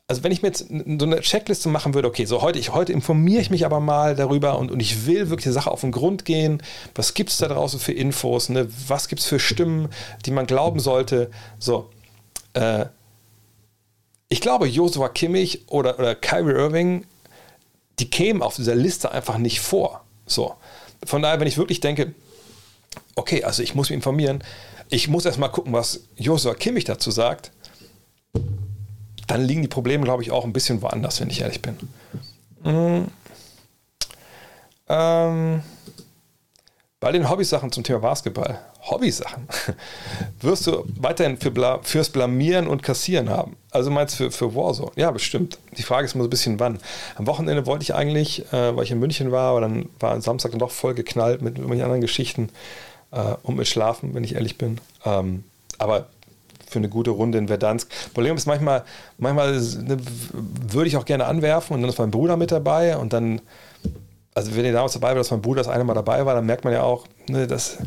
[0.08, 2.94] also wenn ich mir jetzt so eine Checkliste machen würde, okay, so heute, ich, heute
[2.94, 5.92] informiere ich mich aber mal darüber und, und ich will wirklich der Sache auf den
[5.92, 6.62] Grund gehen.
[6.94, 8.50] Was gibt es da draußen für Infos?
[8.50, 8.68] Ne?
[8.88, 9.90] Was gibt es für Stimmen,
[10.26, 11.32] die man glauben sollte?
[11.58, 11.90] So,
[12.54, 12.86] äh,
[14.36, 17.06] ich glaube, Joshua Kimmich oder, oder Kyrie Irving,
[18.00, 20.04] die kämen auf dieser Liste einfach nicht vor.
[20.26, 20.56] So.
[21.06, 22.14] Von daher, wenn ich wirklich denke,
[23.16, 24.44] okay, also ich muss mich informieren,
[24.90, 27.54] ich muss erstmal gucken, was Joshua Kimmich dazu sagt,
[29.26, 31.78] dann liegen die Probleme, glaube ich, auch ein bisschen woanders, wenn ich ehrlich bin.
[32.66, 33.08] Mhm.
[34.90, 35.64] Ähm,
[37.00, 38.60] bei den Hobbysachen zum Thema Basketball,
[38.90, 39.48] Hobbysachen,
[40.42, 43.58] wirst du weiterhin für Bla fürs Blamieren und Kassieren haben.
[43.72, 44.92] Also meinst du für, für Warzone?
[44.96, 45.60] Ja, bestimmt.
[45.78, 46.80] Die Frage ist immer so ein bisschen wann.
[47.16, 50.22] Am Wochenende wollte ich eigentlich, äh, weil ich in München war, aber dann war am
[50.22, 52.50] Samstag dann doch voll geknallt mit irgendwelchen anderen Geschichten
[53.12, 54.80] äh, und mit Schlafen, wenn ich ehrlich bin.
[55.04, 55.44] Ähm,
[55.78, 56.08] aber
[56.68, 57.90] für eine gute Runde in Verdansk.
[58.14, 58.84] Problem ist manchmal,
[59.18, 59.98] manchmal ne,
[60.68, 63.42] würde ich auch gerne anwerfen und dann ist mein Bruder mit dabei und dann,
[64.36, 66.46] also wenn ihr damals dabei war, dass mein Bruder das eine Mal dabei war, dann
[66.46, 67.78] merkt man ja auch, ne, dass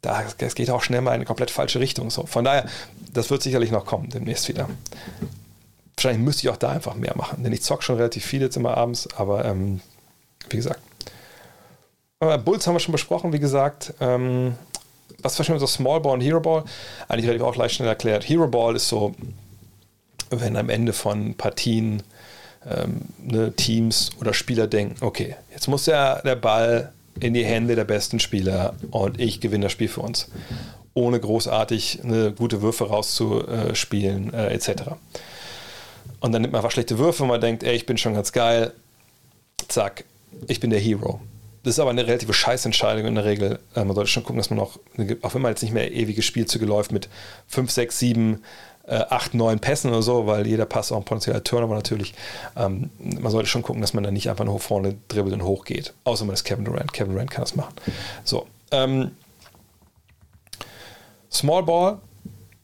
[0.00, 2.10] da, es geht auch schnell mal in eine komplett falsche Richtung.
[2.10, 2.24] So.
[2.24, 2.66] Von daher,
[3.12, 4.68] das wird sicherlich noch kommen demnächst wieder.
[5.96, 8.56] Wahrscheinlich müsste ich auch da einfach mehr machen, denn ich zocke schon relativ viel jetzt
[8.56, 9.80] immer abends, aber ähm,
[10.48, 10.80] wie gesagt,
[12.44, 13.94] Bulls haben wir schon besprochen, wie gesagt.
[14.00, 14.54] Ähm,
[15.22, 16.64] was verstehen wir so Small Ball und Hero Ball?
[17.08, 18.28] Eigentlich relativ auch leicht schnell erklärt.
[18.28, 19.14] Hero Ball ist so,
[20.30, 22.02] wenn am Ende von Partien
[22.66, 27.74] ähm, ne, Teams oder Spieler denken, okay, jetzt muss ja der Ball in die Hände
[27.74, 30.28] der besten Spieler und ich gewinne das Spiel für uns.
[30.94, 34.70] Ohne großartig eine gute Würfe rauszuspielen, äh, etc.
[36.20, 38.32] Und dann nimmt man einfach schlechte Würfe und man denkt, ey, ich bin schon ganz
[38.32, 38.72] geil.
[39.68, 40.04] Zack,
[40.46, 41.20] ich bin der Hero.
[41.62, 43.58] das ist aber eine relative Scheißentscheidung in der Regel.
[43.74, 44.78] Äh, man sollte schon gucken, dass man auch,
[45.22, 47.08] auch wenn man jetzt nicht mehr ewige Spielzüge läuft mit
[47.48, 48.42] 5, 6, 7,
[48.94, 52.14] 8, 9 Pässen oder so, weil jeder Pass auch ein potenzieller Turnover natürlich.
[52.56, 55.64] Ähm, man sollte schon gucken, dass man da nicht einfach nur vorne dribbelt und hoch
[55.64, 55.92] geht.
[56.04, 56.92] Außer man ist Kevin Durant.
[56.92, 57.74] Kevin Durant kann das machen.
[58.24, 58.46] So.
[58.70, 59.12] Ähm,
[61.30, 61.98] Small Ball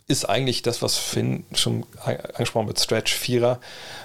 [0.06, 3.58] ist eigentlich das, was Finn schon angesprochen mit Stretch Vierer.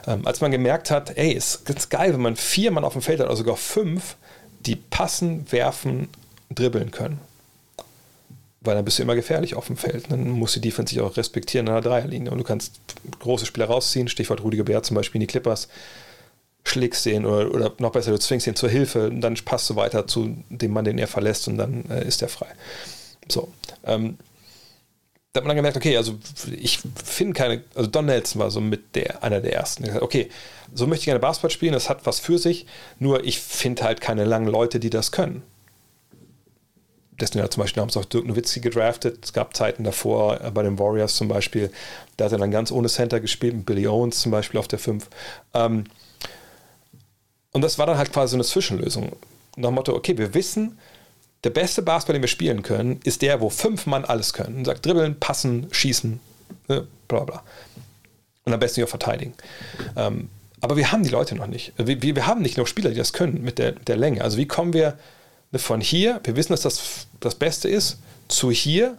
[0.08, 3.02] Ähm, als man gemerkt hat, ey, ist ganz geil, wenn man vier Mann auf dem
[3.02, 4.16] Feld hat, oder sogar fünf,
[4.62, 6.10] die passen, werfen,
[6.50, 7.20] dribbeln können.
[8.62, 10.12] Weil dann bist du immer gefährlich auf dem Feld.
[10.12, 12.32] Dann muss die Defense sich auch respektieren in der Dreierlinie.
[12.32, 12.82] Und du kannst
[13.20, 15.70] große Spieler rausziehen, Stichwort Rudiger Bär zum Beispiel in die Clippers,
[16.66, 19.76] schlägst den oder, oder noch besser, du zwingst ihn zur Hilfe und dann passt du
[19.76, 22.48] weiter zu dem Mann, den er verlässt und dann äh, ist er frei.
[23.28, 23.50] So.
[23.86, 24.18] Ähm,
[25.32, 26.18] da hat man dann gemerkt, okay, also
[26.60, 29.84] ich finde keine, also Don Nelson war so mit der, einer der ersten.
[29.84, 30.30] Gesagt, okay,
[30.74, 32.66] so möchte ich gerne Basketball spielen, das hat was für sich,
[32.98, 35.44] nur ich finde halt keine langen Leute, die das können.
[37.22, 39.20] Deswegen hat zum Beispiel haben sie auch Dirk Nowitzki gedraftet.
[39.24, 41.72] Es gab Zeiten davor äh, bei den Warriors zum Beispiel,
[42.18, 44.80] da hat er dann ganz ohne Center gespielt, mit Billy Owens zum Beispiel auf der
[44.80, 45.08] 5.
[45.54, 45.86] Ähm,
[47.52, 49.12] und das war dann halt quasi so eine Zwischenlösung.
[49.56, 50.78] Nach dem Motto, okay, wir wissen,
[51.44, 54.58] der beste Basketball, den wir spielen können, ist der, wo fünf Mann alles können.
[54.58, 56.20] Und sagt dribbeln, passen, schießen,
[56.68, 57.44] ne, bla bla.
[58.46, 59.34] Und am besten auch verteidigen.
[59.96, 60.30] Ähm,
[60.62, 61.74] aber wir haben die Leute noch nicht.
[61.78, 64.24] Wir, wir, haben nicht noch Spieler, die das können mit der, der Länge.
[64.24, 64.98] Also wie kommen wir
[65.52, 68.98] ne, von hier, wir wissen, dass das das Beste ist, zu hier.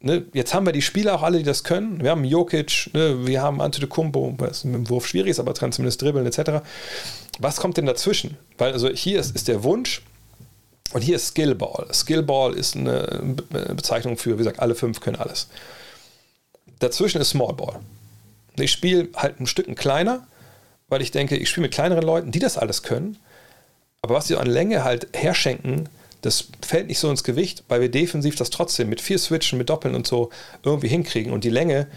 [0.00, 2.02] Ne, jetzt haben wir die Spieler auch alle, die das können.
[2.02, 5.72] Wir haben Jokic, ne, wir haben Antetokounmpo, was mit dem Wurf schwierig ist, aber kann
[5.72, 6.64] zumindest dribbeln etc.
[7.38, 8.36] Was kommt denn dazwischen?
[8.58, 10.02] Weil also hier ist, ist der Wunsch,
[10.92, 11.86] und hier ist Skillball.
[11.92, 13.36] Skillball ist eine
[13.74, 15.48] Bezeichnung für, wie gesagt, alle fünf können alles.
[16.78, 17.80] Dazwischen ist Smallball.
[18.56, 20.26] Ich spiele halt ein Stück kleiner,
[20.88, 23.16] weil ich denke, ich spiele mit kleineren Leuten, die das alles können.
[24.02, 25.88] Aber was sie an Länge halt herschenken,
[26.22, 29.70] das fällt nicht so ins Gewicht, weil wir defensiv das trotzdem mit vier Switchen, mit
[29.70, 30.30] Doppeln und so
[30.62, 31.88] irgendwie hinkriegen und die Länge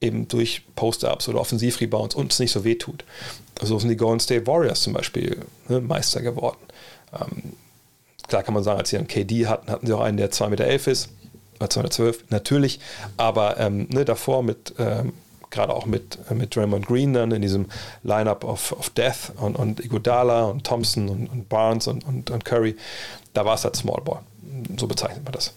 [0.00, 3.04] eben durch Post-Ups oder Offensiv-Rebounds uns nicht so wehtut.
[3.60, 6.58] So sind die Golden State Warriors zum Beispiel ne, Meister geworden.
[7.12, 7.52] Ähm,
[8.30, 10.48] Klar kann man sagen, als sie einen KD hatten, hatten sie auch einen, der 2,11
[10.50, 11.08] Meter ist,
[11.58, 12.78] oder 212, natürlich,
[13.16, 15.12] aber ähm, ne, davor mit, ähm,
[15.50, 17.66] gerade auch mit, mit Draymond Green dann in diesem
[18.02, 22.44] Lineup of, of Death und, und Iguodala und Thompson und, und Barnes und, und, und,
[22.44, 22.76] Curry,
[23.32, 24.20] da war es halt Small Ball.
[24.78, 25.54] So bezeichnet man das.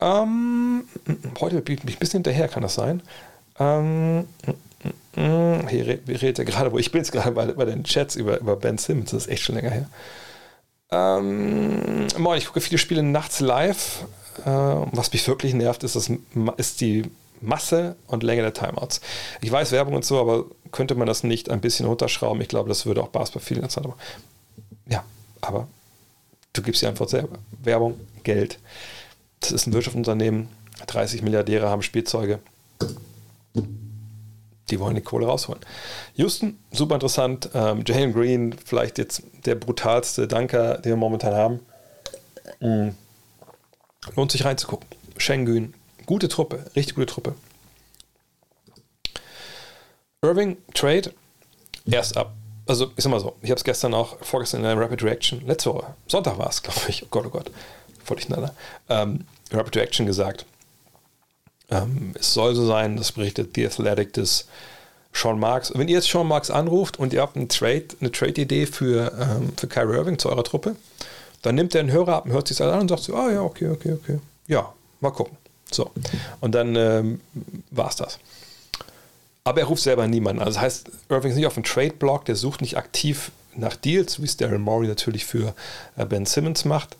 [0.00, 0.84] Ähm,
[1.40, 3.02] heute bin ich ein bisschen hinterher, kann das sein?
[3.58, 4.26] Ähm,
[5.14, 8.56] hier redet er gerade, wo ich bin jetzt gerade bei, bei den Chats über, über
[8.56, 9.88] Ben Simmons, das ist echt schon länger her.
[10.90, 12.06] Ähm,
[12.36, 14.04] ich gucke viele Spiele nachts live.
[14.44, 16.10] Äh, was mich wirklich nervt, ist, das,
[16.56, 17.04] ist die
[17.40, 19.00] Masse und Länge der Timeouts.
[19.40, 22.40] Ich weiß Werbung und so, aber könnte man das nicht ein bisschen runterschrauben?
[22.40, 24.00] Ich glaube, das würde auch Basketball viel interessant machen.
[24.88, 25.04] Ja,
[25.40, 25.68] aber
[26.52, 27.38] du gibst die Antwort selber.
[27.62, 28.58] Werbung, Geld.
[29.40, 30.48] Das ist ein Wirtschaftsunternehmen.
[30.86, 32.40] 30 Milliardäre haben Spielzeuge
[34.70, 35.60] die wollen die Kohle rausholen.
[36.14, 37.50] Houston, super interessant.
[37.54, 41.60] Ähm, Jalen Green, vielleicht jetzt der brutalste Danker, den wir momentan haben.
[42.60, 42.94] Mhm.
[44.16, 44.88] Lohnt sich reinzugucken.
[45.16, 45.74] Schengen,
[46.06, 47.34] gute Truppe, richtig gute Truppe.
[50.22, 51.12] Irving, Trade,
[51.86, 52.34] erst ab.
[52.66, 55.46] Also, ich sag mal so, ich habe es gestern auch, vorgestern in einer Rapid Reaction,
[55.46, 57.50] letzte Woche, Sonntag war es, glaube ich, oh Gott, oh Gott,
[58.02, 58.54] voll durcheinander,
[58.88, 60.46] ähm, Rapid Reaction gesagt,
[61.70, 64.46] ähm, es soll so sein, das berichtet The Athletic, dass
[65.12, 68.66] Sean Marks, wenn ihr jetzt Sean Marks anruft und ihr habt einen Trade, eine Trade-Idee
[68.66, 70.76] für, ähm, für Kyrie Irving zu eurer Truppe,
[71.42, 73.30] dann nimmt er einen Hörer ab und hört sich das an und sagt so, ah
[73.30, 74.18] ja, okay, okay, okay.
[74.46, 75.36] Ja, mal gucken.
[75.74, 75.90] So.
[76.40, 77.20] Und dann ähm,
[77.70, 78.18] war es das.
[79.44, 80.40] Aber er ruft selber niemanden.
[80.40, 84.20] Also das heißt, Irving ist nicht auf dem Trade-Block, der sucht nicht aktiv nach Deals,
[84.20, 85.54] wie es Daryl Morey natürlich für
[85.96, 86.96] äh, Ben Simmons macht,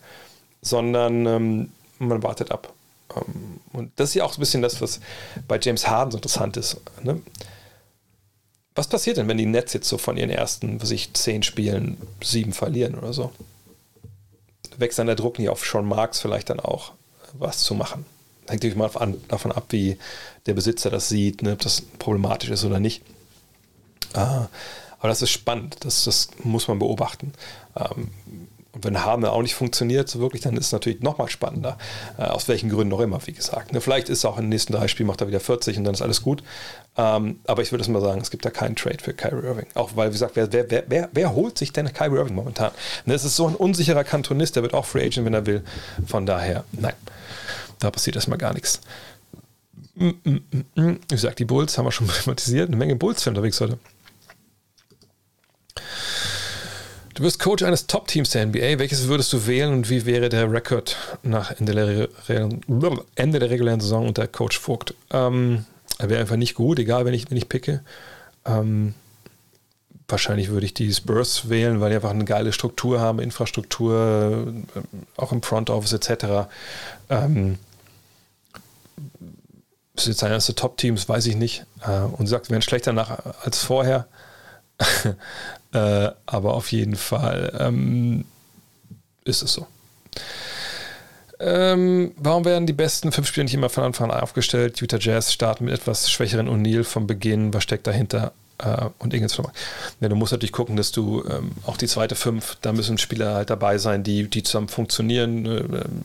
[0.61, 2.71] sondern ähm, man wartet ab.
[3.15, 4.99] Ähm, und das ist ja auch so ein bisschen das, was
[5.47, 6.77] bei James Harden so interessant ist.
[7.03, 7.21] Ne?
[8.75, 11.97] Was passiert denn, wenn die Nets jetzt so von ihren ersten, was ich, zehn Spielen
[12.21, 13.31] sieben verlieren oder so?
[14.77, 16.91] Wächst dann der Druck nicht auf Sean Marks vielleicht dann auch,
[17.33, 18.05] was zu machen?
[18.47, 18.89] Hängt natürlich mal
[19.27, 19.97] davon ab, wie
[20.45, 23.01] der Besitzer das sieht, ne, ob das problematisch ist oder nicht.
[24.13, 24.47] Ah,
[24.99, 27.33] aber das ist spannend, das, das muss man beobachten.
[27.75, 28.09] Ähm,
[28.75, 31.77] und wenn Harme auch nicht funktioniert, so wirklich, dann ist es natürlich nochmal spannender.
[32.17, 33.71] Äh, aus welchen Gründen auch immer, wie gesagt.
[33.71, 35.93] Ne, vielleicht ist auch in den nächsten drei Spielen macht er wieder 40 und dann
[35.93, 36.43] ist alles gut.
[36.97, 39.67] Ähm, aber ich würde es mal sagen, es gibt da keinen Trade für Kyrie Irving.
[39.75, 42.71] Auch weil, wie gesagt, wer, wer, wer, wer holt sich denn Kyrie Irving momentan?
[43.05, 45.63] Ne, es ist so ein unsicherer Kantonist, der wird auch Free Agent, wenn er will.
[46.05, 46.95] Von daher, nein,
[47.85, 48.81] da passiert erstmal gar nichts.
[49.95, 50.41] Mm, mm,
[50.75, 52.67] mm, wie gesagt, die Bulls haben wir schon thematisiert.
[52.67, 53.79] Eine Menge Bulls-Fans unterwegs heute.
[57.13, 58.77] Du wirst Coach eines Top-Teams der NBA.
[58.77, 61.73] Welches würdest du wählen und wie wäre der Rekord nach Ende
[62.27, 62.49] der,
[63.15, 64.93] Ende der regulären Saison unter Coach Vogt?
[65.11, 65.65] Ähm,
[65.97, 67.81] er wäre einfach nicht gut, egal, wenn ich, wenn ich picke.
[68.45, 68.95] Ähm,
[70.09, 74.79] wahrscheinlich würde ich die Spurs wählen, weil die einfach eine geile Struktur haben, Infrastruktur, äh,
[75.15, 76.49] auch im Front Office etc.
[77.09, 77.57] Ähm,
[79.95, 81.65] ist jetzt eines der Top-Teams, weiß ich nicht.
[81.85, 84.07] Äh, und sagt, wir werden schlechter nach als vorher.
[85.73, 88.25] äh, aber auf jeden Fall ähm,
[89.23, 89.67] ist es so.
[91.39, 94.79] Ähm, warum werden die besten fünf Spieler nicht immer von Anfang an aufgestellt?
[94.79, 97.53] Utah Jazz starten mit etwas schwächeren O'Neill vom Beginn.
[97.53, 98.31] Was steckt dahinter?
[98.57, 102.57] Äh, und Ingels ja, Du musst natürlich gucken, dass du ähm, auch die zweite fünf,
[102.61, 105.63] da müssen Spieler halt dabei sein, die, die zusammen funktionieren, äh,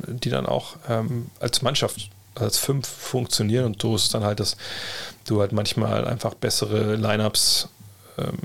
[0.09, 4.57] die dann auch ähm, als Mannschaft als fünf funktionieren und so ist dann halt, dass
[5.25, 7.69] du halt manchmal einfach bessere Lineups
[8.19, 8.39] ähm,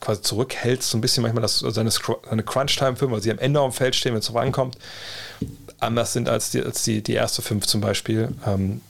[0.00, 3.74] quasi zurückhältst, so ein bisschen manchmal dass seine, seine Crunch-Time-Filme, weil sie am Ende auf
[3.74, 4.78] dem Feld stehen, wenn es rankommt,
[5.80, 8.34] anders sind als die, als die, die erste fünf zum Beispiel.
[8.46, 8.80] Ähm,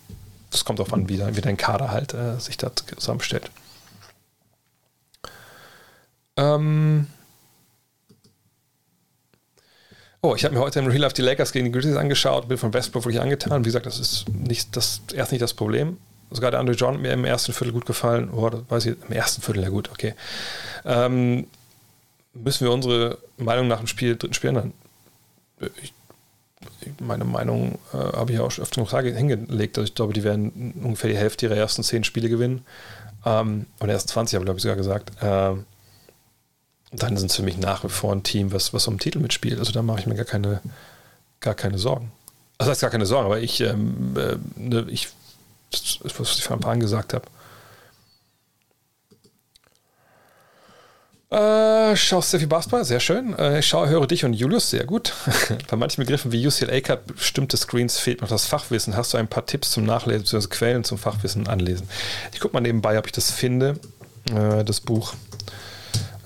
[0.51, 3.51] das kommt auch an, wie, wie dein Kader halt äh, sich da zusammenstellt.
[6.37, 7.07] Ähm
[10.21, 12.59] Oh, ich habe mir heute im Real Life die Lakers gegen die Grizzlies angeschaut, bin
[12.59, 13.65] von Westbrook wirklich angetan.
[13.65, 15.97] Wie gesagt, das ist nicht das, erst nicht das Problem.
[16.31, 18.29] Sogar der Andre John hat mir im ersten Viertel gut gefallen.
[18.31, 20.15] Oh, das weiß ich, im ersten Viertel, ja gut, okay.
[20.85, 21.47] Ähm,
[22.35, 24.73] müssen wir unsere Meinung nach dem Spiel, dritten Spiel ändern?
[25.83, 25.93] Ich,
[27.01, 29.79] meine Meinung äh, habe ich ja auch öfter noch hingelegt.
[29.79, 32.65] Also ich glaube, die werden ungefähr die Hälfte ihrer ersten zehn Spiele gewinnen.
[33.25, 35.13] Ähm, oder erst 20, habe ich glaube ich sogar gesagt.
[35.23, 35.65] Ähm,
[36.93, 39.59] dann sind es für mich nach wie vor ein Team, was, was um Titel mitspielt.
[39.59, 40.61] Also da mache ich mir gar keine,
[41.41, 42.11] gar keine Sorgen.
[42.57, 45.09] Also das heißt gar keine Sorgen, aber ich, ähm, äh, ne, ich,
[46.17, 47.27] was ich vor ein paar Jahren gesagt habe.
[51.31, 53.39] Äh, schaust sehr viel Basketball, sehr schön.
[53.39, 55.13] Äh, ich schaue, höre dich und Julius, sehr gut.
[55.71, 58.97] Bei manchen Begriffen wie UCLA Cut bestimmte Screens fehlt noch das Fachwissen.
[58.97, 60.49] Hast du ein paar Tipps zum Nachlesen bzw.
[60.49, 61.87] Quellen zum Fachwissen anlesen?
[62.33, 63.79] Ich gucke mal nebenbei, ob ich das finde,
[64.35, 65.13] äh, das Buch.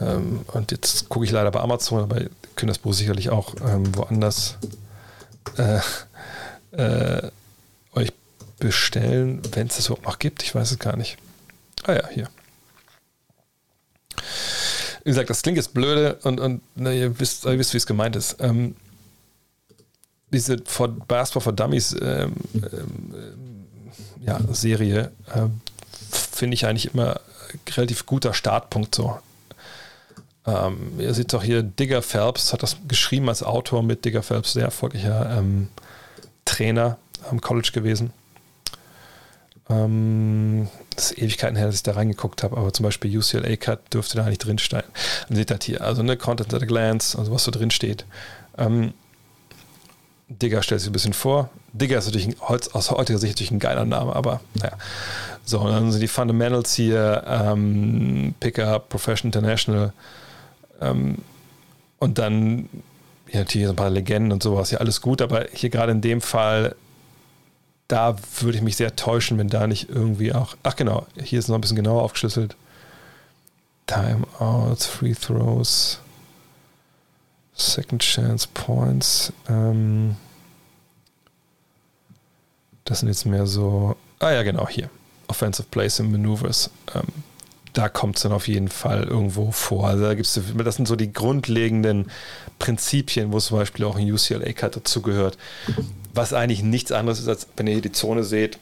[0.03, 3.55] Ähm, und jetzt gucke ich leider bei Amazon, aber ihr könnt das Buch sicherlich auch
[3.65, 4.57] ähm, woanders
[5.57, 5.81] äh,
[6.73, 7.31] äh,
[7.95, 8.13] euch
[8.59, 10.43] bestellen, wenn es das überhaupt noch gibt.
[10.43, 11.19] Ich weiß es gar nicht.
[11.85, 12.29] Ah ja, hier.
[15.05, 17.87] Wie gesagt, das klingt jetzt blöde und, und na, ihr wisst, ihr wisst wie es
[17.87, 18.37] gemeint ist.
[18.41, 18.77] Ähm,
[20.33, 23.67] diese for, Basketball for Dummies ähm, ähm,
[24.21, 25.49] ja, Serie äh,
[26.11, 27.21] finde ich eigentlich immer
[27.77, 29.19] relativ guter Startpunkt so.
[30.47, 34.55] Ähm, ihr seht doch hier, Digger Phelps hat das geschrieben als Autor mit Digger Phelps,
[34.55, 35.69] sehr erfolgreicher ähm,
[36.45, 36.99] Trainer
[37.31, 38.13] am College gewesen.
[39.71, 43.95] Ähm, das ist Ewigkeiten her, dass ich da reingeguckt habe, aber zum Beispiel UCLA Cut
[43.95, 44.83] dürfte da nicht drinstehen.
[45.29, 47.71] Dann seht ihr das hier, also eine Content at a Glance, also was so drin
[47.71, 48.05] steht.
[48.59, 48.93] Ähm,
[50.29, 51.51] Digger stellt sich ein bisschen vor.
[51.73, 54.77] Digger ist natürlich aus heutiger Sicht natürlich ein geiler Name, aber naja.
[55.45, 59.93] So, und dann sind die Fundamentals hier, ähm, Pickup, Professional International,
[61.99, 62.69] und dann
[63.33, 66.21] ja, natürlich ein paar Legenden und sowas, ja, alles gut, aber hier gerade in dem
[66.21, 66.77] Fall,
[67.89, 70.57] da würde ich mich sehr täuschen, wenn da nicht irgendwie auch.
[70.63, 72.57] Ach genau, hier ist noch ein bisschen genauer aufgeschlüsselt.
[73.87, 76.01] Timeouts, Free Throws,
[77.55, 79.33] Second Chance Points.
[79.49, 80.17] Ähm,
[82.85, 83.97] das sind jetzt mehr so.
[84.19, 84.89] Ah ja, genau, hier.
[85.29, 86.71] Offensive Plays and Maneuvers.
[86.95, 87.03] Ähm,
[87.73, 89.89] da kommt es dann auf jeden Fall irgendwo vor.
[89.89, 92.11] Also da gibt's, das sind so die grundlegenden
[92.59, 95.39] Prinzipien, wo zum Beispiel auch ein UCLA-Cut dazugehört.
[96.13, 98.59] Was eigentlich nichts anderes ist, als wenn ihr hier die Zone seht,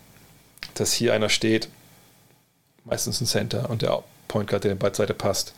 [0.74, 1.68] dass hier einer steht,
[2.84, 5.54] meistens ein Center und der Point Guard, der den Beidseite passt,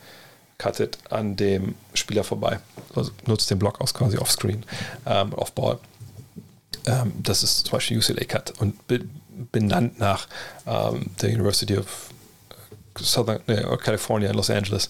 [0.57, 2.59] cuttet an dem Spieler vorbei.
[2.95, 4.65] Also nutzt den Block aus quasi offscreen,
[5.05, 5.79] ähm, off-ball.
[6.85, 8.75] Ähm, das ist zum Beispiel UCLA Cut und
[9.51, 10.27] benannt nach
[10.65, 12.09] ähm, der University of
[12.99, 13.39] Southern,
[13.83, 14.89] California in Los Angeles,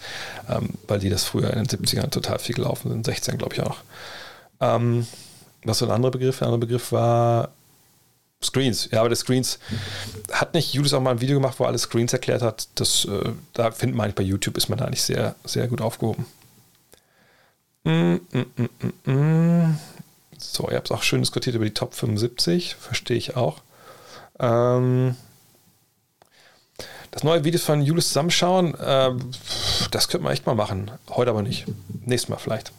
[0.50, 3.62] ähm, weil die das früher in den 70ern total viel gelaufen sind, 16 glaube ich
[3.62, 3.78] auch.
[4.60, 5.08] Ähm,
[5.64, 6.40] was war ein anderer Begriff?
[6.40, 7.50] Der andere Begriff war
[8.44, 8.90] Screens.
[8.92, 9.60] Ja, aber der Screens
[10.32, 12.68] hat nicht Julius auch mal ein Video gemacht, wo er alle Screens erklärt hat.
[12.76, 16.26] Das, äh, da findet man bei YouTube, ist man da nicht sehr, sehr gut aufgehoben.
[17.86, 19.80] Mm, mm, mm, mm
[20.38, 23.62] so, ihr habt es auch schön diskutiert über die Top 75, verstehe ich auch.
[24.40, 25.16] Ähm,
[27.14, 29.12] das neue Video von Julius zusammenschauen, äh,
[29.92, 30.90] das könnte man echt mal machen.
[31.10, 31.66] Heute aber nicht.
[32.06, 32.72] Nächstes Mal vielleicht.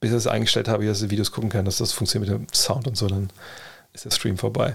[0.00, 2.54] Bis ich das eingestellt habe, dass ich Videos gucken kann, dass das funktioniert mit dem
[2.54, 3.28] Sound und so, dann
[3.92, 4.74] ist der Stream vorbei.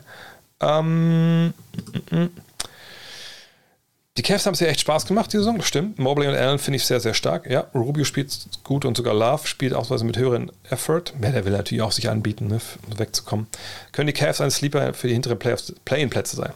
[0.60, 1.56] Ähm,
[4.18, 5.98] die Cavs haben es ja echt Spaß gemacht, die Saison, stimmt.
[5.98, 7.50] Mobley und Allen finde ich sehr, sehr stark.
[7.50, 8.32] Ja, Rubio spielt
[8.64, 11.14] gut und sogar Love spielt ausweise mit höheren Effort.
[11.22, 12.62] Ja, der will natürlich auch sich anbieten, ne,
[12.96, 13.48] wegzukommen.
[13.92, 16.54] Können die Cavs ein Sleeper für die hinteren Play-in-Plätze sein?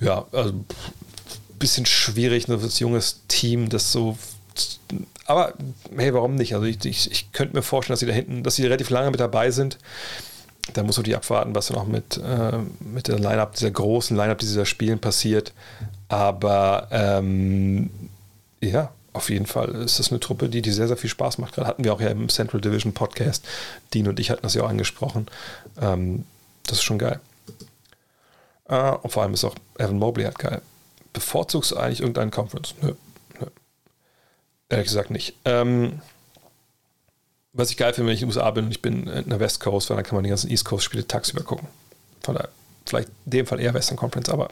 [0.00, 0.54] Ja, also
[1.62, 4.18] bisschen schwierig, ne, das junges Team, das so.
[5.24, 5.54] Aber
[5.96, 6.54] hey, warum nicht?
[6.54, 9.10] Also ich, ich, ich könnte mir vorstellen, dass sie da hinten, dass sie relativ lange
[9.10, 9.78] mit dabei sind.
[10.74, 14.16] Da muss man die abwarten, was dann auch mit, äh, mit der Line-Up, dieser großen
[14.16, 15.52] Line-Up dieser Spielen passiert.
[16.08, 17.90] Aber ähm,
[18.60, 21.54] ja, auf jeden Fall ist das eine Truppe, die, die sehr, sehr viel Spaß macht.
[21.54, 23.44] Gerade hatten wir auch ja im Central Division Podcast.
[23.94, 25.26] Dean und ich hatten das ja auch angesprochen.
[25.80, 26.24] Ähm,
[26.66, 27.20] das ist schon geil.
[28.68, 30.62] Äh, und vor allem ist auch Evan Mobley halt geil.
[31.12, 32.74] Bevorzugst du eigentlich irgendeinen Conference?
[32.80, 32.94] Nö.
[33.40, 33.46] Nö.
[34.68, 35.34] Ehrlich gesagt nicht.
[35.44, 36.00] Ähm,
[37.52, 39.40] was ich geil finde, wenn ich in den USA bin und ich bin in der
[39.40, 41.68] West Coast, weil dann kann man die ganzen East Coast Spiele tagsüber gucken.
[42.22, 42.48] Von daher,
[42.86, 44.48] vielleicht in dem Fall eher Western Conference, aber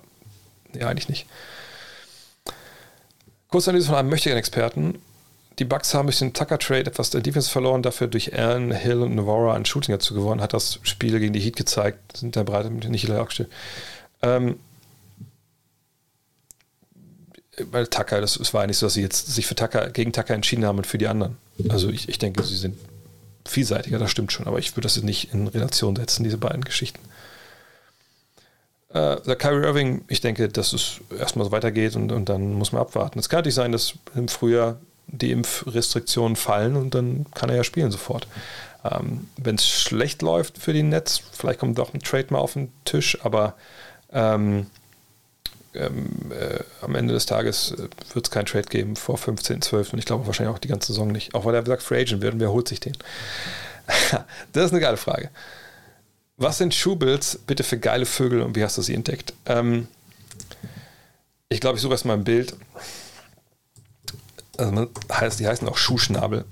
[0.73, 1.27] Nee, eigentlich nicht.
[3.49, 5.01] Kurzanalyse von einem möchtigen Experten.
[5.59, 9.15] Die Bucks haben durch den Tucker-Trade etwas der Defense verloren, dafür durch Allen, Hill und
[9.15, 12.71] Navarra ein Shooting dazu gewonnen, hat das Spiel gegen die Heat gezeigt, sind der Breite
[12.71, 13.51] mit nicht aufgestellt.
[14.23, 14.59] Ähm,
[17.71, 20.35] weil Tucker, das, es war nicht so, dass sie jetzt sich für Tucker, gegen Tucker
[20.35, 21.37] entschieden haben und für die anderen.
[21.69, 22.79] Also ich, ich denke, sie sind
[23.47, 27.01] vielseitiger, das stimmt schon, aber ich würde das nicht in Relation setzen, diese beiden Geschichten.
[28.91, 32.73] Äh, der Kyrie Irving, ich denke, dass es erstmal so weitergeht und, und dann muss
[32.73, 33.19] man abwarten.
[33.19, 37.65] Es kann natürlich sein, dass im Frühjahr die Impfrestriktionen fallen und dann kann er ja
[37.65, 38.29] spielen sofort.
[38.85, 42.55] Ähm, Wenn es schlecht läuft für die Nets, vielleicht kommt doch ein Trade mal auf
[42.55, 43.55] den Tisch, aber
[44.13, 44.67] ähm,
[45.75, 49.93] ähm, äh, am Ende des Tages äh, wird es keinen Trade geben vor 15, 12
[49.93, 51.35] und ich glaube wahrscheinlich auch die ganze Saison nicht.
[51.35, 52.97] Auch weil er sagt, Free Agent wird und wer holt sich den?
[54.53, 55.31] das ist eine geile Frage.
[56.37, 59.35] Was sind Schuhbills bitte für geile Vögel und wie hast du sie entdeckt?
[59.47, 59.89] Ähm,
[61.49, 62.57] ich glaube, ich suche erstmal ein Bild.
[64.57, 64.89] Also man
[65.39, 66.45] die heißen auch Schuhschnabel.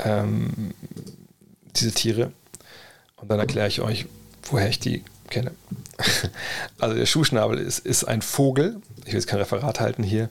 [0.00, 0.74] Ähm,
[1.76, 2.32] diese Tiere.
[3.16, 4.06] Und dann erkläre ich euch,
[4.42, 5.52] woher ich die kenne.
[6.78, 8.76] Also der Schuhschnabel ist, ist ein Vogel.
[9.00, 10.28] Ich will jetzt kein Referat halten hier.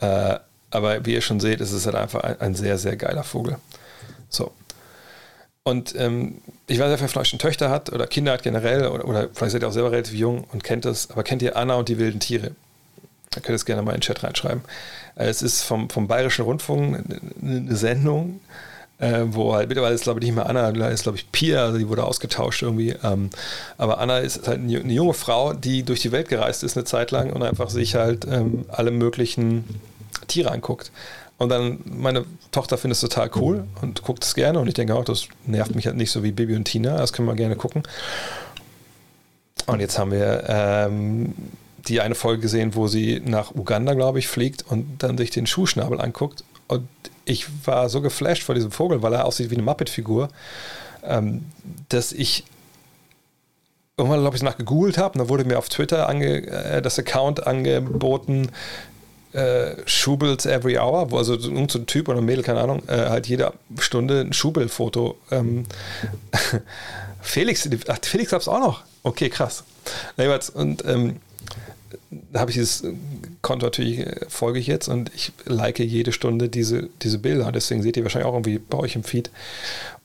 [0.00, 0.38] Äh,
[0.70, 3.56] aber wie ihr schon seht, ist es halt einfach ein, ein sehr, sehr geiler Vogel.
[4.30, 4.52] So,
[5.64, 9.06] und ähm, ich weiß nicht, wer vielleicht schon Töchter hat oder Kinder hat generell oder,
[9.06, 11.74] oder vielleicht seid ihr auch selber relativ jung und kennt es, aber kennt ihr Anna
[11.74, 12.52] und die wilden Tiere?
[13.30, 14.62] Da könnt ihr es gerne mal in den Chat reinschreiben.
[15.14, 17.04] Äh, es ist vom, vom Bayerischen Rundfunk
[17.40, 18.40] eine Sendung,
[19.02, 21.78] äh, wo halt mittlerweile ist, glaube ich, nicht mehr Anna, ist, glaube ich, Pia, also
[21.78, 22.94] die wurde ausgetauscht irgendwie.
[23.02, 23.30] Ähm,
[23.76, 27.10] aber Anna ist halt eine, junge Frau, die durch die Welt gereist ist eine Zeit
[27.10, 29.64] lang und einfach sich halt ähm, alle möglichen
[30.28, 30.92] Tiere anguckt.
[31.36, 34.60] Und dann, meine Tochter findet es total cool und guckt es gerne.
[34.60, 36.96] Und ich denke auch, das nervt mich halt nicht so wie Bibi und Tina.
[36.96, 37.82] Das können wir gerne gucken.
[39.66, 41.34] Und jetzt haben wir ähm,
[41.88, 45.48] die eine Folge gesehen, wo sie nach Uganda, glaube ich, fliegt und dann sich den
[45.48, 46.44] Schuhschnabel anguckt.
[46.68, 46.86] Und
[47.24, 50.28] ich war so geflasht vor diesem Vogel, weil er aussieht wie eine Muppet-Figur,
[51.04, 51.46] ähm,
[51.88, 52.44] dass ich
[53.96, 55.18] irgendwann, glaube ich, nach gegoogelt habe.
[55.18, 58.50] Da wurde mir auf Twitter ange, äh, das Account angeboten,
[59.32, 63.08] äh, Schubels Every Hour, wo also irgendein so Typ oder ein Mädel, keine Ahnung, äh,
[63.08, 65.16] halt jede Stunde ein Schubel-Foto.
[65.30, 65.64] Ähm,
[67.22, 68.82] Felix, ach, Felix gab es auch noch.
[69.02, 69.64] Okay, krass.
[70.54, 71.20] Und ähm,
[72.10, 72.84] da habe ich dieses
[73.42, 77.52] Konto natürlich, äh, folge ich jetzt und ich like jede Stunde diese, diese Bilder.
[77.52, 79.30] Deswegen seht ihr wahrscheinlich auch irgendwie bei euch im Feed.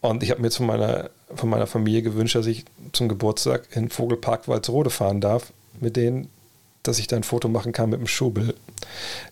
[0.02, 3.68] Und ich habe mir jetzt von meiner, von meiner Familie gewünscht, dass ich zum Geburtstag
[3.72, 6.28] in Vogelpark Walzrode fahren darf mit denen
[6.88, 8.56] dass ich da ein Foto machen kann mit dem Schuhbild.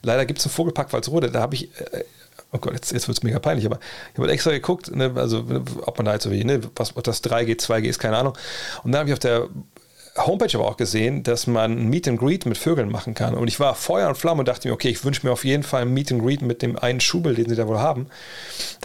[0.02, 2.04] Leider gibt es einen Vogelpark Walsrode, da habe ich, äh,
[2.52, 3.80] oh Gott, jetzt, jetzt wird es mega peinlich, aber
[4.14, 5.46] ich habe extra geguckt, ne, also
[5.86, 8.34] ob man da jetzt so wie, ne, was, das 3G, 2G ist, keine Ahnung.
[8.84, 9.48] Und dann habe ich auf der
[10.18, 13.36] Homepage aber auch gesehen, dass man ein Meet and Greet mit Vögeln machen kann.
[13.36, 15.64] Und ich war Feuer und Flamme und dachte mir, okay, ich wünsche mir auf jeden
[15.64, 18.08] Fall ein Meet and Greet mit dem einen Schuhbild, den sie da wohl haben.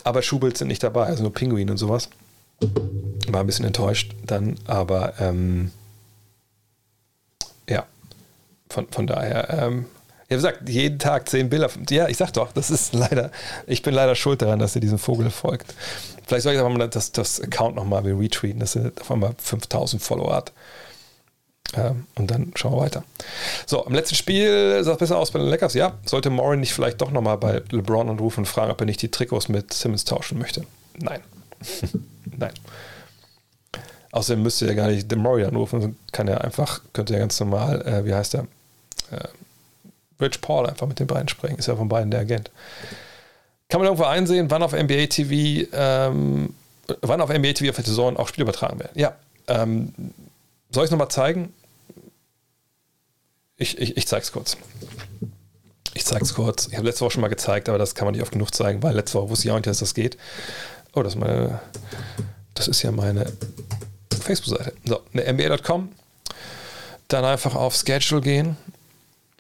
[0.03, 2.09] Aber Schuhbild sind nicht dabei, also nur Pinguin und sowas.
[3.29, 5.71] War ein bisschen enttäuscht dann, aber ähm,
[7.69, 7.87] ja,
[8.69, 9.87] von, von daher, ähm,
[10.29, 11.71] ja, wie gesagt, jeden Tag zehn Bilder.
[11.91, 13.31] Ja, ich sag doch, das ist leider,
[13.67, 15.75] ich bin leider schuld daran, dass ihr diesem Vogel folgt.
[16.27, 20.03] Vielleicht soll ich aber mal das, das Account nochmal retweeten, dass er auf einmal 5000
[20.03, 20.53] Follower hat.
[21.77, 23.05] Ähm, und dann schauen wir weiter.
[23.67, 25.75] So, am letzten Spiel sah es besser aus bei den Lakers.
[25.75, 29.03] Ja, sollte Morin nicht vielleicht doch nochmal bei LeBron anrufen und fragen, ob er nicht
[29.03, 30.65] die Trikots mit Simmons tauschen möchte?
[30.99, 31.21] Nein.
[32.37, 32.53] Nein.
[34.13, 37.83] Außerdem müsste er gar nicht den Murray anrufen, kann er einfach, könnte er ganz normal,
[37.83, 38.47] äh, wie heißt er,
[39.13, 39.29] äh,
[40.21, 41.59] Rich Paul einfach mit den beiden sprechen.
[41.59, 42.51] Ist ja von beiden der Agent.
[43.69, 46.53] Kann man irgendwo einsehen, wann auf NBA TV, ähm,
[47.03, 48.93] wann auf NBA TV auf der Saison auch Spiele übertragen werden?
[48.97, 49.15] Ja.
[49.47, 49.95] Ähm,
[50.71, 51.55] soll ich es nochmal zeigen?
[53.61, 54.57] Ich, ich, ich zeige es kurz.
[56.11, 56.67] zeige es kurz.
[56.69, 58.83] Ich habe letzte Woche schon mal gezeigt, aber das kann man nicht oft genug zeigen,
[58.83, 60.17] weil letzte Woche wusste ich auch nicht, dass das geht.
[60.95, 61.61] Oh, das ist meine,
[62.55, 63.31] das ist ja meine
[64.19, 64.73] Facebook-Seite.
[64.85, 65.91] So, eine NBA.com.
[67.09, 68.57] Dann einfach auf Schedule gehen.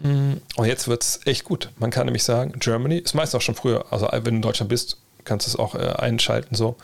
[0.00, 1.70] Mm, und jetzt wird es echt gut.
[1.78, 3.86] Man kann nämlich sagen, Germany ist meist auch schon früher.
[3.90, 6.76] Also, wenn du in Deutschland bist, kannst du es auch äh, einschalten so.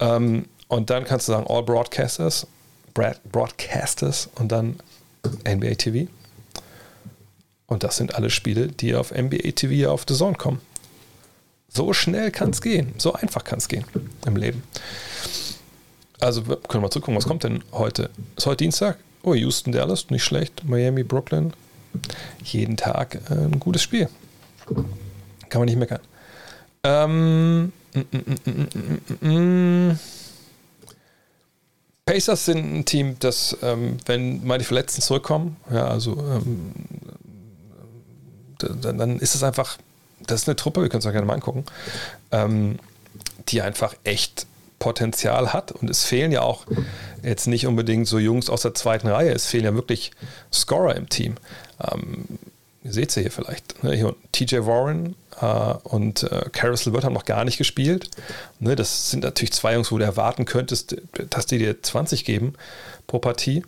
[0.00, 2.46] Ähm, und dann kannst du sagen, All Broadcasters,
[2.94, 4.80] Broadcasters und dann
[5.46, 6.08] NBA TV.
[7.68, 10.60] Und das sind alle Spiele, die auf NBA TV auf The Zone kommen.
[11.68, 12.94] So schnell kann es gehen.
[12.96, 13.84] So einfach kann es gehen
[14.26, 14.62] im Leben.
[16.18, 18.10] Also können wir mal zurückgucken, was kommt denn heute?
[18.36, 18.98] Ist heute Dienstag?
[19.22, 20.64] Oh, Houston, Dallas, nicht schlecht.
[20.64, 21.52] Miami, Brooklyn.
[22.42, 24.08] Jeden Tag äh, ein gutes Spiel.
[25.50, 26.00] Kann man nicht meckern.
[26.84, 28.00] Ähm, mm,
[29.22, 29.98] mm, mm,
[32.06, 36.72] Pacers sind ein Team, das, ähm, wenn mal die Verletzten zurückkommen, ja, also ähm,
[38.58, 39.78] dann, dann, ist es einfach,
[40.26, 41.64] das ist eine Truppe, wir können es auch gerne mal angucken,
[42.32, 42.78] ähm,
[43.48, 44.46] die einfach echt
[44.78, 45.72] Potenzial hat.
[45.72, 46.66] Und es fehlen ja auch
[47.22, 50.12] jetzt nicht unbedingt so Jungs aus der zweiten Reihe, es fehlen ja wirklich
[50.52, 51.36] Scorer im Team.
[51.92, 52.24] Ähm,
[52.84, 53.82] ihr seht sie hier vielleicht.
[53.82, 53.94] Ne?
[53.94, 55.46] Hier TJ Warren äh,
[55.84, 58.10] und äh, Carousel wird haben noch gar nicht gespielt.
[58.60, 58.76] Ne?
[58.76, 60.96] Das sind natürlich zwei Jungs, wo du erwarten könntest,
[61.30, 62.54] dass die dir 20 geben
[63.06, 63.62] pro Partie.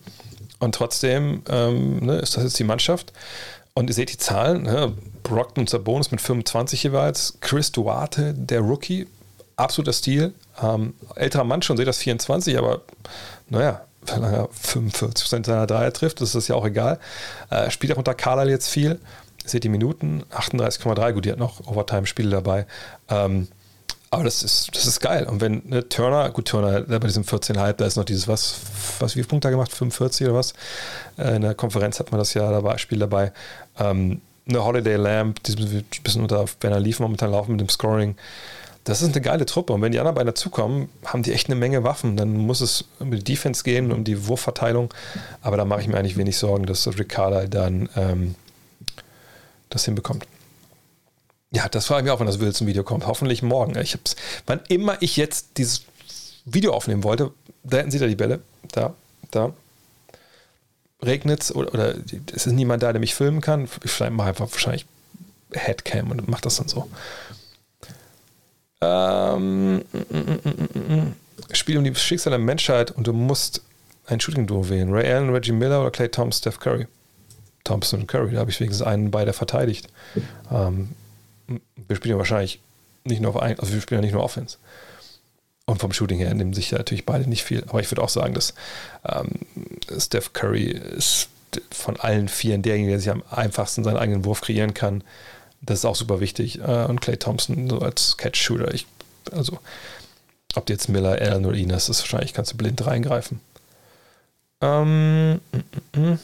[0.59, 3.13] Und trotzdem ähm, ne, ist das jetzt die Mannschaft.
[3.75, 4.95] Und ihr seht die Zahlen, ne?
[5.23, 9.07] Brockton und Sabonis mit 25 jeweils, Chris Duarte, der Rookie,
[9.57, 10.35] absoluter Stil.
[10.61, 12.83] Ähm, älterer Mann schon, seht das 24, aber
[13.49, 16.99] naja, wenn er 45% seiner Dreier trifft, das ist ja auch egal.
[17.51, 18.99] Äh, spielt auch unter Carlisle jetzt viel.
[19.45, 22.67] Seht die Minuten, 38,3, gut, die hat noch Overtime-Spiele dabei.
[23.09, 23.49] Ähm,
[24.13, 25.25] aber das ist, das ist geil.
[25.25, 28.57] Und wenn ne, Turner, gut, Turner bei diesem 14,5, da ist noch dieses, was,
[28.99, 29.73] was, wie viele Punkte gemacht?
[29.73, 30.53] 45 oder was?
[31.17, 33.33] Äh, in der Konferenz hat man das ja dabei, Spiel dabei.
[33.79, 38.17] Ähm, eine Holiday Lamp, die ein bisschen unter Banner Leaf momentan laufen mit dem Scoring.
[38.83, 39.75] Das ist eine geile Truppe.
[39.75, 42.17] Und wenn die anderen beiden dazukommen, haben die echt eine Menge Waffen.
[42.17, 44.93] Dann muss es um die Defense gehen, um die Wurfverteilung.
[45.41, 48.35] Aber da mache ich mir eigentlich wenig Sorgen, dass Ricarda dann ähm,
[49.69, 50.27] das hinbekommt.
[51.53, 53.07] Ja, das frage ich mich auch, wenn das Wilson-Video kommt.
[53.07, 53.77] Hoffentlich morgen.
[53.79, 54.15] Ich hab's,
[54.47, 55.83] wann immer ich jetzt dieses
[56.45, 57.33] Video aufnehmen wollte,
[57.65, 58.41] da hätten Sie da die Bälle.
[58.73, 58.95] Da,
[59.31, 59.53] da.
[61.03, 61.95] Regnet es oder, oder
[62.33, 63.69] es ist niemand da, der mich filmen kann.
[63.83, 64.87] Ich mache einfach wahrscheinlich
[65.53, 66.89] Headcam und mache das dann so.
[68.83, 71.15] Ähm, mm, mm, mm,
[71.53, 73.63] Spiel um die Schicksal der Menschheit und du musst
[74.07, 74.93] ein Shooting-Duo wählen.
[74.93, 76.87] Ray Allen, Reggie Miller oder Clay Thompson, Steph Curry.
[77.65, 79.89] Thompson und Curry, da habe ich wenigstens einen beider verteidigt.
[80.51, 80.91] Ähm,
[81.89, 82.61] wir spielen ja wahrscheinlich
[83.05, 84.59] nicht nur auf ein, also wir spielen ja nicht nur Offense.
[85.67, 87.65] Und vom Shooting her nehmen sich ja natürlich beide nicht viel.
[87.69, 88.55] Aber ich würde auch sagen, dass
[89.09, 89.29] ähm,
[89.99, 91.29] Steph Curry ist
[91.71, 95.05] von allen vieren derjenige, der sich am einfachsten seinen eigenen Wurf kreieren kann.
[95.63, 96.59] Das ist auch super wichtig.
[96.61, 98.73] Äh, und Clay Thompson so als Catch-Shooter.
[99.31, 99.59] Also,
[100.55, 103.41] ob jetzt Miller, Allen oder Inas ist, wahrscheinlich kannst du blind reingreifen.
[104.61, 105.39] Ähm, mm,
[105.97, 106.19] mm, mm.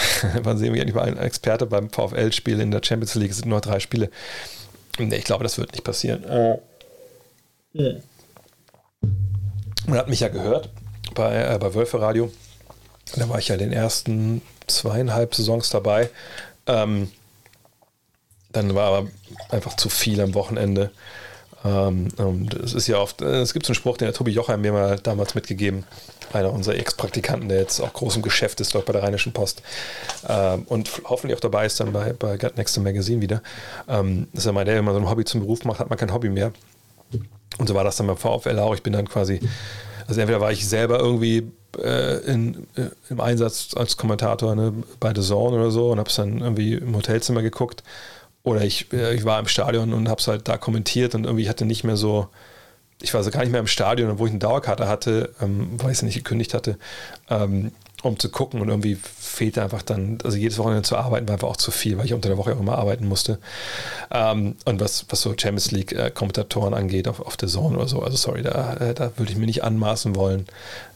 [0.42, 3.30] Wann sehen wir endlich mal einen Experte beim VfL-Spiel in der Champions League?
[3.30, 4.10] Es sind nur drei Spiele.
[4.98, 6.24] Nee, ich glaube, das wird nicht passieren.
[6.24, 6.58] Äh,
[9.86, 10.70] Man hat mich ja gehört
[11.14, 12.32] bei, äh, bei Wölfe Radio.
[13.16, 16.10] Da war ich ja in den ersten zweieinhalb Saisons dabei.
[16.66, 17.10] Ähm,
[18.52, 19.08] dann war aber
[19.50, 20.90] einfach zu viel am Wochenende.
[21.64, 22.08] Ähm,
[22.62, 24.72] es ist ja oft, äh, es gibt so einen Spruch, den der Tobi Jochheim mir
[24.72, 25.84] mal damals mitgegeben,
[26.32, 29.62] einer unserer Ex-Praktikanten, der jetzt auch groß im Geschäft ist, dort bei der Rheinischen Post
[30.28, 33.42] ähm, und hoffentlich auch dabei ist dann bei, bei Gut Next Magazine wieder.
[33.88, 36.12] Ähm, ja mal der, wenn man so ein Hobby zum Beruf macht, hat man kein
[36.12, 36.52] Hobby mehr.
[37.58, 38.74] Und so war das dann beim VfL auch.
[38.74, 39.40] Ich bin dann quasi,
[40.06, 45.12] also entweder war ich selber irgendwie äh, in, äh, im Einsatz als Kommentator ne, bei
[45.14, 47.82] The Zone oder so und habe es dann irgendwie im Hotelzimmer geguckt
[48.42, 51.48] oder ich, äh, ich war im Stadion und habe es halt da kommentiert und irgendwie
[51.48, 52.28] hatte nicht mehr so,
[53.00, 55.92] ich war so gar nicht mehr im Stadion, obwohl ich eine Dauerkarte hatte, ähm, weil
[55.92, 56.78] ich sie nicht gekündigt hatte,
[57.30, 57.72] ähm,
[58.02, 61.48] um zu gucken und irgendwie fehlte einfach dann, also jedes Wochenende zu arbeiten war einfach
[61.48, 63.38] auch zu viel, weil ich unter der Woche auch immer arbeiten musste.
[64.10, 68.02] Ähm, und was, was so Champions League-Kommentatoren äh, angeht auf, auf der Zone oder so,
[68.02, 70.46] also sorry, da, äh, da würde ich mir nicht anmaßen wollen,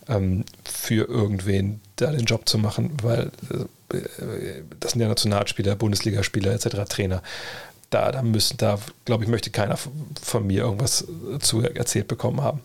[0.09, 3.65] ähm, für irgendwen da den Job zu machen, weil äh,
[4.81, 7.23] das sind ja Nationalspieler, Bundesligaspieler etc., Trainer.
[7.93, 11.07] Da, da müssen, da glaube ich, möchte keiner von mir irgendwas
[11.41, 12.61] zu erzählt bekommen haben.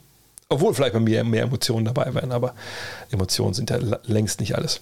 [0.50, 2.56] Obwohl vielleicht bei mir mehr Emotionen dabei wären, aber
[3.12, 4.80] Emotionen sind ja längst nicht alles.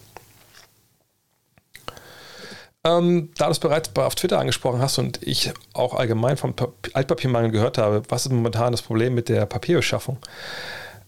[2.84, 6.54] Ähm, da du es bereits auf Twitter angesprochen hast und ich auch allgemein vom
[6.94, 10.20] Altpapiermangel gehört habe, was ist momentan das Problem mit der Papierbeschaffung?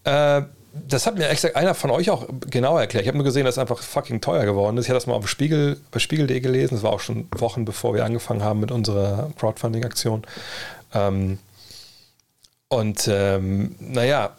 [0.02, 0.42] Äh,
[0.72, 3.02] das hat mir gesagt einer von euch auch genau erklärt.
[3.02, 4.84] Ich habe nur gesehen, dass es einfach fucking teuer geworden ist.
[4.84, 6.74] Ich hatte das mal auf Spiegel, bei Spiegel.de gelesen.
[6.74, 10.24] Das war auch schon Wochen, bevor wir angefangen haben mit unserer Crowdfunding-Aktion.
[10.94, 11.38] Ähm,
[12.68, 14.36] und ähm, naja,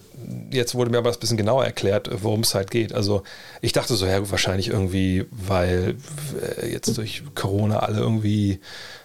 [0.51, 2.93] jetzt wurde mir aber ein bisschen genauer erklärt, worum es halt geht.
[2.93, 3.23] Also
[3.61, 5.95] ich dachte so, ja, wahrscheinlich irgendwie, weil
[6.61, 8.59] äh, jetzt durch Corona alle irgendwie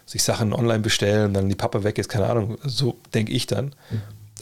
[0.05, 2.59] sich Sachen online bestellen, dann die Pappe weg ist, keine Ahnung.
[2.65, 3.75] So denke ich dann.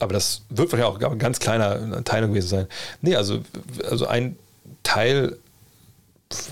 [0.02, 2.66] Aber das wird wahrscheinlich auch ein ganz kleiner Teil gewesen sein.
[3.00, 3.40] Nee, also,
[3.88, 4.36] also ein
[4.82, 5.38] Teil,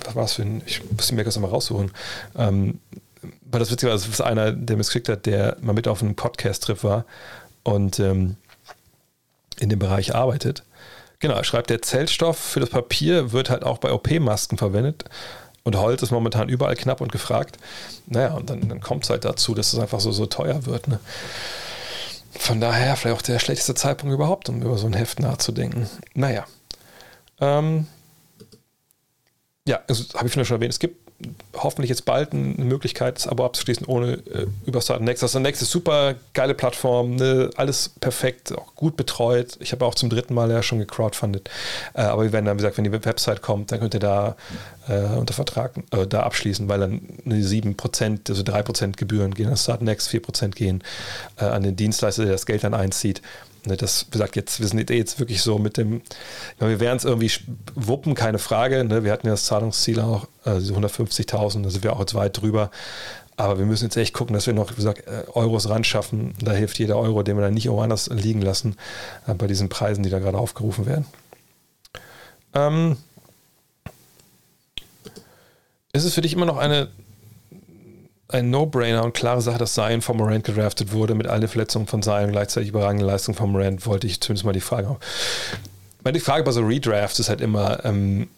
[0.05, 1.91] was war das für ein, ich muss mir das mal raussuchen.
[2.37, 2.79] Ähm,
[3.51, 6.03] weil das witzig war, das ist einer, der mir geschickt hat, der mal mit auf
[6.03, 7.05] einem Podcast-Trip war
[7.65, 8.37] und ähm,
[9.59, 10.63] in dem Bereich arbeitet.
[11.19, 15.05] Genau, er schreibt, der Zellstoff für das Papier wird halt auch bei OP-Masken verwendet.
[15.65, 17.59] Und Holz ist momentan überall knapp und gefragt.
[18.07, 20.89] Naja, und dann, dann kommt es halt dazu, dass es einfach so, so teuer wird.
[20.89, 20.99] Ne?
[22.31, 25.89] Von daher vielleicht auch der schlechteste Zeitpunkt überhaupt, um über so ein Heft nachzudenken.
[26.15, 26.47] Naja.
[27.41, 27.87] Ähm,
[29.67, 31.10] ja, also, habe ich schon erwähnt, es gibt
[31.55, 35.23] hoffentlich jetzt bald eine Möglichkeit, das Abo abzuschließen, ohne äh, über Start Next.
[35.23, 39.57] Das Next ist super geile Plattform, ne, alles perfekt, auch gut betreut.
[39.61, 41.51] Ich habe auch zum dritten Mal ja schon gecrowdfundet.
[41.95, 44.37] Äh, aber wir werden dann, wie gesagt, wenn die Website kommt, dann könnt ihr da
[44.89, 49.57] äh, unter Vertrag äh, da abschließen, weil dann eine 7%, also 3% Gebühren gehen an
[49.57, 50.83] Start Next, 4% gehen
[51.39, 53.23] äh, an den Dienstleister, der das Geld dann einzieht.
[53.67, 56.01] Ne, das gesagt, jetzt, wir sind jetzt wirklich so mit dem,
[56.59, 57.31] wir werden es irgendwie
[57.75, 58.85] wuppen, keine Frage.
[58.85, 59.05] Ne?
[59.05, 62.71] Wir hatten ja das Zahlungsziel auch, also 150.000, da sind wir auch jetzt weit drüber.
[63.37, 66.35] Aber wir müssen jetzt echt gucken, dass wir noch, wie gesagt, äh, Euros ran schaffen.
[66.43, 68.77] Da hilft jeder Euro, den wir dann nicht woanders liegen lassen,
[69.27, 71.07] äh, bei diesen Preisen, die da gerade aufgerufen werden.
[72.55, 72.97] Ähm,
[75.93, 76.89] ist es für dich immer noch eine
[78.33, 82.03] ein No-Brainer und klare Sache, dass Zion vom Morant gedraftet wurde, mit allen Verletzungen von
[82.03, 84.99] Zion und gleichzeitig überragende Leistung von Morant, wollte ich zumindest mal die Frage haben.
[86.03, 88.29] Meine Frage bei so Redrafts ist halt immer, ähm,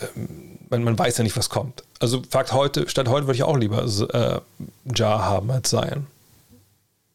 [0.00, 1.82] ähm, man, man, weiß ja nicht, was kommt.
[2.00, 4.40] Also Fakt heute, statt heute würde ich auch lieber äh,
[4.94, 6.06] Jar haben als Zion.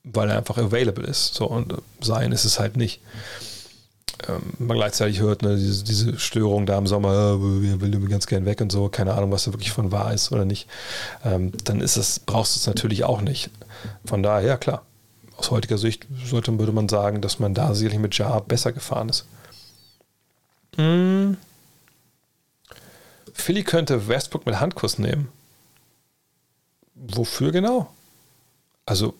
[0.03, 1.33] Weil er einfach available ist.
[1.33, 3.56] So, und Zion ist es halt nicht ähm,
[4.57, 8.45] man gleichzeitig hört, ne, diese, diese Störung da im Sommer, äh, wir will ganz gern
[8.45, 10.67] weg und so, keine Ahnung, was da wirklich von wahr ist oder nicht,
[11.23, 13.49] ähm, dann ist es, brauchst du es natürlich auch nicht.
[14.05, 14.85] Von daher, ja klar,
[15.37, 19.09] aus heutiger Sicht sollte, würde man sagen, dass man da sicherlich mit Jar besser gefahren
[19.09, 19.25] ist.
[20.75, 21.37] Hm.
[23.33, 25.29] Philly könnte Westbrook mit Handkuss nehmen.
[26.95, 27.93] Wofür genau?
[28.85, 29.13] Also,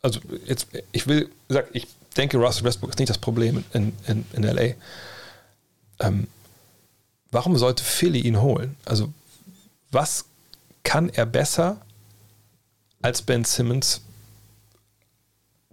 [0.00, 4.24] also jetzt, ich will, sag, ich denke, Russell Westbrook ist nicht das Problem in, in,
[4.32, 4.74] in LA.
[6.00, 6.28] Ähm,
[7.30, 8.76] warum sollte Philly ihn holen?
[8.84, 9.12] Also,
[9.90, 10.24] was
[10.82, 11.78] kann er besser
[13.02, 14.00] als Ben Simmons,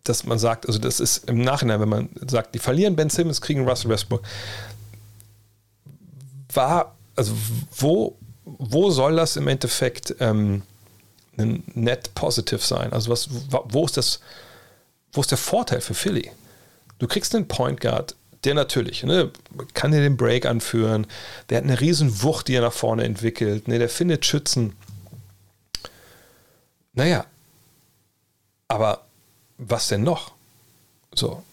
[0.03, 3.39] dass man sagt, also das ist im Nachhinein, wenn man sagt, die verlieren Ben Simmons,
[3.39, 4.23] kriegen Russell Westbrook.
[6.53, 7.33] War, also
[7.77, 10.63] wo, wo soll das im Endeffekt ähm,
[11.37, 12.91] ein net positive sein?
[12.93, 14.19] Also was, wo ist das,
[15.13, 16.31] wo ist der Vorteil für Philly?
[16.99, 19.31] Du kriegst einen Point Guard, der natürlich, ne,
[19.73, 21.07] kann dir den Break anführen,
[21.49, 24.73] der hat eine riesen Wucht, die er nach vorne entwickelt, ne, der findet Schützen.
[26.93, 27.25] Naja,
[28.67, 29.05] aber
[29.57, 30.31] was denn noch?
[31.13, 31.43] So.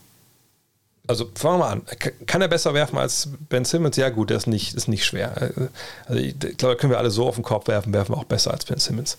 [1.06, 1.82] Also fangen wir mal an.
[2.26, 3.96] Kann er besser werfen als Ben Simmons?
[3.96, 5.52] Ja, gut, das ist nicht, ist nicht schwer.
[6.06, 8.52] Also ich glaube, können wir alle so auf den Korb werfen, werfen wir auch besser
[8.52, 9.16] als Ben Simmons.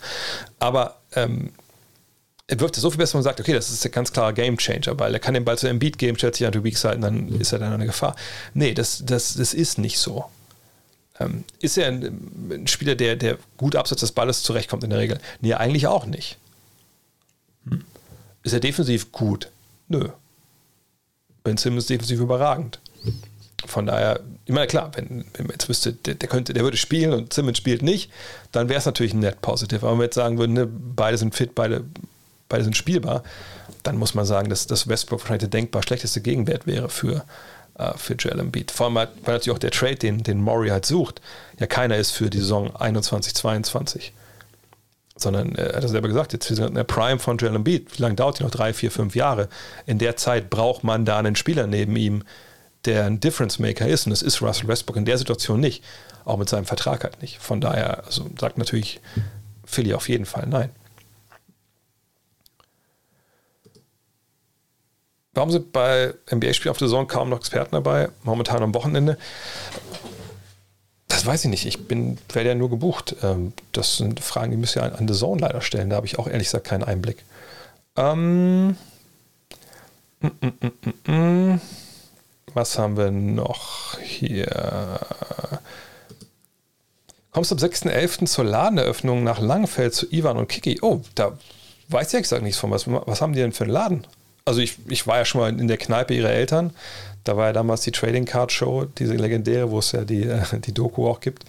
[0.59, 1.51] Aber ähm,
[2.49, 4.97] er wirft so viel besser und sagt, okay, das ist ein ganz klarer Game Changer,
[4.97, 7.01] weil er kann den Ball zu Embiid geben, stellt sich an die Weak Side und
[7.01, 8.15] dann ist er dann eine Gefahr.
[8.55, 10.25] Nee, das, das, das ist nicht so.
[11.19, 14.97] Ähm, ist er ein, ein, Spieler, der, der gut abseits des Balles zurechtkommt in der
[14.97, 15.19] Regel?
[15.41, 16.37] Nee, eigentlich auch nicht.
[17.69, 17.83] Hm.
[18.41, 19.51] Ist er defensiv gut?
[19.87, 20.09] Nö.
[21.43, 22.79] Ben Simmons ist defensiv überragend.
[23.67, 26.77] Von daher, ich meine, klar, wenn, wenn man jetzt wüsste, der, der, könnte, der würde
[26.77, 28.09] spielen und Simmons spielt nicht,
[28.51, 29.81] dann wäre es natürlich ein net positive.
[29.81, 31.83] Aber wenn wir jetzt sagen würden, ne, beide sind fit, beide
[32.49, 33.23] beide sind spielbar,
[33.83, 37.23] dann muss man sagen, dass, dass Westbrook wahrscheinlich der denkbar schlechteste Gegenwert wäre für,
[37.75, 38.71] äh, für Joel Embiid.
[38.71, 41.21] Vor allem, weil natürlich auch der Trade, den, den Maury halt sucht,
[41.59, 44.13] ja keiner ist für die Saison 21, 22.
[45.15, 47.97] Sondern äh, er hat er selber gesagt, jetzt wir der Prime von Joel Embiid.
[47.97, 48.51] Wie lange dauert die noch?
[48.51, 49.47] Drei, vier, fünf Jahre.
[49.85, 52.23] In der Zeit braucht man da einen Spieler neben ihm,
[52.85, 54.05] der ein Difference Maker ist.
[54.05, 55.83] Und das ist Russell Westbrook in der Situation nicht.
[56.25, 57.39] Auch mit seinem Vertrag halt nicht.
[57.39, 59.01] Von daher also sagt natürlich
[59.65, 60.69] Philly auf jeden Fall nein.
[65.39, 68.09] Warum sind bei NBA-Spielen auf der Saison kaum noch Experten dabei?
[68.23, 69.17] Momentan am Wochenende?
[71.07, 71.65] Das weiß ich nicht.
[71.65, 73.15] Ich bin, werde ja nur gebucht.
[73.23, 75.91] Ähm, das sind Fragen, die müssen ja an The Zone leider stellen.
[75.91, 77.23] Da habe ich auch ehrlich gesagt keinen Einblick.
[77.95, 78.75] Ähm,
[80.19, 80.27] mm,
[81.07, 81.61] mm, mm,
[82.53, 84.99] Was haben wir noch hier?
[87.31, 88.25] Kommst am 6.11.
[88.25, 90.79] zur Ladeneröffnung nach Langenfeld zu Ivan und Kiki.
[90.81, 91.37] Oh, da
[91.87, 92.71] weiß ich ja gesagt nichts von.
[92.71, 94.05] Was, was haben die denn für einen Laden?
[94.45, 96.71] Also ich, ich war ja schon mal in der Kneipe ihrer Eltern.
[97.23, 100.41] Da war ja damals die Trading Card Show, diese legendäre, wo es ja die, äh,
[100.59, 101.43] die Doku auch gibt.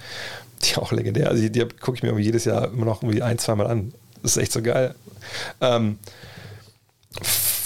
[0.62, 1.28] Die auch legendär.
[1.28, 3.94] Also die, die gucke ich mir jedes Jahr immer noch irgendwie ein, zweimal an.
[4.22, 4.94] Das ist echt so geil.
[5.60, 5.98] Ähm,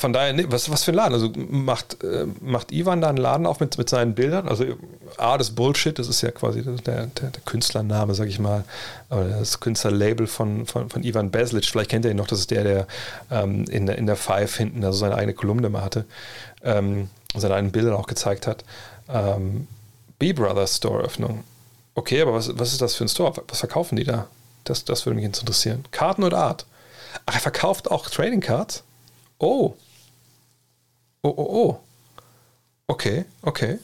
[0.04, 1.14] von daher, nee, was, was für ein Laden?
[1.14, 4.46] Also macht, äh, macht Ivan da einen Laden auf mit, mit seinen Bildern?
[4.46, 4.66] Also
[5.16, 8.64] A, das Bullshit, das ist ja quasi der, der, der Künstlername, sag ich mal,
[9.08, 12.50] aber das Künstlerlabel von, von, von Ivan Beslic, vielleicht kennt ihr ihn noch, das ist
[12.50, 12.86] der, der
[13.30, 16.04] ähm, in, der in der Five hinten also seine eigene Kolumne mal hatte,
[16.62, 18.62] ähm, seine eigenen Bilder auch gezeigt hat.
[19.08, 19.66] Ähm,
[20.18, 21.44] B-Brothers Store-Öffnung.
[21.94, 23.32] Okay, aber was, was ist das für ein Store?
[23.48, 24.26] Was verkaufen die da?
[24.64, 25.82] Das, das würde mich jetzt interessieren.
[25.92, 26.66] Karten und Art.
[27.24, 28.82] Ach, er verkauft auch Trading Cards?
[29.38, 29.72] Oh.
[31.24, 31.80] Oh, oh, oh.
[32.86, 33.78] Okay, okay.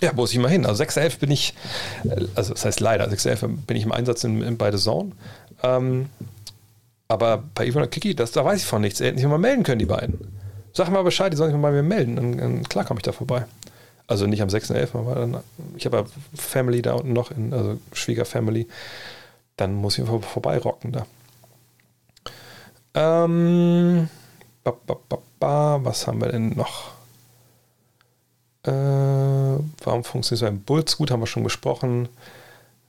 [0.00, 0.66] Ja, muss ich mal hin.
[0.66, 1.54] Also 6.11 bin ich,
[2.34, 5.12] also das heißt leider, 6.11 bin ich im Einsatz in, in beide Zone.
[5.62, 6.08] Ähm,
[7.06, 8.98] aber bei Ivan und Kiki, das, da weiß ich von nichts.
[8.98, 10.18] Hätten sich mal melden können, die beiden.
[10.72, 12.16] Sag mal Bescheid, die sollen sich mal bei mir melden.
[12.16, 13.46] Dann, dann klar komme ich da vorbei.
[14.08, 15.36] Also nicht am 6.11., aber dann,
[15.76, 16.04] ich habe ja
[16.34, 18.66] Family da unten noch, in, also Schwiegerfamily.
[19.56, 21.06] Dann muss ich vor, vorbeirocken da.
[22.94, 24.08] Ähm,
[24.64, 26.92] ba, ba, ba, was haben wir denn noch?
[28.64, 28.70] Äh,
[29.84, 30.96] warum funktioniert so ein Bulls?
[30.96, 32.08] Gut, haben wir schon besprochen.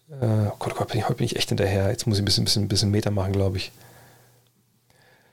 [0.09, 1.89] Äh, oh Gott, oh Gott bin ich, heute bin ich echt hinterher.
[1.89, 3.71] Jetzt muss ich ein bisschen, bisschen, bisschen Meter machen, glaube ich.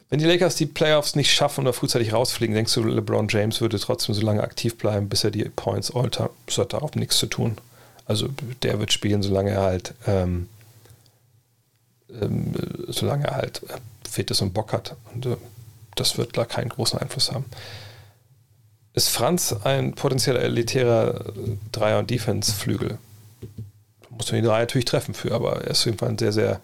[0.08, 3.78] Wenn die Lakers die Playoffs nicht schaffen oder frühzeitig rausfliegen, denkst du, LeBron James würde
[3.78, 6.30] trotzdem so lange aktiv bleiben, bis er die Points alter?
[6.46, 7.58] Das hat darauf nichts zu tun.
[8.04, 8.28] Also
[8.62, 10.48] der wird spielen, solange er halt, ähm,
[12.20, 12.54] ähm,
[12.86, 14.94] solange er halt äh, fit ist und Bock hat.
[15.12, 15.36] Und äh,
[15.96, 17.44] das wird da keinen großen Einfluss haben.
[18.94, 21.32] Ist Franz ein potenzieller elitärer
[21.72, 22.98] Dreier- und Defense-Flügel?
[24.10, 26.32] Muss man die Dreier natürlich treffen für, aber er ist auf jeden Fall ein sehr,
[26.32, 26.60] sehr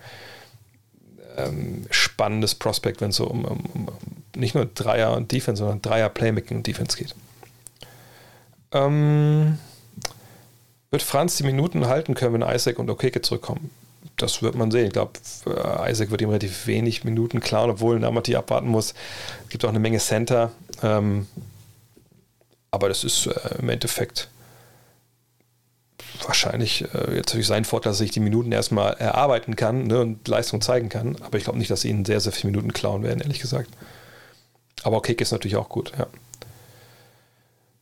[1.37, 3.89] ähm, spannendes Prospekt, wenn es so um, um, um,
[4.35, 7.15] nicht nur Dreier und Defense, sondern Dreier Playmaking und Defense geht.
[8.73, 9.59] Ähm,
[10.91, 13.71] wird Franz die Minuten halten können, wenn Isaac und Okeke zurückkommen?
[14.17, 14.87] Das wird man sehen.
[14.87, 15.13] Ich glaube,
[15.89, 18.95] Isaac wird ihm relativ wenig Minuten klauen, obwohl Namati abwarten muss.
[19.45, 20.53] Es gibt auch eine Menge Center.
[20.83, 21.27] Ähm,
[22.71, 24.29] aber das ist äh, im Endeffekt
[26.27, 30.27] wahrscheinlich äh, jetzt natürlich sein Vorteil, dass ich die Minuten erstmal erarbeiten kann ne, und
[30.29, 31.17] Leistung zeigen kann.
[31.23, 33.71] Aber ich glaube nicht, dass sie ihnen sehr, sehr viele Minuten klauen werden, ehrlich gesagt.
[34.83, 36.07] Aber Kick ist natürlich auch gut, ja.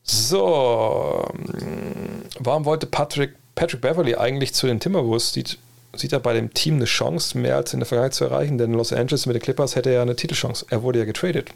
[0.02, 1.24] So,
[1.60, 5.32] ähm, warum wollte Patrick, Patrick Beverly eigentlich zu den Timberwolves?
[5.32, 5.58] Sieht,
[5.94, 8.58] sieht er bei dem Team eine Chance, mehr als in der Vergangenheit zu erreichen?
[8.58, 10.66] Denn Los Angeles mit den Clippers hätte er ja eine Titelchance.
[10.70, 11.50] Er wurde ja getradet.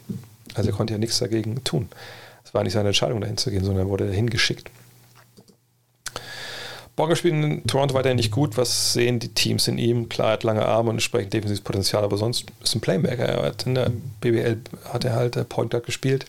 [0.53, 1.89] Also er konnte ja nichts dagegen tun.
[2.43, 4.69] Es war nicht seine Entscheidung, dahin zu gehen, sondern er wurde dahin geschickt.
[6.95, 8.55] Borger spielt in Toronto weiterhin nicht gut.
[8.57, 10.07] Was sehen die Teams in ihm?
[10.07, 13.25] Klar, er hat lange Arme und entsprechend defensives Potenzial, aber sonst ist ein Playmaker.
[13.25, 13.91] Er hat in der
[14.21, 14.61] BBL
[14.93, 16.25] hat er halt Point Guard gespielt.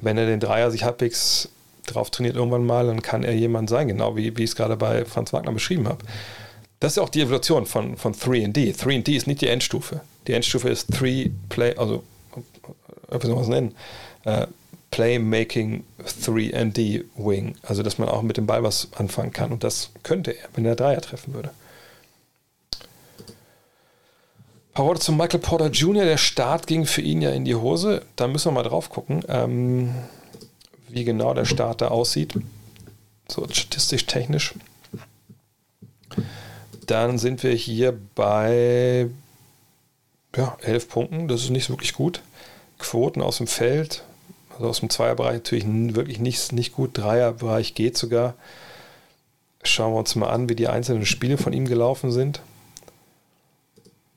[0.00, 1.50] Wenn er den Dreier sich halbwegs
[1.86, 4.76] drauf trainiert irgendwann mal, dann kann er jemand sein, genau wie, wie ich es gerade
[4.76, 5.98] bei Franz Wagner beschrieben habe.
[6.80, 8.76] Das ist auch die Evolution von, von 3D.
[8.76, 10.02] 3D ist nicht die Endstufe.
[10.26, 12.02] Die Endstufe ist 3 Play, also,
[13.10, 13.74] wie soll man es nennen?
[14.26, 14.46] Uh,
[14.90, 17.56] Playmaking 3D Wing.
[17.62, 19.52] Also, dass man auch mit dem Ball was anfangen kann.
[19.52, 21.50] Und das könnte er, wenn er Dreier treffen würde.
[24.70, 26.04] Ein paar Worte zu Michael Porter Jr.
[26.04, 28.02] Der Start ging für ihn ja in die Hose.
[28.16, 29.94] Da müssen wir mal drauf gucken, ähm,
[30.88, 32.34] wie genau der Start da aussieht.
[33.28, 34.54] So statistisch technisch.
[36.86, 39.08] Dann sind wir hier bei
[40.36, 41.28] ja, 11 Punkten.
[41.28, 42.22] Das ist nicht wirklich gut.
[42.78, 44.04] Quoten aus dem Feld
[44.56, 46.90] also aus dem Zweierbereich natürlich wirklich nicht, nicht gut.
[46.94, 48.34] Dreierbereich geht sogar.
[49.62, 52.40] Schauen wir uns mal an, wie die einzelnen Spiele von ihm gelaufen sind.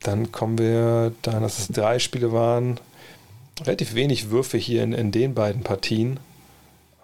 [0.02, 2.80] Dann kommen wir dahin, dass es drei Spiele waren.
[3.62, 6.20] Relativ wenig Würfe hier in, in den beiden Partien.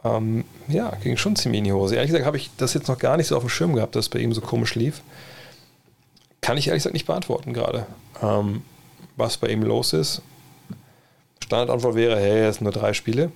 [0.05, 1.95] Ähm, ja, ging schon ziemlich in die Hose.
[1.95, 4.05] Ehrlich gesagt habe ich das jetzt noch gar nicht so auf dem Schirm gehabt, dass
[4.05, 5.01] es bei ihm so komisch lief.
[6.45, 7.87] Kann ich ehrlich gesagt nicht beantworten gerade,
[8.21, 8.61] ähm,
[9.15, 10.21] was bei ihm los ist.
[11.43, 13.31] Standardantwort wäre, hey, es sind nur drei Spiele.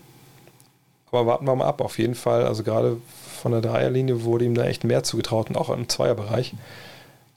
[1.09, 2.45] Aber warten wir mal ab, auf jeden Fall.
[2.45, 2.97] Also gerade
[3.41, 6.53] von der Dreierlinie wurde ihm da echt mehr zugetraut und auch im Zweierbereich.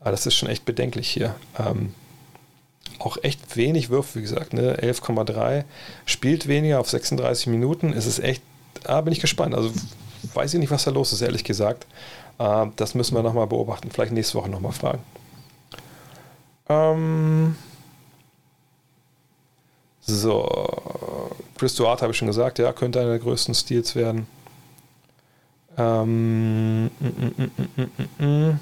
[0.01, 1.37] Aber das ist schon echt bedenklich hier.
[1.59, 1.95] Ähm,
[2.99, 4.77] auch echt wenig Würfe, wie gesagt, ne?
[4.77, 5.65] 11,3.
[6.05, 7.95] Spielt weniger auf 36 Minuten.
[7.95, 8.43] Es ist echt,
[8.85, 9.55] ah, bin ich gespannt.
[9.55, 9.73] Also
[10.35, 11.87] weiß ich nicht, was da los ist, ehrlich gesagt.
[12.39, 13.91] Äh, das müssen wir nochmal beobachten.
[13.91, 15.03] Vielleicht nächste Woche nochmal fragen.
[16.73, 17.57] Ähm,
[20.01, 20.49] so,
[21.57, 24.27] Chris Duarte habe ich schon gesagt, ja, könnte einer der größten Steals werden.
[25.79, 28.61] Ähm, mm, mm, mm,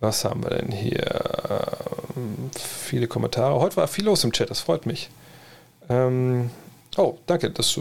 [0.00, 1.04] Was haben wir denn hier?
[2.16, 3.58] Ähm, viele Kommentare.
[3.60, 5.10] Heute war viel los im Chat, das freut mich.
[5.88, 6.50] Ähm,
[6.96, 7.78] oh, danke, das,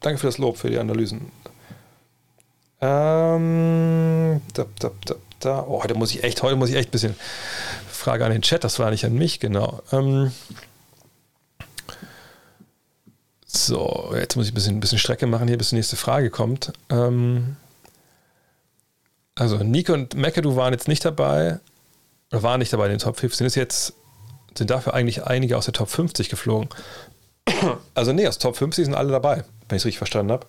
[0.00, 1.30] danke für das Lob, für die Analysen.
[2.80, 5.64] Ähm, da, da, da, da.
[5.66, 7.16] Oh, heute muss ich echt, heute muss ich echt ein bisschen
[7.90, 9.82] Frage an den Chat, das war nicht an mich, genau.
[9.92, 10.32] Ähm,
[13.46, 16.30] so, jetzt muss ich ein bisschen, ein bisschen Strecke machen hier, bis die nächste Frage
[16.30, 16.72] kommt.
[16.90, 17.56] Ähm,
[19.36, 21.60] also Nico und McAdoo waren jetzt nicht dabei,
[22.30, 23.94] oder waren nicht dabei in den Top 50, sind jetzt,
[24.56, 26.68] sind dafür eigentlich einige aus der Top 50 geflogen.
[27.94, 30.46] Also nee, aus Top 50 sind alle dabei, wenn ich es richtig verstanden habe.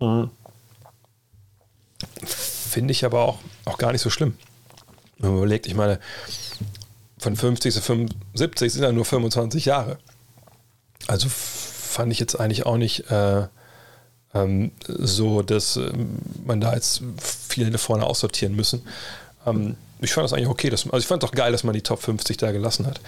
[0.00, 0.30] Mhm.
[2.24, 3.38] Finde ich aber auch,
[3.68, 4.36] auch gar nicht so schlimm.
[5.18, 5.98] Wenn man überlegt, ich meine,
[7.18, 9.98] von 50 zu 75 sind ja nur 25 Jahre.
[11.06, 13.46] Also fand ich jetzt eigentlich auch nicht äh,
[14.34, 15.92] ähm, so, dass äh,
[16.44, 18.82] man da jetzt viele vorne aussortieren müssen.
[19.46, 20.70] Ähm, ich fand das eigentlich okay.
[20.70, 23.00] Dass, also ich fand es auch geil, dass man die Top 50 da gelassen hat.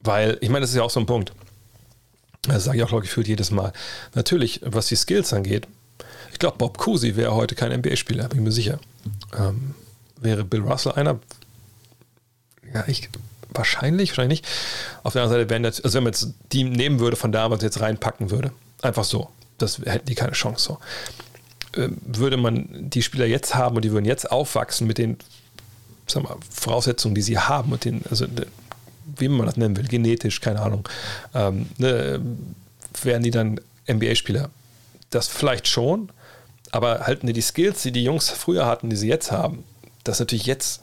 [0.00, 1.32] Weil, ich meine, das ist ja auch so ein Punkt.
[2.42, 3.72] Das sage ich auch, glaube ich, gefühlt jedes Mal.
[4.14, 5.68] Natürlich, was die Skills angeht,
[6.40, 8.80] glaube, Bob Cousy wäre heute kein NBA-Spieler, bin ich mir sicher.
[9.38, 9.74] Ähm,
[10.20, 11.20] wäre Bill Russell einer?
[12.74, 13.08] Ja, ich
[13.52, 14.52] wahrscheinlich, wahrscheinlich nicht.
[15.02, 17.62] Auf der anderen Seite, wenn, das, also wenn man jetzt die nehmen würde von damals
[17.62, 18.52] jetzt reinpacken würde,
[18.82, 20.78] einfach so, das hätten die keine Chance so.
[21.80, 25.18] Ähm, würde man die Spieler jetzt haben und die würden jetzt aufwachsen mit den
[26.10, 28.26] sag mal, Voraussetzungen, die sie haben und den, also
[29.16, 30.88] wie man das nennen will, genetisch, keine Ahnung,
[31.34, 32.20] ähm, ne,
[33.02, 34.50] wären die dann NBA-Spieler.
[35.10, 36.10] Das vielleicht schon,
[36.72, 39.64] aber halten die die Skills, die die Jungs früher hatten, die sie jetzt haben,
[40.04, 40.82] das ist natürlich jetzt,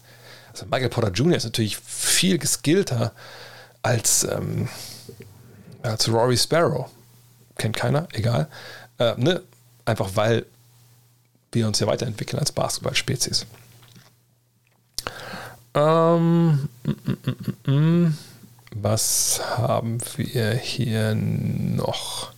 [0.51, 1.37] also Michael Porter Jr.
[1.37, 3.13] ist natürlich viel geskillter
[3.81, 4.69] als, ähm,
[5.81, 6.89] als Rory Sparrow.
[7.57, 8.47] Kennt keiner, egal.
[8.99, 9.41] Äh, ne?
[9.85, 10.45] Einfach weil
[11.51, 13.45] wir uns ja weiterentwickeln als Basketballspezies.
[15.73, 16.91] Ähm, mm,
[17.65, 18.17] mm, mm,
[18.75, 22.31] was haben wir hier noch?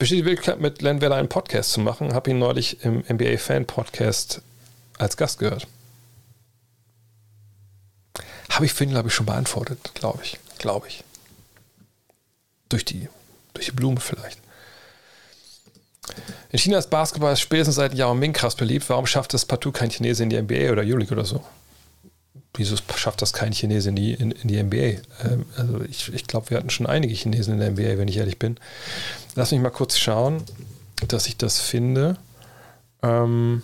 [0.00, 2.14] Besteht die Möglichkeit, mit Len Weller einen Podcast zu machen?
[2.14, 4.40] Habe ihn neulich im NBA Fan Podcast
[4.96, 5.66] als Gast gehört.
[8.48, 10.38] Habe ich für ihn, glaube ich, schon beantwortet, glaube ich.
[10.56, 11.04] Glaube ich.
[12.70, 13.10] Durch die,
[13.52, 14.38] durch die Blume vielleicht.
[16.50, 18.88] In China ist Basketball spätestens seit Yao Ming krass beliebt.
[18.88, 21.44] Warum schafft es partout kein Chinese in die NBA oder Euroleague oder so?
[22.54, 25.00] Wieso schafft das kein Chinese in die, in, in die NBA?
[25.24, 28.16] Ähm, also ich, ich glaube, wir hatten schon einige Chinesen in der NBA, wenn ich
[28.16, 28.56] ehrlich bin.
[29.34, 30.42] Lass mich mal kurz schauen,
[31.08, 32.16] dass ich das finde.
[33.02, 33.62] Ähm,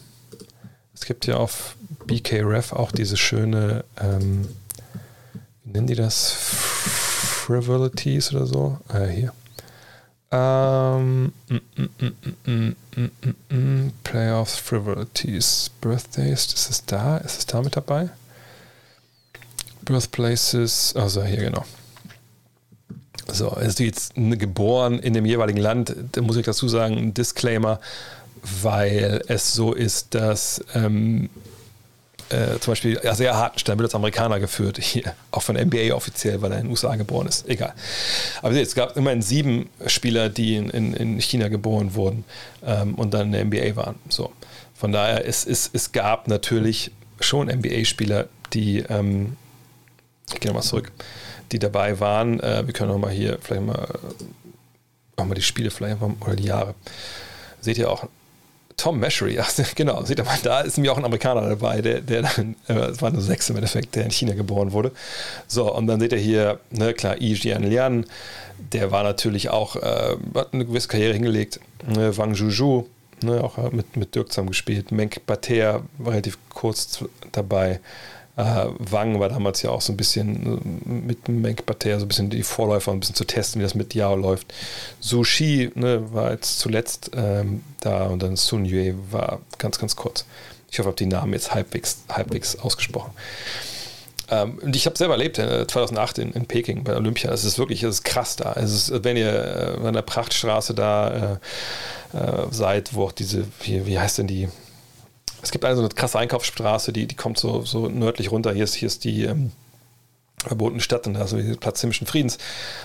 [0.95, 1.77] es gibt ja auf
[2.07, 4.49] BKRef auch diese schöne, ähm,
[5.65, 6.31] wie nennen die das?
[7.47, 8.79] Frivolities oder so?
[8.93, 9.33] Äh, hier.
[10.33, 11.57] Ähm, mm,
[12.47, 12.77] mm,
[13.49, 17.19] mm, Playoffs, Frivolities, Birthdays, ist es da?
[17.19, 18.11] Ist es da mit dabei?
[19.87, 21.65] Birthplaces, also hier genau.
[23.29, 27.81] So, ist jetzt geboren in dem jeweiligen Land, da muss ich dazu sagen, ein Disclaimer,
[28.63, 31.29] weil es so ist, dass ähm,
[32.29, 36.43] äh, zum Beispiel ja, sehr Hartenstein wird als Amerikaner geführt, hier, auch von NBA offiziell,
[36.43, 37.49] weil er in den USA geboren ist.
[37.49, 37.73] Egal.
[38.43, 42.25] Aber es gab immerhin sieben Spieler, die in, in, in China geboren wurden
[42.65, 43.97] ähm, und dann in der NBA waren.
[44.09, 44.33] So.
[44.75, 46.91] Von daher, es, es, es gab natürlich
[47.21, 49.37] schon NBA-Spieler, die, ähm,
[50.33, 50.93] ich gehe nochmal zurück,
[51.53, 52.41] die dabei waren.
[52.41, 53.87] Äh, wir können nochmal hier vielleicht mal,
[55.17, 56.75] auch mal die Spiele vielleicht mal, oder die Jahre.
[57.61, 58.07] Seht ihr auch,
[58.77, 62.01] Tom Meshery, ach, genau, seht ihr mal, da ist nämlich auch ein Amerikaner dabei, der,
[62.01, 64.93] der dann, äh, es war nur sechs im Endeffekt, der in China geboren wurde.
[65.47, 68.05] So, und dann seht ihr hier, ne, klar, Yi Jian Lian,
[68.73, 71.61] der war natürlich auch, äh, hat eine gewisse Karriere hingelegt.
[71.87, 72.87] Ne, Wang Zhuzhu,
[73.23, 74.93] ne, auch äh, mit, mit Dirk zusammen gespielt.
[74.93, 77.81] Menk Bater relativ kurz dabei.
[78.37, 80.61] Äh, Wang war damals ja auch so ein bisschen
[81.27, 83.95] äh, mit Bater so ein bisschen die Vorläufer, ein bisschen zu testen, wie das mit
[83.95, 84.53] Yao läuft.
[85.01, 90.27] Sushi ne, war jetzt zuletzt ähm, da und dann Sun Yue war ganz, ganz kurz.
[90.71, 93.13] Ich hoffe, ich habe die Namen jetzt halbwegs, halbwegs ausgesprochen.
[94.29, 97.31] Ähm, und ich habe selber erlebt, äh, 2008 in, in, Peking bei Olympia.
[97.31, 98.55] Es ist wirklich, es ist krass da.
[98.55, 101.39] Es ist, wenn ihr äh, an der Prachtstraße da
[102.13, 104.49] äh, äh, seid, wo auch diese, wie, wie heißt denn die,
[105.47, 108.53] es gibt eine so eine krasse Einkaufsstraße, die, die kommt so, so nördlich runter.
[108.53, 109.53] Hier ist, hier ist die ähm,
[110.45, 112.39] verbotene Stadt und da ist so Platz himmlischen Friedens.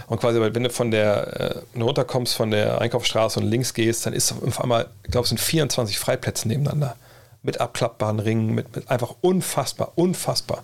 [0.06, 4.14] Und quasi, wenn du von der äh, runterkommst von der Einkaufsstraße und links gehst, dann
[4.14, 6.96] ist auf einmal, ich glaube, es sind 24 Freiplätze nebeneinander.
[7.42, 10.64] Mit abklappbaren Ringen, mit, mit einfach unfassbar, unfassbar.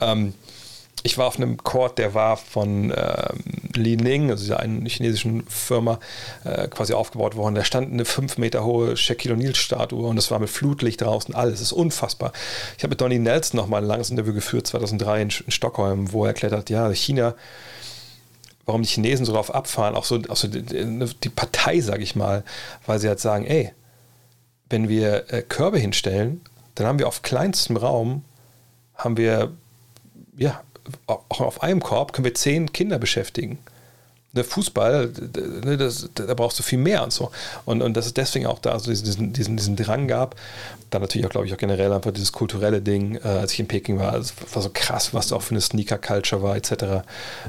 [0.00, 0.34] Ähm,
[1.02, 3.42] ich war auf einem Court, der war von ähm,
[3.74, 5.98] Li Ning, also dieser einen chinesischen Firma,
[6.44, 7.54] äh, quasi aufgebaut worden.
[7.54, 11.54] Da stand eine fünf Meter hohe Shaquille O'Neal-Statue und es war mit Flutlicht draußen, alles.
[11.54, 12.32] Das ist unfassbar.
[12.76, 16.12] Ich habe mit Donny Nelson noch mal ein langes Interview geführt, 2003 in, in Stockholm,
[16.12, 17.34] wo er erklärt hat, ja, China
[18.64, 22.14] warum die Chinesen so darauf abfahren, auch so, auch so die, die Partei, sage ich
[22.14, 22.44] mal,
[22.86, 23.72] weil sie halt sagen, ey,
[24.70, 26.40] wenn wir äh, Körbe hinstellen,
[26.74, 28.24] dann haben wir auf kleinstem Raum,
[28.94, 29.52] haben wir,
[30.36, 30.62] ja,
[31.06, 33.58] auch auf einem Korb können wir zehn Kinder beschäftigen.
[34.34, 35.12] Der Fußball,
[35.62, 37.30] ne, das, da brauchst du viel mehr und so.
[37.66, 40.36] Und, und dass es deswegen auch da so diesen, diesen, diesen Drang gab.
[40.88, 43.68] Dann natürlich auch, glaube ich, auch generell einfach dieses kulturelle Ding, äh, als ich in
[43.68, 44.14] Peking war.
[44.14, 47.04] Es war so krass, was da auch für eine Sneaker-Culture war, etc.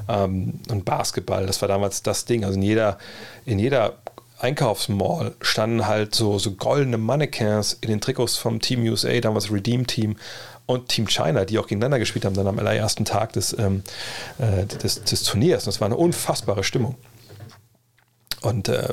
[0.10, 2.43] Ähm, und Basketball, das war damals das Ding.
[2.43, 2.97] Also in jeder,
[3.45, 3.93] in jeder
[4.43, 9.88] Einkaufsmall standen halt so, so goldene Mannequins in den Trikots vom Team USA, damals Redeem
[9.88, 10.18] Team
[10.65, 13.84] und Team China, die auch gegeneinander gespielt haben, dann am allerersten Tag des, ähm,
[14.40, 15.65] äh, des, des, Turniers.
[15.65, 16.95] das war eine unfassbare Stimmung.
[18.41, 18.90] Und äh,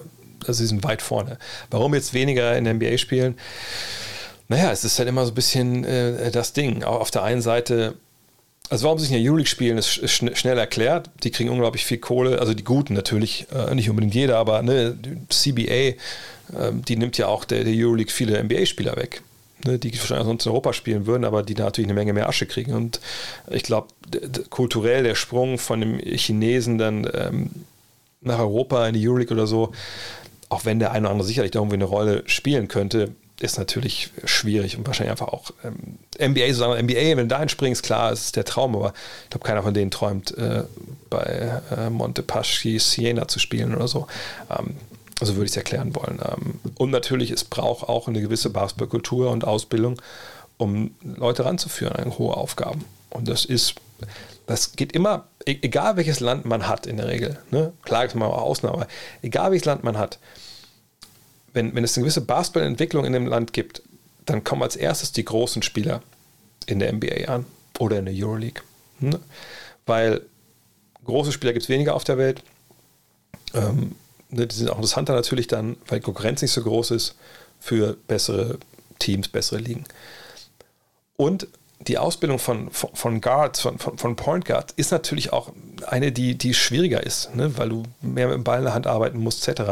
[0.47, 1.39] also sie sind weit vorne.
[1.71, 3.39] Warum jetzt weniger in der NBA spielen?
[4.49, 6.83] Naja, es ist halt immer so ein bisschen äh, das Ding.
[6.83, 7.95] Auf der einen Seite,
[8.69, 11.11] also warum sie sich in der Euroleague spielen, ist, schnell erklärt.
[11.23, 14.99] Die kriegen unglaublich viel Kohle, also die Guten natürlich, äh, nicht unbedingt jeder, aber ne,
[15.29, 15.95] CBA,
[16.59, 19.23] ähm, die nimmt ja auch der, der Euroleague viele NBA-Spieler weg
[19.65, 22.29] ne, die wahrscheinlich sonst in Europa spielen würden, aber die da natürlich eine Menge mehr
[22.29, 22.75] Asche kriegen.
[22.75, 23.01] Und
[23.51, 23.89] ich glaube,
[24.51, 27.51] kulturell der Sprung von dem Chinesen dann ähm,
[28.21, 29.73] nach Europa in die Euroleague oder so,
[30.49, 34.11] auch wenn der eine oder andere sicherlich da irgendwie eine Rolle spielen könnte, ist natürlich
[34.25, 38.37] schwierig und wahrscheinlich einfach auch ähm, NBA, sozusagen NBA, wenn du da einspringst, klar, ist
[38.37, 38.93] der Traum, aber
[39.25, 40.65] ich glaube, keiner von denen träumt, äh,
[41.09, 44.07] bei äh, Montepaschi Siena zu spielen oder so.
[44.51, 44.77] Ähm,
[45.21, 46.19] also würde ich es erklären wollen.
[46.25, 50.01] Ähm, und natürlich, es braucht auch eine gewisse Basketballkultur und Ausbildung,
[50.57, 52.85] um Leute ranzuführen an hohe Aufgaben.
[53.11, 53.75] Und das ist,
[54.47, 57.73] das geht immer, e-, egal welches Land man hat in der Regel, ne?
[57.83, 58.87] klar gibt es mal aber
[59.23, 60.19] egal welches Land man hat,
[61.53, 63.83] wenn, wenn es eine gewisse Basketballentwicklung in dem Land gibt,
[64.27, 66.03] dann kommen als erstes die großen Spieler
[66.67, 67.47] in der NBA an
[67.79, 68.63] oder in der Euroleague.
[69.01, 69.19] Ne?
[69.87, 70.23] Weil
[71.05, 72.43] große Spieler gibt es weniger auf der Welt.
[73.55, 73.97] Ähm,
[74.31, 77.15] Ne, die sind auch interessanter natürlich dann, weil Konkurrenz nicht so groß ist,
[77.59, 78.59] für bessere
[78.99, 79.85] Teams, bessere Ligen.
[81.17, 81.49] Und
[81.87, 85.53] die Ausbildung von, von, von Guards, von, von, von, Point Guards, ist natürlich auch
[85.87, 87.57] eine, die, die schwieriger ist, ne?
[87.57, 89.63] weil du mehr mit dem Ball in der Hand arbeiten musst, etc.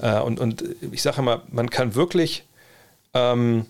[0.00, 2.44] Äh, und, und ich sage immer, man kann wirklich
[3.12, 3.66] ähm,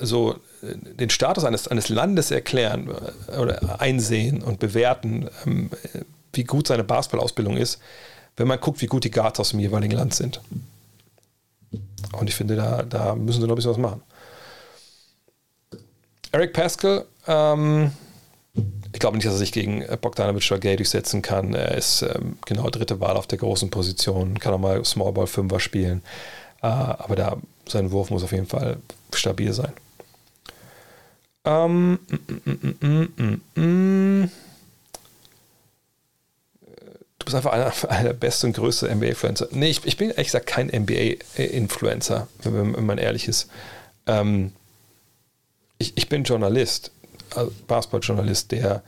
[0.00, 2.90] so äh, den Status eines, eines Landes erklären
[3.28, 5.70] äh, oder einsehen und bewerten, ähm,
[6.32, 7.78] wie gut seine Basketballausbildung ist,
[8.38, 10.40] wenn man guckt, wie gut die Guards aus dem jeweiligen Land sind.
[12.12, 14.02] Und ich finde, da, da müssen sie noch ein bisschen was machen.
[16.32, 17.90] Eric Pascal, ähm,
[18.92, 21.54] ich glaube nicht, dass er sich gegen Bogdanovic oder Gay durchsetzen kann.
[21.54, 25.26] Er ist ähm, genau dritte Wahl auf der großen Position, kann auch mal Small Ball
[25.26, 26.02] Fünfer spielen.
[26.62, 27.36] Äh, aber da,
[27.66, 28.78] sein Wurf muss auf jeden Fall
[29.12, 29.72] stabil sein.
[31.44, 34.30] Ähm, mm, mm, mm, mm, mm
[37.28, 39.48] bist einfach einer, einer der besten und größten NBA-Influencer.
[39.52, 43.48] Nee, ich, ich, bin ehrlich gesagt kein NBA-Influencer, wenn, wenn, man ehrlich ist.
[44.06, 44.52] Ähm,
[45.78, 46.90] ich, ich, bin Journalist,
[47.34, 48.82] also Basketball-Journalist, der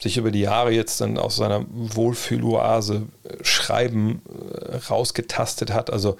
[0.00, 5.90] sich über die Jahre jetzt dann aus seiner Wohlfühloase äh, Schreiben äh, rausgetastet hat.
[5.90, 6.16] Also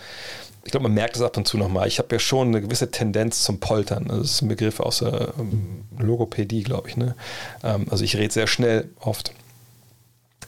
[0.64, 1.88] ich glaube, man merkt es ab und zu nochmal.
[1.88, 4.06] Ich habe ja schon eine gewisse Tendenz zum Poltern.
[4.08, 6.96] Das ist ein Begriff aus der ähm, Logopädie, glaube ich.
[6.96, 7.16] Ne?
[7.62, 9.32] Ähm, also ich rede sehr schnell oft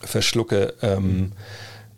[0.02, 1.32] verschlucke ähm,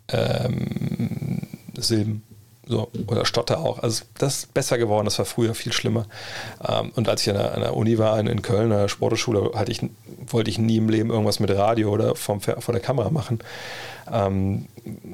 [0.07, 1.41] ähm,
[1.77, 2.23] Silben.
[2.69, 3.81] So, oder Stotter auch.
[3.81, 6.05] Also das ist besser geworden, das war früher viel schlimmer.
[6.63, 8.87] Ähm, und als ich an der, an der, Uni war, in, in Köln, an der
[8.89, 9.81] Sportschule, hatte ich,
[10.27, 13.39] wollte ich nie im Leben irgendwas mit Radio oder vom, vor der Kamera machen.
[14.11, 14.67] Ähm,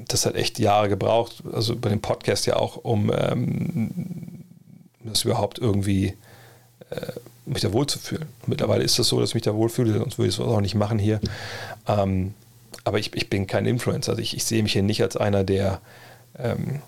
[0.09, 4.43] das hat echt Jahre gebraucht, also bei dem Podcast ja auch, um ähm,
[5.05, 6.13] das überhaupt irgendwie
[6.89, 7.13] äh,
[7.45, 8.27] mich da wohlzufühlen.
[8.47, 10.75] Mittlerweile ist es so, dass ich mich da wohlfühle, sonst würde ich es auch nicht
[10.75, 11.21] machen hier.
[11.87, 12.33] Ähm,
[12.85, 14.11] aber ich, ich bin kein Influencer.
[14.11, 15.81] Also ich, ich sehe mich hier nicht als einer, der
[16.39, 16.81] ähm,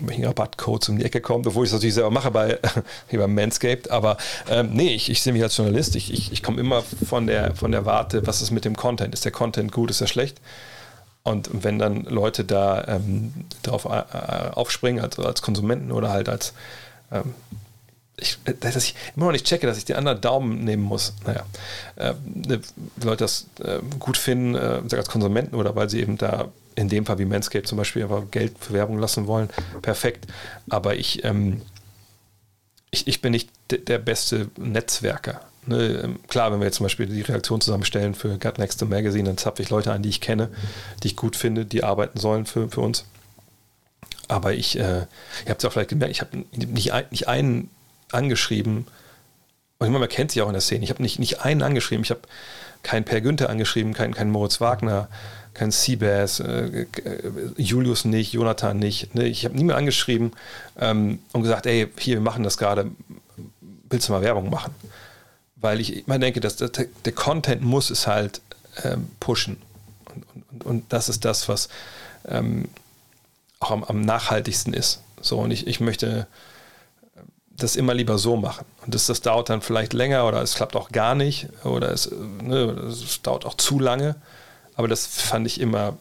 [0.00, 2.58] welchen Rabattcodes um die Ecke kommt, obwohl ich es natürlich selber mache bei,
[3.10, 3.90] bei Manscaped.
[3.90, 4.16] Aber
[4.48, 5.96] ähm, nee, ich, ich sehe mich als Journalist.
[5.96, 9.14] Ich, ich, ich komme immer von der, von der Warte, was ist mit dem Content?
[9.14, 10.40] Ist der Content gut, ist er schlecht?
[11.24, 13.32] Und wenn dann Leute da ähm,
[13.62, 16.52] darauf äh, aufspringen, also als Konsumenten oder halt als
[17.10, 17.34] ähm,
[18.20, 21.14] ich, dass ich immer noch nicht checke, dass ich den anderen Daumen nehmen muss.
[21.24, 21.44] Naja,
[21.96, 22.60] äh, ne,
[23.02, 27.06] Leute das äh, gut finden, äh, als Konsumenten oder weil sie eben da in dem
[27.06, 29.50] Fall wie Manscaped zum Beispiel aber Geld für Werbung lassen wollen,
[29.82, 30.26] perfekt.
[30.70, 31.62] Aber ich, ähm,
[32.90, 35.40] ich, ich bin nicht der beste Netzwerker.
[35.66, 38.86] Ne, ähm, klar, wenn wir jetzt zum Beispiel die Reaktion zusammenstellen für Gut Next to
[38.86, 40.48] Magazine, dann zapfe ich Leute an, die ich kenne,
[41.02, 43.04] die ich gut finde, die arbeiten sollen für, für uns.
[44.28, 45.06] Aber ich, äh, ihr
[45.48, 47.70] habt es auch vielleicht gemerkt, ich habe nicht, ein, nicht einen
[48.12, 48.86] angeschrieben,
[49.78, 51.62] und ich meine, man kennt sie auch in der Szene, ich habe nicht, nicht einen
[51.62, 52.22] angeschrieben, ich habe
[52.82, 55.08] keinen Per Günther angeschrieben, keinen, keinen Moritz Wagner,
[55.54, 56.86] keinen Seabass, äh,
[57.56, 59.14] Julius nicht, Jonathan nicht.
[59.14, 59.26] Ne?
[59.26, 60.32] Ich habe niemanden angeschrieben
[60.78, 62.90] ähm, und gesagt, ey, hier, wir machen das gerade,
[63.90, 64.74] willst du mal Werbung machen?
[65.56, 68.40] Weil ich immer denke, dass der, der Content muss es halt
[68.84, 69.58] ähm, pushen.
[70.14, 71.68] Und, und, und, das ist das, was
[72.28, 72.68] ähm,
[73.58, 75.00] auch am, am, nachhaltigsten ist.
[75.20, 76.28] So, und ich, ich möchte
[77.58, 78.64] das immer lieber so machen.
[78.86, 82.10] Und das, das dauert dann vielleicht länger oder es klappt auch gar nicht oder es,
[82.10, 82.56] ne,
[82.88, 84.16] es dauert auch zu lange.
[84.76, 85.96] Aber das fand ich immer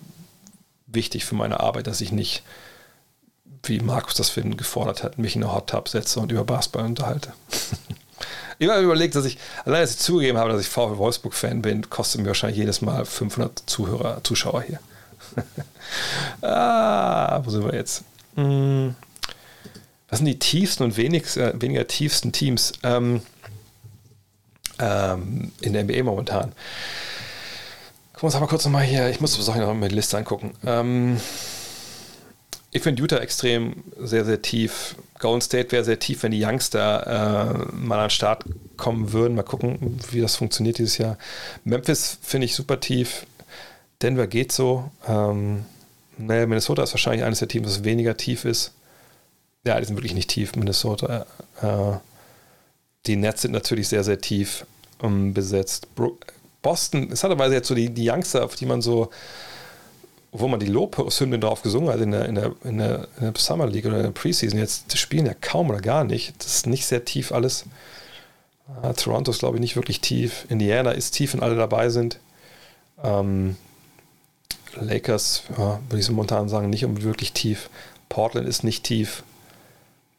[0.86, 2.44] wichtig für meine Arbeit, dass ich nicht,
[3.64, 6.44] wie Markus das für ihn gefordert hat, mich in eine Hot Tub setze und über
[6.44, 7.34] Basketball unterhalte.
[8.60, 11.90] ich habe überlegt, dass ich, allein als ich zugegeben habe, dass ich VfL Wolfsburg-Fan bin,
[11.90, 14.80] kostet mir wahrscheinlich jedes Mal 500 Zuhörer, Zuschauer hier.
[16.48, 18.04] ah, wo sind wir jetzt?
[18.36, 18.96] Hm.
[20.10, 23.22] Was sind die tiefsten und wenig, äh, weniger tiefsten Teams ähm,
[24.80, 26.54] ähm, in der NBA momentan?
[28.14, 30.54] Gucken wir uns aber kurz nochmal hier, ich muss das noch mal die Liste angucken.
[30.66, 31.20] Ähm,
[32.72, 34.96] ich finde Utah extrem sehr, sehr tief.
[35.20, 38.44] Golden State wäre sehr tief, wenn die Youngster äh, mal an den Start
[38.76, 39.36] kommen würden.
[39.36, 41.18] Mal gucken, wie das funktioniert dieses Jahr.
[41.64, 43.26] Memphis finde ich super tief.
[44.02, 44.92] Denver geht so.
[45.08, 45.66] Ähm,
[46.18, 48.74] naja, Minnesota ist wahrscheinlich eines der Teams, das weniger tief ist.
[49.68, 51.26] Ja, die sind wirklich nicht tief, Minnesota.
[51.62, 51.98] Äh,
[53.06, 54.66] die Nets sind natürlich sehr, sehr tief
[55.04, 55.94] ähm, besetzt.
[55.94, 56.18] Bro
[56.62, 59.10] Boston, hat aber jetzt so die, die Youngster, auf die man so,
[60.32, 63.34] wo man die Lobhymnen drauf gesungen hat in der, in, der, in, der, in der
[63.38, 66.34] Summer League oder in der Preseason, jetzt spielen ja kaum oder gar nicht.
[66.40, 67.66] Das ist nicht sehr tief alles.
[68.70, 70.46] Uh, Toronto ist, glaube ich, nicht wirklich tief.
[70.48, 72.20] Indiana ist tief, wenn alle dabei sind.
[73.04, 73.58] Ähm,
[74.76, 77.70] Lakers, ja, würde ich so momentan sagen, nicht wirklich tief.
[78.08, 79.24] Portland ist nicht tief.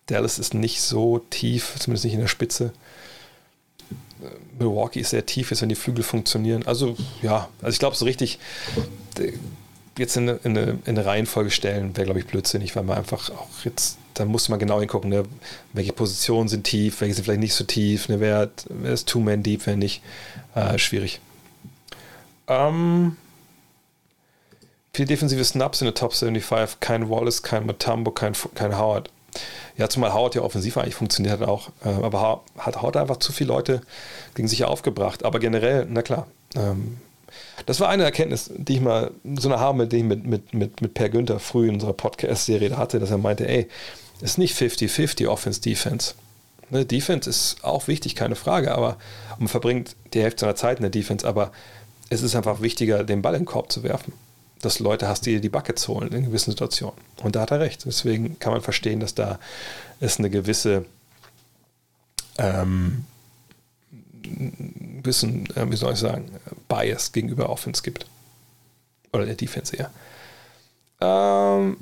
[0.08, 2.72] Dallas ist nicht so tief, zumindest nicht in der Spitze.
[4.58, 6.66] Milwaukee ist sehr tief ist, wenn die Flügel funktionieren.
[6.66, 8.38] Also ja, also ich glaube so richtig
[9.98, 12.98] jetzt in eine, in eine, in eine Reihenfolge stellen, wäre glaube ich blödsinnig, weil man
[12.98, 15.24] einfach auch jetzt, da muss man genau hingucken, ne,
[15.72, 19.42] welche Positionen sind tief, welche sind vielleicht nicht so tief, ne, wer, wer ist Two-Man
[19.42, 20.02] Deep, wer nicht.
[20.54, 21.20] Äh, schwierig.
[22.46, 23.16] Ähm,
[24.92, 29.10] viele defensive Snaps in der Top 75, kein Wallace, kein Matambo, kein, kein Howard.
[29.76, 31.70] Ja, zumal Howard ja offensiv eigentlich funktioniert hat auch.
[31.84, 33.80] Äh, aber hat Howard einfach zu viele Leute
[34.34, 35.24] gegen sich aufgebracht.
[35.24, 36.26] Aber generell, na klar.
[36.56, 36.98] Ähm,
[37.66, 40.80] das war eine Erkenntnis, die ich mal, so eine Harme, die ich mit, mit, mit,
[40.80, 43.68] mit Per Günther früh in unserer Podcast-Serie hatte, dass er meinte, ey,
[44.16, 46.14] es ist nicht 50-50 Offense-Defense.
[46.70, 48.96] Ne, Defense ist auch wichtig, keine Frage, aber
[49.38, 51.52] man verbringt die Hälfte seiner Zeit in der Defense, aber
[52.10, 54.12] es ist einfach wichtiger, den Ball in den Korb zu werfen
[54.62, 56.98] dass Leute hast, die dir die Buckets holen in gewissen Situationen.
[57.22, 57.84] Und da hat er recht.
[57.84, 59.38] Deswegen kann man verstehen, dass da
[60.00, 60.84] es eine gewisse
[62.38, 63.04] ähm,
[65.02, 66.30] bisschen, äh, wie soll ich sagen,
[66.68, 68.06] Bias gegenüber Offense gibt.
[69.12, 69.90] Oder der Defense eher.
[71.00, 71.76] Ähm,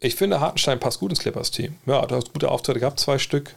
[0.00, 1.76] ich finde, Hartenstein passt gut ins Clippers-Team.
[1.86, 3.54] Ja, du hast gute Auftritte gehabt, zwei Stück.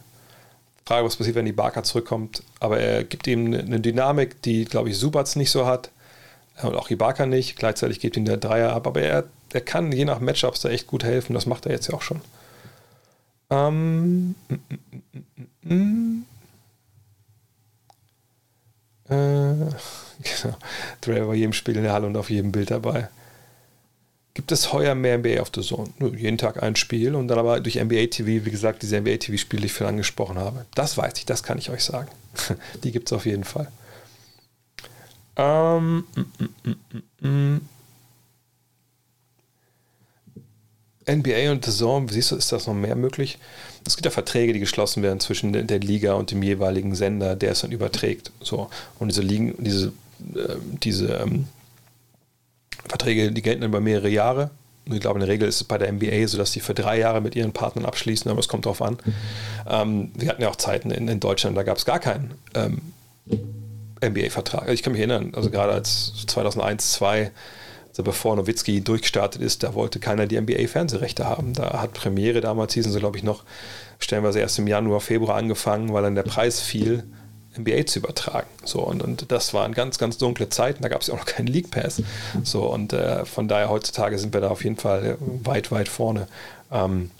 [0.86, 2.42] Frage, was passiert, wenn die Barker zurückkommt.
[2.60, 5.90] Aber er gibt ihm eine Dynamik, die, glaube ich, Subats nicht so hat
[6.62, 7.56] und auch Ibaka nicht.
[7.56, 10.86] Gleichzeitig gibt ihm der Dreier ab, aber er, er kann je nach Matchups da echt
[10.86, 11.34] gut helfen.
[11.34, 12.20] Das macht er jetzt ja auch schon.
[13.50, 14.54] Ähm, mm,
[15.62, 16.24] mm, mm,
[19.08, 19.14] äh,
[20.42, 20.56] genau.
[21.00, 23.08] Dre war jedem Spiel in der Halle und auf jedem Bild dabei.
[24.34, 25.90] Gibt es heuer mehr NBA auf der Zone?
[26.16, 29.62] jeden Tag ein Spiel und dann aber durch NBA TV, wie gesagt, diese NBA TV-Spiele,
[29.62, 30.64] die ich vorhin angesprochen habe.
[30.76, 32.08] Das weiß ich, das kann ich euch sagen.
[32.84, 33.66] die gibt es auf jeden Fall.
[35.38, 36.44] Ähm, mm,
[37.22, 37.60] mm, mm,
[41.08, 43.38] NBA und The Zone, siehst du, ist das noch mehr möglich?
[43.86, 47.52] Es gibt ja Verträge, die geschlossen werden zwischen der, Liga und dem jeweiligen Sender, der
[47.52, 48.30] es dann überträgt.
[48.40, 48.68] So.
[48.98, 49.92] Und diese Ligen, diese,
[50.34, 51.46] äh, diese ähm,
[52.86, 54.50] Verträge, die gelten dann über mehrere Jahre.
[54.86, 56.74] Und ich glaube, in der Regel ist es bei der NBA so, dass sie für
[56.74, 58.98] drei Jahre mit ihren Partnern abschließen, aber es kommt darauf an.
[59.04, 59.14] Mhm.
[59.66, 62.80] Ähm, wir hatten ja auch Zeiten in, in Deutschland, da gab es gar keinen ähm,
[64.00, 64.62] NBA-Vertrag.
[64.62, 67.32] Also ich kann mich erinnern, also gerade als 2001, 2002,
[67.90, 71.52] also bevor Nowitzki durchgestartet ist, da wollte keiner die NBA-Fernsehrechte haben.
[71.54, 73.44] Da hat Premiere damals, hießen sie glaube ich noch,
[73.98, 77.04] stellenweise erst im Januar, Februar angefangen, weil dann der Preis fiel,
[77.58, 78.46] NBA zu übertragen.
[78.64, 81.26] So, und, und das waren ganz, ganz dunkle Zeiten, da gab es ja auch noch
[81.26, 82.02] keinen League Pass.
[82.44, 86.28] So, und äh, von daher heutzutage sind wir da auf jeden Fall weit, weit vorne.
[86.70, 87.10] Ähm,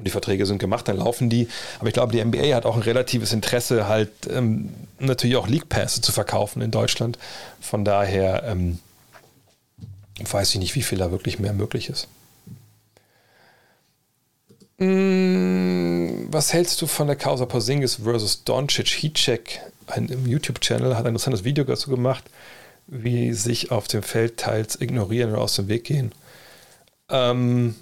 [0.00, 1.48] und die Verträge sind gemacht, dann laufen die.
[1.78, 5.68] Aber ich glaube, die NBA hat auch ein relatives Interesse, halt ähm, natürlich auch League
[5.68, 7.18] Pässe zu verkaufen in Deutschland.
[7.60, 8.78] Von daher ähm,
[10.18, 12.08] weiß ich nicht, wie viel da wirklich mehr möglich ist.
[14.78, 19.02] Mm, was hältst du von der Causa Porzingis versus Doncic?
[19.02, 22.24] Heatcheck, ein YouTube-Channel, hat ein interessantes Video dazu gemacht,
[22.86, 26.12] wie sich auf dem Feld teils ignorieren oder aus dem Weg gehen.
[27.10, 27.74] Ähm,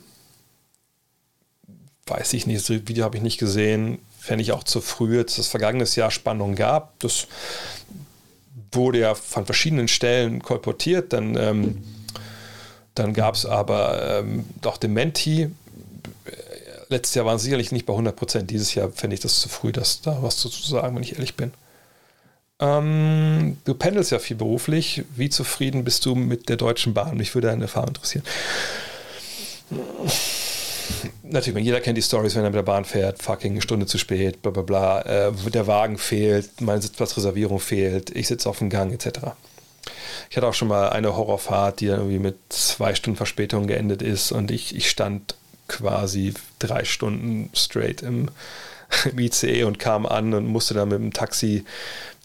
[2.08, 3.98] weiß ich nicht, das Video habe ich nicht gesehen.
[4.18, 6.98] Fände ich auch zu früh, dass es vergangenes Jahr Spannung gab.
[7.00, 7.26] Das
[8.72, 11.12] wurde ja von verschiedenen Stellen kolportiert.
[11.12, 11.84] Dann, ähm,
[12.94, 15.50] dann gab es aber ähm, doch Dementi.
[16.90, 18.50] Letztes Jahr waren sicherlich nicht bei 100 Prozent.
[18.50, 21.36] Dieses Jahr fände ich das zu früh, das da was zu sagen, wenn ich ehrlich
[21.36, 21.52] bin.
[22.60, 25.04] Ähm, du pendelst ja viel beruflich.
[25.14, 27.16] Wie zufrieden bist du mit der Deutschen Bahn?
[27.16, 28.24] Mich würde deine Erfahrung interessieren
[31.22, 33.98] natürlich, jeder kennt die Stories, wenn er mit der Bahn fährt, fucking eine Stunde zu
[33.98, 38.70] spät, bla bla bla, äh, der Wagen fehlt, meine Sitzplatzreservierung fehlt, ich sitze auf dem
[38.70, 39.20] Gang, etc.
[40.30, 44.02] Ich hatte auch schon mal eine Horrorfahrt, die dann irgendwie mit zwei Stunden Verspätung geendet
[44.02, 45.34] ist und ich, ich stand
[45.68, 48.30] quasi drei Stunden straight im,
[49.10, 51.64] im ICE und kam an und musste dann mit dem Taxi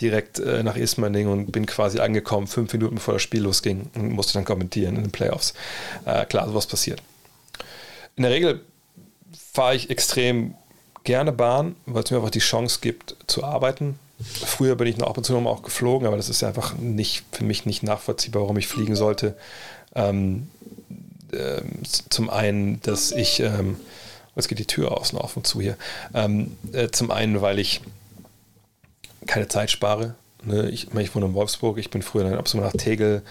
[0.02, 4.11] direkt äh, nach Ismaning und bin quasi angekommen, fünf Minuten bevor das Spiel losging und
[4.11, 5.53] musste dann kommentieren in den Playoffs.
[6.06, 7.02] Äh, klar, sowas passiert.
[8.15, 8.61] In der Regel
[9.53, 10.56] fahre ich extrem
[11.03, 13.99] gerne Bahn, weil es mir einfach die Chance gibt zu arbeiten.
[14.23, 16.76] Früher bin ich noch ab und zu noch auch geflogen, aber das ist ja einfach
[16.77, 19.35] nicht für mich nicht nachvollziehbar, warum ich fliegen sollte.
[19.95, 20.48] Ähm,
[21.31, 21.61] äh,
[22.10, 23.77] zum einen, dass ich, ähm,
[24.35, 25.77] jetzt geht die Tür außen auf und zu hier.
[26.14, 27.81] Ähm, äh, zum einen, weil ich
[29.26, 30.15] keine Zeit spare.
[30.44, 30.69] Ne?
[30.69, 33.23] Ich, ich wohne in Wolfsburg, ich bin früher dann ab zu nach Tegel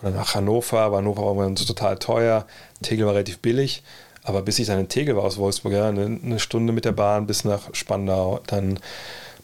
[0.00, 2.46] oder nach Hannover, aber Hannover war so total teuer.
[2.82, 3.82] Tegel war relativ billig.
[4.24, 6.92] Aber bis ich dann in Tegel war aus Wolfsburg, ja, eine, eine Stunde mit der
[6.92, 8.80] Bahn bis nach Spandau, dann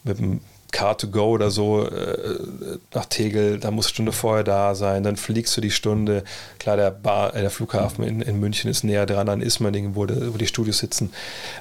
[0.02, 0.40] mit dem
[0.73, 5.02] Car to go oder so äh, nach Tegel, da muss eine Stunde vorher da sein,
[5.02, 6.24] dann fliegst du die Stunde.
[6.59, 10.02] Klar, der, Bar, äh, der Flughafen in, in München ist näher dran an Ismaning, wo,
[10.02, 11.12] wo die Studios sitzen.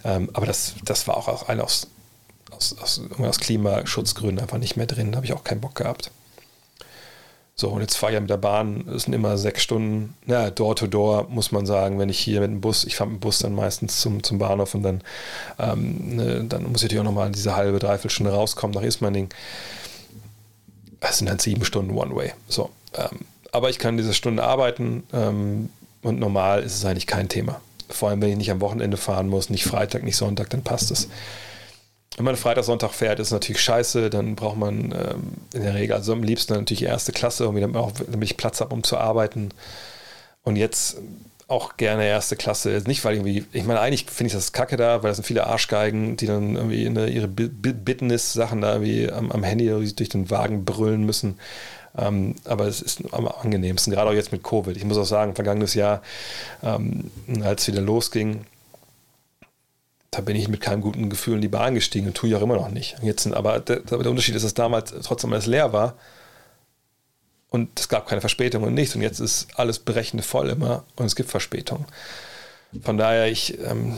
[0.04, 1.88] Ähm, aber das, das war auch, auch ein aus,
[2.52, 5.12] aus, aus, aus Klimaschutzgründen einfach nicht mehr drin.
[5.12, 6.12] Da habe ich auch keinen Bock gehabt.
[7.60, 10.50] So, und jetzt fahre ich ja mit der Bahn, es sind immer sechs Stunden, ja,
[10.50, 13.18] door to door, muss man sagen, wenn ich hier mit dem Bus, ich fahre mit
[13.18, 15.02] dem Bus dann meistens zum, zum Bahnhof und dann,
[15.60, 19.28] ähm, ne, dann muss ich natürlich auch nochmal diese halbe, dreiviertel Stunde rauskommen nach Ismaning.
[21.02, 22.32] Das sind dann sieben Stunden One-Way.
[22.48, 25.70] So, ähm, aber ich kann diese Stunde arbeiten ähm,
[26.02, 27.60] und normal ist es eigentlich kein Thema.
[27.90, 30.92] Vor allem, wenn ich nicht am Wochenende fahren muss, nicht Freitag, nicht Sonntag, dann passt
[30.92, 31.10] es.
[32.18, 34.10] Wenn man Freitag, Sonntag fährt, ist natürlich scheiße.
[34.10, 37.92] Dann braucht man ähm, in der Regel, also am liebsten natürlich erste Klasse, damit, auch,
[37.92, 39.50] damit ich Platz habe, um zu arbeiten.
[40.44, 40.98] Und jetzt
[41.50, 42.82] auch gerne erste Klasse.
[42.86, 45.48] Nicht, weil irgendwie, ich meine, eigentlich finde ich das kacke da, weil das sind viele
[45.48, 50.64] Arschgeigen, die dann irgendwie in ihre Business-Sachen da irgendwie am, am, Handy durch den Wagen
[50.64, 51.40] brüllen müssen.
[51.98, 54.78] Ähm, aber es ist am angenehmsten, gerade auch jetzt mit Covid.
[54.78, 56.04] Ich muss auch sagen, vergangenes Jahr,
[56.64, 57.10] ähm,
[57.42, 58.46] als es wieder losging,
[60.12, 62.42] da bin ich mit keinem guten Gefühl in die Bahn gestiegen und tue ich auch
[62.42, 62.98] immer noch nicht.
[63.02, 65.96] Jetzt, aber der, der Unterschied ist, dass damals trotzdem alles leer war
[67.50, 68.96] und es gab keine Verspätung und nichts.
[68.96, 71.86] Und jetzt ist alles berechnet voll immer und es gibt Verspätungen.
[72.84, 73.98] Von daher, ich ähm,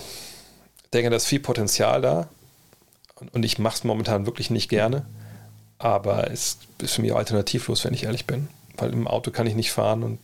[0.94, 2.30] denke, da ist viel Potenzial da
[3.16, 5.06] und, und ich mache es momentan wirklich nicht gerne.
[5.78, 8.50] Aber es ist für mich alternativlos, wenn ich ehrlich bin.
[8.78, 10.20] Weil im Auto kann ich nicht fahren und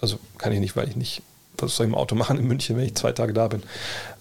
[0.00, 1.22] also kann ich nicht, weil ich nicht
[1.62, 3.62] was soll ich im Auto machen in München, wenn ich zwei Tage da bin.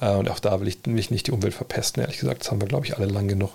[0.01, 2.41] Äh, und auch da will ich mich nicht die Umwelt verpesten, ehrlich gesagt.
[2.41, 3.51] Das haben wir, glaube ich, alle lang genug.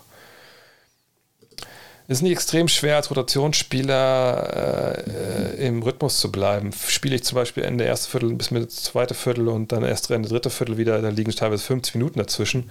[2.10, 6.72] Es ist nicht extrem schwer, als Rotationsspieler äh, im Rhythmus zu bleiben.
[6.72, 10.28] Spiele ich zum Beispiel Ende erste Viertel bis Mitte zweite Viertel und dann erst Ende
[10.28, 12.68] dritte Viertel wieder, dann liegen teilweise 50 Minuten dazwischen.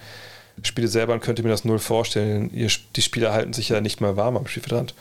[0.64, 2.52] Spiele selber und könnte mir das null vorstellen.
[2.52, 4.94] Die Spieler halten sich ja nicht mal warm am Spielfeldrand.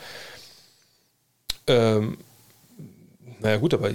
[1.66, 2.18] Ähm,
[3.40, 3.90] naja, gut, aber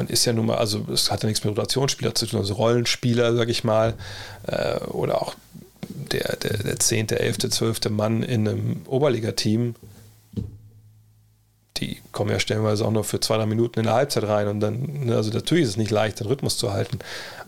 [0.00, 2.54] man ist ja nun mal, also es hat ja nichts mit Rotationsspieler zu tun, also
[2.54, 3.94] Rollenspieler, sag ich mal,
[4.46, 5.34] äh, oder auch
[6.12, 7.90] der, der, der 10., 11., 12.
[7.90, 9.74] Mann in einem Oberligateam,
[11.76, 14.60] die kommen ja stellenweise auch nur für zwei, drei Minuten in der Halbzeit rein und
[14.60, 16.98] dann, ne, also natürlich ist es nicht leicht, den Rhythmus zu halten,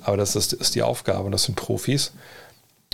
[0.03, 2.13] aber das ist, ist die Aufgabe und das sind Profis.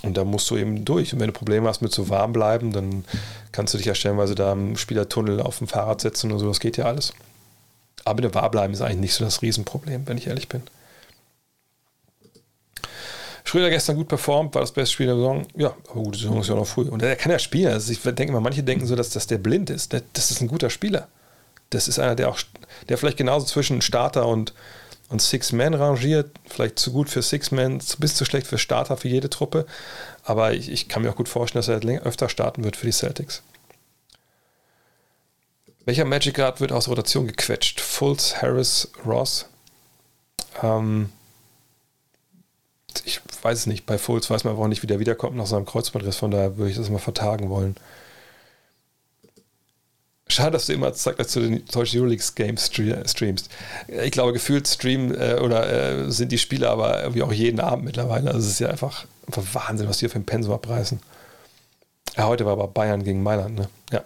[0.04, 1.12] Und da musst du eben durch.
[1.12, 3.04] Und wenn du Probleme hast mit so warm bleiben, dann
[3.50, 6.60] kannst du dich ja stellenweise da im Spielertunnel auf dem Fahrrad setzen und so, das
[6.60, 7.12] geht ja alles.
[8.04, 10.62] Aber der Wahrbleiben ist eigentlich nicht so das Riesenproblem, wenn ich ehrlich bin.
[13.48, 15.46] Schröder gestern gut performt, war das beste Spiel der Saison.
[15.56, 16.82] Ja, aber gut, die Saison ist ja noch früh.
[16.82, 17.72] Und er kann ja spielen.
[17.72, 19.94] Also ich denke mal, manche denken so, dass, dass der blind ist.
[20.12, 21.08] Das ist ein guter Spieler.
[21.70, 22.38] Das ist einer, der auch,
[22.90, 24.52] der vielleicht genauso zwischen Starter und,
[25.08, 26.30] und Six Man rangiert.
[26.46, 29.64] Vielleicht zu gut für Six Man, bis zu schlecht für Starter für jede Truppe.
[30.24, 32.92] Aber ich, ich kann mir auch gut vorstellen, dass er öfter starten wird für die
[32.92, 33.42] Celtics.
[35.88, 37.80] Welcher Magic Guard wird aus Rotation gequetscht?
[37.80, 39.46] Fultz, Harris, Ross?
[40.62, 41.08] Ähm,
[43.06, 43.86] ich weiß es nicht.
[43.86, 46.16] Bei Fultz weiß man aber auch nicht, wie der wiederkommt nach seinem Kreuzbandriss.
[46.16, 47.74] Von daher würde ich das mal vertagen wollen.
[50.28, 53.50] Schade, dass du immer sagst, dass du den deutschen Euroleague Games streamst.
[53.88, 55.72] Ich glaube, gefühlt streamen äh, oder
[56.04, 58.28] äh, sind die Spiele aber irgendwie auch jeden Abend mittlerweile.
[58.28, 61.00] Also es ist ja einfach, einfach Wahnsinn, was die auf dem Pensum abreißen.
[62.14, 63.70] Ja, heute war aber Bayern gegen Mailand, ne?
[63.90, 64.04] Ja.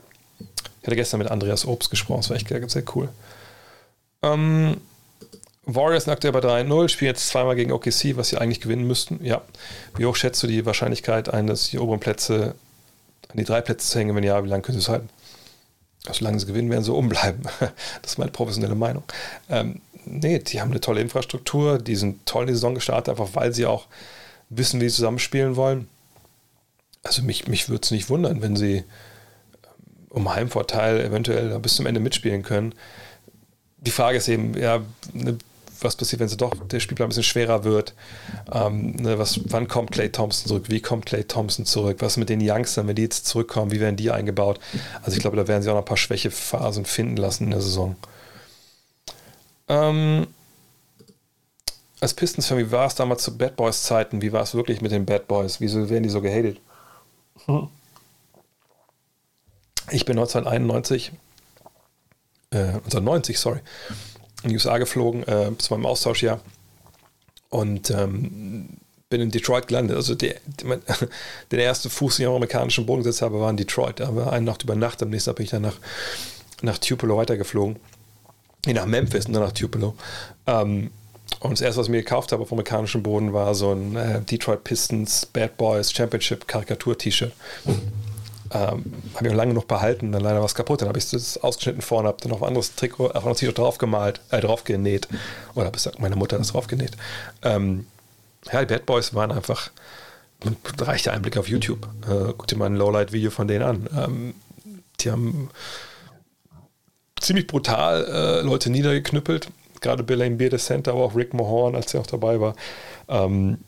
[0.82, 3.08] Ich hatte gestern mit Andreas Obst gesprochen, das war echt sehr cool.
[4.22, 4.80] Ähm,
[5.64, 9.24] Warriors aktuell bei 3-0, spielen jetzt zweimal gegen OKC, was sie eigentlich gewinnen müssten.
[9.24, 9.42] Ja.
[9.96, 12.56] Wie hoch schätzt du die Wahrscheinlichkeit ein, dass die oberen Plätze
[13.28, 14.16] an die drei Plätze hängen?
[14.16, 15.08] Wenn ja, wie lange können sie es halten?
[16.10, 17.42] Solange sie gewinnen, werden sie umbleiben.
[18.02, 19.04] Das ist meine professionelle Meinung.
[19.48, 23.34] Ähm, nee, die haben eine tolle Infrastruktur, die sind toll in die Saison gestartet, einfach
[23.34, 23.86] weil sie auch
[24.48, 25.88] wissen, wie sie zusammenspielen wollen.
[27.04, 28.84] Also mich, mich würde es nicht wundern, wenn sie
[30.12, 32.74] um Heimvorteil eventuell bis zum Ende mitspielen können.
[33.78, 34.80] Die Frage ist eben, ja,
[35.12, 35.38] ne,
[35.80, 37.94] was passiert, wenn sie doch der Spielplan ein bisschen schwerer wird.
[38.52, 40.64] Ähm, ne, was, wann kommt Clay Thompson zurück?
[40.68, 41.96] Wie kommt Clay Thompson zurück?
[42.00, 43.72] Was mit den Youngstern, wenn die jetzt zurückkommen?
[43.72, 44.60] Wie werden die eingebaut?
[45.02, 47.60] Also ich glaube, da werden sie auch noch ein paar Schwächephasen finden lassen in der
[47.60, 47.96] Saison.
[49.68, 50.26] Ähm,
[52.00, 54.22] als Pistons-Fan, wie war es damals zu Bad Boys Zeiten?
[54.22, 55.60] Wie war es wirklich mit den Bad Boys?
[55.60, 56.60] Wieso werden die so gehatet?
[57.46, 57.68] Hm.
[59.92, 61.12] Ich bin 1991,
[62.50, 63.60] äh, 1990, sorry,
[64.42, 66.40] in die USA geflogen, äh, zu meinem Austauschjahr
[67.50, 68.70] und ähm,
[69.10, 69.96] bin in Detroit gelandet.
[69.96, 70.80] Also der, der,
[71.50, 74.00] der erste Fuß den amerikanischen Boden gesetzt habe, war in Detroit.
[74.00, 75.76] Da war eine Nacht über Nacht, am nächsten Tag bin ich dann nach,
[76.62, 77.76] nach Tupelo weitergeflogen.
[78.64, 79.94] Nee, nach Memphis und dann nach Tupelo.
[80.46, 80.90] Ähm,
[81.40, 84.22] und das erste, was ich mir gekauft habe auf amerikanischem Boden, war so ein äh,
[84.22, 87.32] Detroit Pistons Bad Boys Championship Karikatur-T-Shirt.
[88.54, 88.84] Ähm,
[89.14, 90.82] habe ich auch lange noch behalten, dann leider was kaputt.
[90.82, 93.56] Dann habe ich das ausgeschnitten vorne, habe dann noch ein anderes Trikot, auf ein T-Shirt
[93.56, 95.08] drauf gemalt, äh, drauf genäht.
[95.54, 96.92] Oder bis meine Mutter das drauf genäht.
[97.42, 97.86] Ähm,
[98.52, 99.70] ja, die Bad Boys waren einfach,
[100.78, 101.86] reicht ja ein Blick auf YouTube.
[102.06, 103.88] Äh, guck dir mal ein Lowlight-Video von denen an.
[103.96, 104.34] Ähm,
[105.00, 105.48] die haben
[107.20, 109.48] ziemlich brutal äh, Leute niedergeknüppelt.
[109.80, 112.54] Gerade Bill Beer, der Center, aber auch Rick Mahorn, als er auch dabei war.
[113.08, 113.58] Ähm,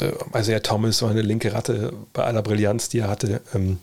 [0.00, 3.40] äh, Isaiah Thomas war eine linke Ratte bei aller Brillanz, die er hatte.
[3.54, 3.78] Ähm,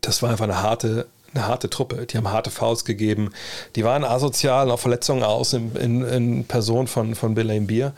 [0.00, 2.06] das war einfach eine harte, eine harte Truppe.
[2.06, 3.32] Die haben harte Fouls gegeben.
[3.76, 7.92] Die waren asozial, auf Verletzungen aus in, in, in Person von, von Bill Beer.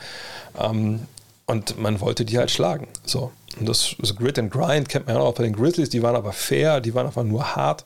[0.58, 1.00] Ähm,
[1.46, 2.88] und man wollte die halt schlagen.
[3.04, 3.32] So.
[3.58, 5.88] Und das, das Grit and Grind kennt man ja auch bei den Grizzlies.
[5.88, 7.84] Die waren aber fair, die waren einfach nur hart.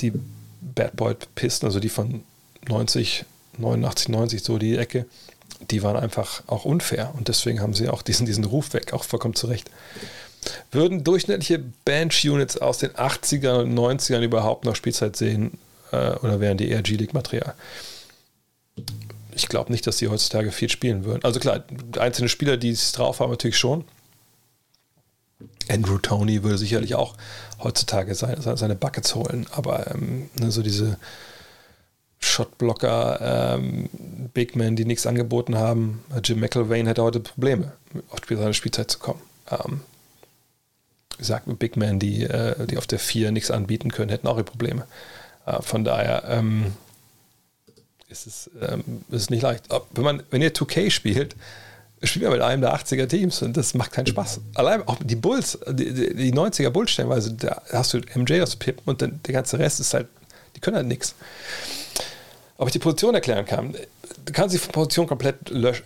[0.00, 0.12] Die
[0.60, 2.22] Bad Boy Pisten, also die von
[2.68, 3.24] 90,
[3.58, 5.06] 89, 90, so die Ecke,
[5.70, 9.04] die waren einfach auch unfair und deswegen haben sie auch diesen, diesen Ruf weg, auch
[9.04, 9.70] vollkommen zurecht.
[10.70, 15.58] Würden durchschnittliche Bench-Units aus den 80ern und 90ern überhaupt noch Spielzeit sehen
[15.92, 17.54] äh, oder wären die eher G-League-Material?
[19.34, 21.24] Ich glaube nicht, dass die heutzutage viel spielen würden.
[21.24, 21.64] Also klar,
[21.98, 23.84] einzelne Spieler, die es drauf haben, natürlich schon.
[25.68, 27.16] Andrew Tony würde sicherlich auch
[27.62, 30.98] heutzutage seine, seine Buckets holen, aber ähm, ne, so diese
[32.20, 33.88] Shotblocker, ähm,
[34.34, 36.02] Big Men, die nichts angeboten haben.
[36.24, 37.72] Jim McElvain hätte heute Probleme,
[38.10, 39.20] auf seine Spielzeit zu kommen.
[39.50, 39.80] Ähm,
[41.12, 44.36] wie gesagt, Big Men, die, äh, die auf der 4 nichts anbieten können, hätten auch
[44.36, 44.86] ihre Probleme.
[45.46, 46.72] Äh, von daher ähm,
[48.08, 49.64] ist, es, ähm, ist es nicht leicht.
[49.92, 51.36] Wenn, man, wenn ihr 2K spielt,
[52.02, 54.40] spielt man mit einem der 80er Teams und das macht keinen Spaß.
[54.54, 58.82] Allein auch die Bulls, die, die 90er Bulls stellenweise, da hast du MJ aus Pip
[58.84, 60.08] und dann der ganze Rest ist halt,
[60.54, 61.14] die können halt nichts
[62.58, 63.74] ob ich die Position erklären kann.
[64.24, 65.36] Du kannst die Position komplett,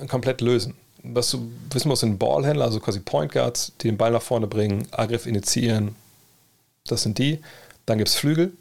[0.09, 0.75] komplett lösen.
[1.03, 4.47] Was du wissen musst, sind Ballhändler, also quasi Point Guards, die den Ball nach vorne
[4.47, 5.97] bringen, Angriff initiieren.
[6.85, 7.41] Das sind die.
[7.87, 8.53] Dann gibt es Flügel,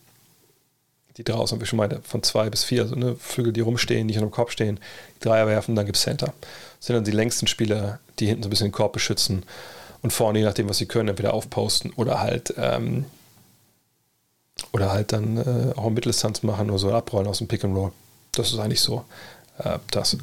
[1.18, 4.08] die draußen, wie ich schon meinte, von zwei bis vier, also ne, Flügel, die rumstehen,
[4.08, 4.80] die nicht dem Kopf stehen,
[5.18, 6.34] die Dreier werfen, dann gibt es Center.
[6.78, 9.44] Das sind dann die längsten Spieler, die hinten so ein bisschen den Korb beschützen
[10.02, 13.06] und vorne, je nachdem, was sie können, entweder aufposten oder halt ähm,
[14.72, 17.92] oder halt dann äh, auch Mitteldistanz machen oder so abrollen aus dem Pick and Roll.
[18.32, 19.04] Das ist eigentlich so
[19.60, 20.18] äh, das.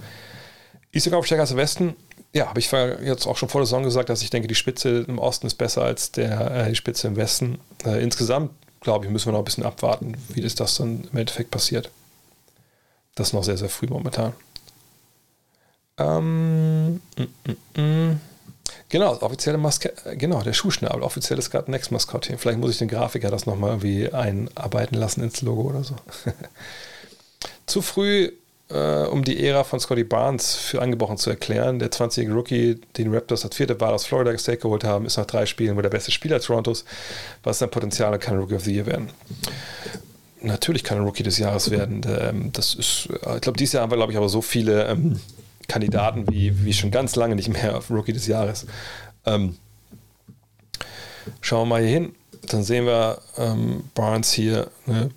[0.92, 1.94] Eastern stärker als Westen.
[2.32, 5.04] Ja, habe ich jetzt auch schon vor der Saison gesagt, dass ich denke, die Spitze
[5.08, 7.58] im Osten ist besser als der, äh, die Spitze im Westen.
[7.84, 8.50] Äh, insgesamt,
[8.80, 11.90] glaube ich, müssen wir noch ein bisschen abwarten, wie das, das dann im Endeffekt passiert.
[13.14, 14.34] Das ist noch sehr, sehr früh momentan.
[15.98, 18.20] Ähm, mm, mm, mm.
[18.88, 22.38] Genau, offizielle Maske, genau, der Schuhschnabel, offizielles Garten Next Maskottchen.
[22.38, 25.96] Vielleicht muss ich den Grafiker das nochmal irgendwie einarbeiten lassen ins Logo oder so.
[27.66, 28.30] zu früh,
[28.68, 31.80] äh, um die Ära von Scotty Barnes für angebrochen zu erklären.
[31.80, 35.26] Der 20-jährige Rookie, den Raptors als vierte Wahl aus Florida State geholt haben, ist nach
[35.26, 36.84] drei Spielen wohl der beste Spieler Torontos,
[37.42, 39.10] was sein Potenzial und kann Rookie of the Year werden.
[40.42, 42.02] Natürlich kann er Rookie des Jahres werden.
[42.06, 45.18] Ähm, das ist, ich glaube, dieses Jahr haben wir, glaube ich, aber so viele ähm,
[45.68, 48.66] Kandidaten wie, wie schon ganz lange nicht mehr auf Rookie des Jahres.
[49.24, 49.56] Ähm,
[51.40, 52.14] schauen wir mal hier hin.
[52.48, 55.10] Dann sehen wir ähm, Barnes hier, ne?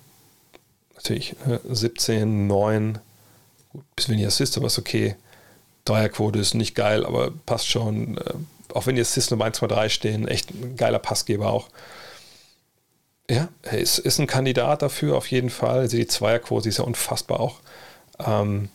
[0.96, 1.60] natürlich ne?
[1.68, 2.98] 17, 9,
[3.72, 5.16] gut, bisschen weniger Assist, aber ist okay.
[5.84, 8.18] Dreierquote ist nicht geil, aber passt schon.
[8.18, 8.34] Äh,
[8.74, 11.68] auch wenn die Assists nur 1,3 stehen, echt ein geiler Passgeber auch.
[13.28, 15.80] Ja, er ist, ist ein Kandidat dafür auf jeden Fall.
[15.80, 17.60] Also die Zweierquote ist ja unfassbar auch.
[18.18, 18.68] Ähm,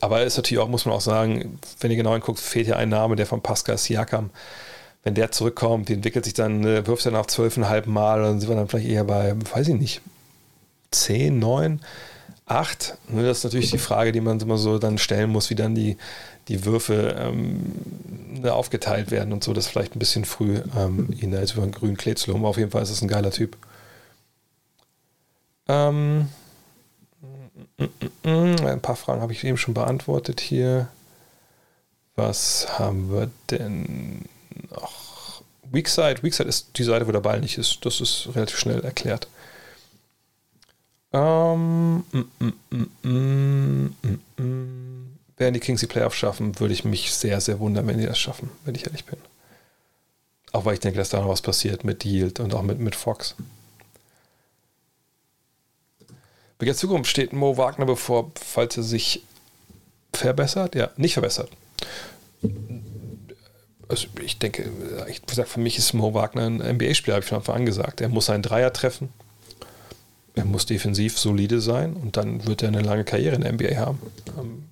[0.00, 2.88] aber ist natürlich auch, muss man auch sagen, wenn ihr genau hinguckt, fehlt ja ein
[2.88, 4.30] Name, der von Pascal Siakam.
[5.04, 8.48] Wenn der zurückkommt, die entwickelt sich dann, äh, wirft er nach zwölfeinhalb Mal, dann sind
[8.48, 10.00] wir dann vielleicht eher bei, weiß ich nicht,
[10.90, 11.80] 10, 9,
[12.46, 12.96] 8.
[13.08, 15.96] Das ist natürlich die Frage, die man immer so dann stellen muss, wie dann die,
[16.48, 17.74] die Würfe ähm,
[18.42, 19.52] ne, aufgeteilt werden und so.
[19.52, 22.44] Das vielleicht ein bisschen früh, ähm, ihn da jetzt über einen grünen Klee zu loben.
[22.44, 23.56] Auf jeden Fall ist es ein geiler Typ.
[25.68, 26.28] Ähm,
[28.24, 30.88] ein paar Fragen habe ich eben schon beantwortet hier.
[32.16, 34.24] Was haben wir denn
[34.70, 35.42] noch?
[35.70, 36.22] Weakside.
[36.22, 37.84] Weakside ist die Seite, wo der Ball nicht ist.
[37.84, 39.28] Das ist relativ schnell erklärt.
[41.12, 42.52] Ähm, mm,
[43.02, 43.94] mm,
[44.36, 48.06] mm, Werden die Kings die Playoffs schaffen, würde ich mich sehr, sehr wundern, wenn die
[48.06, 49.18] das schaffen, wenn ich ehrlich bin.
[50.52, 52.96] Auch weil ich denke, dass da noch was passiert mit Yield und auch mit, mit
[52.96, 53.36] Fox.
[56.58, 59.22] Mit der Zukunft steht Mo Wagner bevor, falls er sich
[60.12, 60.74] verbessert?
[60.74, 61.50] Ja, nicht verbessert.
[63.88, 64.70] Also ich denke,
[65.08, 68.00] ich sage, für mich ist Mo Wagner ein NBA-Spieler, habe ich von Anfang an gesagt.
[68.00, 69.08] Er muss einen Dreier treffen.
[70.34, 73.76] Er muss defensiv solide sein und dann wird er eine lange Karriere in der NBA
[73.76, 73.98] haben.
[74.38, 74.68] Ähm,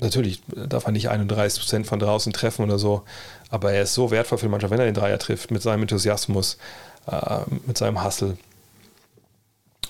[0.00, 3.02] natürlich darf er nicht 31 Prozent von draußen treffen oder so,
[3.50, 5.82] aber er ist so wertvoll für die Mannschaft, wenn er den Dreier trifft, mit seinem
[5.82, 6.56] Enthusiasmus,
[7.06, 8.38] äh, mit seinem Hustle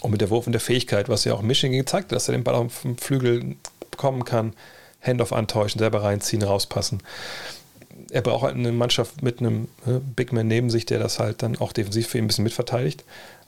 [0.06, 2.32] und mit der Wurf und der Fähigkeit, was ja auch Michigan gezeigt hat, dass er
[2.32, 3.56] den Ball auf dem Flügel
[3.90, 4.52] bekommen kann,
[5.02, 7.02] Handoff antäuschen, selber reinziehen, rauspassen.
[8.10, 11.42] Er braucht halt eine Mannschaft mit einem ne, Big Man neben sich, der das halt
[11.42, 13.04] dann auch defensiv für ihn ein bisschen mitverteidigt.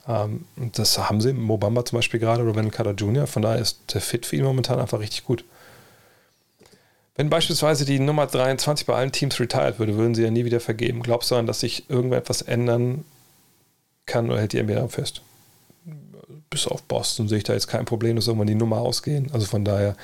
[0.08, 3.78] Ähm, das haben sie, Mobamba zum Beispiel gerade oder Wendell Carter Jr., von daher ist
[3.94, 5.44] der Fit für ihn momentan einfach richtig gut.
[7.14, 10.60] Wenn beispielsweise die Nummer 23 bei allen Teams retired würde, würden sie ja nie wieder
[10.60, 11.04] vergeben.
[11.04, 13.04] Glaubst du an, dass sich irgendetwas ändern
[14.06, 15.22] kann oder hält die NBA fest?
[16.50, 19.30] Bis auf Boston sehe ich da jetzt kein Problem, dass irgendwann die Nummer ausgehen.
[19.32, 19.96] Also von daher,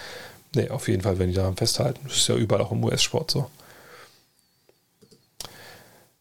[0.55, 2.01] nee, auf jeden Fall, wenn die daran festhalten.
[2.05, 3.51] Das ist ja überall auch im US-Sport so.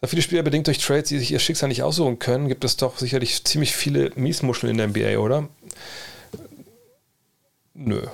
[0.02, 2.76] Da viele Spieler bedingt durch Trades, die sich ihr Schicksal nicht aussuchen können, gibt es
[2.76, 5.48] doch sicherlich ziemlich viele Miesmuscheln in der NBA, oder?
[7.74, 8.06] Nö.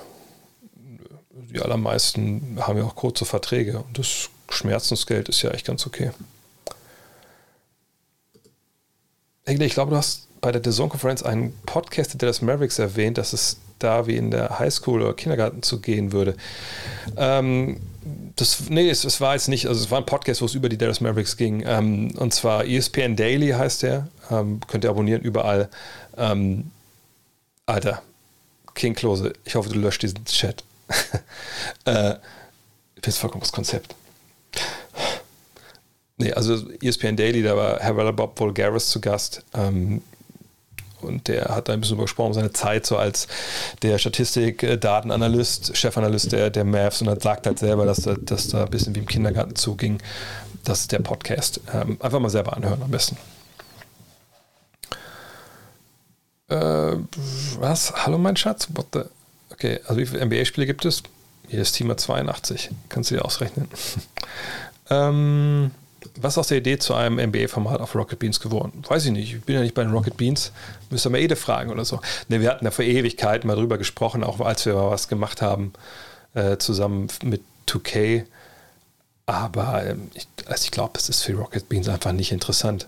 [1.52, 6.12] Die allermeisten haben ja auch kurze Verträge und das Schmerzensgeld ist ja echt ganz okay.
[9.48, 13.58] Ich glaube, du hast bei der Conference einen Podcast der Dallas Mavericks erwähnt, dass es
[13.80, 16.36] da wie in der Highschool oder Kindergarten zu gehen würde.
[17.18, 17.80] Ähm,
[18.36, 20.70] das, nee, es, es, war jetzt nicht, also es war ein Podcast, wo es über
[20.70, 21.64] die Dallas Mavericks ging.
[21.66, 24.08] Ähm, und zwar ESPN Daily heißt der.
[24.30, 25.70] Ähm, könnt ihr abonnieren überall.
[26.18, 26.72] Ähm,
[27.66, 28.02] Alter,
[28.76, 30.64] King Klose, ich hoffe, du löscht diesen Chat.
[31.86, 32.16] äh,
[32.96, 33.96] ich bin vollkommen das Konzept.
[36.18, 39.44] Nee, also ESPN Daily, da war Herr Bob Vulgaris zu Gast.
[39.54, 40.02] Ähm,
[41.02, 43.28] und der hat da ein bisschen übersprochen, seine Zeit so als
[43.82, 48.66] der Statistik-Datenanalyst, Chefanalyst der, der Mavs und hat sagt halt selber, dass da, dass da
[48.66, 50.00] ein bisschen wie im Kindergarten zuging.
[50.64, 51.62] Das ist der Podcast.
[51.74, 53.18] Ähm, einfach mal selber anhören am besten.
[56.50, 56.96] Äh,
[57.60, 57.94] was?
[58.06, 58.68] Hallo mein Schatz?
[58.74, 59.02] What the?
[59.52, 61.04] Okay, also wie viele NBA-Spiele gibt es?
[61.48, 62.70] Jedes Team hat 82.
[62.90, 63.68] Kannst du dir ausrechnen.
[64.90, 65.72] ähm,
[66.20, 68.84] was ist aus der Idee zu einem NBA-Format auf Rocket Beans geworden?
[68.88, 69.34] Weiß ich nicht.
[69.34, 70.52] Ich bin ja nicht bei den Rocket Beans.
[70.90, 72.00] Müsste mal Ede fragen oder so.
[72.28, 75.42] Ne, wir hatten ja vor Ewigkeiten mal drüber gesprochen, auch als wir mal was gemacht
[75.42, 75.74] haben,
[76.34, 78.26] äh, zusammen mit 2K.
[79.26, 82.88] Aber ähm, ich, also ich glaube, es ist für Rocket Beans einfach nicht interessant.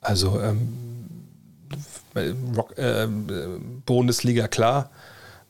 [0.00, 0.68] Also ähm,
[2.56, 3.06] Rock, äh,
[3.86, 4.90] Bundesliga klar.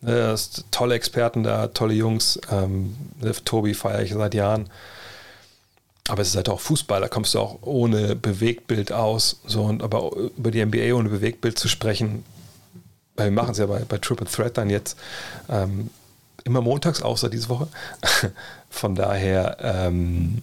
[0.03, 0.35] Ne,
[0.71, 2.41] tolle Experten da, tolle Jungs.
[2.51, 4.69] Ähm, ne, Tobi feiere ich seit Jahren.
[6.11, 9.41] Aber es ist halt auch Fußball, da kommst du auch ohne Bewegtbild aus.
[9.47, 12.25] So, und aber über die NBA ohne Bewegtbild zu sprechen,
[13.17, 14.99] wir machen es ja bei, bei Triple Threat dann jetzt
[15.49, 15.89] ähm,
[16.43, 17.69] immer montags, außer diese Woche.
[18.71, 20.43] Von daher, ähm,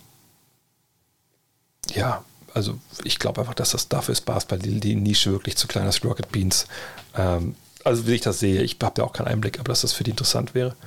[1.93, 2.23] ja,
[2.53, 5.87] also ich glaube einfach, dass das dafür ist Basketball die, die Nische wirklich zu klein
[5.87, 6.05] ist.
[6.05, 6.65] Rocket Beans.
[7.13, 9.91] Ähm, also wie ich das sehe, ich habe da auch keinen Einblick, aber dass das
[9.91, 10.77] für die interessant wäre.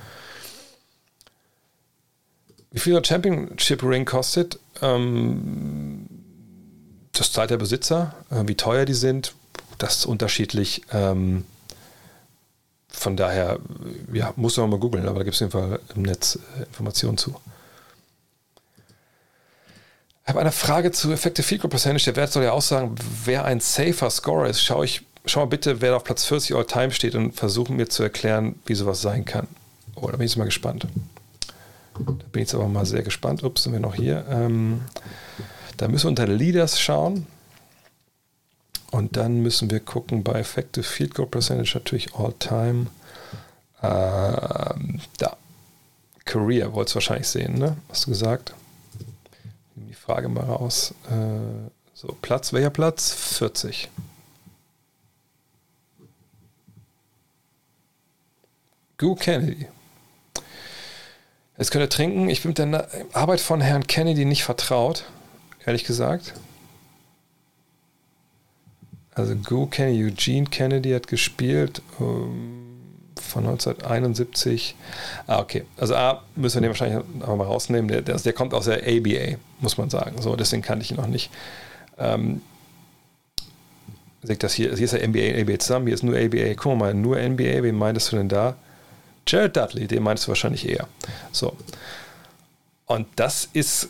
[2.71, 6.07] Wie viel der Championship Ring kostet, ähm,
[7.11, 8.15] das zahlt der Besitzer.
[8.29, 9.35] Äh, wie teuer die sind,
[9.77, 10.83] das ist unterschiedlich.
[10.91, 11.45] Ähm,
[12.87, 13.59] von daher,
[14.13, 17.17] ja, muss man mal googeln, aber da gibt es jeden Fall im Netz äh, Informationen
[17.17, 17.35] zu.
[20.23, 22.05] Ich habe eine Frage zu Effective Field Goal Percentage.
[22.05, 24.61] Der Wert soll ja auch sagen, wer ein safer Scorer ist.
[24.61, 28.03] Schau, ich, schau mal bitte, wer auf Platz 40 All-Time steht und versuche mir zu
[28.03, 29.47] erklären, wie sowas sein kann.
[29.95, 30.87] Oh, da bin ich jetzt mal gespannt.
[31.93, 33.43] Da bin ich jetzt aber mal sehr gespannt.
[33.43, 34.25] Ups, sind wir noch hier.
[34.29, 34.81] Ähm,
[35.77, 37.27] da müssen wir unter Leaders schauen.
[38.91, 42.87] Und dann müssen wir gucken bei Effective Field Goal Percentage natürlich All-Time.
[43.81, 45.37] Ähm, da.
[46.25, 47.77] Career wolltest du wahrscheinlich sehen, ne?
[47.89, 48.53] Hast du gesagt?
[49.75, 50.93] Nehmen die Frage mal raus.
[51.09, 53.11] Äh, so, Platz, welcher Platz?
[53.13, 53.89] 40.
[58.97, 59.67] Goo Kennedy.
[61.61, 62.27] Jetzt könnt ihr trinken.
[62.27, 65.05] Ich bin mit der Arbeit von Herrn Kennedy nicht vertraut,
[65.63, 66.33] ehrlich gesagt.
[69.13, 72.79] Also Go Kennedy, Eugene Kennedy hat gespielt um,
[73.15, 74.75] von 1971.
[75.27, 75.65] Ah, okay.
[75.77, 77.87] Also A, müssen wir den wahrscheinlich aber mal rausnehmen.
[77.89, 80.19] Der, der, der, kommt aus der ABA, muss man sagen.
[80.19, 81.29] So, deswegen kannte ich ihn noch nicht.
[81.99, 82.41] Ähm,
[84.23, 86.55] das hier, hier ist ja NBA, ABA zusammen, hier ist nur ABA.
[86.55, 88.55] Guck mal, nur NBA, wen meintest du denn da?
[89.27, 90.87] Jared Dudley, den meinst du wahrscheinlich eher.
[91.31, 91.55] So.
[92.85, 93.89] Und das ist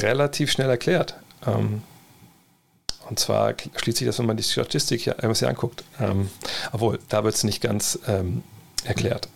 [0.00, 1.16] relativ schnell erklärt.
[1.46, 1.82] Ähm,
[3.08, 5.84] und zwar schließt sich das, wenn man die Statistik hier, hier anguckt.
[5.98, 6.30] Ähm,
[6.72, 8.42] obwohl, da wird es nicht ganz ähm,
[8.84, 9.28] erklärt.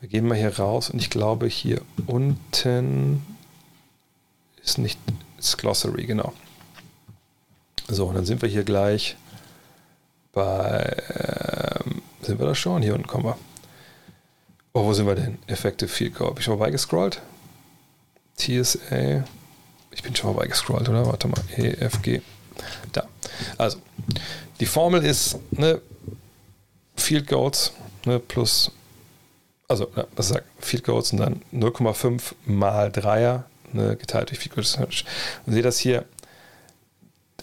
[0.00, 3.24] Wir gehen mal hier raus und ich glaube, hier unten
[4.62, 4.98] ist nicht
[5.36, 6.32] das Glossary, genau.
[7.88, 9.16] So, und dann sind wir hier gleich
[10.32, 10.96] bei.
[11.10, 12.82] Ähm, sind wir da schon?
[12.82, 13.36] Hier unten kommen wir.
[14.72, 15.38] Oh, wo sind wir denn?
[15.46, 16.30] Effective Field Goal.
[16.30, 17.20] Habe ich schon vorbeigescrollt?
[18.36, 19.24] TSA.
[19.90, 21.06] Ich bin schon vorbeigescrollt, oder?
[21.06, 21.40] Warte mal.
[21.56, 22.20] EFG.
[22.92, 23.08] Da.
[23.58, 23.78] Also,
[24.60, 25.80] die Formel ist ne,
[26.94, 27.72] Field Goals
[28.04, 28.70] ne, plus,
[29.66, 34.76] also, was sagt Field Goals und dann 0,5 mal Dreier ne, geteilt durch Field Goals.
[34.76, 36.04] Und seht das hier,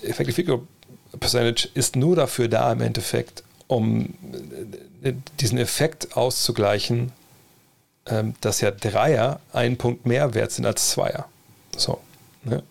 [0.02, 0.62] Effective Field Goal
[1.20, 4.14] Percentage ist nur dafür da im Endeffekt, um
[5.04, 7.12] äh, diesen Effekt auszugleichen,
[8.06, 11.28] ähm, dass ja Dreier einen Punkt mehr wert sind als Zweier.
[11.76, 12.00] So.
[12.44, 12.64] Ne?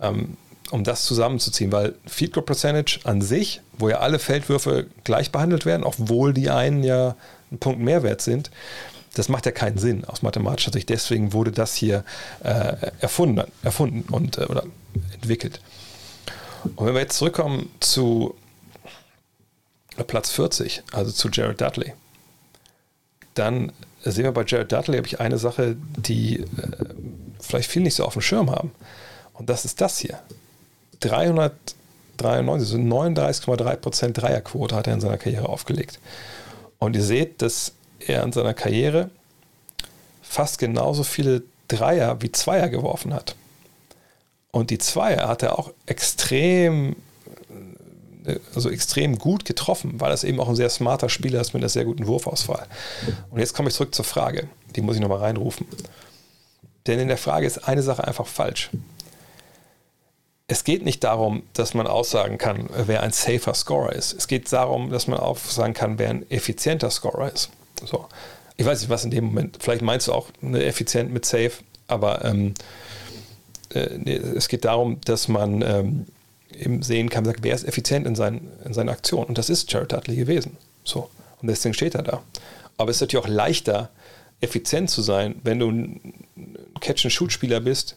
[0.00, 0.36] Ähm,
[0.70, 5.66] um das zusammenzuziehen, weil Field Goal Percentage an sich, wo ja alle Feldwürfe gleich behandelt
[5.66, 7.16] werden, obwohl die einen ja
[7.50, 8.50] einen Punkt mehr wert sind,
[9.14, 10.88] das macht ja keinen Sinn aus mathematischer Sicht.
[10.88, 12.04] Deswegen wurde das hier
[12.44, 14.62] äh, erfunden, erfunden und, äh, oder
[15.12, 15.60] entwickelt.
[16.76, 18.36] Und wenn wir jetzt zurückkommen zu
[20.04, 21.92] Platz 40, also zu Jared Dudley,
[23.34, 23.72] dann
[24.02, 26.46] sehen wir bei Jared Dudley, habe ich eine Sache, die äh,
[27.40, 28.72] vielleicht viele nicht so auf dem Schirm haben.
[29.34, 30.18] Und das ist das hier.
[31.00, 35.98] 393, so 39,3% Dreierquote hat er in seiner Karriere aufgelegt.
[36.78, 39.10] Und ihr seht, dass er in seiner Karriere
[40.22, 43.34] fast genauso viele Dreier wie Zweier geworfen hat.
[44.52, 46.96] Und die Zweier hat er auch extrem,
[48.54, 51.68] also extrem gut getroffen, weil er eben auch ein sehr smarter Spieler ist mit einer
[51.68, 52.66] sehr guten Wurfauswahl.
[53.30, 55.66] Und jetzt komme ich zurück zur Frage, die muss ich nochmal reinrufen.
[56.86, 58.70] Denn in der Frage ist eine Sache einfach falsch
[60.50, 64.12] es geht nicht darum, dass man aussagen kann, wer ein safer Scorer ist.
[64.12, 67.50] Es geht darum, dass man aussagen kann, wer ein effizienter Scorer ist.
[67.84, 68.06] So.
[68.56, 71.52] Ich weiß nicht, was in dem Moment, vielleicht meinst du auch eine effizient mit safe,
[71.86, 72.54] aber ähm,
[73.72, 76.06] äh, es geht darum, dass man ähm,
[76.60, 79.26] eben sehen kann, wer ist effizient in seinen, in seinen Aktionen.
[79.26, 80.56] Und das ist Jared Dudley gewesen.
[80.84, 81.10] So.
[81.40, 82.22] Und deswegen steht er da.
[82.76, 83.90] Aber es ist natürlich auch leichter,
[84.40, 86.00] effizient zu sein, wenn du ein
[86.80, 87.96] Catch-and-Shoot-Spieler bist,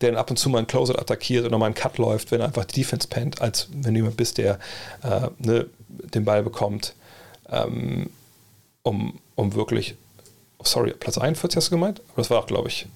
[0.00, 2.46] der ab und zu mal einen Closer attackiert oder mal einen Cut läuft, wenn er
[2.46, 4.58] einfach die Defense pennt, als wenn du jemand bist, der
[5.02, 6.94] äh, ne, den Ball bekommt,
[7.48, 8.10] ähm,
[8.82, 9.94] um, um wirklich,
[10.62, 12.00] sorry, Platz 41 hast du gemeint?
[12.08, 12.86] Aber das war auch, glaube ich,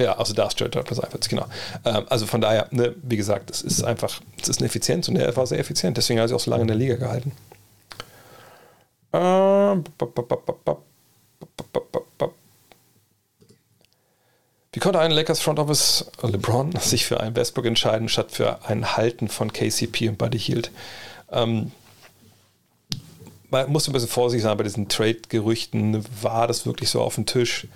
[0.00, 1.46] ja, also da ist Jared Platz 41, genau.
[1.84, 5.16] Ähm, also von daher, ne, wie gesagt, es ist einfach, es ist eine Effizienz und
[5.16, 7.32] er war sehr effizient, deswegen hat er sich auch so lange in der Liga gehalten.
[9.12, 9.84] Ähm,
[14.72, 18.96] wie konnte ein Lakers Front Office LeBron sich für einen Westbrook entscheiden, statt für ein
[18.96, 20.72] Halten von KCP und Buddy Hield?
[21.30, 21.70] Ähm,
[23.50, 26.04] man muss ein bisschen vorsichtig sein bei diesen Trade-Gerüchten.
[26.20, 27.68] War das wirklich so auf dem Tisch?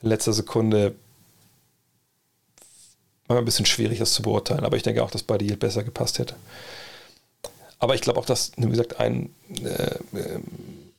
[0.00, 0.94] In letzter Sekunde
[3.36, 6.18] ein bisschen schwierig, das zu beurteilen, aber ich denke auch, dass Buddy Hield besser gepasst
[6.18, 6.34] hätte.
[7.78, 9.30] Aber ich glaube auch, dass, wie gesagt, ein,
[9.62, 9.96] äh,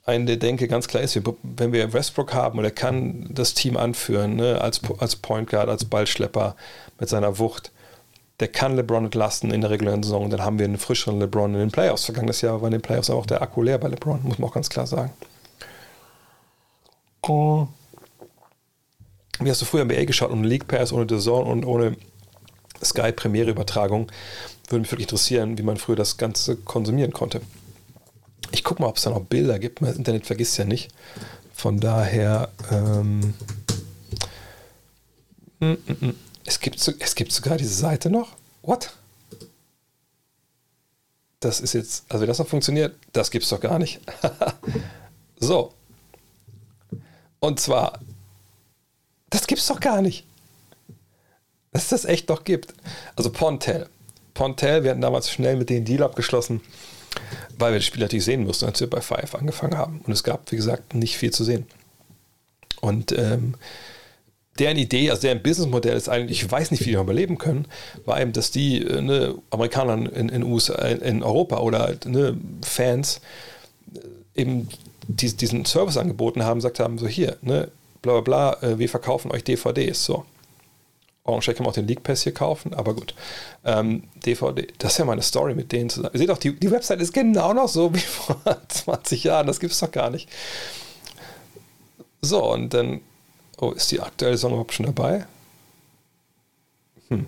[0.06, 3.78] ein der Denke ganz klar ist, wenn wir Westbrook haben und er kann das Team
[3.78, 6.56] anführen, ne, als, als Point Guard, als Ballschlepper
[7.00, 7.72] mit seiner Wucht,
[8.40, 10.30] der kann LeBron entlasten in der regulären Saison.
[10.30, 12.06] Dann haben wir einen frischeren LeBron in den Playoffs.
[12.06, 14.54] Vergangenes Jahr war in den Playoffs auch der Akku leer bei LeBron, muss man auch
[14.54, 15.12] ganz klar sagen.
[17.28, 17.68] Oh.
[19.42, 21.96] Wie hast du früher NBA geschaut, ohne League Pass, ohne The Zone und ohne
[22.84, 24.12] Sky Premiere Übertragung?
[24.68, 27.42] Würde mich wirklich interessieren, wie man früher das Ganze konsumieren konnte.
[28.52, 29.82] Ich gucke mal, ob es da noch Bilder gibt.
[29.82, 30.90] Das Internet vergisst ja nicht.
[31.54, 33.34] Von daher, ähm,
[35.60, 36.16] mm, mm, mm.
[36.46, 38.30] Es, gibt, es gibt sogar diese Seite noch.
[38.62, 38.92] What?
[41.40, 44.00] Das ist jetzt, also wenn das noch funktioniert, das gibt es doch gar nicht.
[45.40, 45.74] so.
[47.40, 48.00] Und zwar,
[49.30, 50.26] das gibt es doch gar nicht.
[51.72, 52.74] Dass das echt doch gibt.
[53.16, 53.88] Also Pontel.
[54.34, 56.62] Pontel, wir hatten damals schnell mit denen Deal abgeschlossen
[57.58, 60.02] weil wir das Spiel natürlich sehen mussten, als wir bei Five angefangen haben.
[60.06, 61.66] Und es gab, wie gesagt, nicht viel zu sehen.
[62.82, 63.56] Und ähm,
[64.58, 67.66] deren Idee, also deren Businessmodell ist eigentlich, ich weiß nicht, wie die überleben können,
[68.06, 72.38] war eben, dass die äh, ne, Amerikaner in, in, USA, in Europa oder halt, ne,
[72.62, 73.22] Fans
[73.94, 74.70] äh, eben
[75.08, 77.70] die, diesen Service angeboten haben, gesagt haben, so hier, ne,
[78.02, 80.26] bla bla bla, äh, wir verkaufen euch DVDs, so.
[81.24, 83.14] Orange kann man auch den League Pass hier kaufen, aber gut.
[83.64, 86.14] Ähm, DVD, das ist ja meine Story mit denen zusammen.
[86.14, 89.60] Ihr seht doch, die, die Website ist genau noch so wie vor 20 Jahren, das
[89.60, 90.30] gibt es doch gar nicht.
[92.22, 93.02] So, und dann,
[93.60, 95.26] oh, ist die aktuelle Song überhaupt schon dabei?
[97.10, 97.28] Hm.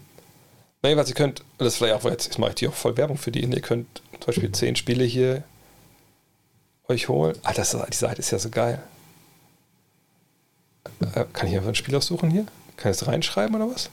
[0.84, 2.98] Nee, was ihr könnt, das ist vielleicht auch jetzt, jetzt mache ich die auch voll
[2.98, 5.44] Werbung für die, ihr könnt zum Beispiel 10 Spiele hier
[6.88, 7.38] euch holen.
[7.44, 8.82] Ah, das, die Seite ist ja so geil.
[11.14, 12.46] Äh, kann ich einfach ein Spiel aussuchen hier?
[12.82, 13.92] Kann ich das reinschreiben oder was?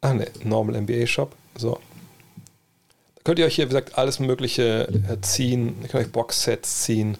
[0.00, 1.34] Ah ne, Normal NBA Shop.
[1.56, 1.78] So.
[3.16, 5.76] Da könnt ihr euch hier, wie gesagt, alles Mögliche äh, ziehen.
[5.82, 7.18] Ihr könnt euch Boxsets ziehen.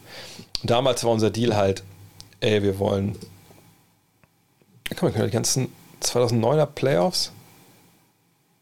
[0.62, 1.82] Und damals war unser Deal halt,
[2.40, 3.18] ey, wir wollen.
[4.96, 5.68] Komm, wir können die ganzen
[6.02, 7.32] 2009er Playoffs.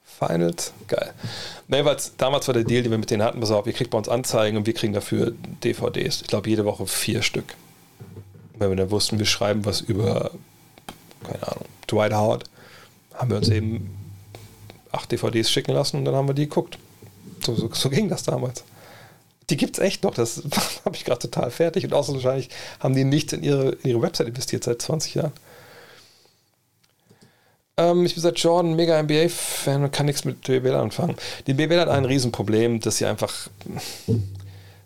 [0.03, 0.73] Finals.
[0.89, 1.13] Geil.
[1.69, 1.85] Nee,
[2.17, 4.09] damals war der Deal, den wir mit denen hatten, pass auf, ihr kriegt bei uns
[4.09, 5.33] Anzeigen und wir kriegen dafür
[5.63, 6.23] DVDs.
[6.23, 7.55] Ich glaube, jede Woche vier Stück.
[8.55, 10.33] Weil wir dann wussten, wir schreiben was über
[11.29, 12.45] keine Ahnung, Dwight Howard,
[13.15, 13.95] haben wir uns eben
[14.93, 16.79] acht DVDs schicken lassen und dann haben wir die geguckt.
[17.45, 18.65] So, so, so ging das damals.
[19.51, 20.43] Die gibt es echt noch, das
[20.85, 22.51] habe ich gerade total fertig und außer wahrscheinlich
[22.81, 25.33] haben die nicht in ihre, in ihre Website investiert seit 20 Jahren.
[27.77, 31.17] Ähm, ich bin seit Jordan mega NBA-Fan und kann nichts mit BWL anfangen.
[31.47, 33.49] Die BWL hat ein Riesenproblem, dass sie einfach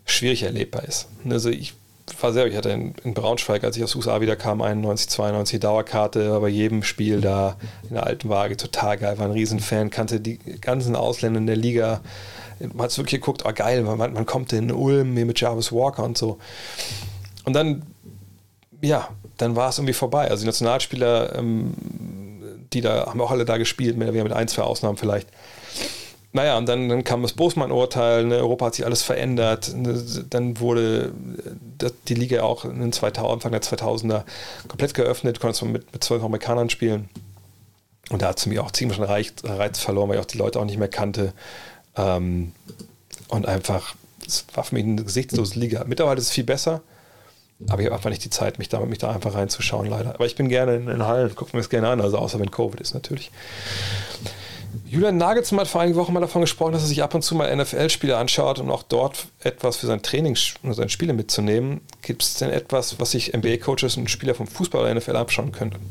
[0.05, 1.07] schwierig erlebbar ist.
[1.29, 1.73] Also ich
[2.19, 5.09] war sehr, ich hatte in, in, Braunschweig, als ich aus den USA wieder kam, 91,
[5.09, 7.57] 92 Dauerkarte, war bei jedem Spiel da
[7.87, 11.55] in der alten Waage total geil, war ein Riesenfan, kannte die ganzen Ausländer in der
[11.55, 12.01] Liga.
[12.59, 16.17] Man hat wirklich geguckt, oh geil, man, man kommt in Ulm mit Jarvis Walker und
[16.17, 16.37] so.
[17.45, 17.83] Und dann,
[18.81, 20.29] ja, dann war es irgendwie vorbei.
[20.29, 21.73] Also die Nationalspieler, ähm,
[22.73, 25.27] die da, haben auch alle da gespielt, mehr mit ein, zwei Ausnahmen vielleicht.
[26.35, 30.59] Naja, und dann, dann kam das Bosman-Urteil, ne, Europa hat sich alles verändert, ne, dann
[30.59, 31.13] wurde
[31.81, 34.23] äh, die Liga auch in den 2000, Anfang der 2000er
[34.67, 37.07] komplett geöffnet, konnte man mit, mit zwölf Amerikanern spielen.
[38.09, 40.59] Und da hat es mir auch ziemlich einen Reiz, verloren, weil ich auch die Leute
[40.59, 41.33] auch nicht mehr kannte.
[41.95, 42.51] Ähm,
[43.27, 43.95] und einfach,
[44.25, 45.83] es war für mich eine gesichtslose Liga.
[45.85, 46.81] Mittlerweile ist es viel besser,
[47.69, 50.15] aber ich habe einfach nicht die Zeit, mich da, mich da einfach reinzuschauen, leider.
[50.15, 52.49] Aber ich bin gerne in, in Hallen, gucke mir das gerne an, also außer wenn
[52.49, 53.31] Covid ist natürlich.
[54.85, 57.35] Julian Nagelsmann hat vor einigen Wochen mal davon gesprochen, dass er sich ab und zu
[57.35, 61.81] mal NFL-Spiele anschaut, um auch dort etwas für sein Training oder seine Spiele mitzunehmen.
[62.01, 65.89] Gibt es denn etwas, was sich NBA-Coaches und Spieler vom Fußball oder NFL abschauen könnten?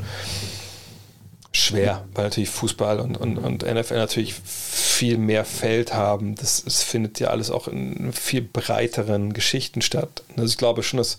[1.55, 6.35] Schwer, weil natürlich Fußball und, und, und NFL natürlich viel mehr Feld haben.
[6.35, 10.23] Das, das findet ja alles auch in viel breiteren Geschichten statt.
[10.36, 11.19] Also ich glaube schon, dass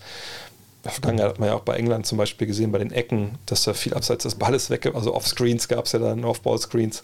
[0.84, 3.64] der Vergangenheit hat man ja auch bei England zum Beispiel gesehen, bei den Ecken, dass
[3.64, 7.04] da viel abseits des Balles weg, also Off-Screens gab es ja dann, Off-Ball-Screens,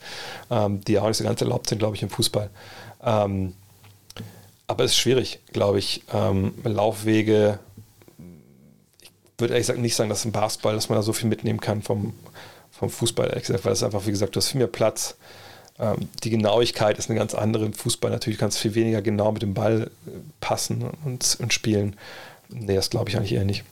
[0.52, 2.50] ähm, die ja auch nicht so ganz erlaubt sind, glaube ich, im Fußball.
[3.04, 3.54] Ähm,
[4.68, 6.04] aber es ist schwierig, glaube ich.
[6.14, 7.60] Ähm, Laufwege,
[9.02, 11.62] ich würde ehrlich gesagt nicht sagen, dass im Basketball, dass man da so viel mitnehmen
[11.62, 12.14] kann vom,
[12.72, 15.16] vom Fußball, weil es einfach, wie gesagt, du hast viel mehr Platz.
[15.80, 18.12] Ähm, die Genauigkeit ist eine ganz andere im Fußball.
[18.12, 21.96] Natürlich kannst du viel weniger genau mit dem Ball äh, passen und, und spielen.
[22.50, 23.64] Nee, das glaube ich eigentlich eher nicht.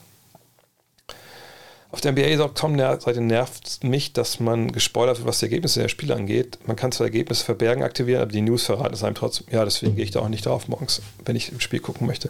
[1.90, 5.82] Auf der NBA sagt Tom, seitdem nervt mich, dass man gespoilert wird, was die Ergebnisse
[5.82, 6.60] der Spiele angeht.
[6.66, 9.48] Man kann zwar Ergebnisse verbergen, aktivieren, aber die News verraten es einem trotzdem.
[9.52, 12.30] Ja, deswegen gehe ich da auch nicht drauf morgens, wenn ich im Spiel gucken möchte.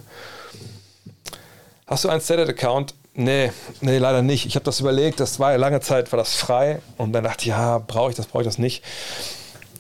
[1.88, 2.94] Hast du einen Stated-Account?
[3.16, 3.52] Nee,
[3.82, 4.46] nee, leider nicht.
[4.46, 7.42] Ich habe das überlegt, das war ja lange Zeit, war das frei und dann dachte
[7.42, 8.84] ich, ja, brauche ich das, brauche ich das nicht.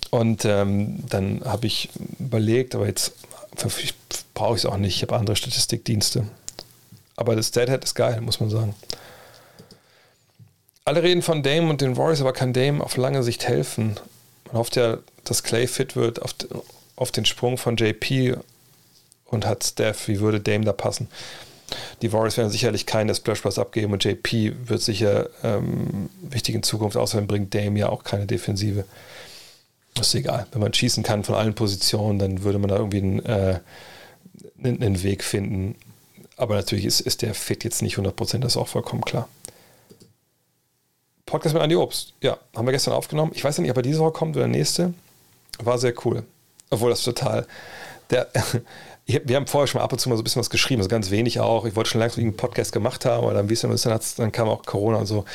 [0.09, 1.89] Und ähm, dann habe ich
[2.19, 3.13] überlegt, aber jetzt
[4.33, 4.95] brauche ich es auch nicht.
[4.95, 6.25] Ich habe andere Statistikdienste.
[7.17, 8.75] Aber das Deadhead ist geil, muss man sagen.
[10.85, 13.99] Alle reden von Dame und den Warriors, aber kann Dame auf lange Sicht helfen?
[14.45, 16.33] Man hofft ja, dass Clay fit wird auf,
[16.95, 18.37] auf den Sprung von JP
[19.25, 20.07] und hat Steph.
[20.07, 21.09] Wie würde Dame da passen?
[22.01, 26.63] Die Warriors werden sicherlich keine Splash Pass abgeben und JP wird sicher ähm, wichtig in
[26.63, 26.95] Zukunft.
[26.95, 28.85] Außerdem bringt Dame ja auch keine Defensive.
[29.99, 30.45] Ist egal.
[30.51, 33.59] Wenn man schießen kann von allen Positionen, dann würde man da irgendwie einen, äh,
[34.63, 35.75] einen Weg finden.
[36.37, 39.27] Aber natürlich ist, ist der Fit jetzt nicht 100%, das ist auch vollkommen klar.
[41.25, 42.13] Podcast mit Andi Obst.
[42.21, 43.31] Ja, haben wir gestern aufgenommen.
[43.35, 44.93] Ich weiß nicht, ob er diese Woche kommt oder nächste.
[45.59, 46.23] War sehr cool.
[46.69, 47.45] Obwohl das total.
[48.11, 48.27] Der,
[49.05, 50.89] wir haben vorher schon mal ab und zu mal so ein bisschen was geschrieben, also
[50.89, 51.65] ganz wenig auch.
[51.65, 54.47] Ich wollte schon langsam einen Podcast gemacht haben, aber dann, wie es dann, dann kam
[54.47, 55.25] auch Corona und so.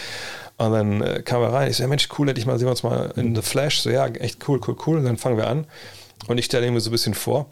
[0.57, 1.71] Und dann äh, kam er rein.
[1.71, 3.81] Ich so, ja, Mensch, cool, hätte ich mal, sehen wir uns mal in The Flash.
[3.81, 4.99] So, ja, echt cool, cool, cool.
[4.99, 5.67] Und dann fangen wir an.
[6.29, 7.47] Und ich stelle ihm so ein bisschen vor.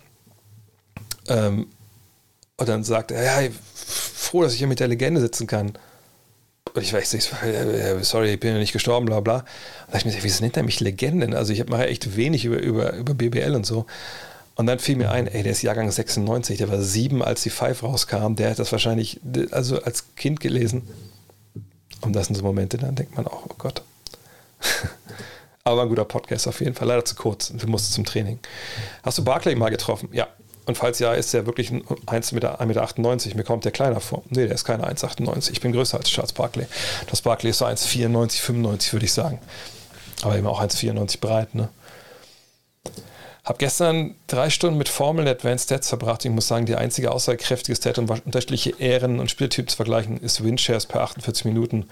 [1.29, 1.67] Ähm,
[2.61, 5.73] und dann sagt er, ja, froh, dass ich hier mit der Legende sitzen kann.
[6.75, 7.33] Und ich weiß nicht,
[8.03, 9.39] sorry, ich bin ja nicht gestorben, bla bla.
[9.39, 9.45] Und
[9.93, 11.33] da ich mir, wieso nennt er mich Legenden?
[11.33, 13.87] Also ich mache echt wenig über, über, über BBL und so.
[14.57, 17.49] Und dann fiel mir ein, ey, der ist Jahrgang 96, der war sieben, als die
[17.49, 18.35] Five rauskam.
[18.35, 19.21] Der hat das wahrscheinlich
[19.53, 20.83] also als Kind gelesen.
[22.03, 23.83] Und das sind so Momente, dann denkt man auch, oh Gott.
[25.65, 26.89] Aber ein guter Podcast auf jeden Fall.
[26.89, 27.55] Leider zu kurz.
[27.57, 28.39] Wir mussten zum Training.
[29.03, 30.11] Hast du Barclay mal getroffen?
[30.13, 30.29] Ja.
[30.67, 33.37] Und falls ja, ist er wirklich ein 1,98 Meter.
[33.37, 34.23] Mir kommt der kleiner vor.
[34.29, 35.51] Nee, der ist keine 1,98.
[35.53, 36.67] Ich bin größer als Charles Barkley.
[37.09, 39.41] Das Barkley ist so 1,94, 95, würde ich sagen.
[40.23, 41.69] Aber eben auch 1,94 breit, ne?
[43.43, 46.25] Hab gestern drei Stunden mit Formeln Advanced Stats verbracht.
[46.25, 50.45] Ich muss sagen, die einzige aussagekräftige Stat, um unterschiedliche Ehren und Spieltypen zu vergleichen, ist
[50.45, 51.89] Windshares per 48 Minuten.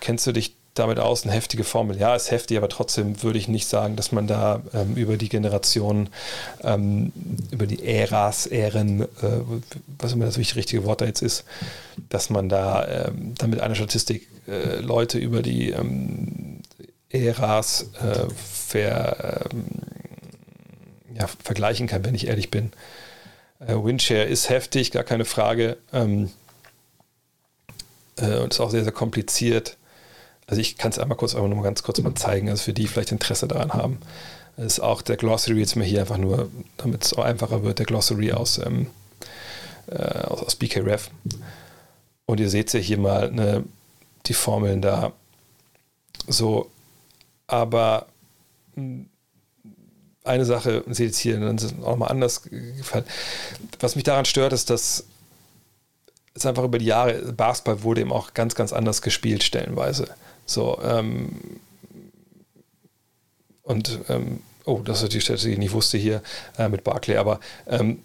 [0.00, 1.98] Kennst du dich damit aus, eine heftige Formel.
[1.98, 5.28] Ja, ist heftig, aber trotzdem würde ich nicht sagen, dass man da ähm, über die
[5.28, 6.10] Generationen,
[6.62, 7.12] ähm,
[7.50, 9.06] über die Äras, Ähren, äh,
[9.98, 11.44] was immer das richtige Wort da jetzt ist,
[12.08, 16.60] dass man da ähm, dann mit einer Statistik äh, Leute über die ähm,
[17.10, 19.64] Äras äh, ver, ähm,
[21.14, 22.72] ja, vergleichen kann, wenn ich ehrlich bin.
[23.60, 25.78] Äh, Windshare ist heftig, gar keine Frage.
[25.92, 26.30] Ähm,
[28.20, 29.76] äh, und ist auch sehr, sehr kompliziert.
[30.48, 32.88] Also ich kann es einmal kurz, aber nur ganz kurz mal zeigen, also für die
[32.88, 33.98] vielleicht Interesse daran haben.
[34.56, 37.78] Das ist auch der Glossary jetzt mir hier einfach nur, damit es auch einfacher wird,
[37.78, 38.88] der Glossary aus, ähm,
[39.88, 41.10] äh, aus, aus BKREF.
[42.26, 43.62] Und ihr seht ja hier mal ne,
[44.26, 45.12] die Formeln da.
[46.26, 46.70] So,
[47.46, 48.06] aber
[48.74, 49.06] hm,
[50.24, 53.04] eine Sache, seht ihr hier, dann ist auch mal anders gefallen.
[53.80, 55.04] Was mich daran stört, ist, dass
[56.34, 60.08] es einfach über die Jahre, Basketball wurde eben auch ganz, ganz anders gespielt, stellenweise.
[60.48, 61.28] So, ähm,
[63.62, 66.22] und, ähm, oh, das ist die Statistik, die ich nicht wusste hier
[66.56, 67.98] äh, mit Barclay, aber ähm,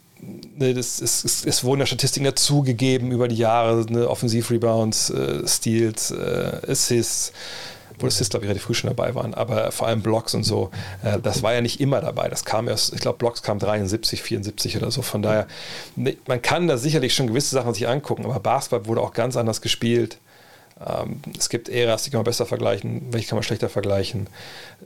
[0.58, 5.48] ne, das, es, es, es, wurden ja Statistiken dazugegeben über die Jahre, ne, Offensiv-Rebounds, äh,
[5.48, 7.32] Steals, äh, Assists,
[7.98, 10.70] wo Assists, glaube ich, relativ früh schon dabei waren, aber vor allem Blocks und so,
[11.02, 12.28] äh, das war ja nicht immer dabei.
[12.28, 15.02] Das kam erst, ich glaube, Blocks kam 73, 74 oder so.
[15.02, 15.48] Von daher,
[15.96, 19.38] ne, man kann da sicherlich schon gewisse Sachen sich angucken, aber Basketball wurde auch ganz
[19.38, 20.18] anders gespielt.
[20.86, 24.28] Ähm, es gibt Äras, die kann man besser vergleichen, welche kann man schlechter vergleichen.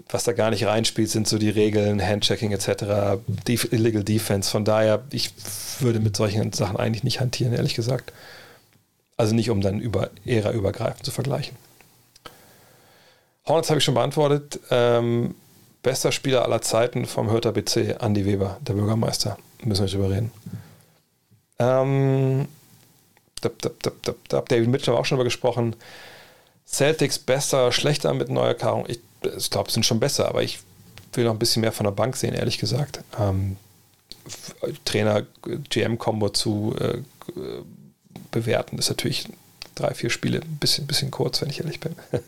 [0.10, 3.20] Was da gar nicht reinspielt, sind so die Regeln, Handchecking etc.,
[3.72, 4.50] Illegal Defense.
[4.50, 5.34] Von daher, ich
[5.80, 8.14] würde mit solchen Sachen eigentlich nicht hantieren, ehrlich gesagt.
[9.16, 11.56] Also nicht, um dann über Ära übergreifend zu vergleichen.
[13.48, 14.60] Hornets habe ich schon beantwortet.
[14.70, 15.34] Ähm,
[15.82, 19.38] bester Spieler aller Zeiten vom Hörter BC, Andy Weber, der Bürgermeister.
[19.64, 20.32] Müssen wir nicht drüber reden.
[21.60, 22.48] Ähm,
[23.50, 25.76] David Mitchell haben wir auch schon darüber gesprochen.
[26.68, 28.86] Celtics besser, schlechter mit neuer Erfahrung.
[28.88, 29.00] Ich,
[29.38, 30.60] ich glaube, sind schon besser, aber ich
[31.14, 33.02] will noch ein bisschen mehr von der Bank sehen, ehrlich gesagt.
[33.20, 33.56] Ähm,
[34.86, 37.00] Trainer-GM-Kombo zu äh,
[38.32, 39.28] bewerten, ist natürlich
[39.76, 41.96] drei, vier Spiele ein bisschen, bisschen kurz, wenn ich ehrlich bin.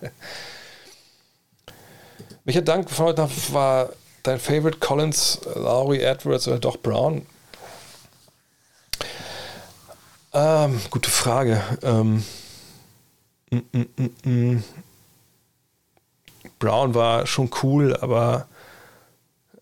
[2.46, 3.90] Welcher Dank von heute war
[4.24, 7.26] dein Favorite Collins, Lowry, Edwards oder doch Brown?
[10.34, 11.62] Ähm, gute Frage.
[11.82, 12.24] Ähm,
[13.52, 14.64] mm, mm, mm,
[16.60, 18.48] Brown war schon cool, aber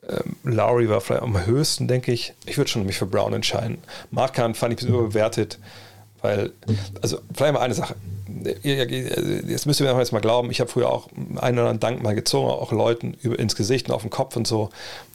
[0.08, 2.34] ähm, Lowry war vielleicht am höchsten, denke ich.
[2.46, 3.78] Ich würde schon mich für Brown entscheiden.
[4.12, 5.60] Markan fand ich ein bisschen überbewertet,
[6.22, 6.52] weil,
[7.02, 7.96] also vielleicht mal eine Sache.
[8.64, 12.04] Jetzt müsst ihr mir jetzt mal glauben, ich habe früher auch einen oder anderen Dank
[12.04, 14.70] mal gezogen, auch Leuten über, ins Gesicht und auf den Kopf und so.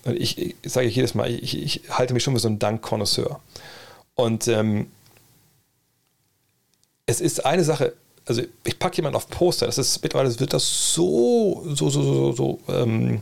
[0.05, 3.41] Und ich, ich sage jedes Mal, ich, ich, halte mich schon für so einen Dank-Konnoisseur.
[4.15, 4.87] Und ähm,
[7.13, 7.93] es ist eine Sache,
[8.27, 12.33] also ich packe jemanden auf Poster, das ist mittlerweile wird das so, so, so, so,
[12.33, 13.21] so ähm,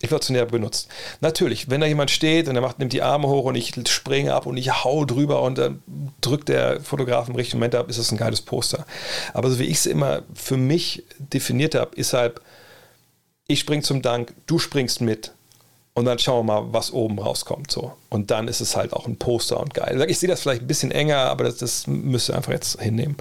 [0.00, 0.88] inflationär benutzt.
[1.20, 4.34] Natürlich, wenn da jemand steht und er macht, nimmt die Arme hoch und ich springe
[4.34, 5.82] ab und ich hau drüber und dann
[6.20, 8.86] drückt der Fotograf im richtigen Moment ab, ist das ein geiles Poster.
[9.32, 12.40] Aber so wie ich es immer für mich definiert habe, ist halt,
[13.46, 15.32] ich spring zum Dank, du springst mit
[15.94, 17.70] und dann schauen wir mal, was oben rauskommt.
[17.70, 17.92] So.
[18.10, 20.04] Und dann ist es halt auch ein Poster und geil.
[20.08, 23.16] Ich sehe das vielleicht ein bisschen enger, aber das, das müsst ihr einfach jetzt hinnehmen.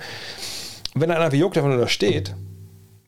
[0.95, 2.35] wenn einer Jog einfach nur da steht,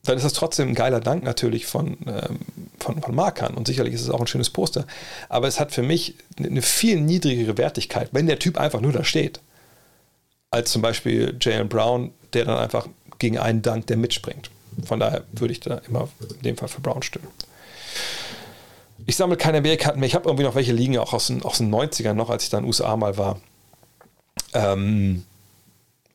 [0.04, 2.38] dann ist das trotzdem ein geiler Dank natürlich von, ähm,
[2.78, 4.86] von, von Markern und sicherlich ist es auch ein schönes Poster.
[5.28, 9.02] Aber es hat für mich eine viel niedrigere Wertigkeit, wenn der Typ einfach nur da
[9.02, 9.40] steht,
[10.50, 12.88] als zum Beispiel Jalen Brown, der dann einfach
[13.18, 14.50] gegen einen Dank, der mitspringt.
[14.84, 17.28] Von daher würde ich da immer in dem Fall für Brown stimmen.
[19.06, 20.06] Ich sammle keine NBA-Karten mehr.
[20.08, 22.50] Ich habe irgendwie noch welche liegen, auch aus den, aus den 90ern noch, als ich
[22.50, 23.40] da in den USA mal war.
[24.52, 25.24] Ähm,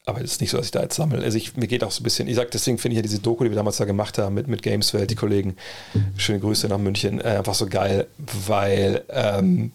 [0.05, 1.23] aber es ist nicht so, dass ich da jetzt sammle.
[1.23, 3.19] Also ich, mir geht auch so ein bisschen, ich sage, deswegen finde ich ja diese
[3.19, 5.55] Doku, die wir damals da gemacht haben mit, mit Gameswelt, die Kollegen,
[6.17, 8.07] schöne Grüße nach München, äh, einfach so geil,
[8.47, 9.71] weil ähm,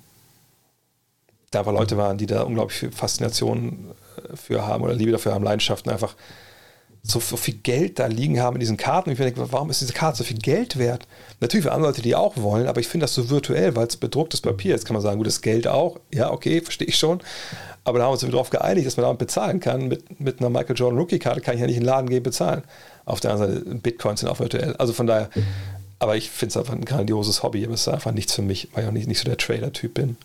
[1.53, 5.33] da aber Leute waren, die da unglaublich viel Faszination äh, für haben oder Liebe dafür
[5.33, 6.17] haben, Leidenschaften einfach
[7.07, 9.11] so, so viel Geld da liegen haben in diesen Karten.
[9.11, 11.07] Ich denke, warum ist diese Karte so viel Geld wert?
[11.41, 13.97] Natürlich für andere Leute, die auch wollen, aber ich finde das so virtuell, weil es
[13.97, 14.85] bedrucktes Papier ist.
[14.85, 16.01] Kann man sagen, gut, das Geld auch.
[16.13, 17.21] Ja, okay, verstehe ich schon.
[17.85, 19.87] Aber da haben wir uns darauf geeinigt, dass man damit bezahlen kann.
[19.89, 22.65] Mit, mit einer Michael Jordan Rookie-Karte kann ich ja nicht in den Laden gehen bezahlen.
[23.05, 24.75] Auf der anderen Seite, Bitcoins sind auch virtuell.
[24.77, 25.31] Also von daher,
[26.01, 28.69] aber ich finde es einfach ein grandioses Hobby, aber es ist einfach nichts für mich,
[28.73, 30.17] weil ich auch nicht, nicht so der Trader-Typ bin.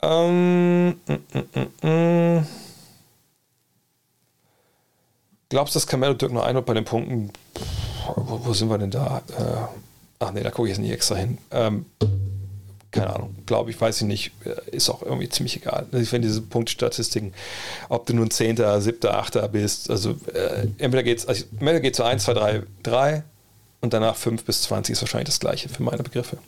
[0.00, 2.46] Ähm, mm, mm, mm, mm.
[5.54, 7.30] Glaubst du, dass Camelo Dirk noch einholt bei den Punkten?
[8.16, 9.22] Wo, wo, sind wir denn da?
[9.38, 9.42] Äh,
[10.18, 11.38] ach nee, da gucke ich jetzt nicht extra hin.
[11.52, 11.86] Ähm,
[12.90, 15.86] keine Ahnung, glaube ich, weiß ich nicht, äh, ist auch irgendwie ziemlich egal.
[15.92, 17.32] Also ich finde diese Punktstatistiken,
[17.88, 19.52] ob du nun 10., 7., 8.
[19.52, 23.22] bist, also äh, entweder geht es also, entweder geht's so 1, 2, 3, 3
[23.80, 26.38] und danach 5 bis 20 ist wahrscheinlich das gleiche für meine Begriffe.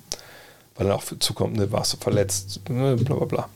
[0.74, 3.48] Weil dann auch zukommt, ne, warst du verletzt, ne, bla bla bla.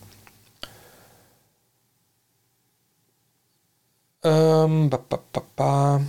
[4.23, 6.01] Ähm, ba, ba, ba.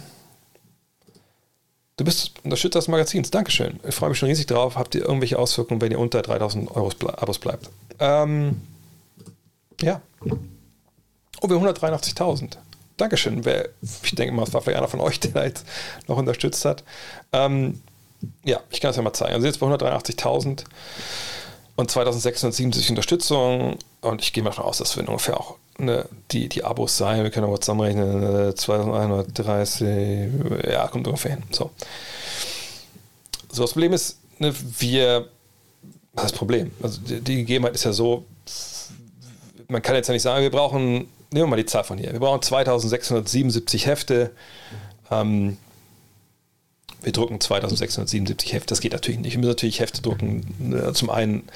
[1.98, 3.30] Du bist Unterstützer des Magazins.
[3.32, 3.80] Dankeschön.
[3.88, 4.76] Ich freue mich schon riesig drauf.
[4.76, 7.70] Habt ihr irgendwelche Auswirkungen, wenn ihr unter 3000 Euro Abos bleibt?
[8.00, 8.62] Ähm,
[9.82, 10.02] ja.
[11.42, 12.58] Oh, wir 183.000.
[12.98, 13.44] Dankeschön.
[14.04, 15.66] Ich denke mal, es war vielleicht einer von euch, der da jetzt
[16.08, 16.84] noch unterstützt hat.
[17.32, 17.82] Ähm,
[18.44, 19.36] ja, ich kann es ja mal zeigen.
[19.36, 20.64] Also jetzt bei 183.000
[21.76, 23.78] und 2670 Unterstützung.
[24.02, 27.24] Und ich gehe mal davon aus, dass wir ungefähr auch ne, die, die Abos sein.
[27.24, 28.56] Wir können aber zusammenrechnen.
[28.56, 31.44] 2130, äh, ja, kommt ungefähr hin.
[31.52, 31.72] So.
[33.52, 35.28] So, das Problem ist, ne, wir,
[36.16, 36.72] das Problem?
[36.82, 38.26] Also die, die Gegebenheit ist ja so,
[39.68, 42.12] man kann jetzt ja nicht sagen, wir brauchen, nehmen wir mal die Zahl von hier,
[42.12, 44.32] wir brauchen 2677 Hefte.
[45.10, 45.58] Ähm,
[47.04, 48.68] wir drucken 2677 Hefte.
[48.68, 49.34] Das geht natürlich nicht.
[49.34, 50.54] Wir müssen natürlich Hefte drucken.
[50.60, 51.50] Ne, zum einen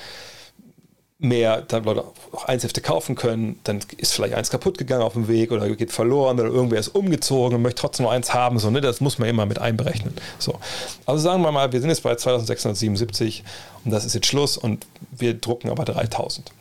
[1.28, 5.28] mehr, dann Leute auch Einshefte kaufen können, dann ist vielleicht eins kaputt gegangen auf dem
[5.28, 8.70] Weg oder geht verloren oder irgendwer ist umgezogen und möchte trotzdem noch eins haben, so,
[8.70, 8.82] ne?
[8.82, 10.14] das muss man immer mit einberechnen.
[10.40, 10.60] So.
[11.06, 13.44] Also sagen wir mal, wir sind jetzt bei 2677
[13.84, 16.52] und das ist jetzt Schluss und wir drucken aber 3000.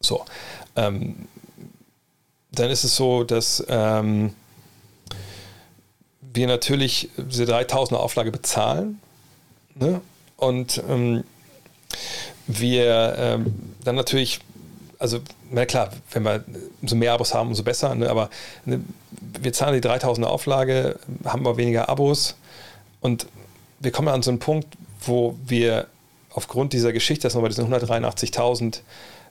[0.00, 0.24] So.
[0.76, 1.26] Ähm,
[2.52, 4.34] dann ist es so, dass ähm,
[6.20, 9.00] wir natürlich diese 3000er Auflage bezahlen
[9.74, 10.00] ne?
[10.36, 11.24] und ähm,
[12.48, 13.54] wir ähm,
[13.84, 14.40] dann natürlich,
[14.98, 15.20] also,
[15.50, 16.44] na klar, wenn wir
[16.82, 18.30] umso mehr Abos haben, umso besser, ne, aber
[18.64, 18.80] ne,
[19.40, 22.36] wir zahlen die 3000er Auflage, haben aber weniger Abos
[23.00, 23.26] und
[23.80, 24.66] wir kommen an so einen Punkt,
[25.02, 25.86] wo wir
[26.30, 28.80] aufgrund dieser Geschichte, dass man bei diesen 183.000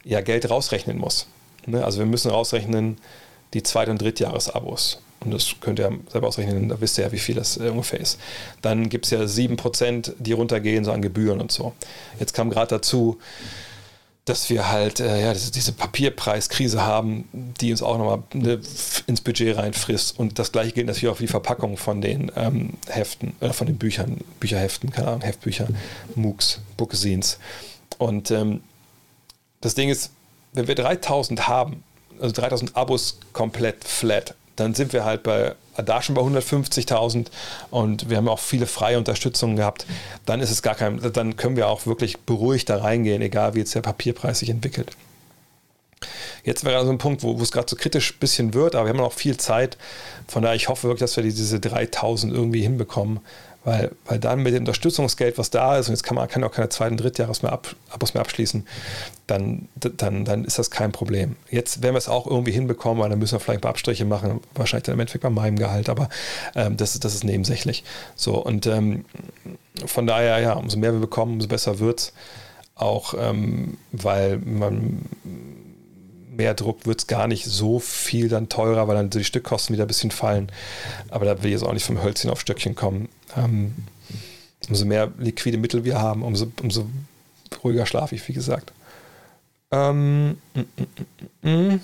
[0.04, 1.28] ja Geld rausrechnen muss.
[1.66, 1.84] Ne?
[1.84, 2.98] Also wir müssen rausrechnen
[3.54, 5.02] die Zweit- und Drittjahresabos.
[5.20, 8.00] Und das könnt ihr selber ausrechnen, da wisst ihr ja, wie viel das äh, ungefähr
[8.00, 8.20] ist.
[8.62, 11.74] Dann gibt es ja 7%, die runtergehen, so an Gebühren und so.
[12.20, 13.18] Jetzt kam gerade dazu,
[14.28, 18.60] dass wir halt äh, ja, diese, Papierpreiskrise haben, die uns auch nochmal ne,
[19.08, 20.20] ins Budget reinfrisst.
[20.20, 23.68] Und das gleiche gilt natürlich auch für die Verpackung von den ähm, Heften, äh, von
[23.68, 25.68] den Büchern, Bücherheften, keine Ahnung, Heftbücher,
[26.16, 27.40] MOOCs, Bookzines.
[27.98, 28.62] Und ähm,
[29.62, 30.12] das Ding ist,
[30.52, 31.84] wenn wir 3000 haben,
[32.20, 35.56] also 3000 Abos komplett flat, dann sind wir halt bei
[35.86, 37.28] da schon bei 150.000
[37.70, 39.86] und wir haben auch viele freie Unterstützungen gehabt.
[40.26, 43.60] Dann ist es gar kein, dann können wir auch wirklich beruhigt da reingehen, egal wie
[43.60, 44.92] jetzt der Papierpreis sich entwickelt.
[46.44, 48.86] Jetzt wäre also ein Punkt, wo, wo es gerade so kritisch ein bisschen wird, aber
[48.86, 49.78] wir haben noch viel Zeit.
[50.28, 53.20] Von daher, ich hoffe wirklich, dass wir diese 3000 irgendwie hinbekommen,
[53.68, 56.54] weil, weil dann mit dem Unterstützungsgeld, was da ist, und jetzt kann man kann auch
[56.54, 57.76] keine zweiten, Drittjahres mehr ab,
[58.14, 58.66] mehr abschließen,
[59.28, 61.36] dann, dann, dann ist das kein Problem.
[61.52, 64.06] Jetzt werden wir es auch irgendwie hinbekommen, weil dann müssen wir vielleicht ein paar Abstriche
[64.06, 66.08] machen, wahrscheinlich dann im Endeffekt bei meinem Gehalt, aber
[66.56, 67.84] ähm, das, das ist nebensächlich.
[68.16, 69.04] So, und ähm,
[69.86, 72.14] von daher, ja, umso mehr wir bekommen, umso besser wird es.
[72.74, 75.02] Auch ähm, weil man
[76.30, 79.84] mehr Druck wird es gar nicht so viel dann teurer, weil dann die Stückkosten wieder
[79.84, 80.54] ein bisschen fallen.
[81.10, 83.10] Aber da will ich jetzt auch nicht vom Hölzchen auf Stöckchen kommen.
[83.38, 83.74] Ähm,
[84.68, 86.90] umso mehr liquide Mittel wir haben, umso, umso
[87.64, 88.74] ruhiger schlafe ich, wie gesagt.
[89.72, 90.60] Ähm, mm,
[91.44, 91.82] mm, mm,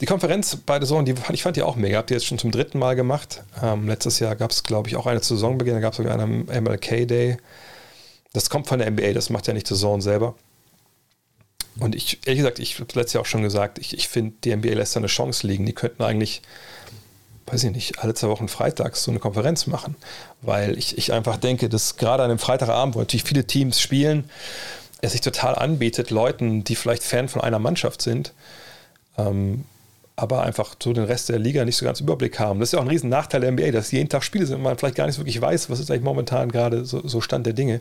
[0.00, 1.98] die Konferenz bei der Saison, die, ich fand die auch mega.
[1.98, 3.44] Habt ihr jetzt schon zum dritten Mal gemacht.
[3.62, 6.46] Ähm, letztes Jahr gab es, glaube ich, auch eine Saisonbeginn, da gab es sogar einen
[6.46, 7.36] MLK Day.
[8.32, 10.34] Das kommt von der NBA, das macht ja nicht die Saison selber.
[11.78, 14.54] Und ich, ehrlich gesagt, ich habe letztes Jahr auch schon gesagt, ich, ich finde, die
[14.54, 15.64] NBA lässt da eine Chance liegen.
[15.66, 16.42] Die könnten eigentlich,
[17.52, 19.94] weiß ich nicht, alle zwei Wochen freitags so eine Konferenz machen.
[20.40, 24.30] Weil ich, ich einfach denke, dass gerade an einem Freitagabend, wo natürlich viele Teams spielen,
[25.02, 28.32] es sich total anbietet, Leuten, die vielleicht Fan von einer Mannschaft sind,
[29.18, 29.64] ähm,
[30.16, 32.60] aber einfach so den Rest der Liga nicht so ganz Überblick haben.
[32.60, 34.62] Das ist ja auch ein riesen Nachteil der NBA, dass jeden Tag Spiele sind und
[34.62, 37.52] man vielleicht gar nicht wirklich weiß, was ist eigentlich momentan gerade so, so Stand der
[37.52, 37.80] Dinge.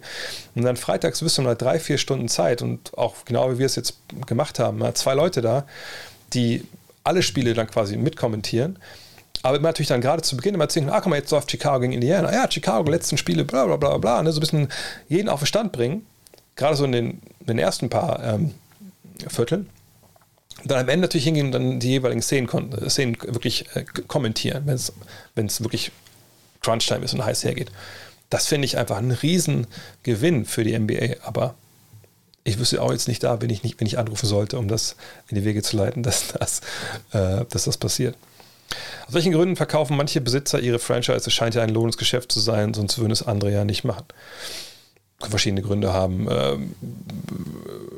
[0.56, 3.66] Und dann freitags wirst du mal drei, vier Stunden Zeit und auch genau wie wir
[3.66, 5.66] es jetzt gemacht haben, zwei Leute da,
[6.33, 6.66] die
[7.03, 8.77] alle Spiele dann quasi mitkommentieren.
[9.44, 11.94] Aber natürlich dann gerade zu Beginn immer erzählen, ah, guck mal, jetzt läuft Chicago gegen
[11.94, 12.32] Indiana.
[12.32, 14.22] Ja, Chicago, letzten Spiele, bla bla bla bla.
[14.22, 14.32] Ne?
[14.32, 14.68] So ein bisschen
[15.10, 16.06] jeden auf den Stand bringen.
[16.56, 18.53] Gerade so in den, in den ersten paar ähm,
[19.28, 19.70] Vierteln
[20.66, 22.50] dann am Ende natürlich hingehen und dann die jeweiligen Szenen,
[22.90, 25.92] Szenen wirklich äh, kommentieren, wenn es wirklich
[26.61, 27.72] Crunch-Time ist und heiß hergeht.
[28.30, 31.56] Das finde ich einfach ein Riesengewinn für die NBA, aber
[32.44, 34.95] ich wüsste auch jetzt nicht da, wenn ich nicht, wenn ich anrufen sollte, um das
[35.28, 36.61] in die Wege zu leiten, dass das,
[37.11, 38.16] äh, dass das passiert.
[39.08, 41.27] Aus welchen Gründen verkaufen manche Besitzer ihre Franchise?
[41.27, 44.06] Es scheint ja ein lohnendes Geschäft zu sein, sonst würden es andere ja nicht machen
[45.30, 46.27] verschiedene Gründe haben.
[46.30, 46.75] Ähm,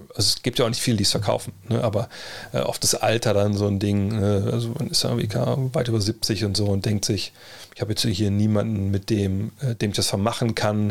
[0.09, 1.83] also es gibt ja auch nicht viele, die es verkaufen, ne?
[1.83, 2.09] aber
[2.51, 4.19] äh, oft das Alter dann so ein Ding.
[4.19, 4.49] Ne?
[4.51, 7.33] Also man ist ja irgendwie weit über 70 und so und denkt sich,
[7.75, 10.87] ich habe jetzt hier niemanden, mit dem, äh, dem ich das vermachen kann.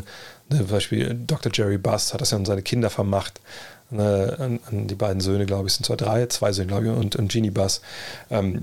[0.48, 0.58] Ne?
[0.58, 1.52] Zum Beispiel Dr.
[1.54, 3.40] Jerry Buss hat das ja an seine Kinder vermacht
[4.00, 7.16] an, an, die beiden Söhne, glaube ich, sind zwar drei, zwei Söhne, glaube ich, und,
[7.16, 7.80] und Genie Bass.
[8.30, 8.62] Ähm,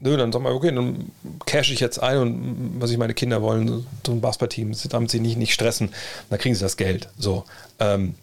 [0.00, 1.10] nö, dann sag mal, okay, dann
[1.46, 5.20] cash ich jetzt ein und was ich meine Kinder wollen, so ein Basketballteam, damit sie
[5.20, 5.90] nicht, nicht stressen,
[6.30, 7.08] dann kriegen sie das Geld.
[7.18, 7.44] So.
[7.78, 8.14] Ähm,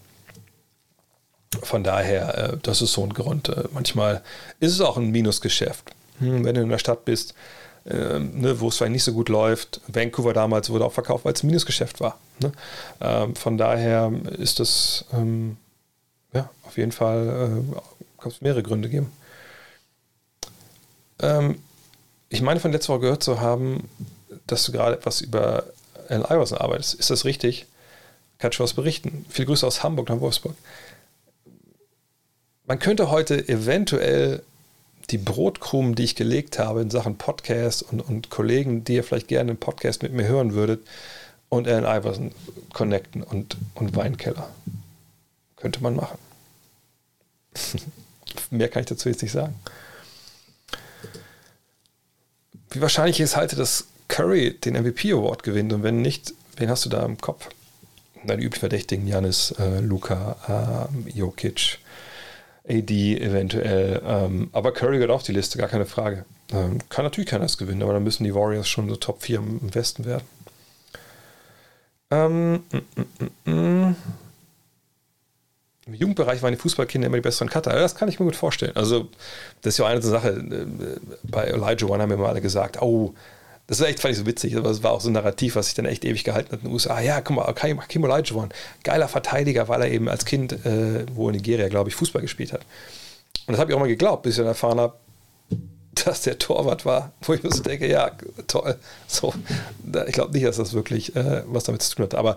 [1.61, 3.49] von daher, äh, das ist so ein Grund.
[3.49, 4.21] Äh, manchmal
[4.59, 5.91] ist es auch ein Minusgeschäft.
[6.19, 7.33] Hm, wenn du in der Stadt bist,
[7.85, 9.81] äh, ne, wo es vielleicht nicht so gut läuft.
[9.87, 12.17] Vancouver damals wurde auch verkauft, weil es ein Minusgeschäft war.
[12.39, 12.51] Ne?
[13.01, 15.57] Ähm, von daher ist das ähm,
[16.35, 19.11] ja, auf jeden Fall äh, kann es mehrere Gründe geben.
[21.19, 21.59] Ähm,
[22.29, 23.89] ich meine, von letzter Woche gehört zu haben,
[24.47, 25.63] dass du gerade etwas über
[26.09, 26.95] Allen Iverson arbeitest.
[26.95, 27.65] Ist das richtig?
[28.37, 29.25] Kannst du was berichten?
[29.29, 30.55] Viele Grüße aus Hamburg nach Wolfsburg.
[32.67, 34.43] Man könnte heute eventuell
[35.11, 39.27] die Brotkrumen, die ich gelegt habe in Sachen Podcast und, und Kollegen, die ihr vielleicht
[39.27, 40.85] gerne einen Podcast mit mir hören würdet,
[41.47, 42.31] und Allen Iverson
[42.73, 44.49] connecten und, und Weinkeller.
[45.57, 46.17] Könnte man machen.
[48.49, 49.55] Mehr kann ich dazu jetzt nicht sagen.
[52.71, 56.85] Wie wahrscheinlich ist halte, dass Curry den MVP Award gewinnt und wenn nicht, wen hast
[56.85, 57.49] du da im Kopf?
[58.25, 61.79] Deine üblichen Verdächtigen, Janis, äh, Luca, äh, Jokic,
[62.67, 64.01] AD eventuell.
[64.05, 66.25] Ähm, aber Curry gehört auf die Liste, gar keine Frage.
[66.51, 69.37] Ähm, kann natürlich keiner es gewinnen, aber dann müssen die Warriors schon so Top 4
[69.37, 70.25] im Westen werden.
[72.11, 72.81] Ähm, mm,
[73.45, 73.95] mm, mm,
[75.85, 77.71] im Jugendbereich waren die Fußballkinder immer die besseren Cutter.
[77.71, 78.75] Das kann ich mir gut vorstellen.
[78.75, 79.07] Also,
[79.61, 80.29] das ist ja eine Sache.
[80.29, 83.13] Äh, bei Elijah One haben wir mal alle gesagt, oh,
[83.67, 85.67] das ist echt, fand ich so witzig, aber es war auch so ein Narrativ, was
[85.67, 86.95] sich dann echt ewig gehalten hat in den USA.
[86.95, 88.49] Ah, ja, guck mal, Kim Elijah One,
[88.83, 92.53] geiler Verteidiger, weil er eben als Kind, äh, wo in Nigeria, glaube ich, Fußball gespielt
[92.53, 92.61] hat.
[93.47, 94.95] Und das habe ich auch mal geglaubt, bis ich dann erfahren habe,
[96.03, 98.11] dass der Torwart war, wo ich mir so denke, ja,
[98.47, 98.75] toll.
[99.07, 99.33] So,
[100.07, 102.15] ich glaube nicht, dass das wirklich äh, was damit zu tun hat.
[102.15, 102.35] Aber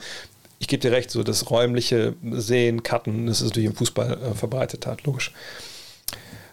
[0.59, 4.35] ich gebe dir recht, so das räumliche Sehen, Cutten, das ist natürlich im Fußball äh,
[4.35, 5.33] verbreitet hat, logisch.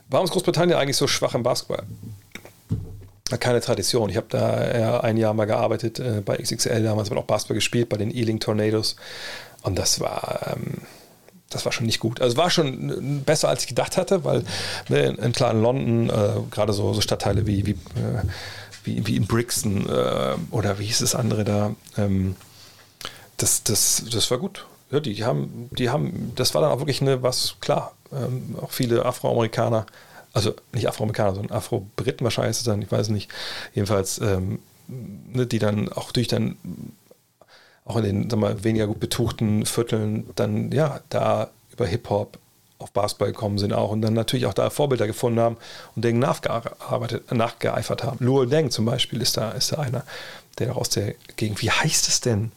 [0.10, 1.84] Warum ist Großbritannien eigentlich so schwach im Basketball?
[3.40, 4.12] Keine Tradition.
[4.12, 7.56] Ich habe da ja ein Jahr mal gearbeitet äh, bei XXL, damals wird auch Basketball
[7.56, 8.96] gespielt bei den Ealing Tornadoes
[9.64, 10.84] und das war, ähm,
[11.50, 12.22] das war schon nicht gut.
[12.22, 14.44] Also war schon äh, besser, als ich gedacht hatte, weil
[14.90, 18.22] ne, in, in kleinen London, äh, gerade so, so, Stadtteile wie, wie, äh,
[18.84, 22.36] wie, wie, in Brixton äh, oder wie hieß das andere da, ähm,
[23.38, 24.66] das, das, das war gut.
[24.92, 28.72] Ja, die haben, die haben, das war dann auch wirklich eine, was, klar, ähm, auch
[28.72, 29.86] viele Afroamerikaner,
[30.34, 33.32] also nicht Afroamerikaner, sondern Afro-Briten wahrscheinlich dann, ich weiß nicht,
[33.74, 36.58] jedenfalls, ähm, ne, die dann auch durch dann,
[37.86, 42.38] auch in den, sag mal, weniger gut betuchten Vierteln dann, ja, da über Hip-Hop
[42.78, 45.58] auf Basketball gekommen sind auch und dann natürlich auch da Vorbilder gefunden haben
[45.96, 48.24] und denen nachgearbeitet, nachgeeifert haben.
[48.24, 50.04] Luol Deng zum Beispiel ist da, ist da einer,
[50.60, 52.52] der aus der Gegend, wie heißt es denn?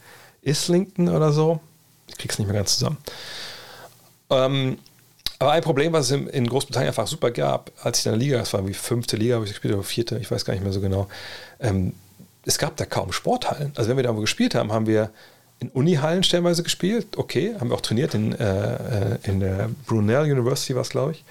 [0.48, 1.60] Islington oder so.
[2.08, 2.98] Ich krieg's nicht mehr ganz zusammen.
[4.30, 4.78] Ähm,
[5.38, 8.38] aber ein Problem, was es in, Großbritannien einfach super gab, als ich in der Liga,
[8.38, 10.72] das war wie fünfte Liga, habe ich gespielt, oder vierte, ich weiß gar nicht mehr
[10.72, 11.08] so genau.
[11.60, 11.92] Ähm,
[12.44, 13.72] es gab da kaum Sporthallen.
[13.76, 15.10] Also wenn wir da wo gespielt haben, haben wir
[15.60, 17.16] in Unihallen stellenweise gespielt.
[17.16, 21.24] Okay, haben wir auch trainiert in, äh, äh in der Brunel University, was glaube ich.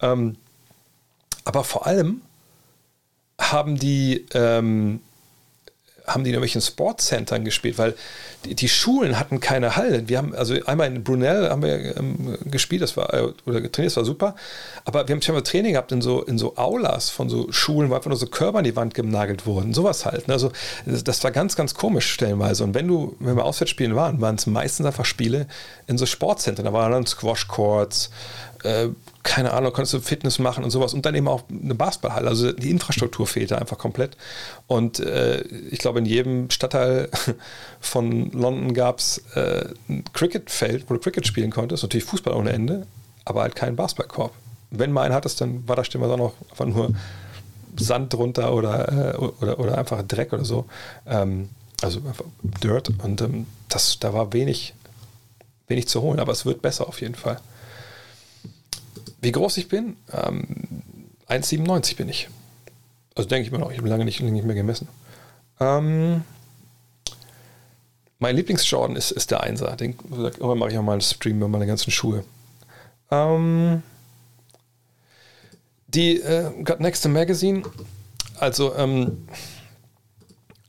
[0.00, 0.36] Ähm,
[1.44, 2.20] aber vor allem
[3.40, 5.00] haben die ähm,
[6.06, 7.94] haben die in irgendwelchen Sportcentern gespielt, weil
[8.44, 10.08] die, die, Schulen hatten keine Hallen.
[10.08, 13.92] Wir haben, also einmal in Brunel haben wir ähm, gespielt, das war, äh, oder trainiert,
[13.92, 14.36] das war super,
[14.84, 17.90] aber wir haben schon mal Training gehabt in so, in so Aulas von so Schulen,
[17.90, 20.28] wo einfach nur so Körper an die Wand genagelt wurden, sowas halt.
[20.28, 20.34] Ne?
[20.34, 20.52] Also
[20.84, 22.64] das, das, war ganz, ganz komisch stellenweise.
[22.64, 25.46] Und wenn du, wenn wir Auswärtsspielen waren, waren es meistens einfach Spiele
[25.86, 26.64] in so Sportzentren.
[26.64, 28.10] Da waren dann Squash-Courts,
[28.62, 28.88] äh,
[29.26, 32.28] keine Ahnung, konntest du Fitness machen und sowas und dann eben auch eine Basketballhalle.
[32.28, 34.16] Also die Infrastruktur fehlte einfach komplett.
[34.68, 37.10] Und äh, ich glaube, in jedem Stadtteil
[37.80, 41.82] von London gab es äh, ein Cricketfeld, wo du Cricket spielen konntest.
[41.82, 42.86] Natürlich Fußball ohne Ende,
[43.24, 44.32] aber halt keinen Basketballkorb.
[44.70, 46.92] Wenn mal einen hattest, dann war da stimme auch noch einfach nur
[47.76, 50.66] Sand drunter oder, äh, oder, oder einfach Dreck oder so.
[51.04, 51.48] Ähm,
[51.82, 52.24] also einfach
[52.62, 52.90] Dirt.
[53.02, 54.72] Und ähm, das, da war wenig,
[55.66, 57.40] wenig zu holen, aber es wird besser auf jeden Fall.
[59.26, 59.96] Wie groß ich bin?
[60.12, 60.46] Ähm,
[61.28, 62.28] 1,97 bin ich.
[63.16, 64.86] Also denke ich mir noch, ich habe lange nicht, nicht mehr gemessen.
[65.58, 66.22] Ähm,
[68.20, 69.74] mein Lieblingsjordan ist, ist der Einser.
[69.74, 70.30] Den, mache
[70.70, 72.22] ich auch mal einen Stream über meine ganzen Schuhe.
[73.10, 73.82] Ähm,
[75.88, 77.64] die äh, Got Next Magazine,
[78.38, 79.26] also ähm,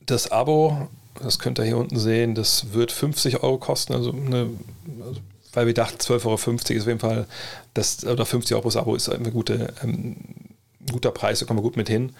[0.04, 0.88] das Abo,
[1.22, 4.50] das könnt ihr hier unten sehen, das wird 50 Euro kosten, also eine
[5.06, 5.20] also
[5.52, 7.26] weil wir dachten, 12,50 Euro ist auf jeden Fall,
[7.74, 10.16] das, oder 50 Euro pro Abo ist ein gute, ähm,
[10.90, 12.12] guter Preis, da kommen wir gut mit hin.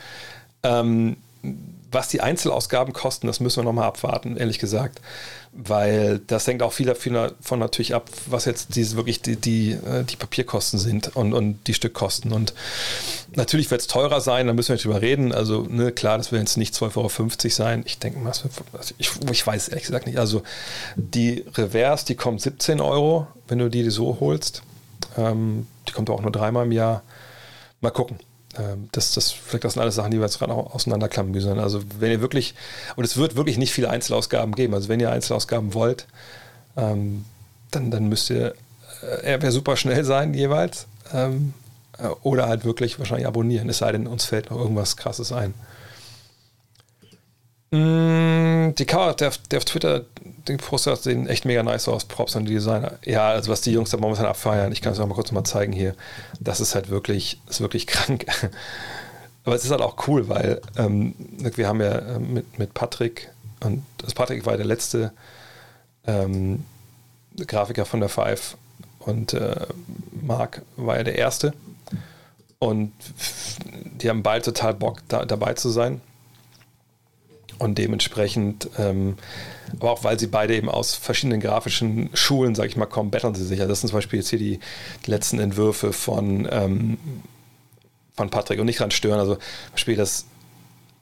[0.63, 1.17] Ähm,
[1.91, 5.01] was die Einzelausgaben kosten, das müssen wir nochmal abwarten, ehrlich gesagt.
[5.53, 10.05] Weil das hängt auch viel davon natürlich ab, was jetzt diese wirklich die, die, äh,
[10.05, 12.33] die Papierkosten sind und, und die Stückkosten.
[12.33, 12.53] Und
[13.35, 15.33] natürlich wird es teurer sein, da müssen wir nicht drüber reden.
[15.33, 17.83] Also, ne, klar, das wird jetzt nicht 12,50 Euro sein.
[17.87, 20.19] Ich denke mal, also ich, ich weiß ehrlich gesagt nicht.
[20.19, 20.43] Also,
[20.97, 24.63] die Reverse, die kommt 17 Euro, wenn du die so holst.
[25.17, 27.03] Ähm, die kommt auch nur dreimal im Jahr.
[27.81, 28.19] Mal gucken.
[28.59, 30.75] Ähm, das, das, das sind alles Sachen, die wir jetzt gerade auch
[31.31, 31.59] müssen.
[31.59, 32.55] Also wenn ihr wirklich,
[32.97, 36.07] und es wird wirklich nicht viele Einzelausgaben geben, also wenn ihr Einzelausgaben wollt,
[36.77, 37.25] ähm,
[37.71, 38.55] dann, dann müsst ihr
[39.03, 41.55] äh, er super schnell sein jeweils ähm,
[41.99, 45.55] äh, oder halt wirklich wahrscheinlich abonnieren, es sei denn, uns fällt noch irgendwas krasses ein.
[47.71, 50.05] Mm, die Cover, der, der auf Twitter
[50.49, 52.05] den Poster sehen echt mega nice aus.
[52.07, 52.99] Props an die Designer.
[53.05, 55.45] Ja, also was die Jungs da momentan abfeiern, ich kann es auch mal kurz mal
[55.45, 55.95] zeigen hier.
[56.41, 58.27] Das ist halt wirklich, ist wirklich krank.
[59.45, 63.31] Aber es ist halt auch cool, weil ähm, wir haben ja äh, mit, mit Patrick,
[63.61, 65.13] und das Patrick war der letzte
[66.07, 66.65] ähm,
[67.47, 68.57] Grafiker von der Five
[69.01, 69.67] und äh,
[70.21, 71.53] Marc war ja der erste.
[72.59, 72.93] Und
[74.03, 76.01] die haben beide total Bock, da, dabei zu sein.
[77.59, 79.17] Und dementsprechend, ähm,
[79.81, 83.35] aber auch weil sie beide eben aus verschiedenen grafischen Schulen, sag ich mal, kommen, betteln
[83.35, 83.61] sie sich.
[83.61, 84.61] Also das sind zum Beispiel jetzt hier die,
[85.05, 86.99] die letzten Entwürfe von, ähm,
[88.15, 89.19] von Patrick und nicht dran stören.
[89.19, 90.27] Also zum Beispiel das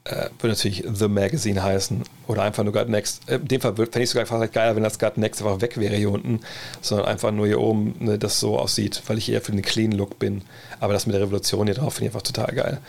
[0.07, 3.29] äh, würde natürlich The Magazine heißen oder einfach nur God Next.
[3.29, 5.77] Äh, in dem Fall fände ich sogar fast geiler, wenn das God Next einfach weg
[5.77, 6.39] wäre hier unten,
[6.81, 9.91] sondern einfach nur hier oben ne, das so aussieht, weil ich eher für den Clean
[9.91, 10.41] Look bin.
[10.79, 12.81] Aber das mit der Revolution hier drauf finde ich einfach total geil.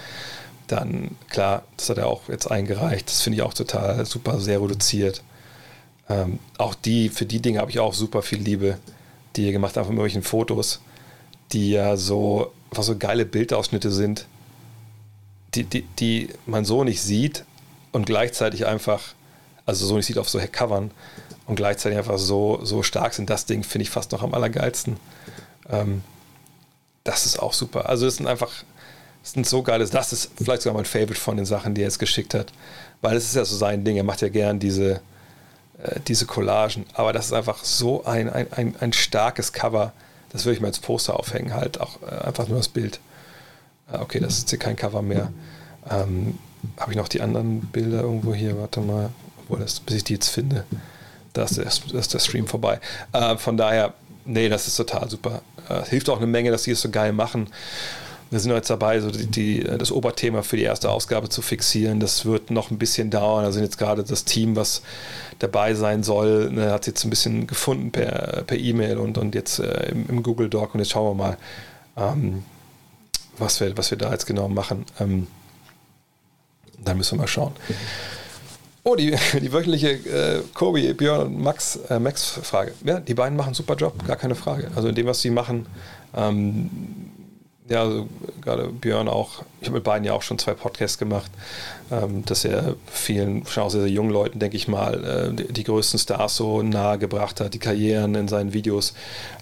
[0.68, 3.08] Dann, klar, das hat er auch jetzt eingereicht.
[3.08, 5.22] Das finde ich auch total super, sehr reduziert.
[6.08, 8.78] Ähm, auch die, für die Dinge habe ich auch super viel Liebe,
[9.36, 10.80] die ihr gemacht habt von irgendwelchen Fotos,
[11.52, 14.26] die ja so, was so geile Bildausschnitte sind,
[15.54, 17.44] die, die, die man so nicht sieht
[17.92, 19.14] und gleichzeitig einfach,
[19.66, 20.90] also so nicht sieht auf so Covern
[21.46, 23.30] und gleichzeitig einfach so, so stark sind.
[23.30, 24.98] Das Ding finde ich fast noch am allergeilsten.
[25.70, 26.02] Ähm,
[27.04, 27.88] das ist auch super.
[27.88, 28.64] Also es sind einfach
[29.22, 31.86] das sind so geile, das ist vielleicht sogar mein Favorite von den Sachen, die er
[31.86, 32.52] jetzt geschickt hat.
[33.00, 35.00] Weil es ist ja so sein Ding, er macht ja gern diese,
[35.82, 36.86] äh, diese Collagen.
[36.94, 39.92] Aber das ist einfach so ein, ein, ein, ein starkes Cover.
[40.30, 43.00] Das würde ich mir als Poster aufhängen, halt auch äh, einfach nur das Bild.
[43.92, 45.32] Äh, okay, das ist hier kein Cover mehr.
[45.90, 46.38] Ähm,
[46.78, 48.58] Habe ich noch die anderen Bilder irgendwo hier?
[48.58, 49.10] Warte mal,
[49.42, 50.64] obwohl das, bis ich die jetzt finde,
[51.32, 52.80] da ist ist der Stream vorbei.
[53.12, 55.42] Äh, von daher, nee, das ist total super.
[55.68, 57.48] Äh, hilft auch eine Menge, dass die es so geil machen.
[58.30, 61.98] Wir sind jetzt dabei, so die, die, das Oberthema für die erste Ausgabe zu fixieren.
[61.98, 63.44] Das wird noch ein bisschen dauern.
[63.44, 64.82] Da sind jetzt gerade das Team, was
[65.38, 69.60] dabei sein soll, ne, hat jetzt ein bisschen gefunden per, per E-Mail und, und jetzt
[69.60, 70.74] äh, im, im, Google Doc.
[70.74, 71.38] Und jetzt schauen wir mal,
[71.96, 72.42] ähm,
[73.38, 74.84] was, wir, was wir da jetzt genau machen.
[75.00, 75.26] Ähm,
[76.84, 77.52] dann müssen wir mal schauen.
[78.84, 82.72] Oh, die, die wöchentliche äh, Kobi, Björn und Max, äh, Max-Frage.
[82.84, 84.70] Ja, die beiden machen einen super Job, gar keine Frage.
[84.74, 85.66] Also in dem, was sie machen,
[86.14, 86.70] ähm,
[87.68, 88.08] ja, also
[88.40, 91.30] gerade Björn auch, ich habe mit beiden ja auch schon zwei Podcasts gemacht,
[91.90, 95.52] ähm, dass er vielen, schon auch sehr, sehr jungen Leuten, denke ich mal, äh, die,
[95.52, 98.94] die, größten Stars so nahe gebracht hat, die Karrieren in seinen Videos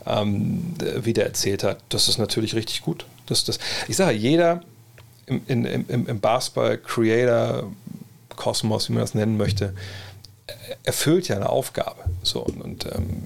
[0.06, 1.78] ähm, wieder erzählt hat.
[1.88, 3.06] Das ist natürlich richtig gut.
[3.26, 4.62] Das, das, ich sage, jeder
[5.26, 9.74] im, im, im, im Basketball-Creator-Kosmos, wie man das nennen möchte,
[10.84, 12.02] erfüllt ja eine Aufgabe.
[12.22, 13.22] So, und, und ähm,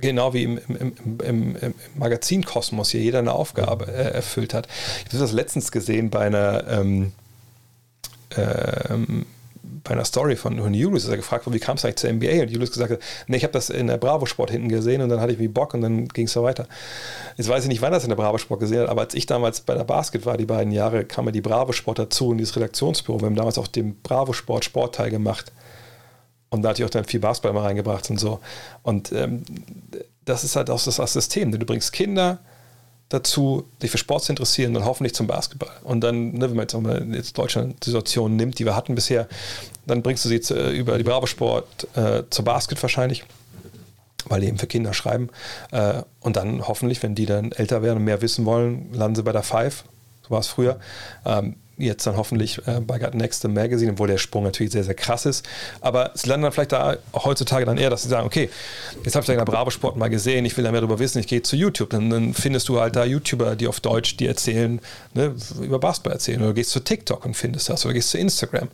[0.00, 0.92] genau wie im, im,
[1.24, 4.68] im, im Magazinkosmos hier jeder eine Aufgabe äh, erfüllt hat.
[5.00, 7.12] Ich habe das letztens gesehen bei einer, ähm,
[8.36, 9.26] ähm,
[9.84, 12.12] bei einer Story von, von Julius, dass er gefragt wurde, wie kam es eigentlich zur
[12.12, 12.42] NBA?
[12.42, 15.08] Und Julius gesagt hat, nee, ich habe das in der Bravo Sport hinten gesehen und
[15.08, 16.66] dann hatte ich wie Bock und dann ging es so weiter.
[17.36, 19.26] Jetzt weiß ich nicht, wann das in der Bravo Sport gesehen hat, aber als ich
[19.26, 22.38] damals bei der Basket war, die beiden Jahre, kam mir die Bravo Sport dazu in
[22.38, 23.20] dieses Redaktionsbüro.
[23.20, 25.52] Wir haben damals auch den Bravo Sport Sportteil gemacht.
[26.50, 28.40] Und da hatte ich auch dann viel Basketball mal reingebracht und so.
[28.82, 29.42] Und ähm,
[30.24, 31.50] das ist halt auch das, das System.
[31.50, 32.38] Du bringst Kinder
[33.08, 35.70] dazu, sich für Sport zu interessieren und hoffentlich zum Basketball.
[35.84, 38.94] Und dann, ne, wenn man jetzt, auch mal jetzt Deutschland Situation nimmt, die wir hatten
[38.94, 39.28] bisher,
[39.86, 43.24] dann bringst du sie zu, über die Bravo Sport äh, zur Basket wahrscheinlich,
[44.28, 45.30] weil die eben für Kinder schreiben.
[45.70, 49.22] Äh, und dann hoffentlich, wenn die dann älter werden und mehr wissen wollen, landen sie
[49.22, 49.84] bei der Five.
[50.24, 50.80] So war es früher.
[51.24, 54.84] Ähm, jetzt dann hoffentlich äh, bei Got Next im Magazine, obwohl der Sprung natürlich sehr,
[54.84, 55.46] sehr krass ist.
[55.80, 58.48] Aber es landen dann vielleicht da heutzutage dann eher, dass sie sagen, okay,
[59.04, 60.98] jetzt habe ich da in der Bravo Sport mal gesehen, ich will da mehr darüber
[60.98, 61.90] wissen, ich gehe zu YouTube.
[61.90, 64.80] Dann, dann, findest du halt da YouTuber, die auf Deutsch dir erzählen,
[65.14, 66.42] ne, über Basketball erzählen.
[66.42, 68.68] Oder gehst zu TikTok und findest das oder gehst zu Instagram.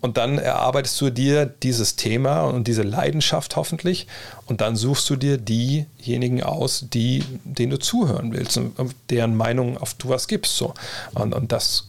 [0.00, 4.06] Und dann erarbeitest du dir dieses Thema und diese Leidenschaft hoffentlich
[4.46, 9.78] und dann suchst du dir diejenigen aus, die, denen du zuhören willst und deren Meinung
[9.78, 10.56] auf du was gibst.
[10.56, 10.74] So.
[11.14, 11.86] Und, und das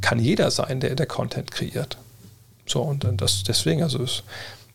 [0.00, 1.98] kann jeder sein, der, der Content kreiert.
[2.66, 4.22] So, und das deswegen, also es,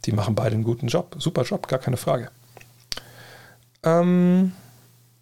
[0.06, 1.16] die machen beide einen guten Job.
[1.20, 2.30] Super Job, gar keine Frage.
[3.84, 4.52] Ähm,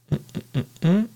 [0.09, 0.15] mm,
[0.53, 1.09] mm, mm,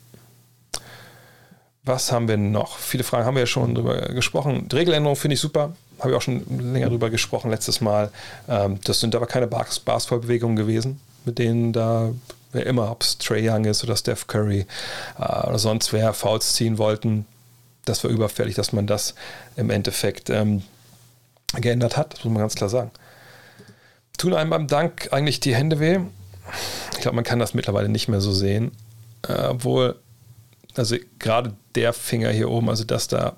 [1.83, 2.77] was haben wir noch?
[2.77, 4.67] Viele Fragen haben wir ja schon drüber gesprochen.
[4.69, 5.73] Die Regeländerung finde ich super.
[5.99, 6.43] Habe ich auch schon
[6.73, 8.11] länger drüber gesprochen letztes Mal.
[8.47, 12.11] Ähm, das sind aber keine Basketballbewegungen gewesen, mit denen da
[12.51, 14.65] wer immer, ob es Trey Young ist oder Steph Curry
[15.17, 17.25] äh, oder sonst wer Fouls ziehen wollten
[17.87, 19.15] das war überfällig, dass man das
[19.55, 20.63] im Endeffekt ähm,
[21.55, 22.13] geändert hat.
[22.13, 22.91] Das muss man ganz klar sagen.
[24.17, 25.99] Tun einem beim Dank eigentlich die Hände weh?
[26.93, 28.71] Ich glaube, man kann das mittlerweile nicht mehr so sehen.
[29.27, 29.95] Äh, obwohl,
[30.75, 33.37] also gerade der Finger hier oben, also das da,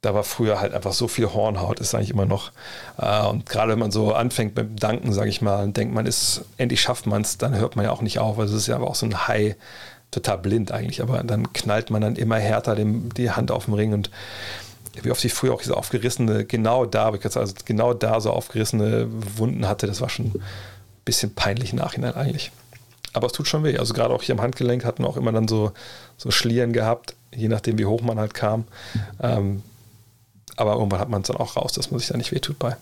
[0.00, 2.50] da war früher halt einfach so viel Hornhaut, ist eigentlich immer noch.
[2.98, 5.94] Äh, und gerade wenn man so anfängt mit dem Danken, sage ich mal, und denkt
[5.94, 8.38] man ist, endlich schafft man es, dann hört man ja auch nicht auf.
[8.38, 9.54] Also es ist ja aber auch so ein High,
[10.12, 13.74] total blind eigentlich, aber dann knallt man dann immer härter dem, die Hand auf den
[13.74, 14.10] Ring und
[15.02, 19.66] wie oft ich früher auch diese aufgerissene, genau da, also genau da so aufgerissene Wunden
[19.66, 20.42] hatte, das war schon ein
[21.04, 22.52] bisschen peinlich im Nachhinein eigentlich.
[23.14, 23.78] Aber es tut schon weh.
[23.78, 25.72] Also gerade auch hier am Handgelenk hatten wir auch immer dann so,
[26.16, 28.64] so Schlieren gehabt, je nachdem wie hoch man halt kam.
[29.20, 29.62] Ähm,
[30.56, 32.76] aber irgendwann hat man es dann auch raus, dass man sich da nicht wehtut bei.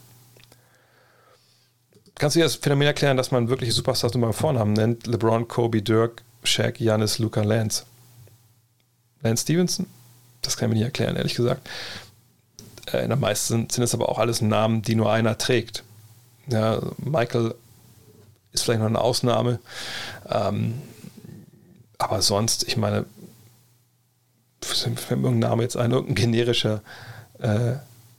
[2.17, 5.07] Kannst du dir das Phänomen erklären, dass man wirkliche Superstars nur beim Vornamen nennt?
[5.07, 7.85] LeBron, Kobe, Dirk, Shaq, Janis, Luca, Lance.
[9.23, 9.86] Lance Stevenson?
[10.43, 11.69] Das kann ich mir nicht erklären, ehrlich gesagt.
[12.93, 15.85] Äh, in der meisten sind es aber auch alles Namen, die nur einer trägt.
[16.47, 17.55] Ja, Michael
[18.52, 19.59] ist vielleicht noch eine Ausnahme.
[20.28, 20.81] Ähm,
[21.99, 23.05] aber sonst, ich meine,
[24.62, 26.83] fällt mir irgendein Name jetzt ein, irgendein generischer
[27.41, 27.75] äh,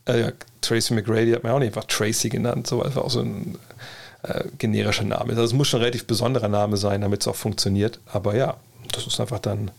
[0.06, 3.58] äh, Tracy McGrady hat mir auch nicht einfach Tracy genannt, so einfach auch so ein
[4.24, 5.38] äh, generischer Name ist.
[5.38, 8.00] Also es muss schon ein relativ besonderer Name sein, damit es auch funktioniert.
[8.11, 8.58] Aber ja,
[8.91, 9.72] das ist einfach dann.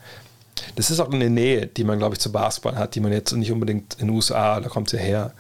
[0.77, 3.33] Das ist auch eine Nähe, die man, glaube ich, zu Basketball hat, die man jetzt
[3.33, 5.33] nicht unbedingt in den USA, da kommt ja her,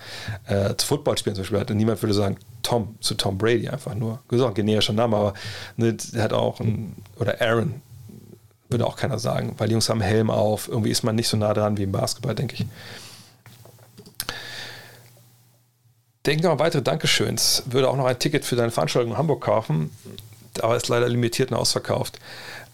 [0.46, 1.70] äh, zu Footballspielen zum Beispiel hat.
[1.70, 4.20] Und niemand würde sagen, Tom zu Tom Brady einfach nur.
[4.28, 5.34] Das ist auch ein generischer Name, aber
[5.76, 7.82] ne, hat auch ein, oder Aaron,
[8.68, 10.68] würde auch keiner sagen, weil die Jungs haben Helm auf.
[10.68, 12.66] Irgendwie ist man nicht so nah dran wie im Basketball, denke ich.
[16.26, 17.64] Denk noch weitere Dankeschöns.
[17.66, 19.90] Würde auch noch ein Ticket für deine Veranstaltung in Hamburg kaufen,
[20.60, 22.20] aber ist leider limitiert und ausverkauft.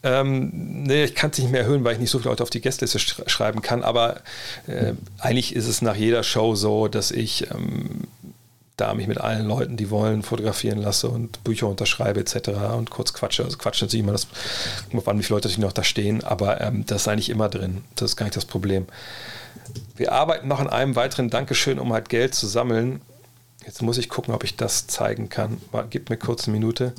[0.03, 0.51] Ähm,
[0.85, 2.61] nee, ich kann es nicht mehr erhöhen, weil ich nicht so viele Leute auf die
[2.61, 4.21] Gästeliste sch schreiben kann, aber
[4.69, 8.05] äh, eigentlich ist es nach jeder Show so, dass ich ähm,
[8.77, 12.51] da mich mit allen Leuten, die wollen, fotografieren lasse und Bücher unterschreibe etc.
[12.77, 13.45] und kurz quatsche.
[13.45, 14.29] Also quatsche natürlich immer, das
[14.93, 17.83] an, wie viele Leute noch da stehen, aber ähm, das ist eigentlich immer drin.
[17.97, 18.87] Das ist gar nicht das Problem.
[19.97, 23.01] Wir arbeiten noch an einem weiteren Dankeschön, um halt Geld zu sammeln
[23.69, 25.61] Jetzt muss ich gucken, ob ich das zeigen kann.
[25.91, 26.95] Gib mir kurz eine Minute.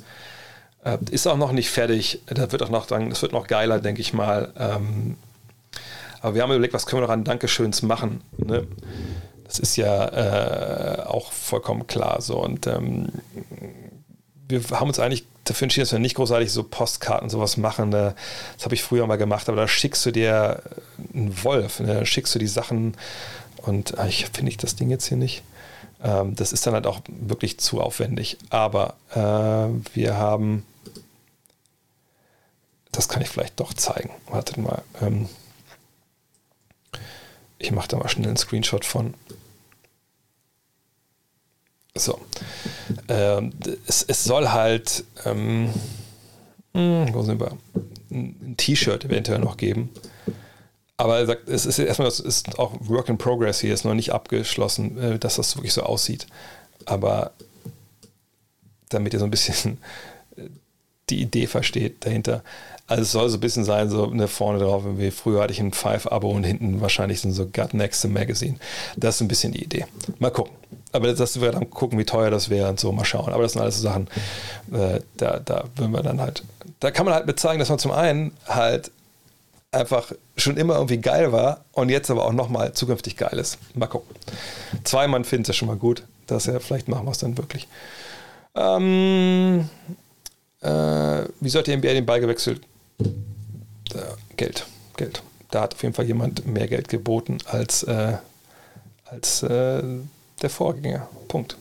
[0.83, 2.21] Äh, ist auch noch nicht fertig.
[2.27, 4.53] Da wird auch noch, das wird noch geiler, denke ich mal.
[4.55, 5.17] Ähm,
[6.21, 8.21] aber wir haben überlegt, was können wir noch an Dankeschöns machen.
[8.37, 8.67] Ne?
[9.45, 12.37] Das ist ja äh, auch vollkommen klar so.
[12.37, 13.07] Und ähm,
[14.47, 17.89] wir haben uns eigentlich dafür entschieden, dass wir nicht großartig so Postkarten sowas machen.
[17.89, 18.13] Das
[18.63, 20.61] habe ich früher mal gemacht, aber da schickst du dir
[21.15, 21.95] einen Wolf, ne?
[21.95, 22.95] da schickst du die Sachen
[23.57, 25.41] und ah, ich finde ich das Ding jetzt hier nicht.
[26.01, 28.37] Ähm, das ist dann halt auch wirklich zu aufwendig.
[28.49, 30.65] Aber äh, wir haben,
[32.91, 34.11] das kann ich vielleicht doch zeigen.
[34.29, 34.81] Wartet mal.
[35.01, 35.27] Ähm,
[37.57, 39.13] ich mache da mal schnell einen Screenshot von.
[41.95, 42.19] So.
[43.09, 43.51] Ähm,
[43.85, 45.73] es, es, soll halt, ähm,
[46.73, 47.57] hm, wo sind wir?
[48.11, 49.89] Ein T-Shirt eventuell noch geben.
[50.99, 53.93] Aber er sagt, es ist erstmal, das ist auch Work in Progress hier, ist noch
[53.93, 56.27] nicht abgeschlossen, äh, dass das wirklich so aussieht.
[56.83, 57.31] Aber
[58.89, 59.77] damit ihr so ein bisschen
[61.09, 62.43] die Idee versteht dahinter.
[62.85, 65.61] Also es soll so ein bisschen sein, so eine vorne drauf, wie früher hatte ich
[65.61, 68.57] ein Five-Abo und hinten wahrscheinlich sind so Gut Next Magazine.
[68.97, 69.85] Das ist ein bisschen die Idee.
[70.17, 70.53] Mal gucken.
[70.91, 73.31] Aber das wir dann gucken, wie teuer das wäre und so, mal schauen.
[73.31, 74.09] Aber das sind alles so Sachen,
[74.73, 76.43] äh, da, da würden wir dann halt,
[76.81, 78.91] da kann man halt mit zeigen, dass man zum einen halt
[79.71, 83.57] einfach schon immer irgendwie geil war und jetzt aber auch nochmal zukünftig geil ist.
[83.75, 84.15] Mal gucken.
[84.83, 87.37] Zwei Mann finden es ja schon mal gut, dass er vielleicht machen wir es dann
[87.37, 87.67] wirklich.
[88.55, 89.69] Ähm,
[90.61, 92.61] äh, wie sollte die NBA den Ball gewechselt?
[92.99, 94.65] Äh, Geld,
[94.97, 95.21] Geld.
[95.51, 98.17] Da hat auf jeden Fall jemand mehr Geld geboten als, äh,
[99.05, 99.81] als äh,
[100.41, 101.07] der Vorgänger.
[101.27, 101.57] Punkt.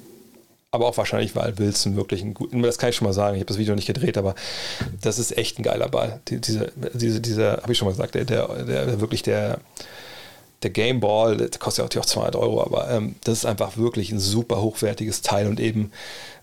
[0.71, 3.41] Aber auch wahrscheinlich, weil Wilson wirklich ein guter, das kann ich schon mal sagen, ich
[3.41, 4.35] habe das Video nicht gedreht, aber
[5.01, 6.21] das ist echt ein geiler Ball.
[6.29, 9.61] Die, diese, diese, dieser, habe ich schon mal gesagt, der, der, der wirklich der,
[10.63, 14.13] der Game Ball, der kostet ja auch 200 Euro, aber ähm, das ist einfach wirklich
[14.13, 15.91] ein super hochwertiges Teil und eben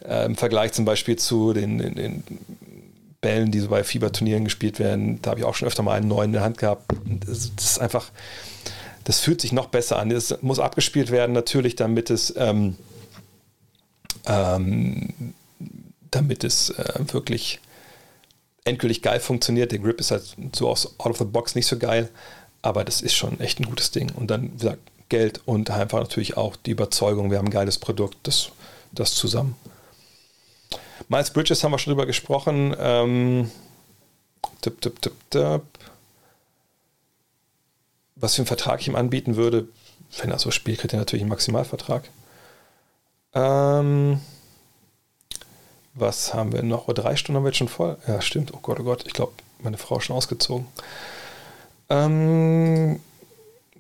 [0.08, 2.24] äh, im Vergleich zum Beispiel zu den, den, den
[3.22, 6.08] Bällen, die so bei Fieberturnieren gespielt werden, da habe ich auch schon öfter mal einen
[6.08, 6.92] neuen in der Hand gehabt.
[7.28, 8.10] Das, das, ist einfach,
[9.04, 10.10] das fühlt sich noch besser an.
[10.10, 12.76] Das muss abgespielt werden, natürlich, damit es, ähm,
[14.28, 15.34] ähm,
[16.12, 17.60] damit es äh, wirklich
[18.64, 19.72] endgültig geil funktioniert.
[19.72, 22.10] Der Grip ist halt so aus out of the box nicht so geil,
[22.62, 24.12] aber das ist schon echt ein gutes Ding.
[24.16, 24.80] Und dann, wie gesagt,
[25.10, 28.50] Geld und einfach natürlich auch die Überzeugung, wir haben ein geiles Produkt, das,
[28.92, 29.56] das zusammen.
[31.08, 32.76] Miles Bridges haben wir schon drüber gesprochen.
[32.80, 33.52] Ähm,
[34.62, 35.62] tipp, tipp, tipp, tipp.
[38.16, 39.68] Was für einen Vertrag ich ihm anbieten würde,
[40.18, 42.10] wenn er so spielt, kriegt er natürlich einen Maximalvertrag.
[43.36, 44.20] Ähm,
[45.94, 46.88] was haben wir noch?
[46.88, 47.98] Oh, drei Stunden haben wir jetzt schon voll.
[48.08, 48.54] Ja, stimmt.
[48.54, 49.04] Oh Gott, oh Gott.
[49.06, 50.66] Ich glaube, meine Frau ist schon ausgezogen.
[51.90, 53.00] Ähm,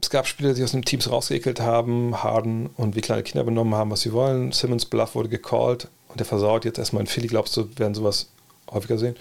[0.01, 3.73] es gab Spieler, die aus den Teams rausgeekelt haben, Harden und wie kleine Kinder benommen
[3.75, 4.51] haben, was sie wollen.
[4.51, 7.27] Simmons Bluff wurde gecallt und der versaut jetzt erstmal in Philly.
[7.27, 8.27] Glaubst du, werden sowas
[8.71, 9.15] häufiger sehen?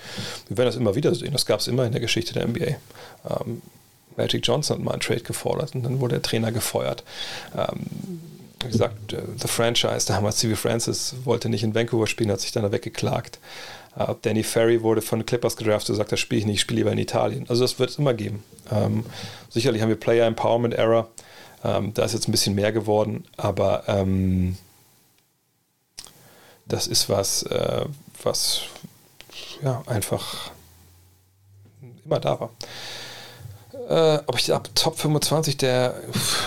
[0.49, 1.33] Wir werden das immer wieder sehen.
[1.33, 2.77] Das gab es immer in der Geschichte der NBA.
[3.29, 3.63] Ähm,
[4.17, 7.03] Magic Johnson hat mal einen Trade gefordert und dann wurde der Trainer gefeuert.
[7.57, 8.21] Ähm,
[8.63, 10.57] wie gesagt, äh, The Franchise, damals C.V.
[10.57, 13.39] Francis wollte nicht in Vancouver spielen, hat sich dann da weggeklagt.
[13.97, 16.91] Uh, Danny Ferry wurde von Clippers gedraftet, sagt, das spiele ich nicht, ich spiele lieber
[16.91, 17.47] in Italien.
[17.49, 18.43] Also das wird es immer geben.
[18.73, 19.05] Ähm,
[19.51, 21.07] sicherlich haben wir Player Empowerment Era.
[21.63, 24.57] Ähm, da ist jetzt ein bisschen mehr geworden, aber ähm,
[26.67, 27.85] das ist was, äh,
[28.23, 28.63] was
[29.63, 30.51] ja einfach
[32.05, 32.51] immer da war.
[33.89, 35.95] Äh, ob ich ab Top 25 der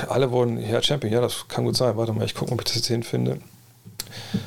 [0.08, 1.98] alle wurden ja Champion, ja, das kann gut sein.
[1.98, 3.40] Warte mal, ich gucke, ob ich das jetzt hinfinde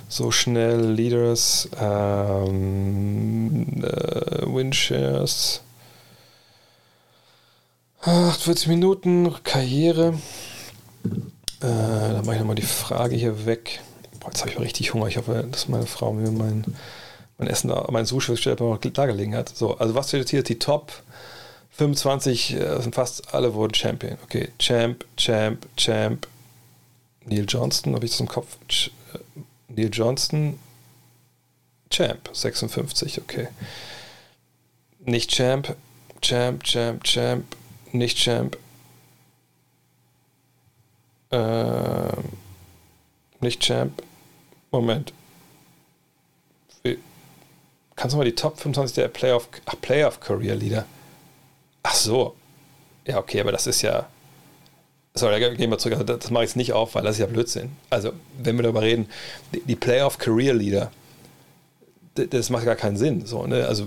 [0.09, 5.63] so schnell Leaders, ähm, äh, Winshares,
[8.03, 10.15] 48 Minuten, Karriere.
[11.61, 13.81] Äh, dann mache ich nochmal die Frage hier weg.
[14.21, 15.07] Boah, jetzt habe ich richtig Hunger.
[15.07, 16.65] Ich hoffe, dass meine Frau mir mein,
[17.39, 19.51] mein Essen, mein Sushi gestellt noch da gelegen hat.
[19.55, 20.43] So, also was steht jetzt hier?
[20.43, 20.93] Die Top
[21.81, 24.19] 25 äh, sind fast alle wurden Champion.
[24.23, 26.27] Okay, Champ, Champ, Champ.
[27.25, 28.59] Neil Johnston, habe ich das im Kopf?
[28.69, 28.91] Ch
[29.69, 30.59] Neil Johnston,
[31.89, 33.49] Champ, 56, okay.
[35.01, 35.75] Nicht Champ,
[36.21, 37.57] Champ, Champ, Champ,
[37.93, 38.59] nicht Champ.
[41.31, 42.13] Äh,
[43.41, 44.03] nicht Champ.
[44.71, 45.15] Moment.
[47.97, 50.85] Kannst du mal die Top 25 der Playoff, ach, Playoff Career Leader?
[51.83, 52.37] Ach so.
[53.07, 54.07] Ja, okay, aber das ist ja
[55.15, 55.99] Sorry, da gehen wir zurück.
[55.99, 57.73] Also das mache ich jetzt nicht auf, weil das ist ja Blödsinn.
[57.91, 59.09] Also, wenn wir darüber reden,
[59.53, 60.93] die Playoff Career Leader,
[62.15, 63.25] das macht gar keinen Sinn.
[63.25, 63.67] So, ne?
[63.67, 63.87] Also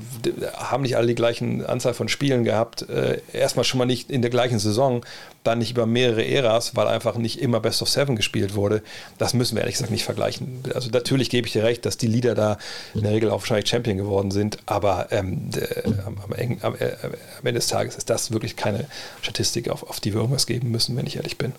[0.55, 2.87] haben nicht alle die gleichen Anzahl von Spielen gehabt.
[2.89, 5.05] Äh, erstmal schon mal nicht in der gleichen Saison,
[5.43, 8.81] dann nicht über mehrere Äras, weil einfach nicht immer Best of Seven gespielt wurde.
[9.17, 10.63] Das müssen wir ehrlich gesagt nicht vergleichen.
[10.73, 12.57] Also natürlich gebe ich dir recht, dass die Lieder da
[12.93, 17.15] in der Regel auch wahrscheinlich Champion geworden sind, aber ähm, äh, am, am, äh, am,
[17.41, 18.85] Ende des Tages ist das wirklich keine
[19.21, 21.51] Statistik, auf, auf die wir irgendwas geben müssen, wenn ich ehrlich bin.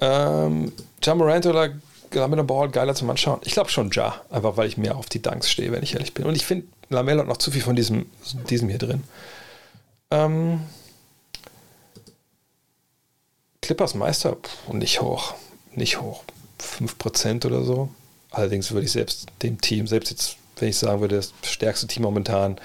[0.00, 1.70] Ähm, Ja
[2.12, 3.40] Lamelo Ball geiler zum Anschauen?
[3.44, 6.14] Ich glaube schon Ja, einfach weil ich mehr auf die Dunks stehe, wenn ich ehrlich
[6.14, 6.24] bin.
[6.24, 8.06] Und ich finde, Lamelo hat noch zu viel von diesem,
[8.48, 9.02] diesem hier drin.
[10.10, 10.60] Ähm,
[13.60, 15.34] Clippers Meister, Puh, nicht hoch.
[15.74, 16.22] Nicht hoch.
[16.60, 17.88] 5% oder so.
[18.30, 22.02] Allerdings würde ich selbst dem Team, selbst jetzt, wenn ich sagen würde, das stärkste Team
[22.02, 22.58] momentan,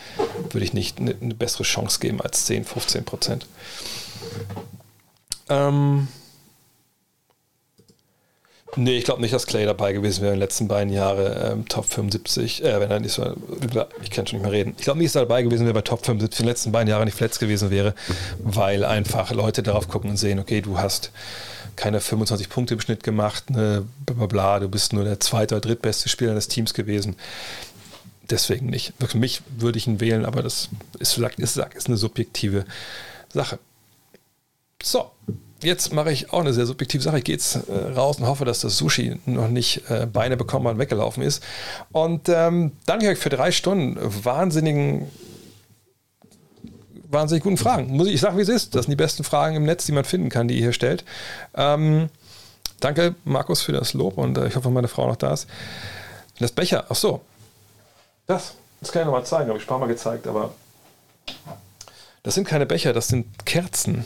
[0.50, 3.42] würde ich nicht eine, eine bessere Chance geben als 10, 15%.
[5.50, 6.08] Ähm,
[8.78, 11.68] Nee, ich glaube nicht, dass Clay dabei gewesen wäre in den letzten beiden Jahren ähm,
[11.68, 12.64] Top 75.
[12.64, 13.36] Äh, wenn er nicht so,
[14.02, 14.76] ich kann schon nicht mehr reden.
[14.78, 16.88] Ich glaube nicht, dass er dabei gewesen wäre bei Top 75 in den letzten beiden
[16.88, 17.94] Jahren nicht verletzt gewesen wäre,
[18.40, 21.12] weil einfach Leute darauf gucken und sehen, okay, du hast
[21.76, 25.62] keine 25 Punkte im Schnitt gemacht, ne, bla, bla, du bist nur der zweite oder
[25.62, 27.16] drittbeste Spieler des Teams gewesen.
[28.30, 28.94] Deswegen nicht.
[29.06, 30.70] Für mich würde ich ihn wählen, aber das
[31.00, 32.66] ist, ist, ist eine subjektive
[33.34, 33.60] Sache.
[34.82, 35.12] So,
[35.64, 37.20] jetzt mache ich auch eine sehr subjektive Sache.
[37.20, 40.68] Ich gehe jetzt äh, raus und hoffe, dass das Sushi noch nicht äh, Beine bekommen
[40.68, 41.44] und weggelaufen ist.
[41.92, 45.10] Und ähm, danke euch für drei Stunden wahnsinnigen,
[47.10, 47.88] wahnsinnig guten Fragen.
[47.96, 48.76] Muss ich, ich sagen, wie es ist.
[48.76, 51.04] Das sind die besten Fragen im Netz, die man finden kann, die ihr hier stellt.
[51.56, 52.10] Ähm,
[52.80, 55.48] danke, Markus, für das Lob und äh, ich hoffe, meine Frau noch da ist.
[56.40, 57.22] Das Becher, ach so.
[58.26, 60.54] Das, das kann ich nochmal zeigen, habe ich ein paar Mal gezeigt, aber
[62.24, 64.06] das sind keine Becher, das sind Kerzen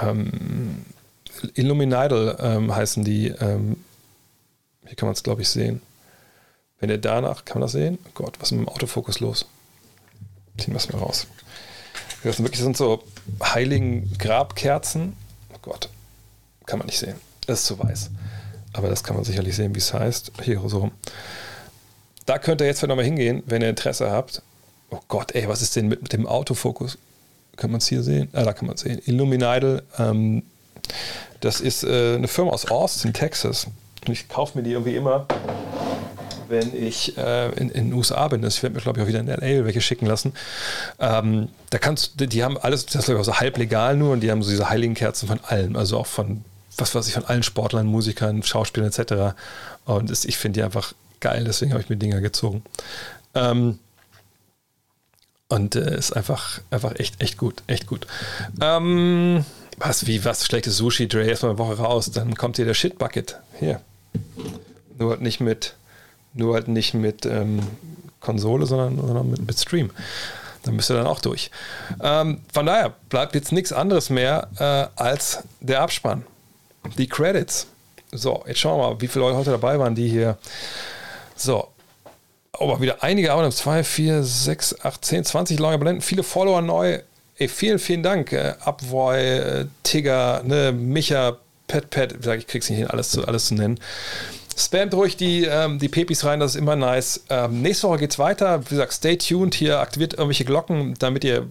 [0.00, 0.84] ähm,
[1.54, 3.28] Illuminidal ähm, heißen die.
[3.28, 3.76] Ähm,
[4.86, 5.80] hier kann man es, glaube ich, sehen.
[6.80, 7.98] Wenn ihr danach, kann man das sehen?
[8.06, 9.46] Oh Gott, was ist mit dem Autofokus los?
[10.58, 11.26] Ziehen wir es mal raus.
[12.22, 13.02] Das sind wirklich das sind so
[13.42, 15.14] heiligen Grabkerzen.
[15.54, 15.88] Oh Gott,
[16.66, 17.16] kann man nicht sehen.
[17.46, 18.10] Das ist zu weiß.
[18.72, 20.32] Aber das kann man sicherlich sehen, wie es heißt.
[20.42, 20.92] Hier so rum.
[22.26, 24.42] Da könnt ihr jetzt nochmal hingehen, wenn ihr Interesse habt.
[24.90, 26.98] Oh Gott, ey, was ist denn mit, mit dem Autofokus?
[27.60, 28.28] Kann man es hier sehen?
[28.32, 29.00] Ah, da kann man es sehen.
[29.04, 30.42] Illuminidal, ähm,
[31.40, 33.66] das ist äh, eine Firma aus Austin, Texas.
[34.06, 35.26] Und ich kaufe mir die irgendwie immer,
[36.48, 38.42] wenn ich äh, in, in, den USA bin.
[38.44, 40.32] Ich werde mir, glaube ich, auch wieder in LA welche schicken lassen.
[40.98, 43.96] Ähm, da kannst die, die haben alles, das ist, glaube ich, auch so halb legal
[43.96, 46.44] nur und die haben so diese heiligen Kerzen von allem, also auch von,
[46.76, 49.36] was weiß ich, von allen Sportlern, Musikern, Schauspielern etc.
[49.84, 52.62] Und das, ich finde die einfach geil, deswegen habe ich mir Dinger gezogen.
[53.34, 53.78] Ähm,
[55.50, 58.06] und äh, ist einfach, einfach echt, echt gut, echt gut.
[58.60, 59.44] Ähm,
[59.76, 63.38] was, wie, was, schlechtes Sushi, Dre, erstmal eine Woche raus, dann kommt hier der Shitbucket.
[63.58, 63.80] Hier.
[64.98, 65.74] Nur halt nicht mit,
[66.34, 67.60] nur halt nicht mit ähm,
[68.20, 69.90] Konsole, sondern, sondern mit, mit Stream.
[70.62, 71.50] Dann müsst ihr dann auch durch.
[72.00, 76.24] Ähm, von daher bleibt jetzt nichts anderes mehr äh, als der Abspann.
[76.96, 77.66] Die Credits.
[78.12, 80.38] So, jetzt schauen wir mal, wie viele Leute heute dabei waren, die hier.
[81.34, 81.68] So,
[82.52, 83.56] aber wieder einige Abonnenten.
[83.56, 86.02] 2, 4, 6, 8, 10, 20 lange Blenden.
[86.02, 87.00] Viele Follower neu.
[87.36, 88.32] Ey, vielen, vielen Dank.
[88.32, 88.54] Äh,
[89.16, 92.26] äh, Tigger, ne, Micha, Pet Pet.
[92.26, 93.78] Ich krieg's nicht hin, alles zu, alles zu nennen.
[94.56, 97.24] Spamt ruhig die, ähm, die Pepis rein, das ist immer nice.
[97.30, 98.60] Ähm, nächste Woche geht's weiter.
[98.66, 101.46] Wie gesagt, stay tuned hier, aktiviert irgendwelche Glocken, damit ihr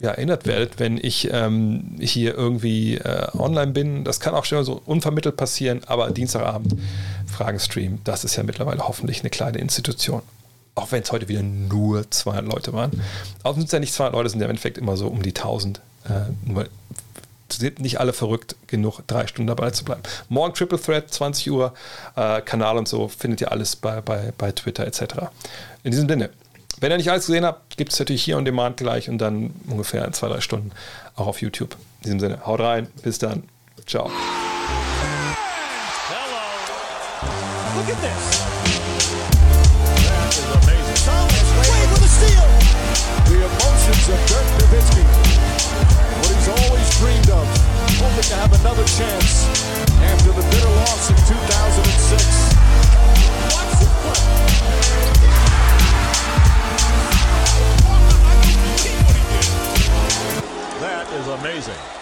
[0.00, 4.04] ja, erinnert werdet, wenn ich ähm, hier irgendwie äh, online bin.
[4.04, 6.74] Das kann auch schon so unvermittelt passieren, aber Dienstagabend
[7.26, 10.22] Fragenstream, das ist ja mittlerweile hoffentlich eine kleine Institution.
[10.74, 13.02] Auch wenn es heute wieder nur 200 Leute waren.
[13.42, 15.30] Außerdem sind es ja nicht 200 Leute, sind ja im Endeffekt immer so um die
[15.30, 15.80] 1000.
[16.08, 16.10] Äh,
[16.50, 16.66] nur
[17.52, 20.02] sind nicht alle verrückt genug, drei Stunden dabei zu bleiben.
[20.28, 21.74] Morgen Triple Threat, 20 Uhr,
[22.16, 25.02] äh, Kanal und so, findet ihr alles bei, bei, bei Twitter etc.
[25.82, 26.30] In diesem Sinne,
[26.80, 29.50] wenn ihr nicht alles gesehen habt, gibt es natürlich hier on demand gleich und dann
[29.68, 30.72] ungefähr in zwei, drei Stunden
[31.14, 31.76] auch auf YouTube.
[31.98, 33.44] In diesem Sinne, haut rein, bis dann.
[33.86, 34.10] Ciao.
[50.02, 52.54] After the bitter loss in 2006.
[53.52, 55.39] Watch the.
[61.12, 61.99] is amazing.